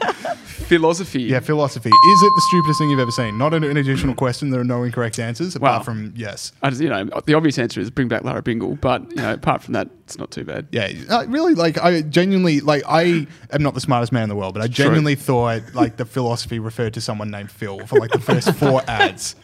Philausophy. 0.64 1.24
Yeah, 1.24 1.40
philausophy. 1.40 1.90
Is 1.90 2.24
it 2.24 2.32
the 2.36 2.42
stupidest 2.50 2.80
thing 2.80 2.90
you've 2.90 3.00
ever 3.00 3.12
seen? 3.12 3.38
Not 3.38 3.54
an, 3.54 3.64
additional 3.64 4.16
question. 4.16 4.50
There 4.50 4.62
are 4.62 4.66
no 4.66 4.84
incorrect 4.84 5.20
answers 5.20 5.56
apart 5.56 5.80
Wow. 5.80 5.84
from 5.84 6.14
yes. 6.16 6.52
I 6.62 6.70
just, 6.70 6.82
you 6.82 6.90
know, 6.90 7.10
the 7.26 7.34
obvious 7.34 7.60
answer 7.60 7.80
is 7.80 7.90
bring 7.92 8.08
back 8.08 8.24
Lara 8.24 8.42
Bingle, 8.42 8.76
but 8.76 9.10
you 9.12 9.18
know, 9.18 9.34
apart 9.34 9.62
from 9.62 9.74
that, 9.74 9.90
it's 10.06 10.18
not 10.18 10.32
too 10.32 10.44
bad. 10.44 10.68
Yeah, 10.72 10.92
uh, 11.10 11.26
really. 11.28 11.54
Like, 11.54 11.78
I 11.84 12.02
genuinely 12.02 12.62
like. 12.62 12.84
I 12.88 13.28
am 13.52 13.62
not 13.62 13.74
the 13.74 13.82
smartest 13.82 14.12
man 14.12 14.24
in 14.24 14.30
the 14.30 14.36
world, 14.36 14.54
but 14.54 14.64
I 14.64 14.68
genuinely 14.68 15.16
thought 15.16 15.62
like 15.74 15.98
the 15.98 16.06
philausophy 16.06 16.60
referred 16.60 16.94
to 16.96 17.02
someone 17.02 17.30
named 17.30 17.52
Phil 17.52 17.86
for 17.86 18.00
like 18.00 18.12
the 18.12 18.20
first 18.20 18.54
four 18.56 18.82
ads 18.88 19.36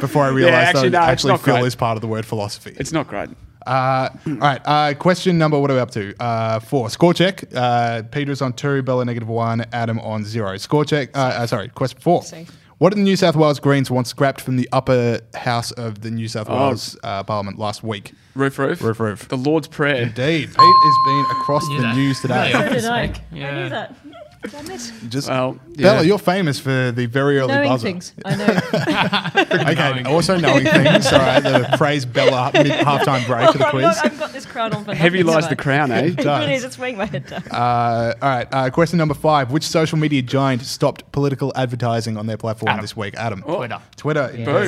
before 0.00 0.24
I 0.24 0.28
realized 0.28 0.76
actually, 0.76 0.90
that 0.90 1.00
no, 1.00 1.06
actually 1.12 1.38
Phil 1.38 1.56
great. 1.56 1.66
is 1.66 1.74
part 1.74 1.96
of 1.96 2.02
the 2.02 2.08
word 2.08 2.24
philosophy. 2.26 2.74
It's 2.78 2.92
not 2.92 3.08
great. 3.08 3.30
Uh, 3.68 4.08
all 4.26 4.32
right. 4.34 4.60
Uh, 4.64 4.94
question 4.94 5.38
number. 5.38 5.58
What 5.58 5.70
are 5.70 5.74
we 5.74 5.80
up 5.80 5.90
to? 5.92 6.14
Uh, 6.20 6.60
four. 6.60 6.88
Score 6.90 7.12
check. 7.14 7.44
Uh, 7.54 8.02
Peter's 8.10 8.40
on 8.42 8.52
two. 8.54 8.82
Bella 8.82 9.04
negative 9.04 9.28
one. 9.28 9.64
Adam 9.72 9.98
on 10.00 10.24
zero. 10.24 10.56
Score 10.56 10.84
check. 10.84 11.16
Uh, 11.16 11.20
uh, 11.20 11.46
sorry. 11.46 11.68
Question 11.68 12.00
four. 12.00 12.22
Safe. 12.22 12.50
What 12.78 12.90
did 12.90 12.98
the 13.00 13.02
New 13.02 13.16
South 13.16 13.34
Wales 13.34 13.58
Greens 13.58 13.90
want 13.90 14.06
scrapped 14.06 14.40
from 14.40 14.56
the 14.56 14.68
upper 14.72 15.18
house 15.34 15.72
of 15.72 16.00
the 16.02 16.12
New 16.12 16.28
South 16.28 16.46
Oh. 16.48 16.56
Wales 16.56 16.96
uh, 17.02 17.24
Parliament 17.24 17.58
last 17.58 17.82
week? 17.82 18.12
Roof, 18.36 18.56
roof. 18.56 18.80
Roof, 18.80 19.00
roof. 19.00 19.28
The 19.28 19.36
Lord's 19.36 19.66
Prayer. 19.66 19.96
Indeed. 19.96 20.48
Pete 20.50 20.56
has 20.56 20.96
been 21.06 21.40
across 21.40 21.66
the 21.66 21.78
that. 21.82 21.96
news 21.96 22.20
today. 22.20 22.52
Really? 22.52 22.68
So 22.68 22.74
did 22.74 22.84
I. 22.84 23.00
I 23.02 23.06
knew 23.32 23.68
that. 23.68 23.96
Damn 24.50 24.70
it. 24.70 24.92
Just 25.08 25.28
Well, 25.28 25.58
Bella, 25.76 26.02
you're 26.04 26.18
famous 26.18 26.60
for 26.60 26.92
the 26.92 27.06
very 27.06 27.38
early 27.38 27.52
Knowing 27.54 27.68
buzzer. 27.68 27.86
things. 27.88 28.12
I 28.24 28.34
know. 28.36 29.70
Okay, 29.72 29.74
Knowing. 29.74 30.06
also 30.06 30.36
knowing 30.36 30.64
things. 30.64 31.12
All 31.12 31.18
right, 31.18 31.40
the 31.40 31.74
praise 31.76 32.04
Bella 32.04 32.50
mid 32.54 32.66
halftime 32.66 33.26
break 33.26 33.50
for 33.50 33.58
the 33.58 33.66
Oh, 33.66 33.70
quiz. 33.70 33.84
look, 33.84 34.04
I've 34.04 34.18
got 34.18 34.32
this 34.32 34.46
crown 34.46 34.72
on 34.74 34.84
for 34.84 34.94
Heavy 34.94 35.18
nothing, 35.18 35.34
lies 35.34 35.44
have 35.44 35.50
the 35.50 35.56
crown, 35.56 35.90
eh? 35.90 36.00
It 36.06 36.16
does. 36.18 36.40
really 36.40 36.54
is. 36.54 36.64
It's 36.64 36.78
weighing 36.78 36.96
my 36.98 37.06
head 37.06 37.26
down. 37.26 37.42
Uh, 37.50 38.14
all 38.22 38.28
right, 38.28 38.48
uh, 38.52 38.70
question 38.70 38.96
number 38.98 39.14
five. 39.14 39.50
Which 39.50 39.64
social 39.64 39.98
media 39.98 40.22
giant 40.22 40.62
stopped 40.62 41.10
political 41.12 41.52
advertising 41.56 42.16
on 42.16 42.26
their 42.26 42.36
platform 42.36 42.70
Adam. 42.70 42.82
this 42.82 42.96
week? 42.96 43.14
Adam. 43.16 43.42
Twitter. 43.42 43.80
Twitter. 43.96 44.28
Boom. 44.44 44.66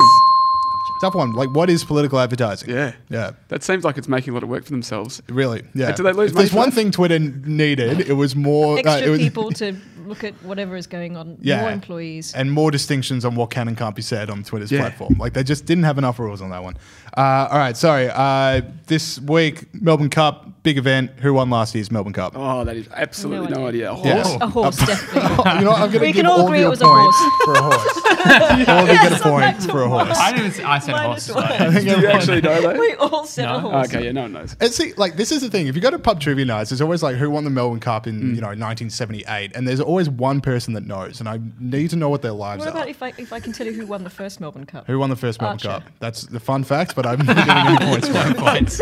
Indeed. 0.89 0.97
Tough 1.01 1.15
one. 1.15 1.31
Like, 1.33 1.49
what 1.51 1.69
is 1.69 1.83
political 1.83 2.19
advertising? 2.19 2.69
Yeah. 2.69 2.93
Yeah. 3.09 3.31
That 3.49 3.63
seems 3.63 3.83
like 3.83 3.97
it's 3.97 4.07
making 4.07 4.31
a 4.31 4.33
lot 4.35 4.43
of 4.43 4.49
work 4.49 4.63
for 4.65 4.71
themselves. 4.71 5.21
Really? 5.29 5.63
Yeah. 5.73 5.87
And 5.87 5.95
do 5.97 6.03
they 6.03 6.11
lose 6.13 6.31
if 6.31 6.37
there's 6.37 6.53
one 6.53 6.71
thing 6.71 6.91
Twitter 6.91 7.19
needed, 7.19 8.01
it 8.01 8.13
was 8.13 8.35
more. 8.35 8.75
uh, 8.77 8.79
Extra 8.79 9.07
it 9.07 9.09
was- 9.09 9.19
people 9.19 9.51
to 9.53 9.75
look 10.05 10.23
at 10.23 10.33
whatever 10.43 10.75
is 10.75 10.87
going 10.87 11.15
on. 11.15 11.37
Yeah. 11.41 11.61
More 11.61 11.71
employees. 11.71 12.33
And 12.33 12.51
more 12.51 12.69
distinctions 12.71 13.23
on 13.23 13.35
what 13.35 13.49
can 13.51 13.67
and 13.67 13.77
can't 13.77 13.95
be 13.95 14.01
said 14.01 14.29
on 14.29 14.43
Twitter's 14.43 14.71
Yeah. 14.71 14.81
platform. 14.81 15.15
Like 15.19 15.33
they 15.33 15.43
just 15.43 15.65
didn't 15.65 15.83
have 15.85 15.97
enough 15.97 16.19
rules 16.19 16.41
on 16.41 16.49
that 16.49 16.63
one. 16.63 16.75
Uh, 17.15 17.47
all 17.51 17.57
right, 17.57 17.75
sorry. 17.77 18.09
Uh, 18.09 18.61
this 18.87 19.19
week, 19.21 19.65
Melbourne 19.79 20.09
Cup, 20.09 20.63
big 20.63 20.77
event. 20.77 21.11
Who 21.19 21.33
won 21.33 21.49
last 21.49 21.75
year's 21.75 21.91
Melbourne 21.91 22.13
Cup? 22.13 22.33
Oh, 22.35 22.63
that 22.63 22.75
is 22.75 22.87
absolutely 22.93 23.49
no, 23.49 23.61
No 23.61 23.67
idea. 23.67 23.91
idea. 23.91 23.91
A 23.91 24.15
Yeah. 24.15 24.23
horse? 24.23 24.37
a 24.41 24.47
horse, 24.47 24.77
definitely. 24.85 25.59
you 25.59 25.65
know, 25.65 25.71
I'm 25.71 25.79
going 25.79 25.91
to 25.91 25.99
We 25.99 26.07
give 26.07 26.15
can 26.17 26.25
all 26.25 26.31
all 26.33 26.39
of 26.41 26.45
agree 26.47 26.59
you 26.59 26.65
it 26.65 26.69
was 26.69 26.81
a 26.81 26.87
horse. 26.87 27.15
for 27.45 27.53
a 27.53 27.61
horse. 27.61 28.01
all 28.67 28.83
of 28.83 28.87
you 28.89 28.93
get 28.95 29.11
a 29.11 29.15
Yes, 29.15 29.25
I'm 29.25 29.39
back 29.39 29.57
point 29.59 29.71
for 29.71 29.83
a 29.83 29.89
horse. 29.89 30.17
I 30.17 30.31
didn't. 30.35 30.65
I 30.71 30.79
said 30.79 30.91
Minus 30.93 31.27
horse. 31.27 31.35
one. 31.43 31.51
I 31.51 31.57
think 31.71 31.73
Do 31.73 31.81
you 31.85 31.91
everyone- 31.91 32.15
actually 32.15 32.41
know 32.41 32.61
that? 32.61 32.79
we 32.79 32.93
all 32.95 33.25
said 33.25 33.45
No. 33.45 33.55
a 33.55 33.59
horse. 33.59 33.87
Okay, 33.89 34.05
yeah, 34.05 34.11
no 34.11 34.21
one 34.23 34.33
knows. 34.33 34.55
And 34.59 34.71
see, 34.71 34.93
like 34.93 35.15
this 35.17 35.31
is 35.31 35.41
the 35.41 35.49
thing. 35.49 35.67
If 35.67 35.75
you 35.75 35.81
go 35.81 35.91
to 35.91 35.99
pub 35.99 36.19
trivia 36.19 36.45
nights, 36.45 36.69
there's 36.69 36.81
always 36.81 37.03
like 37.03 37.15
who 37.17 37.29
won 37.29 37.43
the 37.43 37.49
Melbourne 37.49 37.79
Cup 37.79 38.07
in 38.07 38.21
Mm. 38.21 38.35
you 38.35 38.41
know 38.41 38.47
1978, 38.47 39.51
and 39.55 39.67
there's 39.67 39.79
always 39.81 40.09
one 40.09 40.41
person 40.41 40.73
that 40.73 40.85
knows, 40.85 41.19
and 41.19 41.27
I 41.29 41.39
need 41.59 41.89
to 41.91 41.95
know 41.95 42.09
what 42.09 42.21
their 42.21 42.31
lives 42.31 42.63
are. 42.63 42.67
What 42.67 42.75
are. 42.75 42.77
about 42.77 42.89
if 42.89 43.03
I 43.03 43.13
if 43.17 43.33
I 43.33 43.39
can 43.39 43.53
tell 43.53 43.65
you 43.67 43.73
who 43.73 43.85
won 43.85 44.03
the 44.03 44.09
first 44.09 44.39
Melbourne 44.39 44.65
Cup? 44.65 44.87
who 44.87 44.97
won 44.99 45.09
the 45.09 45.15
first 45.15 45.39
Melbourne 45.41 45.55
Archer. 45.67 45.83
Cup? 45.85 45.93
That's 45.99 46.23
the 46.23 46.39
fun 46.39 46.63
fact, 46.63 46.95
but 46.95 47.05
I'm 47.05 47.25
not 47.25 47.35
getting 47.35 47.55
any 47.67 47.77
points 47.91 48.07
for 48.07 48.17
it. 48.29 48.37
Points. 48.41 48.81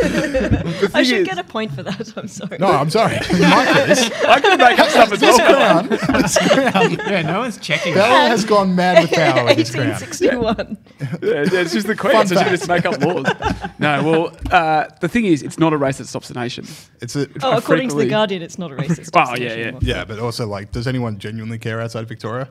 I 0.96 1.04
should 1.04 1.20
is- 1.20 1.28
get 1.28 1.38
a 1.38 1.44
point 1.44 1.72
for 1.74 1.84
that. 1.84 2.14
I'm 2.18 2.28
sorry. 2.28 2.58
No, 2.60 2.68
I'm 2.68 2.90
sorry. 2.90 3.16
My 3.40 3.84
quiz. 3.86 4.12
I 4.28 4.40
can 4.40 4.58
make 4.58 4.80
up 4.80 4.90
stuff 4.90 5.12
as 5.12 5.20
This 5.20 5.38
well. 5.38 5.84
crown, 5.84 5.90
this 5.90 6.38
crown. 6.38 6.92
yeah, 7.08 7.22
no 7.24 7.40
one's 7.40 7.58
checking. 7.58 7.94
Bella 7.94 8.30
has 8.30 8.46
gone 8.46 8.76
mad 8.76 9.04
with 9.04 9.12
power 9.12 9.46
with 9.46 9.58
this 9.58 9.72
crown. 9.72 9.90
1861. 9.90 10.78
Yeah, 11.00 11.08
yeah, 11.52 11.62
it's 11.62 11.74
just 11.74 11.79
the 11.86 11.96
queen. 11.96 12.14
Fun 12.14 12.28
So 12.28 12.36
she 12.36 12.40
fact. 12.40 12.52
just 12.52 12.68
make 12.68 12.86
up 12.86 13.00
laws. 13.02 13.26
No, 13.80 14.04
well, 14.04 14.38
uh, 14.52 14.88
the 15.00 15.08
thing 15.08 15.24
is, 15.26 15.42
it's 15.42 15.58
not 15.58 15.72
a 15.72 15.78
race 15.78 16.00
that 16.00 16.08
stops 16.08 16.28
the 16.28 16.34
nation. 16.34 16.66
It's 17.02 17.16
a, 17.16 17.28
Oh, 17.42 17.58
according 17.58 17.88
to 17.90 17.96
the 17.96 18.08
Guardian, 18.08 18.42
it's 18.42 18.60
not 18.60 18.72
a 18.72 18.76
racist. 18.76 19.10
Well, 19.16 19.26
destination 19.26 19.42
yeah, 19.48 19.56
yeah. 19.56 19.62
anymore. 19.68 19.80
yeah, 19.84 20.04
but 20.06 20.20
also 20.20 20.46
like, 20.48 20.72
does 20.74 20.86
anyone 20.88 21.18
genuinely 21.18 21.58
care 21.60 21.80
outside 21.82 22.04
of 22.04 22.10
Victoria? 22.10 22.50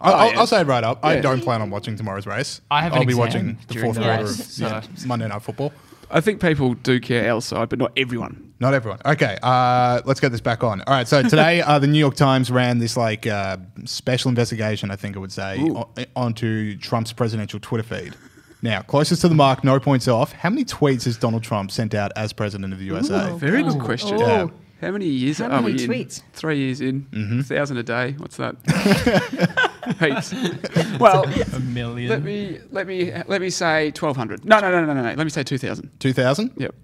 I'll, 0.00 0.12
Oh, 0.12 0.16
I'll, 0.16 0.30
yeah. 0.32 0.38
I'll 0.38 0.46
say 0.46 0.60
it 0.62 0.66
right 0.66 0.84
up. 0.84 1.04
I 1.04 1.20
don't 1.20 1.42
plan 1.42 1.60
on 1.60 1.70
watching 1.70 1.96
tomorrow's 1.96 2.26
race. 2.26 2.60
I 2.70 2.82
have 2.82 2.92
I'll 2.94 3.00
an 3.02 3.06
be 3.06 3.12
exam 3.12 3.18
watching 3.26 3.58
the 3.68 3.74
fourth 3.80 3.96
quarter 3.98 4.22
of 4.22 4.28
so- 4.30 4.66
yeah, 4.66 4.82
Monday 5.06 5.28
Night 5.28 5.42
Football. 5.42 5.72
I 6.10 6.22
think 6.22 6.40
people 6.40 6.72
do 6.72 6.98
care 7.00 7.30
our 7.30 7.42
side, 7.42 7.68
but 7.68 7.78
not 7.78 7.92
everyone. 7.94 8.54
Not 8.60 8.72
everyone. 8.72 8.98
Okay, 9.04 9.36
uh, 9.42 10.00
let's 10.06 10.20
get 10.20 10.32
this 10.32 10.40
back 10.40 10.64
on. 10.64 10.80
All 10.86 10.94
right, 10.94 11.06
so 11.06 11.22
today 11.22 11.60
uh, 11.66 11.78
the 11.78 11.86
New 11.86 11.98
York 11.98 12.14
Times 12.14 12.50
ran 12.50 12.78
this 12.78 12.96
like 12.96 13.26
uh, 13.26 13.58
special 13.84 14.30
investigation, 14.30 14.90
I 14.90 14.96
think 14.96 15.16
it 15.16 15.18
would 15.18 15.32
say, 15.32 15.60
Ooh. 15.60 15.76
o- 15.76 15.90
onto 16.16 16.78
Trump's 16.78 17.12
presidential 17.12 17.60
Twitter 17.60 17.82
feed. 17.82 18.14
Now, 18.60 18.82
closest 18.82 19.20
to 19.22 19.28
the 19.28 19.34
mark, 19.34 19.62
no 19.62 19.78
points 19.78 20.08
off. 20.08 20.32
How 20.32 20.50
many 20.50 20.64
tweets 20.64 21.04
has 21.04 21.16
Donald 21.16 21.42
Trump 21.44 21.70
sent 21.70 21.94
out 21.94 22.10
as 22.16 22.32
president 22.32 22.72
of 22.72 22.78
the 22.80 22.86
USA? 22.86 23.32
Very 23.36 23.62
good 23.62 23.76
Oh. 23.76 23.84
question. 23.84 24.18
Oh. 24.20 24.26
Yeah. 24.26 24.46
How 24.80 24.92
many 24.92 25.06
years 25.06 25.38
How 25.38 25.46
are 25.46 25.60
many 25.62 25.74
we 25.74 25.84
in? 25.84 25.90
tweets? 25.90 26.22
Three 26.32 26.58
years 26.58 26.80
in. 26.80 27.02
Mm-hmm. 27.10 27.40
A 27.40 27.42
thousand 27.42 27.76
a 27.78 27.82
day. 27.82 28.12
What's 28.18 28.36
that? 28.36 28.54
Heaps. 30.00 30.34
Well, 31.00 31.24
A 31.54 31.60
million. 31.60 32.10
let 32.10 32.22
me 32.22 32.58
let 32.70 32.86
me 32.86 33.12
let 33.26 33.40
me 33.40 33.50
say 33.50 33.90
twelve 33.92 34.16
hundred. 34.16 34.44
No, 34.44 34.60
no, 34.60 34.70
no, 34.70 34.84
no, 34.84 34.92
no, 34.94 35.02
no. 35.02 35.08
Let 35.14 35.18
me 35.24 35.30
say 35.30 35.42
two 35.42 35.58
thousand. 35.58 35.90
2,000? 36.00 36.52
Yep. 36.56 36.74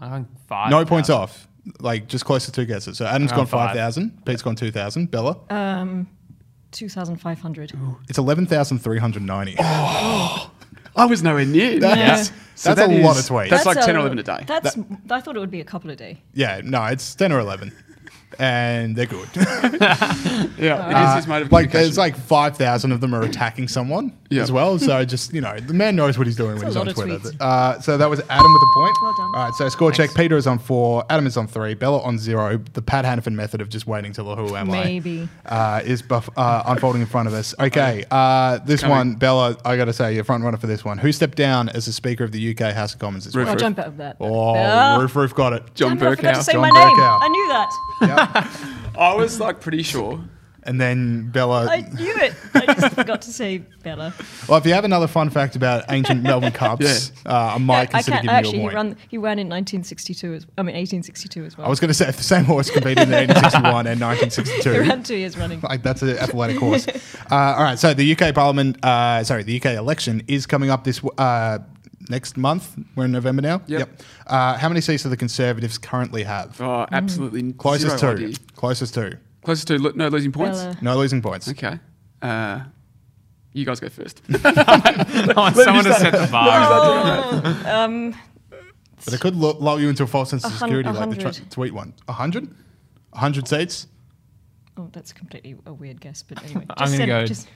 I 0.00 0.10
think 0.10 0.28
five. 0.48 0.70
No 0.70 0.84
points 0.84 1.10
off. 1.10 1.46
Like 1.80 2.08
just 2.08 2.24
close 2.24 2.44
to 2.46 2.52
two 2.52 2.64
guesses. 2.64 2.98
So 2.98 3.06
Adam's 3.06 3.30
Around 3.30 3.38
gone 3.50 3.68
5,000. 3.68 4.24
Pete's 4.24 4.42
gone 4.42 4.56
2,000. 4.56 5.10
Bella? 5.10 5.38
Um, 5.50 6.08
2,500. 6.72 7.72
It's 8.08 8.18
11,390. 8.18 9.56
I 9.58 10.48
was 11.06 11.22
nowhere 11.22 11.44
near. 11.46 11.78
That's, 11.80 12.30
So 12.54 12.74
that's 12.74 12.80
that 12.80 12.90
a 12.90 13.02
lot 13.02 13.12
of 13.12 13.18
is- 13.18 13.28
tweets. 13.30 13.50
That's 13.50 13.64
like 13.66 13.80
10 13.80 13.96
or 13.96 14.00
11 14.00 14.18
a 14.18 14.22
day. 14.22 14.44
That's. 14.46 14.76
I 15.10 15.20
thought 15.20 15.36
it 15.36 15.40
would 15.40 15.50
be 15.50 15.60
a 15.60 15.64
couple 15.64 15.90
a 15.90 15.96
day. 15.96 16.20
yeah, 16.34 16.60
no, 16.62 16.84
it's 16.84 17.14
10 17.14 17.32
or 17.32 17.38
11. 17.40 17.72
And 18.38 18.96
they're 18.96 19.06
good. 19.06 19.28
Yeah, 20.58 20.88
it 20.90 20.94
Uh, 20.94 21.08
is 21.10 21.14
his 21.16 21.26
mode 21.26 21.42
of 21.42 21.52
like 21.52 21.70
communication. 21.70 21.80
there's 21.82 21.98
like 21.98 22.16
five 22.16 22.56
thousand 22.56 22.92
of 22.92 23.00
them 23.00 23.14
are 23.14 23.22
attacking 23.22 23.68
someone 23.68 24.12
Yeah. 24.30 24.42
as 24.42 24.52
well. 24.52 24.78
So 24.78 25.04
just 25.04 25.32
you 25.32 25.40
know, 25.40 25.58
the 25.58 25.72
man 25.74 25.96
knows 25.96 26.18
what 26.18 26.26
he's 26.26 26.36
doing 26.36 26.56
when 26.56 26.58
That's 26.72 26.74
he's 26.74 26.76
a 26.76 26.80
on 26.80 26.86
lot 26.86 26.96
of 26.98 27.04
Twitter. 27.04 27.36
tweets. 27.36 27.40
Uh, 27.40 27.80
so 27.80 27.96
that 27.96 28.08
was 28.10 28.20
Adam 28.28 28.52
with 28.52 28.62
a 28.62 28.70
point. 28.74 28.96
Well 29.02 29.14
done. 29.16 29.32
All 29.34 29.44
right, 29.46 29.54
so 29.54 29.68
score 29.68 29.92
check. 29.92 30.14
Peter 30.14 30.36
is 30.36 30.46
on 30.46 30.58
four. 30.58 31.04
Adam 31.10 31.26
is 31.26 31.36
on 31.36 31.46
three. 31.46 31.74
Bella 31.74 32.00
on 32.02 32.18
zero. 32.18 32.58
The 32.72 32.82
Pat 32.82 33.04
Hannafin 33.04 33.32
method 33.34 33.60
of 33.60 33.68
just 33.68 33.86
waiting 33.86 34.12
till 34.12 34.24
the 34.24 34.36
who 34.36 34.54
am 34.56 34.68
Maybe. 34.68 35.28
I 35.46 35.78
uh, 35.78 35.80
is 35.84 36.02
buff, 36.02 36.28
uh, 36.36 36.62
unfolding 36.66 37.00
in 37.02 37.06
front 37.08 37.28
of 37.28 37.34
us. 37.34 37.54
Okay, 37.58 38.04
uh, 38.10 38.58
this 38.58 38.80
Coming. 38.82 38.96
one, 38.96 39.14
Bella. 39.14 39.56
I 39.64 39.76
got 39.76 39.86
to 39.86 39.92
say, 39.92 40.14
you're 40.14 40.24
front 40.24 40.44
runner 40.44 40.56
for 40.58 40.66
this 40.66 40.84
one. 40.84 40.98
Who 40.98 41.12
stepped 41.12 41.36
down 41.36 41.68
as 41.70 41.86
the 41.86 41.92
Speaker 41.92 42.24
of 42.24 42.32
the 42.32 42.50
UK 42.56 42.72
House 42.74 42.94
of 42.94 43.00
Commons 43.00 43.24
this 43.24 43.34
Roof, 43.34 43.44
week? 43.46 43.48
I'll 43.48 43.54
Roof. 43.54 43.60
jump 43.60 43.78
out 43.78 43.86
of 43.86 43.96
that. 43.98 44.16
Oh, 44.20 44.54
Ah. 44.56 44.98
roof, 45.00 45.14
roof, 45.16 45.34
got 45.34 45.52
it. 45.52 45.74
John 45.74 45.96
Damn 45.96 46.08
it, 46.08 46.12
I 46.12 46.16
forgot 46.16 46.34
to 46.36 46.42
say 46.44 46.52
John 46.52 46.62
my 46.62 46.70
name. 46.70 46.96
Bercow. 46.96 47.18
I 47.22 47.28
knew 47.28 47.48
that. 47.48 47.68
Yep. 48.02 48.21
I 48.98 49.14
was 49.14 49.40
like 49.40 49.60
pretty 49.60 49.82
sure. 49.82 50.20
and 50.64 50.80
then 50.80 51.28
Bella. 51.30 51.66
I 51.68 51.80
knew 51.80 52.14
it. 52.18 52.34
I 52.54 52.66
just 52.74 52.94
forgot 53.00 53.22
to 53.22 53.32
say 53.32 53.58
Bella. 53.82 54.14
Well, 54.48 54.58
if 54.58 54.66
you 54.66 54.72
have 54.74 54.84
another 54.84 55.08
fun 55.08 55.28
fact 55.30 55.56
about 55.56 55.84
ancient 55.90 56.22
Melbourne 56.22 56.52
Cups, 56.62 57.10
uh, 57.26 57.54
I 57.54 57.58
might 57.58 57.88
I 57.94 58.02
consider 58.02 58.18
can't 58.18 58.22
giving 58.22 58.36
actually. 58.36 58.58
you 58.58 58.68
a 58.68 58.70
He 58.70 58.74
point. 58.76 58.88
ran. 58.88 58.96
He 59.08 59.18
ran 59.18 59.38
in 59.40 59.48
1962. 59.48 60.34
As, 60.34 60.46
I 60.56 60.62
mean 60.62 60.76
1862 60.76 61.44
as 61.46 61.58
well. 61.58 61.66
I 61.66 61.70
was 61.70 61.80
going 61.80 61.88
to 61.88 61.94
say 61.94 62.08
if 62.08 62.16
the 62.16 62.22
same 62.22 62.44
horse 62.44 62.70
competed 62.70 63.08
in 63.08 63.10
1861 63.10 63.86
and 63.88 64.00
1962. 64.00 64.72
He 64.72 64.78
ran 64.78 65.02
two 65.02 65.16
years 65.16 65.36
running. 65.36 65.60
Like 65.62 65.82
that's 65.82 66.02
an 66.02 66.10
athletic 66.18 66.58
horse. 66.58 66.86
Uh, 66.86 67.34
all 67.34 67.62
right, 67.64 67.78
so 67.78 67.92
the 67.94 68.12
UK 68.16 68.34
Parliament, 68.34 68.84
uh, 68.84 69.24
sorry, 69.24 69.42
the 69.42 69.56
UK 69.56 69.74
election 69.76 70.22
is 70.28 70.46
coming 70.46 70.70
up 70.70 70.84
this 70.84 71.00
uh, 71.18 71.58
next 72.12 72.36
month. 72.36 72.76
We're 72.94 73.06
in 73.06 73.12
November 73.12 73.42
now. 73.42 73.62
Yep. 73.66 73.88
Uh, 74.26 74.56
how 74.56 74.68
many 74.68 74.80
seats 74.80 75.02
do 75.02 75.08
the 75.08 75.16
Conservatives 75.16 75.78
currently 75.78 76.22
have? 76.22 76.60
Oh, 76.60 76.86
absolutely 76.92 77.52
Closest 77.54 77.98
zero 77.98 78.14
to. 78.16 78.24
idea. 78.26 78.36
Closest 78.54 78.94
to. 78.94 79.18
Closest 79.42 79.66
to 79.68 79.78
lo- 79.78 79.92
no 79.96 80.06
losing 80.08 80.30
points. 80.30 80.60
Bella. 80.60 80.78
No 80.82 80.96
losing 80.96 81.20
points. 81.22 81.48
Okay. 81.48 81.78
Uh, 82.20 82.60
you 83.52 83.64
guys 83.66 83.80
go 83.80 83.88
first. 83.88 84.22
I 84.32 85.32
want 85.36 85.56
someone 85.64 85.84
to 85.84 85.94
set 85.94 86.12
the 86.12 86.28
bar. 86.30 87.66
Um, 87.66 88.14
But 89.04 89.14
it 89.14 89.20
could 89.20 89.34
lu- 89.34 89.58
lull 89.58 89.80
you 89.80 89.88
into 89.88 90.04
a 90.04 90.06
false 90.06 90.30
sense 90.30 90.44
of 90.44 90.52
security 90.52 90.88
like 90.88 91.10
the 91.10 91.16
tr- 91.32 91.42
tweet 91.50 91.74
one. 91.74 91.92
A 92.06 92.12
hundred? 92.12 92.48
A 93.12 93.18
hundred 93.18 93.48
seats? 93.48 93.88
oh, 94.78 94.88
that's 94.92 95.12
completely 95.12 95.54
a 95.66 95.72
weird 95.72 96.00
guess. 96.00 96.22
But 96.22 96.42
anyway, 96.44 96.64
I'm 96.78 96.90
gonna 96.92 97.06
go- 97.06 97.26
Just, 97.26 97.48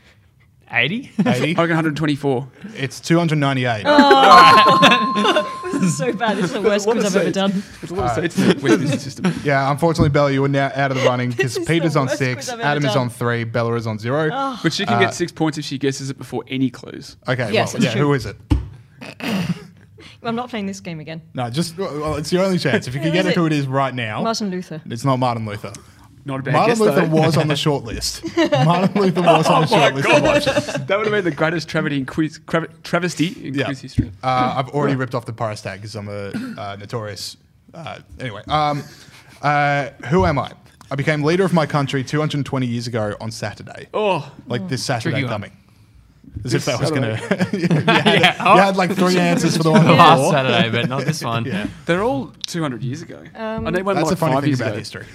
80? 0.71 1.12
80. 1.27 1.31
I 1.31 1.35
reckon 1.47 1.57
124. 1.77 2.49
It's 2.77 3.01
298. 3.01 3.85
This 5.77 5.83
is 5.93 5.99
so 5.99 6.11
bad. 6.14 6.39
This 6.39 6.47
is 6.47 6.53
the 6.55 6.62
worst 6.62 6.89
quiz 6.89 7.05
I've 7.05 7.17
ever 7.17 7.31
done. 7.31 7.51
There's 7.81 7.91
a 7.91 7.95
lot 7.95 8.17
of 8.19 8.25
seats 8.33 8.39
in 8.39 8.49
the 8.57 8.62
Westminster 8.62 8.99
system. 9.11 9.31
Yeah, 9.45 9.71
unfortunately, 9.71 10.09
Bella, 10.09 10.33
you 10.33 10.43
are 10.43 10.49
now 10.49 10.71
out 10.75 10.91
of 10.91 10.97
the 10.97 11.05
running 11.05 11.31
because 11.31 11.53
This 11.55 11.57
is 11.59 11.67
the 11.67 11.75
Peter's 11.75 11.97
on 11.97 12.09
six, 12.09 12.47
quiz 12.47 12.49
I've 12.49 12.61
Adam 12.61 12.85
is 12.87 12.95
done. 12.95 13.03
on 13.03 13.11
three, 13.11 13.45
Bella 13.45 13.75
is 13.75 13.87
on 13.87 13.99
zero. 13.99 14.31
But 14.62 14.73
she 14.73 14.87
can 14.87 14.95
Uh, 14.95 15.01
get 15.01 15.12
six 15.14 15.33
points 15.33 15.59
if 15.59 15.67
she 15.67 15.77
guesses 15.77 16.09
it 16.09 16.17
before 16.17 16.45
any 16.49 16.71
clues. 16.71 17.19
Okay, 17.29 17.53
Yes, 17.53 17.75
well, 17.75 17.83
that's 17.83 17.85
yeah, 17.95 18.01
true. 18.01 18.09
who 18.09 18.14
is 18.14 18.25
it? 18.25 18.37
I'm 20.23 20.35
not 20.35 20.49
playing 20.49 20.64
this 20.67 20.81
game 20.81 20.99
again. 20.99 21.21
No, 21.35 21.51
just 21.51 21.77
well, 21.77 22.14
it's 22.17 22.33
your 22.33 22.43
only 22.45 22.59
chance. 22.59 22.89
If 22.89 22.95
you 22.95 23.01
can 23.01 23.11
Who 23.11 23.14
get 23.14 23.27
is 23.27 23.33
it, 23.33 23.37
who 23.37 23.45
it? 23.45 23.53
it 23.53 23.59
is 23.59 23.67
right 23.67 23.95
now, 23.95 24.23
Martin 24.23 24.51
Luther. 24.51 24.81
it's 24.87 25.05
not 25.05 25.19
Martin 25.19 25.45
Luther. 25.45 25.73
Not 26.27 26.41
a 26.41 26.43
bad 26.43 26.53
Martin 26.55 26.70
guess, 26.72 26.81
Luther 26.81 27.07
though. 27.07 27.14
was 27.22 27.37
on 27.37 27.47
the 27.49 27.55
short 27.66 27.85
list. 27.85 28.22
Martin 28.37 29.01
Luther 29.01 29.22
was 29.22 29.47
on 29.47 29.61
the 29.62 29.66
short 29.68 29.95
list. 29.95 30.09
of 30.09 30.24
options. 30.57 30.87
That 30.87 30.99
would 30.99 31.07
have 31.07 31.12
been 31.12 31.24
the 31.24 31.31
greatest 31.31 31.68
travesty 31.68 31.99
in 31.99 32.05
quiz, 32.07 32.41
crav- 32.41 32.83
travesty 32.83 33.29
in 33.49 33.55
Yeah. 33.55 33.66
quiz 33.66 33.81
history. 33.81 34.11
Uh, 34.24 34.55
I've 34.57 34.68
already 34.70 34.97
ripped 34.97 35.14
off 35.14 35.24
the 35.24 35.33
Paris 35.33 35.62
tag 35.62 35.79
because 35.81 35.95
I'm 35.95 36.09
a 36.09 36.33
uh, 36.61 36.77
notorious. 36.81 37.37
Uh, 37.72 38.01
anyway, 38.18 38.43
um, 38.49 38.83
uh, 39.41 39.91
who 40.11 40.27
am 40.27 40.39
I? 40.41 40.53
I 40.91 40.97
became 40.97 41.22
leader 41.22 41.45
of 41.45 41.53
my 41.53 41.64
country 41.66 42.03
220 42.03 42.66
years 42.66 42.87
ago 42.89 43.14
on 43.20 43.31
Saturday. 43.31 43.87
Oh, 43.95 44.33
like 44.49 44.68
this 44.68 44.85
Saturday 44.85 45.12
Tricky 45.14 45.24
one. 45.24 45.33
coming. 45.33 45.53
As 46.45 46.55
if 46.55 46.64
This 46.64 46.74
that 46.77 46.81
was 46.81 46.91
going 46.91 47.16
Saturday. 47.18 47.51
to. 47.51 47.59
you, 47.59 47.68
had, 47.85 48.07
Yeah. 48.20 48.55
you 48.55 48.61
had 48.61 48.77
like 48.77 48.93
three 48.95 49.16
answers 49.18 49.57
for 49.57 49.62
the 49.62 49.70
one 49.70 49.83
The 49.85 49.93
before. 49.93 49.97
last 50.05 50.31
Saturday, 50.31 50.70
but 50.70 50.89
not 50.89 51.05
this 51.05 51.22
one. 51.22 51.45
Yeah. 51.45 51.66
they're 51.87 52.03
all 52.03 52.33
200 52.49 52.83
years 52.83 53.03
ago. 53.03 53.22
Um, 53.35 53.66
I 53.66 53.70
need 53.70 53.83
one 53.85 53.95
That's 53.97 54.07
like 54.07 54.11
the 54.11 54.16
funny 54.16 54.35
five 54.35 54.43
thing 54.43 54.51
years 54.51 54.61
about 54.61 54.70
ago. 54.72 54.79
history. 54.79 55.07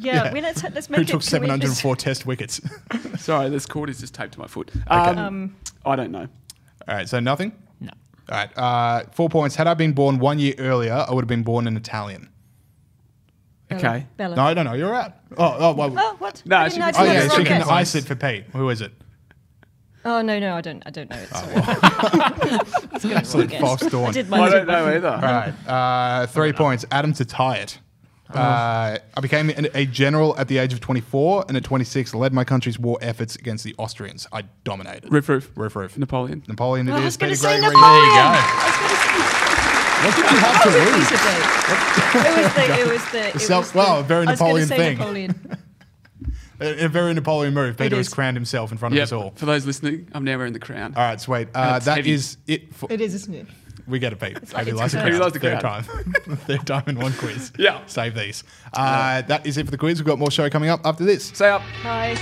Yeah, 0.00 0.24
Yeah. 0.24 0.32
well, 0.32 0.42
let's, 0.42 0.62
let's 0.62 0.90
make 0.90 0.96
Who 0.96 1.02
it. 1.02 1.06
took 1.06 1.12
can 1.12 1.18
just- 1.20 1.30
704 1.30 1.96
test 1.96 2.26
wickets? 2.26 2.60
Sorry, 3.18 3.48
this 3.50 3.66
cord 3.66 3.90
is 3.90 4.00
just 4.00 4.14
taped 4.14 4.32
to 4.34 4.40
my 4.40 4.46
foot. 4.46 4.70
Um, 4.88 5.18
Um, 5.18 5.56
I 5.84 5.96
don't 5.96 6.10
know. 6.10 6.26
All 6.88 6.94
right, 6.96 7.08
so 7.08 7.20
nothing? 7.20 7.52
No. 7.80 7.90
All 8.30 8.36
right, 8.38 8.58
uh, 8.58 9.04
four 9.12 9.28
points. 9.28 9.56
Had 9.56 9.66
I 9.66 9.74
been 9.74 9.92
born 9.92 10.18
one 10.18 10.38
year 10.38 10.54
earlier, 10.58 11.04
I 11.08 11.12
would 11.12 11.22
have 11.22 11.28
been 11.28 11.42
born 11.42 11.66
an 11.66 11.76
Italian. 11.76 12.28
Okay. 13.72 14.06
Bella. 14.16 14.34
No, 14.34 14.42
I 14.42 14.54
don't 14.54 14.64
know. 14.64 14.72
You're 14.72 14.94
out. 14.94 15.14
Oh, 15.38 15.56
oh, 15.58 15.72
well, 15.74 15.94
Oh, 15.96 16.16
what? 16.18 16.42
No, 16.44 16.56
I 16.56 16.68
she 16.68 16.80
didn't 16.80 16.86
know 16.86 16.92
can- 16.92 17.06
I 17.06 17.08
oh 17.08 17.12
yeah, 17.12 17.28
she 17.36 17.44
can 17.44 17.62
ice 17.62 17.94
it 17.94 18.04
for 18.04 18.16
Pete. 18.16 18.44
Who 18.52 18.68
is 18.68 18.80
it? 18.80 18.92
Oh 20.04 20.22
no, 20.22 20.38
no, 20.40 20.54
I 20.56 20.60
don't. 20.62 20.82
I 20.86 20.90
don't 20.90 21.08
know. 21.10 21.16
It's 21.18 21.30
Oh. 23.04 23.12
Absolute 23.14 23.52
false 23.60 23.82
I 23.84 23.88
dawn. 23.90 24.12
did 24.12 24.32
I 24.32 24.48
don't 24.48 24.66
know 24.66 24.86
either. 24.96 25.08
All 25.08 25.20
right, 25.20 25.52
uh, 25.68 26.26
three 26.26 26.52
points. 26.52 26.84
Adam 26.90 27.12
to 27.12 27.24
tie 27.24 27.56
it. 27.56 27.78
Oh. 28.34 28.38
Uh, 28.38 28.98
I 29.16 29.20
became 29.20 29.50
an- 29.50 29.68
a 29.74 29.86
general 29.86 30.36
at 30.38 30.48
the 30.48 30.58
age 30.58 30.72
of 30.72 30.80
24, 30.80 31.46
and 31.48 31.56
at 31.56 31.64
26, 31.64 32.14
led 32.14 32.32
my 32.32 32.44
country's 32.44 32.78
war 32.78 32.98
efforts 33.02 33.34
against 33.36 33.64
the 33.64 33.74
Austrians. 33.78 34.26
I 34.32 34.42
dominated. 34.64 35.12
Roof, 35.12 35.28
roof. 35.28 35.50
Roof, 35.56 35.74
roof. 35.76 35.98
Napoleon. 35.98 36.42
Napoleon 36.46 36.88
it 36.88 36.92
I 36.92 36.98
is. 36.98 37.04
was 37.04 37.16
going 37.16 37.30
Peter 37.32 37.42
to 37.42 37.48
say 37.48 37.58
Gregory. 37.60 37.76
Napoleon. 37.76 38.36
What 40.00 40.16
did 40.16 40.30
you 40.30 40.38
have 40.38 40.62
to 40.62 40.68
lose? 40.70 41.10
It 41.10 42.42
was 42.42 42.54
the. 42.54 42.80
It 42.80 42.86
was 42.90 43.10
the. 43.12 43.28
It 43.36 43.40
Self- 43.40 43.64
was 43.64 43.72
the 43.72 43.78
well, 43.78 44.00
a 44.00 44.02
very 44.02 44.26
I 44.26 44.30
was 44.30 44.38
gonna 44.40 44.48
Napoleon 44.62 44.68
say 44.68 44.76
thing. 44.76 44.98
Napoleon. 44.98 45.58
A, 46.62 46.84
a 46.84 46.88
very 46.88 47.14
Napoleon 47.14 47.54
move. 47.54 47.76
Peter 47.78 47.96
has 47.96 48.06
is. 48.08 48.12
crowned 48.14 48.36
himself 48.36 48.70
in 48.70 48.76
front 48.76 48.94
of 48.94 49.00
us 49.00 49.12
all. 49.12 49.30
For 49.36 49.46
those 49.46 49.64
listening, 49.64 50.08
I'm 50.12 50.24
now 50.24 50.36
wearing 50.36 50.52
the 50.52 50.58
crown. 50.58 50.92
All 50.94 51.02
right, 51.02 51.18
sweet. 51.20 51.48
Uh, 51.54 51.74
it's 51.76 51.86
that 51.86 51.96
heavy. 51.96 52.12
is 52.12 52.36
it. 52.46 52.74
For, 52.74 52.90
It 52.92 53.00
is, 53.00 53.14
isn't 53.14 53.34
it? 53.34 53.46
We 53.90 53.98
get 53.98 54.12
it, 54.12 54.20
Pete. 54.20 54.34
like 54.54 54.66
Maybe 54.66 54.70
it's 54.70 54.80
last 54.80 54.92
confirmed. 54.92 55.12
He 55.14 55.18
loves 55.20 55.32
the 55.34 55.40
third 55.40 55.60
crown. 55.60 55.84
time. 55.84 56.02
third 56.46 56.66
time 56.66 56.84
in 56.86 56.98
one 56.98 57.12
quiz. 57.14 57.52
Yeah. 57.58 57.80
Save 57.86 58.14
these. 58.14 58.44
Uh, 58.72 59.22
that 59.22 59.46
is 59.46 59.56
it 59.58 59.64
for 59.66 59.70
the 59.70 59.78
quiz. 59.78 59.98
We've 59.98 60.06
got 60.06 60.18
more 60.18 60.30
show 60.30 60.48
coming 60.48 60.70
up 60.70 60.80
after 60.84 61.04
this. 61.04 61.26
Say 61.34 61.48
up. 61.50 61.62
Bye. 61.82 62.16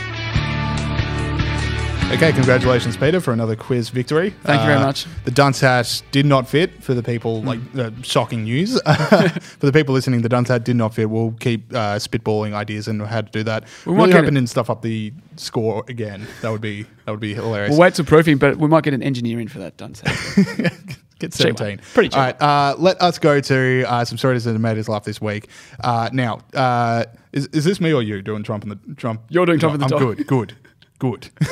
Okay, 2.11 2.33
congratulations, 2.33 2.97
Peter, 2.97 3.21
for 3.21 3.35
another 3.35 3.55
quiz 3.55 3.91
victory. 3.91 4.29
Uh, 4.29 4.47
Thank 4.47 4.61
you 4.62 4.66
very 4.69 4.81
much. 4.81 5.05
The 5.27 5.31
dunce 5.31 5.61
hat 5.61 6.01
did 6.11 6.25
not 6.25 6.49
fit 6.49 6.83
for 6.83 6.95
the 6.95 7.03
people, 7.03 7.43
like 7.43 7.61
uh, 7.77 7.91
shocking 8.03 8.45
news. 8.45 8.81
for 8.87 9.66
the 9.66 9.73
people 9.75 9.93
listening, 9.95 10.23
the 10.23 10.29
dunce 10.31 10.49
hat 10.49 10.64
did 10.64 10.77
not 10.77 10.95
fit. 10.95 11.11
We'll 11.11 11.33
keep 11.33 11.71
uh, 11.75 11.97
spitballing 11.97 12.55
ideas 12.55 12.89
and 12.89 13.03
how 13.03 13.21
to 13.21 13.31
do 13.31 13.43
that. 13.43 13.64
We 13.85 13.93
We 13.93 13.99
might 13.99 14.05
really 14.05 14.12
get 14.12 14.21
hoping 14.25 14.37
it. 14.39 14.41
to 14.41 14.47
stuff 14.47 14.71
up 14.71 14.81
the 14.81 15.12
score 15.37 15.85
again. 15.89 16.27
That 16.41 16.51
would 16.51 16.62
be 16.62 16.85
that 17.05 17.11
would 17.11 17.21
be 17.21 17.35
hilarious. 17.35 17.73
We'll 17.73 17.81
wait 17.81 17.93
till 17.95 18.07
proofing, 18.07 18.39
but 18.39 18.57
we 18.57 18.69
might 18.69 18.85
get 18.85 18.95
an 18.95 19.03
engineer 19.03 19.39
in 19.39 19.49
for 19.49 19.59
that 19.59 19.77
done. 19.77 19.93
Get 21.19 21.35
17. 21.35 21.66
one. 21.66 21.79
Pretty 21.95 22.09
cheap. 22.11 22.16
All 22.19 22.25
right, 22.25 22.41
uh, 22.43 22.75
let 22.79 23.01
us 23.03 23.19
go 23.19 23.41
to 23.41 23.85
uh, 23.89 24.05
some 24.05 24.19
stories 24.19 24.45
that 24.45 24.53
have 24.53 24.61
made 24.61 24.79
us 24.79 24.89
laugh 24.89 25.05
this 25.05 25.21
week. 25.21 25.49
Uh, 25.81 26.09
now, 26.12 26.41
uh, 26.55 27.05
is, 27.33 27.47
is 27.49 27.64
this 27.64 27.81
me 27.81 27.93
or 27.93 28.03
you 28.03 28.23
doing 28.23 28.43
Trump 28.45 28.62
and 28.64 28.73
the 28.73 28.95
Trump? 28.95 29.23
You're 29.29 29.47
doing 29.47 29.59
Trump 29.59 29.75
and 29.75 29.83
the 29.83 29.89
Trump. 29.89 30.03
I'm 30.03 30.16
dog. 30.16 30.27
good, 30.27 30.55
good, 31.01 31.29
good. 31.29 31.29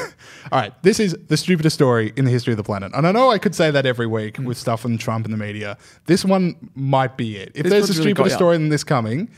All 0.53 0.61
right, 0.61 0.73
this 0.83 1.01
is 1.01 1.17
the 1.27 1.37
stupidest 1.37 1.75
story 1.75 2.13
in 2.17 2.25
the 2.25 2.31
history 2.31 2.53
of 2.53 2.57
the 2.59 2.63
planet. 2.63 2.93
And 2.95 3.07
I 3.07 3.13
know 3.13 3.31
I 3.31 3.39
could 3.39 3.55
say 3.55 3.71
that 3.73 3.87
every 3.87 4.07
week 4.07 4.39
with 4.39 4.57
stuff 4.57 4.85
on 4.85 4.99
Trump 4.99 5.25
and 5.25 5.35
the 5.35 5.39
media. 5.39 5.77
This 6.07 6.25
one 6.25 6.71
might 6.77 7.17
be 7.17 7.37
it. 7.37 7.51
If 7.57 7.65
This 7.65 7.71
there's 7.73 7.85
a 7.85 7.93
one's 7.93 7.99
really 7.99 8.13
got 8.13 8.17
stupidest 8.29 8.33
ya. 8.35 8.37
story 8.37 8.57
than 8.59 8.69
this 8.69 8.85
coming, 8.85 9.29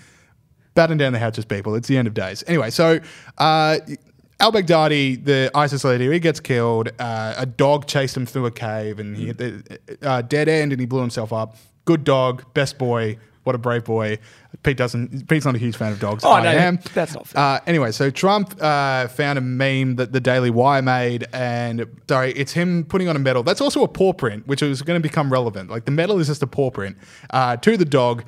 batten 0.75 0.99
down 0.99 1.15
the 1.15 1.19
hatches, 1.19 1.47
people. 1.47 1.75
It's 1.75 1.89
the 1.89 1.97
end 1.97 2.07
of 2.07 2.13
days. 2.15 2.45
Anyway, 2.47 2.69
so 2.71 3.01
uh, 3.39 3.79
Al 4.41 4.53
Baghdadi, 4.53 5.25
the 5.25 5.51
ISIS 5.55 5.83
leader, 5.83 6.13
he 6.13 6.21
gets 6.21 6.39
killed. 6.39 6.91
Uh, 6.99 7.35
a 7.37 7.47
dog 7.47 7.87
chased 7.87 8.17
him 8.17 8.25
through 8.25 8.47
a 8.47 8.51
cave, 8.53 9.01
and 9.01 9.17
he 9.17 9.27
hit 9.27 9.39
the 9.39 9.79
uh, 10.03 10.23
dead 10.23 10.49
end, 10.49 10.73
and 10.73 10.81
he 10.81 10.87
blew 10.87 11.01
himself 11.01 11.33
up. 11.33 11.57
Good 11.85 12.05
dog, 12.05 12.45
best 12.55 12.79
boy. 12.79 13.19
What 13.43 13.55
a 13.55 13.59
brave 13.59 13.85
boy. 13.85 14.19
Pete 14.63 14.77
doesn't. 14.77 15.27
Pete's 15.27 15.47
not 15.47 15.55
a 15.55 15.59
huge 15.59 15.75
fan 15.75 15.91
of 15.91 15.99
dogs. 15.99 16.23
Oh, 16.23 16.33
I 16.33 16.43
no, 16.43 16.51
am. 16.51 16.79
that's 16.93 17.15
not 17.15 17.29
fair. 17.29 17.43
Uh, 17.43 17.61
anyway, 17.67 17.93
so 17.93 18.11
Trump 18.11 18.55
uh, 18.61 19.09
found 19.09 19.39
a 19.39 19.41
meme 19.41 19.97
that 19.97 20.13
the 20.13 20.21
Daily 20.21 20.51
Wire 20.51 20.83
made, 20.83 21.27
and 21.33 21.87
sorry, 22.09 22.33
it's 22.33 22.53
him 22.53 22.85
putting 22.85 23.09
on 23.09 23.17
a 23.17 23.19
medal. 23.19 23.43
That's 23.43 23.63
also 23.63 23.83
a 23.83 23.89
paw 23.89 24.13
print, 24.13 24.47
which 24.47 24.63
is 24.63 24.83
going 24.83 25.01
to 25.01 25.03
become 25.03 25.33
relevant. 25.33 25.71
Like 25.71 25.87
the 25.87 25.91
medal 25.91 26.19
is 26.19 26.27
just 26.27 26.43
a 26.43 26.47
paw 26.47 26.71
print 26.71 26.99
uh, 27.31 27.57
to 27.57 27.79
the 27.79 27.87
dog. 27.87 28.25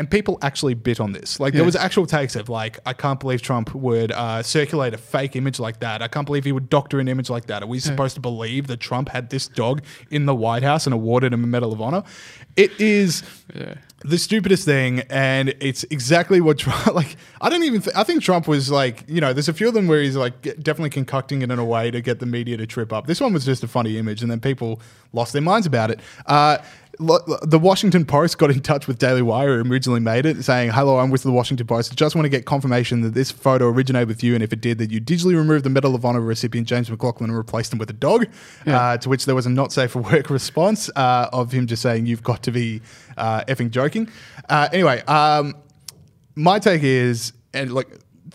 And 0.00 0.10
people 0.10 0.38
actually 0.40 0.72
bit 0.72 0.98
on 0.98 1.12
this. 1.12 1.38
Like 1.38 1.52
there 1.52 1.62
was 1.62 1.76
actual 1.76 2.06
takes 2.06 2.34
of 2.34 2.48
like, 2.48 2.78
I 2.86 2.94
can't 2.94 3.20
believe 3.20 3.42
Trump 3.42 3.74
would 3.74 4.12
uh, 4.12 4.42
circulate 4.42 4.94
a 4.94 4.96
fake 4.96 5.36
image 5.36 5.60
like 5.60 5.80
that. 5.80 6.00
I 6.00 6.08
can't 6.08 6.24
believe 6.24 6.44
he 6.44 6.52
would 6.52 6.70
doctor 6.70 7.00
an 7.00 7.06
image 7.06 7.28
like 7.28 7.48
that. 7.48 7.62
Are 7.62 7.66
we 7.66 7.80
supposed 7.80 8.14
to 8.14 8.20
believe 8.22 8.66
that 8.68 8.80
Trump 8.80 9.10
had 9.10 9.28
this 9.28 9.46
dog 9.46 9.82
in 10.10 10.24
the 10.24 10.34
White 10.34 10.62
House 10.62 10.86
and 10.86 10.94
awarded 10.94 11.34
him 11.34 11.44
a 11.44 11.46
Medal 11.46 11.70
of 11.70 11.82
Honor? 11.82 12.02
It 12.56 12.80
is 12.80 13.22
the 14.02 14.16
stupidest 14.16 14.64
thing, 14.64 15.00
and 15.10 15.50
it's 15.60 15.84
exactly 15.90 16.40
what 16.40 16.58
Trump. 16.58 16.80
Like, 17.00 17.16
I 17.40 17.48
don't 17.50 17.62
even. 17.62 17.82
Th- 17.82 17.94
I 17.94 18.02
think 18.04 18.22
Trump 18.22 18.48
was 18.48 18.70
like, 18.70 19.04
you 19.06 19.20
know, 19.20 19.32
there's 19.32 19.48
a 19.48 19.52
few 19.52 19.68
of 19.68 19.74
them 19.74 19.86
where 19.86 20.00
he's 20.02 20.16
like 20.16 20.42
definitely 20.42 20.90
concocting 20.90 21.42
it 21.42 21.50
in 21.50 21.58
a 21.58 21.64
way 21.64 21.90
to 21.90 22.00
get 22.00 22.18
the 22.20 22.26
media 22.26 22.56
to 22.56 22.66
trip 22.66 22.92
up. 22.92 23.06
This 23.06 23.20
one 23.20 23.32
was 23.32 23.44
just 23.44 23.62
a 23.62 23.68
funny 23.68 23.98
image, 23.98 24.22
and 24.22 24.30
then 24.30 24.40
people 24.40 24.80
lost 25.12 25.32
their 25.32 25.42
minds 25.42 25.66
about 25.66 25.90
it. 25.90 26.00
Uh, 26.26 26.58
the 27.00 27.58
Washington 27.58 28.04
Post 28.04 28.38
got 28.38 28.50
in 28.50 28.60
touch 28.60 28.86
with 28.86 28.98
Daily 28.98 29.22
Wire, 29.22 29.62
who 29.62 29.70
originally 29.70 30.00
made 30.00 30.26
it, 30.26 30.42
saying, 30.44 30.70
"Hello, 30.70 30.98
I'm 30.98 31.10
with 31.10 31.22
the 31.22 31.32
Washington 31.32 31.66
Post. 31.66 31.96
Just 31.96 32.14
want 32.14 32.26
to 32.26 32.28
get 32.28 32.44
confirmation 32.44 33.00
that 33.00 33.14
this 33.14 33.30
photo 33.30 33.68
originated 33.68 34.08
with 34.08 34.22
you, 34.22 34.34
and 34.34 34.42
if 34.44 34.52
it 34.52 34.60
did, 34.60 34.78
that 34.78 34.90
you 34.90 35.00
digitally 35.00 35.34
removed 35.34 35.64
the 35.64 35.70
Medal 35.70 35.94
of 35.94 36.04
Honor 36.04 36.20
recipient 36.20 36.68
James 36.68 36.90
McCloughan 36.90 37.22
and 37.22 37.36
replaced 37.36 37.72
him 37.72 37.78
with 37.78 37.90
a 37.90 37.94
dog." 37.94 38.26
Uh, 38.66 38.96
to 38.98 39.08
which 39.08 39.24
there 39.24 39.34
was 39.34 39.46
a 39.46 39.50
not 39.50 39.72
safe 39.72 39.92
for 39.92 40.00
work 40.00 40.30
response 40.30 40.90
uh, 40.94 41.28
of 41.32 41.52
him 41.52 41.66
just 41.66 41.82
saying, 41.82 42.06
"You've 42.06 42.22
got 42.22 42.42
to 42.44 42.52
be 42.52 42.82
uh, 43.16 43.44
effing 43.44 43.70
joking." 43.70 44.08
Uh, 44.48 44.68
anyway, 44.72 45.00
um, 45.02 45.54
my 46.34 46.58
take 46.58 46.82
is, 46.82 47.32
and 47.54 47.72
like 47.72 47.88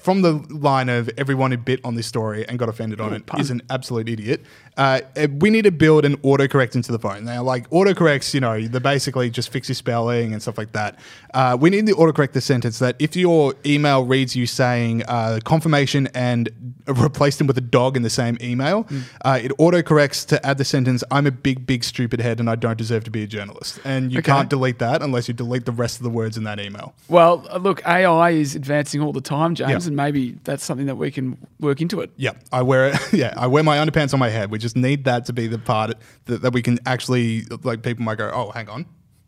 from 0.06 0.22
the 0.22 0.34
line 0.50 0.90
of 0.90 1.10
everyone 1.18 1.52
who 1.52 1.58
bit 1.58 1.80
on 1.84 1.96
this 1.96 2.06
story 2.06 2.48
and 2.48 2.60
got 2.60 2.70
offended 2.70 3.02
on 3.02 3.14
it 3.14 3.24
it 3.34 3.40
is 3.40 3.50
an 3.50 3.62
absolute 3.70 4.08
idiot. 4.08 4.42
Uh, 4.78 5.00
we 5.40 5.50
need 5.50 5.64
to 5.64 5.72
build 5.72 6.04
an 6.06 6.18
autocorrect 6.18 6.76
into 6.76 6.92
the 6.92 7.00
phone. 7.00 7.24
Now, 7.24 7.44
like 7.44 7.70
autocorrects, 7.70 8.34
you 8.34 8.42
know, 8.42 8.60
they 8.62 8.80
basically 8.80 9.30
just 9.30 9.50
fix 9.50 9.70
your 9.70 9.76
spelling 9.76 10.34
and 10.34 10.42
stuff 10.42 10.58
like 10.58 10.74
that. 10.74 11.00
Uh, 11.34 11.58
we 11.60 11.70
need 11.70 11.86
to 11.88 11.94
autocorrect 11.96 12.34
the 12.34 12.42
sentence 12.42 12.80
that 12.80 12.96
if 13.00 13.16
your 13.16 13.54
email 13.66 14.04
reads 14.06 14.36
you 14.36 14.46
saying 14.46 15.04
uh, 15.08 15.40
confirmation 15.46 16.08
and 16.14 16.50
replace 16.88 17.38
them 17.38 17.48
with 17.48 17.58
a 17.58 17.62
dog 17.62 17.96
in 17.96 18.04
the 18.04 18.10
same 18.10 18.38
email, 18.42 18.86
uh, 19.24 19.40
it 19.42 19.52
autocorrects 19.58 20.26
to 20.28 20.46
add 20.46 20.58
the 20.58 20.66
sentence, 20.66 21.04
I'm 21.10 21.26
a 21.26 21.32
big, 21.32 21.66
big 21.66 21.84
stupid 21.84 22.20
head 22.20 22.40
and 22.40 22.50
I 22.50 22.56
don't 22.56 22.78
deserve 22.78 23.04
to 23.06 23.12
be 23.12 23.24
a 23.24 23.28
journalist. 23.28 23.80
And 23.86 24.12
you 24.12 24.20
Okay. 24.20 24.32
can't 24.32 24.50
delete 24.50 24.80
that 24.80 25.02
unless 25.02 25.28
you 25.28 25.34
delete 25.34 25.66
the 25.66 25.72
rest 25.72 25.98
of 25.98 26.04
the 26.04 26.10
words 26.10 26.36
in 26.38 26.44
that 26.44 26.60
email. 26.60 26.94
Well, 27.08 27.46
uh, 27.50 27.58
look, 27.58 27.82
AI 27.88 28.32
is 28.32 28.56
advancing 28.56 29.02
all 29.02 29.14
the 29.14 29.22
time, 29.22 29.56
James, 29.56 29.70
Yeah. 29.86 29.88
and 29.88 29.96
maybe 29.96 30.38
that's 30.44 30.64
something 30.66 30.88
that 30.88 30.96
we 30.98 31.12
can 31.12 31.38
work 31.60 31.82
into 31.82 32.02
it. 32.02 32.12
Yeah, 32.18 32.32
I 32.52 32.62
wear 32.62 32.88
it. 32.90 32.96
Yeah, 33.16 33.34
I 33.38 33.48
wear 33.48 33.64
my 33.64 33.78
underpants 33.78 34.14
on 34.14 34.20
my 34.20 34.30
head. 34.30 34.52
We 34.52 34.58
just 34.66 34.76
need 34.76 35.04
that 35.04 35.26
to 35.26 35.34
be 35.34 35.46
the 35.46 35.60
part 35.60 35.94
that, 36.26 36.42
that 36.42 36.54
we 36.54 36.62
can 36.64 36.80
actually 36.88 37.44
like. 37.64 37.84
People 37.84 38.04
might 38.04 38.18
go, 38.18 38.32
"Oh, 38.34 38.50
hang 38.50 38.68
on, 38.68 38.88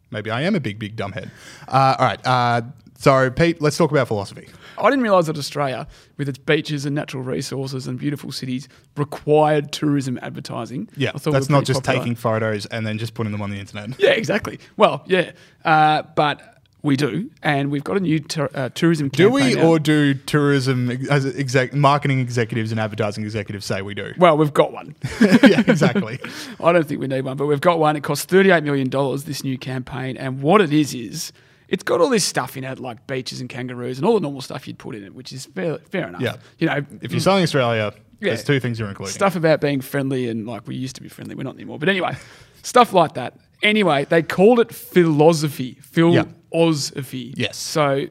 maybe 0.09 0.31
I 0.31 0.41
am 0.41 0.55
a 0.55 0.59
big, 0.59 0.79
big 0.79 0.95
dumbhead." 0.95 1.29
Uh, 1.67 1.95
all 1.99 2.05
right. 2.05 2.25
Uh, 2.25 2.61
so, 2.99 3.29
Pete, 3.29 3.61
let's 3.61 3.77
talk 3.77 3.91
about 3.91 4.07
philausophy. 4.07 4.47
I 4.79 4.89
didn't 4.89 5.03
realise 5.03 5.27
that 5.27 5.37
Australia, 5.37 5.87
with 6.17 6.27
its 6.27 6.39
beaches 6.39 6.85
and 6.85 6.95
natural 6.95 7.21
resources 7.21 7.85
and 7.85 7.99
beautiful 7.99 8.31
cities, 8.31 8.67
required 8.95 9.71
tourism 9.71 10.17
advertising. 10.23 10.89
Yeah, 10.97 11.11
I 11.13 11.19
thought 11.19 11.27
we 11.27 11.31
that's 11.33 11.47
were 11.49 11.53
not 11.53 11.65
just 11.65 11.83
popular. 11.83 11.99
taking 11.99 12.15
photos 12.15 12.65
and 12.65 12.87
then 12.87 12.97
just 12.97 13.13
putting 13.13 13.31
them 13.31 13.43
on 13.43 13.51
the 13.51 13.59
internet. 13.59 13.99
Yeah, 13.99 14.11
exactly. 14.11 14.59
Well, 14.75 15.03
yeah, 15.05 15.33
uh, 15.63 16.03
but 16.15 16.56
We 16.83 16.95
do, 16.95 17.31
and 17.41 17.71
we've 17.71 17.83
got 17.83 17.97
a 17.97 17.99
new 17.99 18.19
tur 18.19 18.49
uh, 18.53 18.69
tourism. 18.69 19.09
Do 19.09 19.31
we, 19.31 19.57
out. 19.57 19.65
or 19.65 19.79
do 19.79 20.13
tourism 20.13 20.91
ex- 20.91 21.07
as 21.09 21.25
exec, 21.25 21.73
marketing 21.73 22.19
executives 22.19 22.71
and 22.71 22.79
advertising 22.79 23.23
executives 23.23 23.65
say 23.65 23.81
we 23.81 23.93
do? 23.95 24.13
Well, 24.17 24.37
we've 24.37 24.53
got 24.53 24.71
one. 24.71 24.95
yeah, 25.21 25.63
exactly. 25.67 26.19
I 26.63 26.71
don't 26.71 26.87
think 26.87 27.01
we 27.01 27.07
need 27.07 27.21
one, 27.25 27.35
but 27.35 27.47
we've 27.47 27.59
got 27.61 27.79
one. 27.79 27.95
It 27.95 28.03
costs 28.03 28.25
$38 28.27 28.63
million, 28.63 28.89
this 29.25 29.43
new 29.43 29.57
campaign. 29.57 30.17
And 30.17 30.41
what 30.41 30.61
it 30.61 30.71
is, 30.71 30.93
is 30.93 31.33
it's 31.67 31.83
got 31.83 31.99
all 31.99 32.09
this 32.09 32.23
stuff 32.23 32.55
in 32.55 32.63
it, 32.63 32.79
like 32.79 33.05
beaches 33.07 33.41
and 33.41 33.49
kangaroos 33.49 33.97
and 33.97 34.05
all 34.05 34.13
the 34.13 34.19
normal 34.21 34.41
stuff 34.41 34.67
you'd 34.67 34.77
put 34.77 34.95
in 34.95 35.03
it, 35.03 35.15
which 35.15 35.33
is 35.33 35.47
fair, 35.47 35.79
fair 35.79 36.07
enough. 36.07 36.21
Yeah. 36.21 36.35
You 36.59 36.67
know, 36.67 36.85
If 37.01 37.11
you're 37.11 37.19
selling 37.19 37.43
Australia, 37.43 37.91
Yeah. 38.21 38.29
there's 38.29 38.43
two 38.43 38.59
things 38.59 38.77
you're 38.79 38.87
including. 38.87 39.13
stuff 39.13 39.35
about 39.35 39.61
being 39.61 39.81
friendly 39.81 40.29
and 40.29 40.45
like 40.47 40.67
we 40.67 40.75
used 40.75 40.95
to 40.97 41.01
be 41.01 41.09
friendly. 41.09 41.33
We're 41.35 41.43
not 41.43 41.55
anymore. 41.55 41.79
But 41.79 41.89
anyway, 41.89 42.15
stuff 42.61 42.93
like 42.93 43.15
that. 43.15 43.33
Anyway, 43.63 44.05
they 44.05 44.21
called 44.21 44.59
it 44.59 44.73
philausophy. 44.73 45.75
Philausophy. 45.81 47.33
Yes. 47.35 47.57
So, 47.57 48.05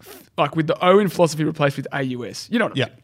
f- 0.00 0.30
like 0.36 0.56
with 0.56 0.66
the 0.66 0.84
O 0.84 0.98
in 0.98 1.08
philosophy 1.08 1.44
replaced 1.44 1.76
with 1.76 1.86
AUS. 1.92 2.48
You 2.50 2.58
know 2.58 2.66
what 2.66 2.76
I 2.76 2.80
Yeah. 2.80 2.84
mean? 2.86 2.94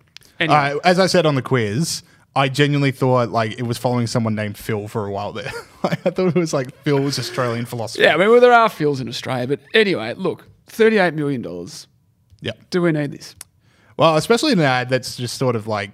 Anyway. 0.41 0.57
Uh, 0.57 0.79
as 0.85 0.99
I 0.99 1.07
said 1.07 1.27
on 1.27 1.35
the 1.35 1.43
quiz, 1.43 2.03
I 2.37 2.49
genuinely 2.49 2.91
thought 2.91 3.31
like 3.31 3.53
it 3.59 3.63
was 3.63 3.79
following 3.79 4.07
someone 4.07 4.35
named 4.35 4.57
Phil 4.59 4.89
for 4.89 5.07
a 5.07 5.11
while 5.11 5.33
there. 5.33 5.51
Like, 5.85 6.07
I 6.07 6.11
thought 6.11 6.29
it 6.29 6.35
was 6.35 6.55
like 6.55 6.75
Phil 6.77 6.99
was 6.99 7.19
Australian 7.19 7.67
philosophy. 7.67 8.05
Yeah, 8.05 8.15
I 8.15 8.17
mean, 8.17 8.31
well, 8.31 8.41
there 8.41 8.55
are 8.55 8.71
fields 8.71 9.01
in 9.03 9.09
Australia, 9.09 9.47
but 9.47 9.61
anyway, 9.75 10.15
look, 10.17 10.47
thirty-eight 10.67 11.13
million 11.13 11.43
dollars. 11.43 11.89
Yeah. 12.41 12.53
Do 12.71 12.81
we 12.81 12.91
need 12.91 13.13
this? 13.13 13.37
Well, 13.99 14.17
especially 14.17 14.53
in 14.53 14.61
an 14.61 14.65
ad 14.65 14.89
that's 14.89 15.15
just 15.15 15.37
sort 15.37 15.57
of 15.57 15.67
like 15.67 15.91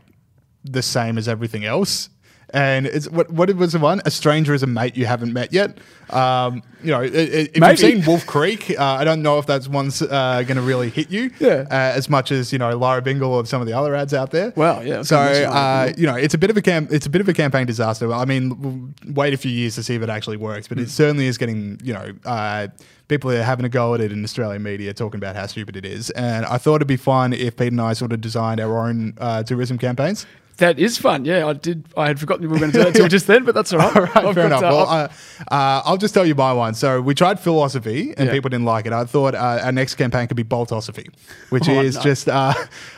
the 0.62 0.80
same 0.80 1.18
as 1.18 1.26
everything 1.26 1.64
else. 1.64 2.08
And 2.52 2.86
it's 2.86 3.08
what 3.08 3.30
what 3.30 3.54
was 3.56 3.72
the 3.72 3.78
one? 3.78 4.00
A 4.04 4.10
stranger 4.10 4.54
is 4.54 4.62
a 4.62 4.66
mate 4.66 4.96
you 4.96 5.06
haven't 5.06 5.32
met 5.32 5.52
yet. 5.52 5.78
Um, 6.10 6.62
you 6.82 6.90
know, 6.90 7.00
i- 7.00 7.04
i- 7.04 7.06
if 7.06 7.56
Maybe. 7.58 7.70
you've 7.70 7.78
seen 7.78 8.04
Wolf 8.04 8.26
Creek, 8.26 8.74
uh, 8.76 8.82
I 8.82 9.04
don't 9.04 9.22
know 9.22 9.38
if 9.38 9.46
that's 9.46 9.68
one's 9.68 10.02
uh, 10.02 10.42
going 10.44 10.56
to 10.56 10.62
really 10.62 10.90
hit 10.90 11.10
you. 11.10 11.30
Yeah. 11.38 11.66
Uh, 11.70 11.74
as 11.74 12.08
much 12.10 12.32
as 12.32 12.52
you 12.52 12.58
know, 12.58 12.76
Lara 12.76 13.00
Bingle 13.02 13.32
or 13.32 13.46
some 13.46 13.60
of 13.60 13.68
the 13.68 13.74
other 13.74 13.94
ads 13.94 14.12
out 14.12 14.32
there. 14.32 14.52
Well, 14.56 14.84
yeah, 14.84 15.02
So 15.02 15.16
gonna 15.16 15.30
mention 15.30 15.50
Lara 15.50 15.88
uh, 15.88 15.92
you 15.96 16.06
know, 16.06 16.16
it's 16.16 16.34
a 16.34 16.38
bit 16.38 16.50
of 16.50 16.56
a 16.56 16.62
cam- 16.62 16.88
it's 16.90 17.06
a 17.06 17.10
bit 17.10 17.20
of 17.20 17.28
a 17.28 17.32
campaign 17.34 17.66
disaster. 17.66 18.12
I 18.12 18.24
mean, 18.24 18.60
we'll 18.60 19.14
wait 19.14 19.34
a 19.34 19.36
few 19.36 19.52
years 19.52 19.76
to 19.76 19.82
see 19.84 19.94
if 19.94 20.02
it 20.02 20.08
actually 20.10 20.36
works, 20.38 20.66
but 20.66 20.78
Hmm. 20.78 20.84
it 20.84 20.90
certainly 20.90 21.26
is 21.26 21.38
getting 21.38 21.78
you 21.84 21.92
know. 21.94 22.12
Uh, 22.24 22.68
People 23.08 23.32
are 23.32 23.42
having 23.42 23.64
a 23.66 23.68
go 23.68 23.92
at 23.96 24.00
it 24.00 24.12
in 24.12 24.22
Australian 24.22 24.62
media, 24.62 24.94
talking 24.94 25.18
about 25.18 25.34
how 25.34 25.44
stupid 25.48 25.74
it 25.74 25.84
is, 25.84 26.10
and 26.10 26.46
I 26.46 26.58
thought 26.58 26.76
it'd 26.76 26.86
be 26.86 26.96
fun 26.96 27.32
if 27.32 27.56
Pete 27.56 27.72
and 27.72 27.80
I 27.80 27.92
sort 27.92 28.12
of 28.12 28.20
designed 28.20 28.60
our 28.60 28.86
own 28.86 29.14
uh, 29.18 29.42
tourism 29.42 29.78
campaigns. 29.78 30.26
That 30.60 30.78
is 30.78 30.96
fun. 30.98 31.24
Yeah, 31.24 31.46
I 31.46 31.52
did. 31.54 31.84
I 31.96 32.06
had 32.06 32.20
forgotten 32.20 32.42
we 32.42 32.48
were 32.48 32.58
going 32.58 32.70
to 32.72 32.78
do 32.78 32.84
that 32.84 32.94
till 32.94 33.08
just 33.08 33.26
then, 33.26 33.44
but 33.44 33.54
that's 33.54 33.72
all 33.72 33.78
right. 33.80 33.96
All 33.96 34.02
right, 34.02 34.16
I've 34.16 34.34
fair 34.34 34.48
got, 34.48 34.58
enough. 34.58 34.62
uh, 34.62 34.76
well, 34.76 34.86
uh, 34.88 35.08
uh, 35.54 35.82
I'll 35.84 35.96
just 35.96 36.14
tell 36.14 36.24
you 36.24 36.34
my 36.34 36.52
one. 36.52 36.74
So 36.74 37.00
we 37.00 37.14
tried 37.14 37.40
philausophy, 37.40 38.14
and 38.16 38.26
Yeah. 38.28 38.32
people 38.32 38.48
didn't 38.50 38.66
like 38.66 38.86
it. 38.86 38.92
I 38.92 39.04
thought 39.04 39.34
uh, 39.34 39.58
our 39.64 39.72
next 39.72 39.96
campaign 39.96 40.26
could 40.28 40.36
be 40.36 40.44
boltosophy, 40.44 41.08
which 41.50 41.68
Oh, 41.68 41.80
is 41.80 41.96
no. 41.96 42.02
just 42.02 42.28
uh, 42.28 42.52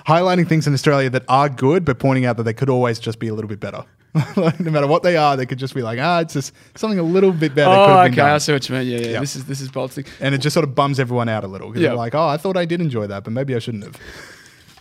highlighting 0.06 0.48
things 0.48 0.66
in 0.66 0.74
Australia 0.74 1.08
that 1.10 1.24
are 1.28 1.48
good, 1.48 1.84
but 1.84 1.98
pointing 1.98 2.26
out 2.26 2.36
that 2.36 2.42
they 2.44 2.52
could 2.54 2.68
always 2.68 2.98
just 2.98 3.18
be 3.18 3.28
a 3.28 3.34
little 3.34 3.48
bit 3.48 3.60
better. 3.60 3.84
No 4.36 4.70
matter 4.70 4.86
what 4.86 5.02
they 5.02 5.16
are, 5.16 5.36
they 5.38 5.46
could 5.46 5.58
just 5.58 5.74
be 5.74 5.80
like, 5.82 5.98
ah, 5.98 6.20
it's 6.20 6.34
just 6.34 6.52
something 6.74 6.98
a 6.98 7.02
little 7.02 7.32
bit 7.32 7.54
better. 7.54 7.70
oh, 7.70 8.00
okay. 8.10 8.20
I 8.20 8.36
see 8.38 8.52
what 8.52 8.68
you 8.68 8.74
mean. 8.74 8.86
Yeah, 8.86 8.98
yeah. 8.98 9.06
Yeah. 9.12 9.20
This 9.20 9.36
is 9.36 9.44
this 9.46 9.60
is 9.62 9.70
bold. 9.70 9.96
And 10.20 10.34
it 10.34 10.38
just 10.38 10.52
sort 10.52 10.64
of 10.64 10.74
bums 10.74 11.00
everyone 11.00 11.30
out 11.30 11.44
a 11.44 11.46
little 11.46 11.68
because 11.68 11.82
they're 11.82 11.94
like, 11.94 12.14
oh, 12.14 12.26
I 12.26 12.36
thought 12.36 12.56
I 12.58 12.66
did 12.66 12.80
enjoy 12.82 13.06
that, 13.06 13.24
but 13.24 13.32
maybe 13.32 13.54
I 13.54 13.58
shouldn't 13.58 13.84
have. 13.84 13.96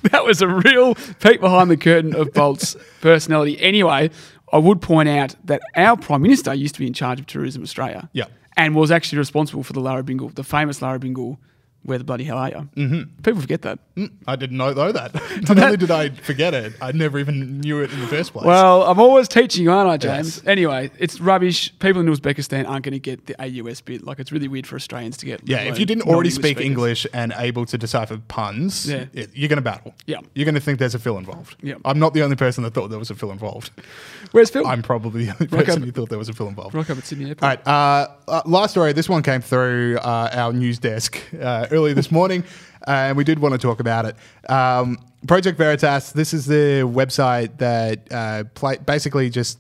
That 0.11 0.25
was 0.25 0.41
a 0.41 0.47
real 0.47 0.95
peek 0.95 1.39
behind 1.41 1.69
the 1.69 1.77
curtain 1.77 2.15
of 2.15 2.33
Bolt's 2.33 2.75
personality. 3.01 3.61
Anyway, 3.61 4.09
I 4.51 4.57
would 4.57 4.81
point 4.81 5.09
out 5.09 5.35
that 5.45 5.61
our 5.75 5.95
Prime 5.95 6.23
Minister 6.23 6.53
used 6.53 6.73
to 6.75 6.79
be 6.79 6.87
in 6.87 6.93
charge 6.93 7.19
of 7.19 7.27
Tourism 7.27 7.61
Australia. 7.61 8.09
Yeah. 8.13 8.25
And 8.57 8.75
was 8.75 8.91
actually 8.91 9.19
responsible 9.19 9.63
for 9.63 9.73
the 9.73 9.79
Lara 9.79 10.03
Bingle, 10.03 10.29
the 10.29 10.43
famous 10.43 10.81
Lara 10.81 10.99
Bingle, 10.99 11.39
Where 11.83 11.97
the 11.97 12.03
Bloody 12.03 12.23
Hell 12.25 12.37
Are 12.37 12.49
You? 12.49 12.69
Mm-hmm. 12.75 13.21
People 13.23 13.41
forget 13.41 13.63
that. 13.63 13.79
I 14.27 14.35
didn't 14.35 14.57
know, 14.57 14.71
though 14.73 14.91
that. 14.91 15.13
Not 15.49 15.57
only 15.57 15.77
did 15.77 15.89
I 15.89 16.09
forget 16.09 16.53
it, 16.53 16.73
I 16.81 16.91
never 16.91 17.17
even 17.17 17.59
knew 17.61 17.79
it 17.81 17.91
in 17.91 17.99
the 17.99 18.07
first 18.07 18.33
place. 18.33 18.45
Well, 18.45 18.83
I'm 18.83 18.99
always 18.99 19.27
teaching 19.27 19.63
you, 19.63 19.71
aren't 19.71 19.89
I, 19.89 19.97
James? 19.97 20.37
Yes. 20.37 20.47
Anyway, 20.47 20.91
it's 20.99 21.19
rubbish. 21.19 21.73
People 21.79 22.01
in 22.01 22.07
Uzbekistan 22.07 22.67
aren't 22.69 22.85
going 22.85 22.93
to 22.93 22.99
get 22.99 23.25
the 23.25 23.35
AUS 23.41 23.81
bit. 23.81 24.03
Like, 24.03 24.19
it's 24.19 24.31
really 24.31 24.47
weird 24.47 24.67
for 24.67 24.75
Australians 24.75 25.17
to 25.17 25.25
get. 25.25 25.41
Yeah, 25.47 25.61
if 25.61 25.79
you 25.79 25.85
didn't 25.87 26.03
already 26.03 26.29
speak 26.29 26.57
speakers. 26.57 26.65
English 26.65 27.07
and 27.13 27.33
able 27.37 27.65
to 27.65 27.77
decipher 27.77 28.17
puns, 28.27 28.87
Yeah. 28.89 29.05
it- 29.13 29.31
you're 29.33 29.49
going 29.49 29.57
to 29.57 29.61
battle. 29.63 29.95
Yeah. 30.05 30.19
You're 30.35 30.45
going 30.45 30.55
to 30.55 30.61
think 30.61 30.77
there's 30.79 30.95
a 30.95 30.99
fill 30.99 31.17
involved. 31.17 31.55
Yeah. 31.63 31.75
I'm 31.83 31.97
not 31.99 32.13
the 32.13 32.21
only 32.21 32.35
person 32.35 32.63
that 32.63 32.73
thought 32.75 32.89
there 32.89 32.99
was 32.99 33.09
a 33.09 33.15
fill 33.15 33.31
involved. 33.31 33.71
Where's 34.31 34.49
Phil? 34.49 34.65
I'm 34.67 34.81
probably 34.83 35.25
the 35.25 35.31
only 35.33 35.47
Rock 35.47 35.65
person 35.65 35.81
up- 35.81 35.85
who 35.87 35.91
thought 35.91 36.09
there 36.09 36.17
was 36.19 36.29
a 36.29 36.33
fill 36.33 36.47
involved. 36.47 36.75
Rock 36.75 36.89
up 36.91 36.97
at 36.99 37.05
Sydney 37.05 37.29
Airport. 37.29 37.43
All 37.43 37.49
right. 37.49 37.67
Uh, 37.67 38.07
uh, 38.31 38.41
last 38.45 38.71
story. 38.71 38.93
This 38.93 39.09
one 39.09 39.23
came 39.23 39.41
through 39.41 39.97
uh, 39.97 40.29
our 40.33 40.53
news 40.53 40.79
desk 40.79 41.19
uh, 41.41 41.67
early 41.71 41.93
this 41.93 42.11
morning, 42.11 42.43
and 42.87 43.17
we 43.17 43.23
did 43.23 43.39
want 43.39 43.53
to 43.53 43.57
talk 43.57 43.79
about 43.79 44.05
it. 44.05 44.15
Um, 44.49 44.97
Project 45.27 45.57
Veritas. 45.57 46.11
This 46.11 46.33
is 46.33 46.45
the 46.45 46.83
website 46.83 47.57
that 47.57 48.11
uh, 48.11 48.43
play, 48.53 48.77
basically 48.77 49.29
just. 49.29 49.59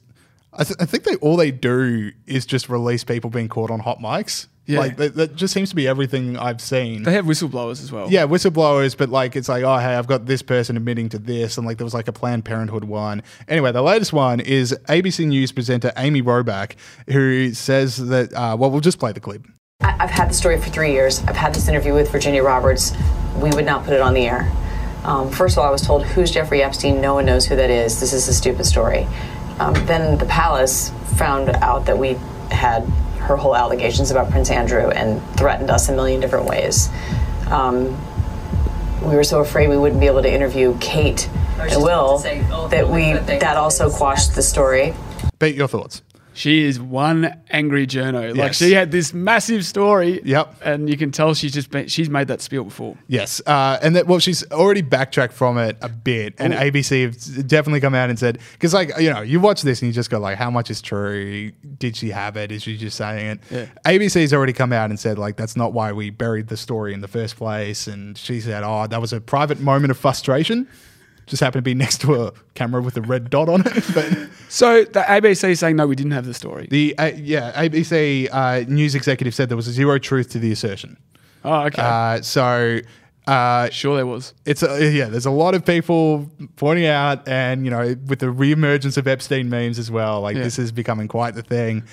I, 0.53 0.65
th- 0.65 0.75
I 0.81 0.85
think 0.85 1.05
they 1.05 1.15
all 1.15 1.37
they 1.37 1.51
do 1.51 2.11
is 2.27 2.45
just 2.45 2.67
release 2.67 3.05
people 3.05 3.29
being 3.29 3.47
caught 3.47 3.71
on 3.71 3.79
hot 3.79 3.99
mics. 3.99 4.47
Yeah. 4.65 4.79
Like 4.79 4.97
that, 4.97 5.15
that 5.15 5.35
just 5.35 5.53
seems 5.53 5.69
to 5.69 5.75
be 5.75 5.87
everything 5.87 6.37
I've 6.37 6.61
seen. 6.61 7.03
They 7.03 7.13
have 7.13 7.25
whistleblowers 7.25 7.81
as 7.83 7.91
well. 7.91 8.11
Yeah, 8.11 8.25
whistleblowers, 8.25 8.95
but 8.95 9.09
like 9.09 9.35
it's 9.35 9.49
like, 9.49 9.63
oh 9.63 9.77
hey, 9.77 9.95
I've 9.95 10.07
got 10.07 10.25
this 10.25 10.41
person 10.41 10.77
admitting 10.77 11.09
to 11.09 11.19
this, 11.19 11.57
and 11.57 11.65
like 11.65 11.77
there 11.77 11.85
was 11.85 11.93
like 11.93 12.07
a 12.07 12.13
Planned 12.13 12.45
Parenthood 12.45 12.83
one. 12.83 13.23
Anyway, 13.47 13.71
the 13.71 13.81
latest 13.81 14.13
one 14.13 14.39
is 14.39 14.77
ABC 14.87 15.25
News 15.25 15.51
presenter 15.51 15.91
Amy 15.97 16.21
Robach, 16.21 16.75
who 17.07 17.53
says 17.53 17.97
that. 18.07 18.33
Uh, 18.33 18.55
well, 18.57 18.69
we'll 18.71 18.81
just 18.81 18.99
play 18.99 19.11
the 19.11 19.19
clip. 19.19 19.45
I- 19.83 19.95
I've 19.99 20.11
had 20.11 20.29
the 20.29 20.33
story 20.33 20.59
for 20.59 20.69
three 20.69 20.91
years. 20.91 21.21
I've 21.27 21.35
had 21.37 21.53
this 21.53 21.67
interview 21.67 21.93
with 21.93 22.11
Virginia 22.11 22.43
Roberts. 22.43 22.93
We 23.39 23.49
would 23.51 23.65
not 23.65 23.85
put 23.85 23.93
it 23.93 24.01
on 24.01 24.13
the 24.13 24.27
air. 24.27 24.49
Um, 25.03 25.29
first 25.29 25.55
of 25.57 25.63
all, 25.63 25.67
I 25.67 25.71
was 25.71 25.81
told, 25.81 26.03
Who's 26.03 26.29
Jeffrey 26.31 26.61
Epstein? 26.61 27.01
No 27.01 27.15
one 27.15 27.25
knows 27.25 27.45
who 27.45 27.55
that 27.55 27.69
is. 27.69 27.99
This 27.99 28.13
is 28.13 28.27
a 28.27 28.33
stupid 28.33 28.65
story. 28.65 29.07
Um, 29.59 29.73
then 29.85 30.17
the 30.17 30.25
palace 30.25 30.91
found 31.15 31.49
out 31.49 31.85
that 31.85 31.97
we 31.97 32.17
had 32.51 32.83
her 33.19 33.35
whole 33.35 33.55
allegations 33.55 34.11
about 34.11 34.29
Prince 34.29 34.49
Andrew 34.51 34.89
and 34.89 35.21
threatened 35.37 35.69
us 35.69 35.89
a 35.89 35.93
million 35.95 36.19
different 36.19 36.45
ways. 36.45 36.89
Um, 37.49 37.97
we 39.01 39.15
were 39.15 39.23
so 39.23 39.39
afraid 39.39 39.67
we 39.69 39.77
wouldn't 39.77 39.99
be 39.99 40.07
able 40.07 40.21
to 40.21 40.31
interview 40.31 40.77
Kate 40.79 41.27
and 41.59 41.81
Will 41.83 42.17
say, 42.19 42.43
oh, 42.51 42.67
that 42.69 42.87
we 42.89 43.13
that 43.13 43.57
also 43.57 43.89
quashed 43.89 44.35
the 44.35 44.41
story. 44.41 44.93
Beat 45.39 45.55
your 45.55 45.67
thoughts. 45.67 46.01
She 46.33 46.63
is 46.63 46.79
one 46.79 47.33
angry 47.49 47.85
journo. 47.85 48.29
Like 48.29 48.37
Yes. 48.37 48.57
she 48.57 48.71
had 48.71 48.91
this 48.91 49.13
massive 49.13 49.65
story. 49.65 50.21
Yep. 50.23 50.61
And 50.63 50.89
you 50.89 50.95
can 50.97 51.11
tell 51.11 51.33
she's 51.33 51.51
just 51.51 51.69
been, 51.71 51.87
she's 51.87 52.09
made 52.09 52.27
that 52.29 52.39
spiel 52.41 52.63
before. 52.63 52.95
Yes, 53.07 53.41
uh, 53.45 53.79
and 53.81 53.95
that 53.95 54.07
well, 54.07 54.19
she's 54.19 54.49
already 54.51 54.81
backtracked 54.81 55.33
from 55.33 55.57
it 55.57 55.77
a 55.81 55.89
bit, 55.89 56.35
and 56.37 56.53
Ooh. 56.53 56.57
ABC 56.57 57.03
have 57.03 57.47
definitely 57.47 57.81
come 57.81 57.93
out 57.93 58.09
and 58.09 58.17
said 58.17 58.39
because 58.53 58.73
like 58.73 58.91
you 58.99 59.09
know 59.09 59.21
you 59.21 59.39
watch 59.41 59.61
this 59.61 59.81
and 59.81 59.87
you 59.87 59.93
just 59.93 60.09
go 60.09 60.19
like, 60.19 60.37
how 60.37 60.49
much 60.49 60.69
is 60.71 60.81
true? 60.81 61.51
Did 61.77 61.95
she 61.97 62.09
have 62.11 62.37
it? 62.37 62.51
Is 62.51 62.63
she 62.63 62.77
just 62.77 62.95
saying 62.97 63.25
it? 63.27 63.39
Yeah. 63.51 63.65
ABC's 63.91 64.33
already 64.33 64.53
come 64.53 64.71
out 64.71 64.89
and 64.89 64.99
said 64.99 65.17
like 65.19 65.35
that's 65.35 65.57
not 65.57 65.73
why 65.73 65.91
we 65.91 66.09
buried 66.11 66.47
the 66.47 66.57
story 66.57 66.93
in 66.93 67.01
the 67.01 67.07
first 67.09 67.35
place, 67.35 67.87
and 67.87 68.17
she 68.17 68.39
said, 68.39 68.63
oh, 68.63 68.87
that 68.87 69.01
was 69.01 69.11
a 69.11 69.19
private 69.19 69.59
moment 69.59 69.91
of 69.91 69.97
frustration. 69.97 70.67
Just 71.31 71.41
happened 71.41 71.59
to 71.59 71.69
be 71.69 71.73
next 71.73 72.01
to 72.01 72.25
a 72.25 72.33
camera 72.55 72.81
with 72.81 72.97
a 72.97 73.01
red 73.01 73.29
dot 73.29 73.47
on 73.47 73.61
it, 73.65 73.83
but. 73.93 74.05
So 74.49 74.83
the 74.83 74.99
ABC 74.99 75.51
is 75.51 75.61
saying 75.61 75.77
no, 75.77 75.87
we 75.87 75.95
didn't 75.95 76.11
have 76.11 76.25
the 76.25 76.33
story. 76.33 76.67
The 76.69 76.93
uh, 76.97 77.11
yeah 77.15 77.53
ABC 77.53 78.27
uh, 78.29 78.65
news 78.67 78.95
executive 78.95 79.33
said 79.33 79.47
there 79.47 79.55
was 79.55 79.65
zero 79.65 79.97
truth 79.97 80.29
to 80.31 80.39
the 80.39 80.51
assertion. 80.51 80.97
Oh, 81.45 81.61
okay. 81.67 81.81
Uh, 81.81 82.21
so 82.21 82.79
uh, 83.27 83.69
sure 83.69 83.95
there 83.95 84.05
was. 84.05 84.33
It's 84.45 84.61
a, 84.61 84.91
yeah. 84.91 85.05
There's 85.05 85.25
a 85.25 85.31
lot 85.31 85.55
of 85.55 85.63
people 85.65 86.29
pointing 86.57 86.85
out, 86.85 87.25
and 87.29 87.63
you 87.63 87.71
know, 87.71 87.95
with 88.07 88.19
the 88.19 88.25
reemergence 88.25 88.97
of 88.97 89.07
Epstein 89.07 89.49
memes 89.49 89.79
as 89.79 89.89
well, 89.89 90.19
like 90.19 90.35
Yeah. 90.35 90.43
this 90.43 90.59
is 90.59 90.73
becoming 90.73 91.07
quite 91.07 91.33
the 91.35 91.43
thing, 91.43 91.83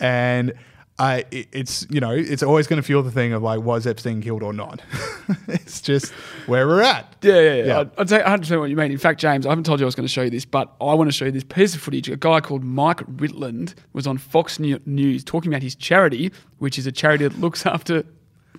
and. 0.00 0.52
I, 1.00 1.24
it- 1.30 1.48
it's 1.52 1.86
you 1.90 2.00
know 2.00 2.10
it's 2.10 2.42
always 2.42 2.66
going 2.66 2.78
to 2.78 2.82
fuel 2.82 3.02
the 3.02 3.10
thing 3.10 3.32
of 3.32 3.42
like 3.42 3.60
was 3.60 3.86
Epstein 3.86 4.20
killed 4.20 4.42
or 4.42 4.52
not. 4.52 4.82
it's 5.48 5.80
just 5.80 6.10
where 6.46 6.66
we're 6.66 6.82
at. 6.82 7.16
Yeah, 7.22 7.34
yeah, 7.34 7.40
yeah. 7.54 7.64
Yeah. 7.64 7.78
I'd, 7.80 7.90
I'd 7.98 8.08
say 8.08 8.20
100% 8.20 8.58
what 8.60 8.70
you 8.70 8.76
mean. 8.76 8.90
In 8.90 8.98
fact, 8.98 9.20
James, 9.20 9.46
I 9.46 9.50
haven't 9.50 9.64
told 9.64 9.78
you 9.80 9.86
I 9.86 9.88
was 9.88 9.94
going 9.94 10.06
to 10.06 10.12
show 10.12 10.22
you 10.22 10.30
this, 10.30 10.44
but 10.44 10.74
I 10.80 10.94
want 10.94 11.08
to 11.08 11.12
show 11.12 11.24
you 11.26 11.30
this 11.30 11.44
piece 11.44 11.74
of 11.74 11.80
footage. 11.80 12.08
A 12.08 12.16
guy 12.16 12.40
called 12.40 12.64
Mike 12.64 12.98
Ritland 13.16 13.74
was 13.92 14.06
on 14.06 14.18
Fox 14.18 14.58
News 14.58 15.24
talking 15.24 15.52
about 15.52 15.62
his 15.62 15.74
charity, 15.74 16.32
which 16.58 16.78
is 16.78 16.86
a 16.86 16.92
charity 16.92 17.28
that 17.28 17.38
looks 17.38 17.64
after 17.74 18.04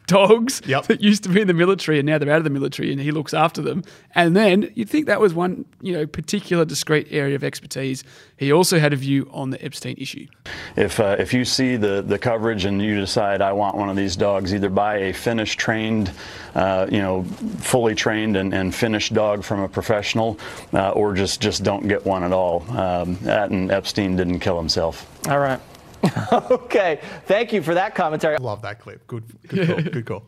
dogs 0.10 0.62
that 0.88 1.02
used 1.02 1.24
to 1.24 1.30
be 1.30 1.42
in 1.42 1.48
the 1.48 1.54
military 1.54 2.00
and 2.00 2.06
now 2.06 2.18
they're 2.18 2.32
out 2.32 2.38
of 2.38 2.44
the 2.44 2.50
military 2.50 2.92
and 2.92 3.00
he 3.00 3.12
looks 3.12 3.34
after 3.34 3.62
them. 3.62 3.84
And 4.16 4.36
then 4.36 4.72
you'd 4.76 4.90
think 4.90 5.06
that 5.06 5.22
was 5.22 5.34
one, 5.34 5.66
you 5.82 5.94
know, 5.94 6.06
particular 6.06 6.66
discrete 6.66 7.08
area 7.12 7.36
of 7.36 7.44
expertise. 7.44 8.04
He 8.38 8.52
also 8.52 8.80
had 8.80 8.94
a 8.94 8.96
view 8.96 9.30
on 9.32 9.52
the 9.52 9.64
Epstein 9.64 9.96
issue. 9.98 10.28
If, 10.76 11.00
uh, 11.00 11.16
if 11.20 11.34
you 11.34 11.46
see 11.46 11.76
the, 11.76 12.02
the 12.02 12.18
coverage 12.18 12.66
and 12.66 12.82
you 12.82 12.96
decide 13.00 13.42
I 13.42 13.54
want 13.54 13.76
one 13.78 13.90
of 13.90 13.96
these 13.96 14.16
dogs, 14.16 14.54
either 14.54 14.70
buy 14.70 14.98
a 14.98 15.14
finished 15.14 15.60
trained, 15.60 16.12
uh, 16.56 16.88
you 16.92 17.00
know, 17.00 17.24
fully 17.60 17.96
trained 17.96 18.38
and, 18.38 18.54
and 18.54 18.74
finished 18.74 19.14
dog 19.14 19.44
from 19.44 19.62
a 19.62 19.70
professional, 19.70 20.40
uh, 20.74 20.92
or 20.92 21.14
just, 21.14 21.42
just 21.42 21.64
don't 21.64 21.88
get 21.88 22.06
one 22.06 22.24
at 22.24 22.32
all. 22.32 22.66
Um, 22.72 23.18
that 23.22 23.52
and 23.52 23.72
Epstein 23.72 24.16
didn't 24.16 24.40
kill 24.40 24.58
himself. 24.58 25.06
All 25.28 25.40
right. 25.40 25.60
okay, 26.32 27.00
thank 27.26 27.52
you 27.54 27.62
for 27.62 27.74
that 27.74 27.96
commentary. 27.96 28.38
Love 28.38 28.62
that 28.62 28.80
clip. 28.80 29.06
Good, 29.08 29.24
good 29.48 29.68
call. 29.68 29.82
Good 29.82 30.06
call. 30.06 30.24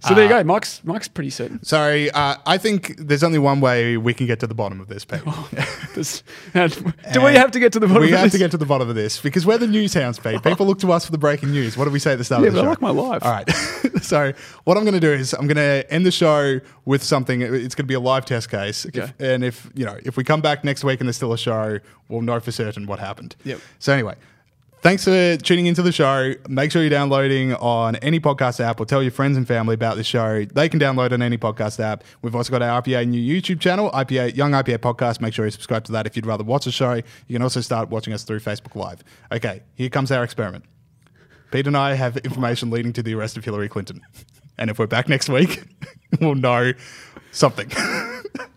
So 0.00 0.12
there 0.14 0.26
you 0.28 0.34
Uh, 0.34 0.42
go. 0.42 0.44
Mike's 0.44 0.84
Mike's 0.84 1.08
pretty 1.08 1.30
certain. 1.30 1.62
Sorry, 1.64 2.10
uh, 2.10 2.36
I 2.44 2.58
think 2.58 2.96
there's 2.98 3.22
only 3.22 3.38
one 3.38 3.60
way 3.62 3.96
we 3.96 4.12
can 4.12 4.26
get 4.26 4.40
to 4.40 4.46
the 4.46 4.54
bottom 4.54 4.78
of 4.80 4.88
this, 4.88 5.04
Pete. 5.06 5.22
This- 5.94 6.22
do 6.52 7.22
we 7.24 7.32
have 7.32 7.50
to 7.52 7.58
get 7.58 7.72
to 7.72 7.80
the 7.80 7.86
bottom 7.86 8.02
We 8.02 8.12
of 8.12 8.18
have 8.18 8.24
this? 8.26 8.32
to 8.32 8.38
get 8.38 8.50
to 8.50 8.58
the 8.58 8.66
bottom 8.66 8.90
of 8.90 8.94
this 8.94 9.18
because 9.18 9.46
we're 9.46 9.56
the 9.56 9.66
news 9.66 9.94
hounds, 9.94 10.18
Pete. 10.18 10.42
People 10.42 10.66
look 10.66 10.78
to 10.80 10.92
us 10.92 11.06
for 11.06 11.12
the 11.12 11.16
breaking 11.18 11.50
news. 11.52 11.78
What 11.78 11.84
did 11.84 11.94
we 11.94 11.98
say 11.98 12.12
at 12.12 12.18
the 12.18 12.24
start 12.24 12.42
Yeah, 12.42 12.48
of 12.48 12.54
the 12.54 12.60
but 12.60 12.64
show? 12.64 12.66
I 12.66 12.70
like 12.72 12.82
my 12.82 12.90
life. 12.90 13.24
All 13.24 13.30
right. 13.32 13.50
so 14.02 14.34
what 14.64 14.76
I'm 14.76 14.84
going 14.84 14.92
to 14.92 15.00
do 15.00 15.10
is 15.10 15.32
I'm 15.32 15.46
going 15.46 15.56
to 15.56 15.90
end 15.90 16.04
the 16.04 16.10
show 16.10 16.60
with 16.84 17.02
something. 17.02 17.40
It's 17.40 17.74
going 17.74 17.84
to 17.84 17.88
be 17.88 17.94
a 17.94 18.00
live 18.00 18.26
test 18.26 18.50
case, 18.50 18.84
If- 18.84 18.94
Okay. 18.98 19.12
and 19.18 19.42
if 19.42 19.70
you 19.74 19.86
know 19.86 19.96
if 20.04 20.18
we 20.18 20.24
come 20.24 20.42
back 20.42 20.62
next 20.64 20.84
week 20.84 21.00
and 21.00 21.08
there's 21.08 21.16
still 21.16 21.32
a 21.32 21.38
show, 21.38 21.78
we'll 22.10 22.20
know 22.20 22.38
for 22.38 22.52
certain 22.52 22.86
what 22.86 22.98
happened. 22.98 23.34
Yep. 23.44 23.60
So 23.78 23.94
anyway. 23.94 24.16
Thanks 24.86 25.02
for 25.02 25.36
tuning 25.38 25.66
into 25.66 25.82
the 25.82 25.90
show. 25.90 26.34
Make 26.48 26.70
sure 26.70 26.80
you're 26.80 26.90
downloading 26.90 27.54
on 27.54 27.96
any 27.96 28.20
podcast 28.20 28.60
app 28.60 28.78
or 28.78 28.86
tell 28.86 29.02
your 29.02 29.10
friends 29.10 29.36
and 29.36 29.44
family 29.44 29.74
about 29.74 29.96
this 29.96 30.06
show. 30.06 30.44
They 30.44 30.68
can 30.68 30.78
download 30.78 31.10
on 31.10 31.22
any 31.22 31.36
podcast 31.36 31.80
app. 31.80 32.04
We've 32.22 32.36
also 32.36 32.52
got 32.52 32.62
our 32.62 32.80
IPA 32.80 33.08
new 33.08 33.20
YouTube 33.20 33.58
channel, 33.58 33.90
IPA 33.90 34.36
Young 34.36 34.52
IPA 34.52 34.78
Podcast. 34.78 35.20
Make 35.20 35.34
sure 35.34 35.44
you 35.44 35.50
subscribe 35.50 35.82
to 35.86 35.92
that 35.92 36.06
if 36.06 36.14
you'd 36.14 36.24
rather 36.24 36.44
watch 36.44 36.66
the 36.66 36.70
show. 36.70 36.92
You 36.92 37.02
can 37.32 37.42
also 37.42 37.60
start 37.62 37.88
watching 37.88 38.12
us 38.12 38.22
through 38.22 38.38
Facebook 38.38 38.76
Live. 38.76 39.02
Okay, 39.32 39.64
here 39.74 39.90
comes 39.90 40.12
our 40.12 40.22
experiment. 40.22 40.64
Pete 41.50 41.66
and 41.66 41.76
I 41.76 41.94
have 41.94 42.18
information 42.18 42.70
leading 42.70 42.92
to 42.92 43.02
the 43.02 43.12
arrest 43.14 43.36
of 43.36 43.44
Hillary 43.44 43.68
Clinton. 43.68 44.02
And 44.56 44.70
if 44.70 44.78
we're 44.78 44.86
back 44.86 45.08
next 45.08 45.28
week, 45.28 45.64
we'll 46.20 46.36
know 46.36 46.74
something. 47.32 47.72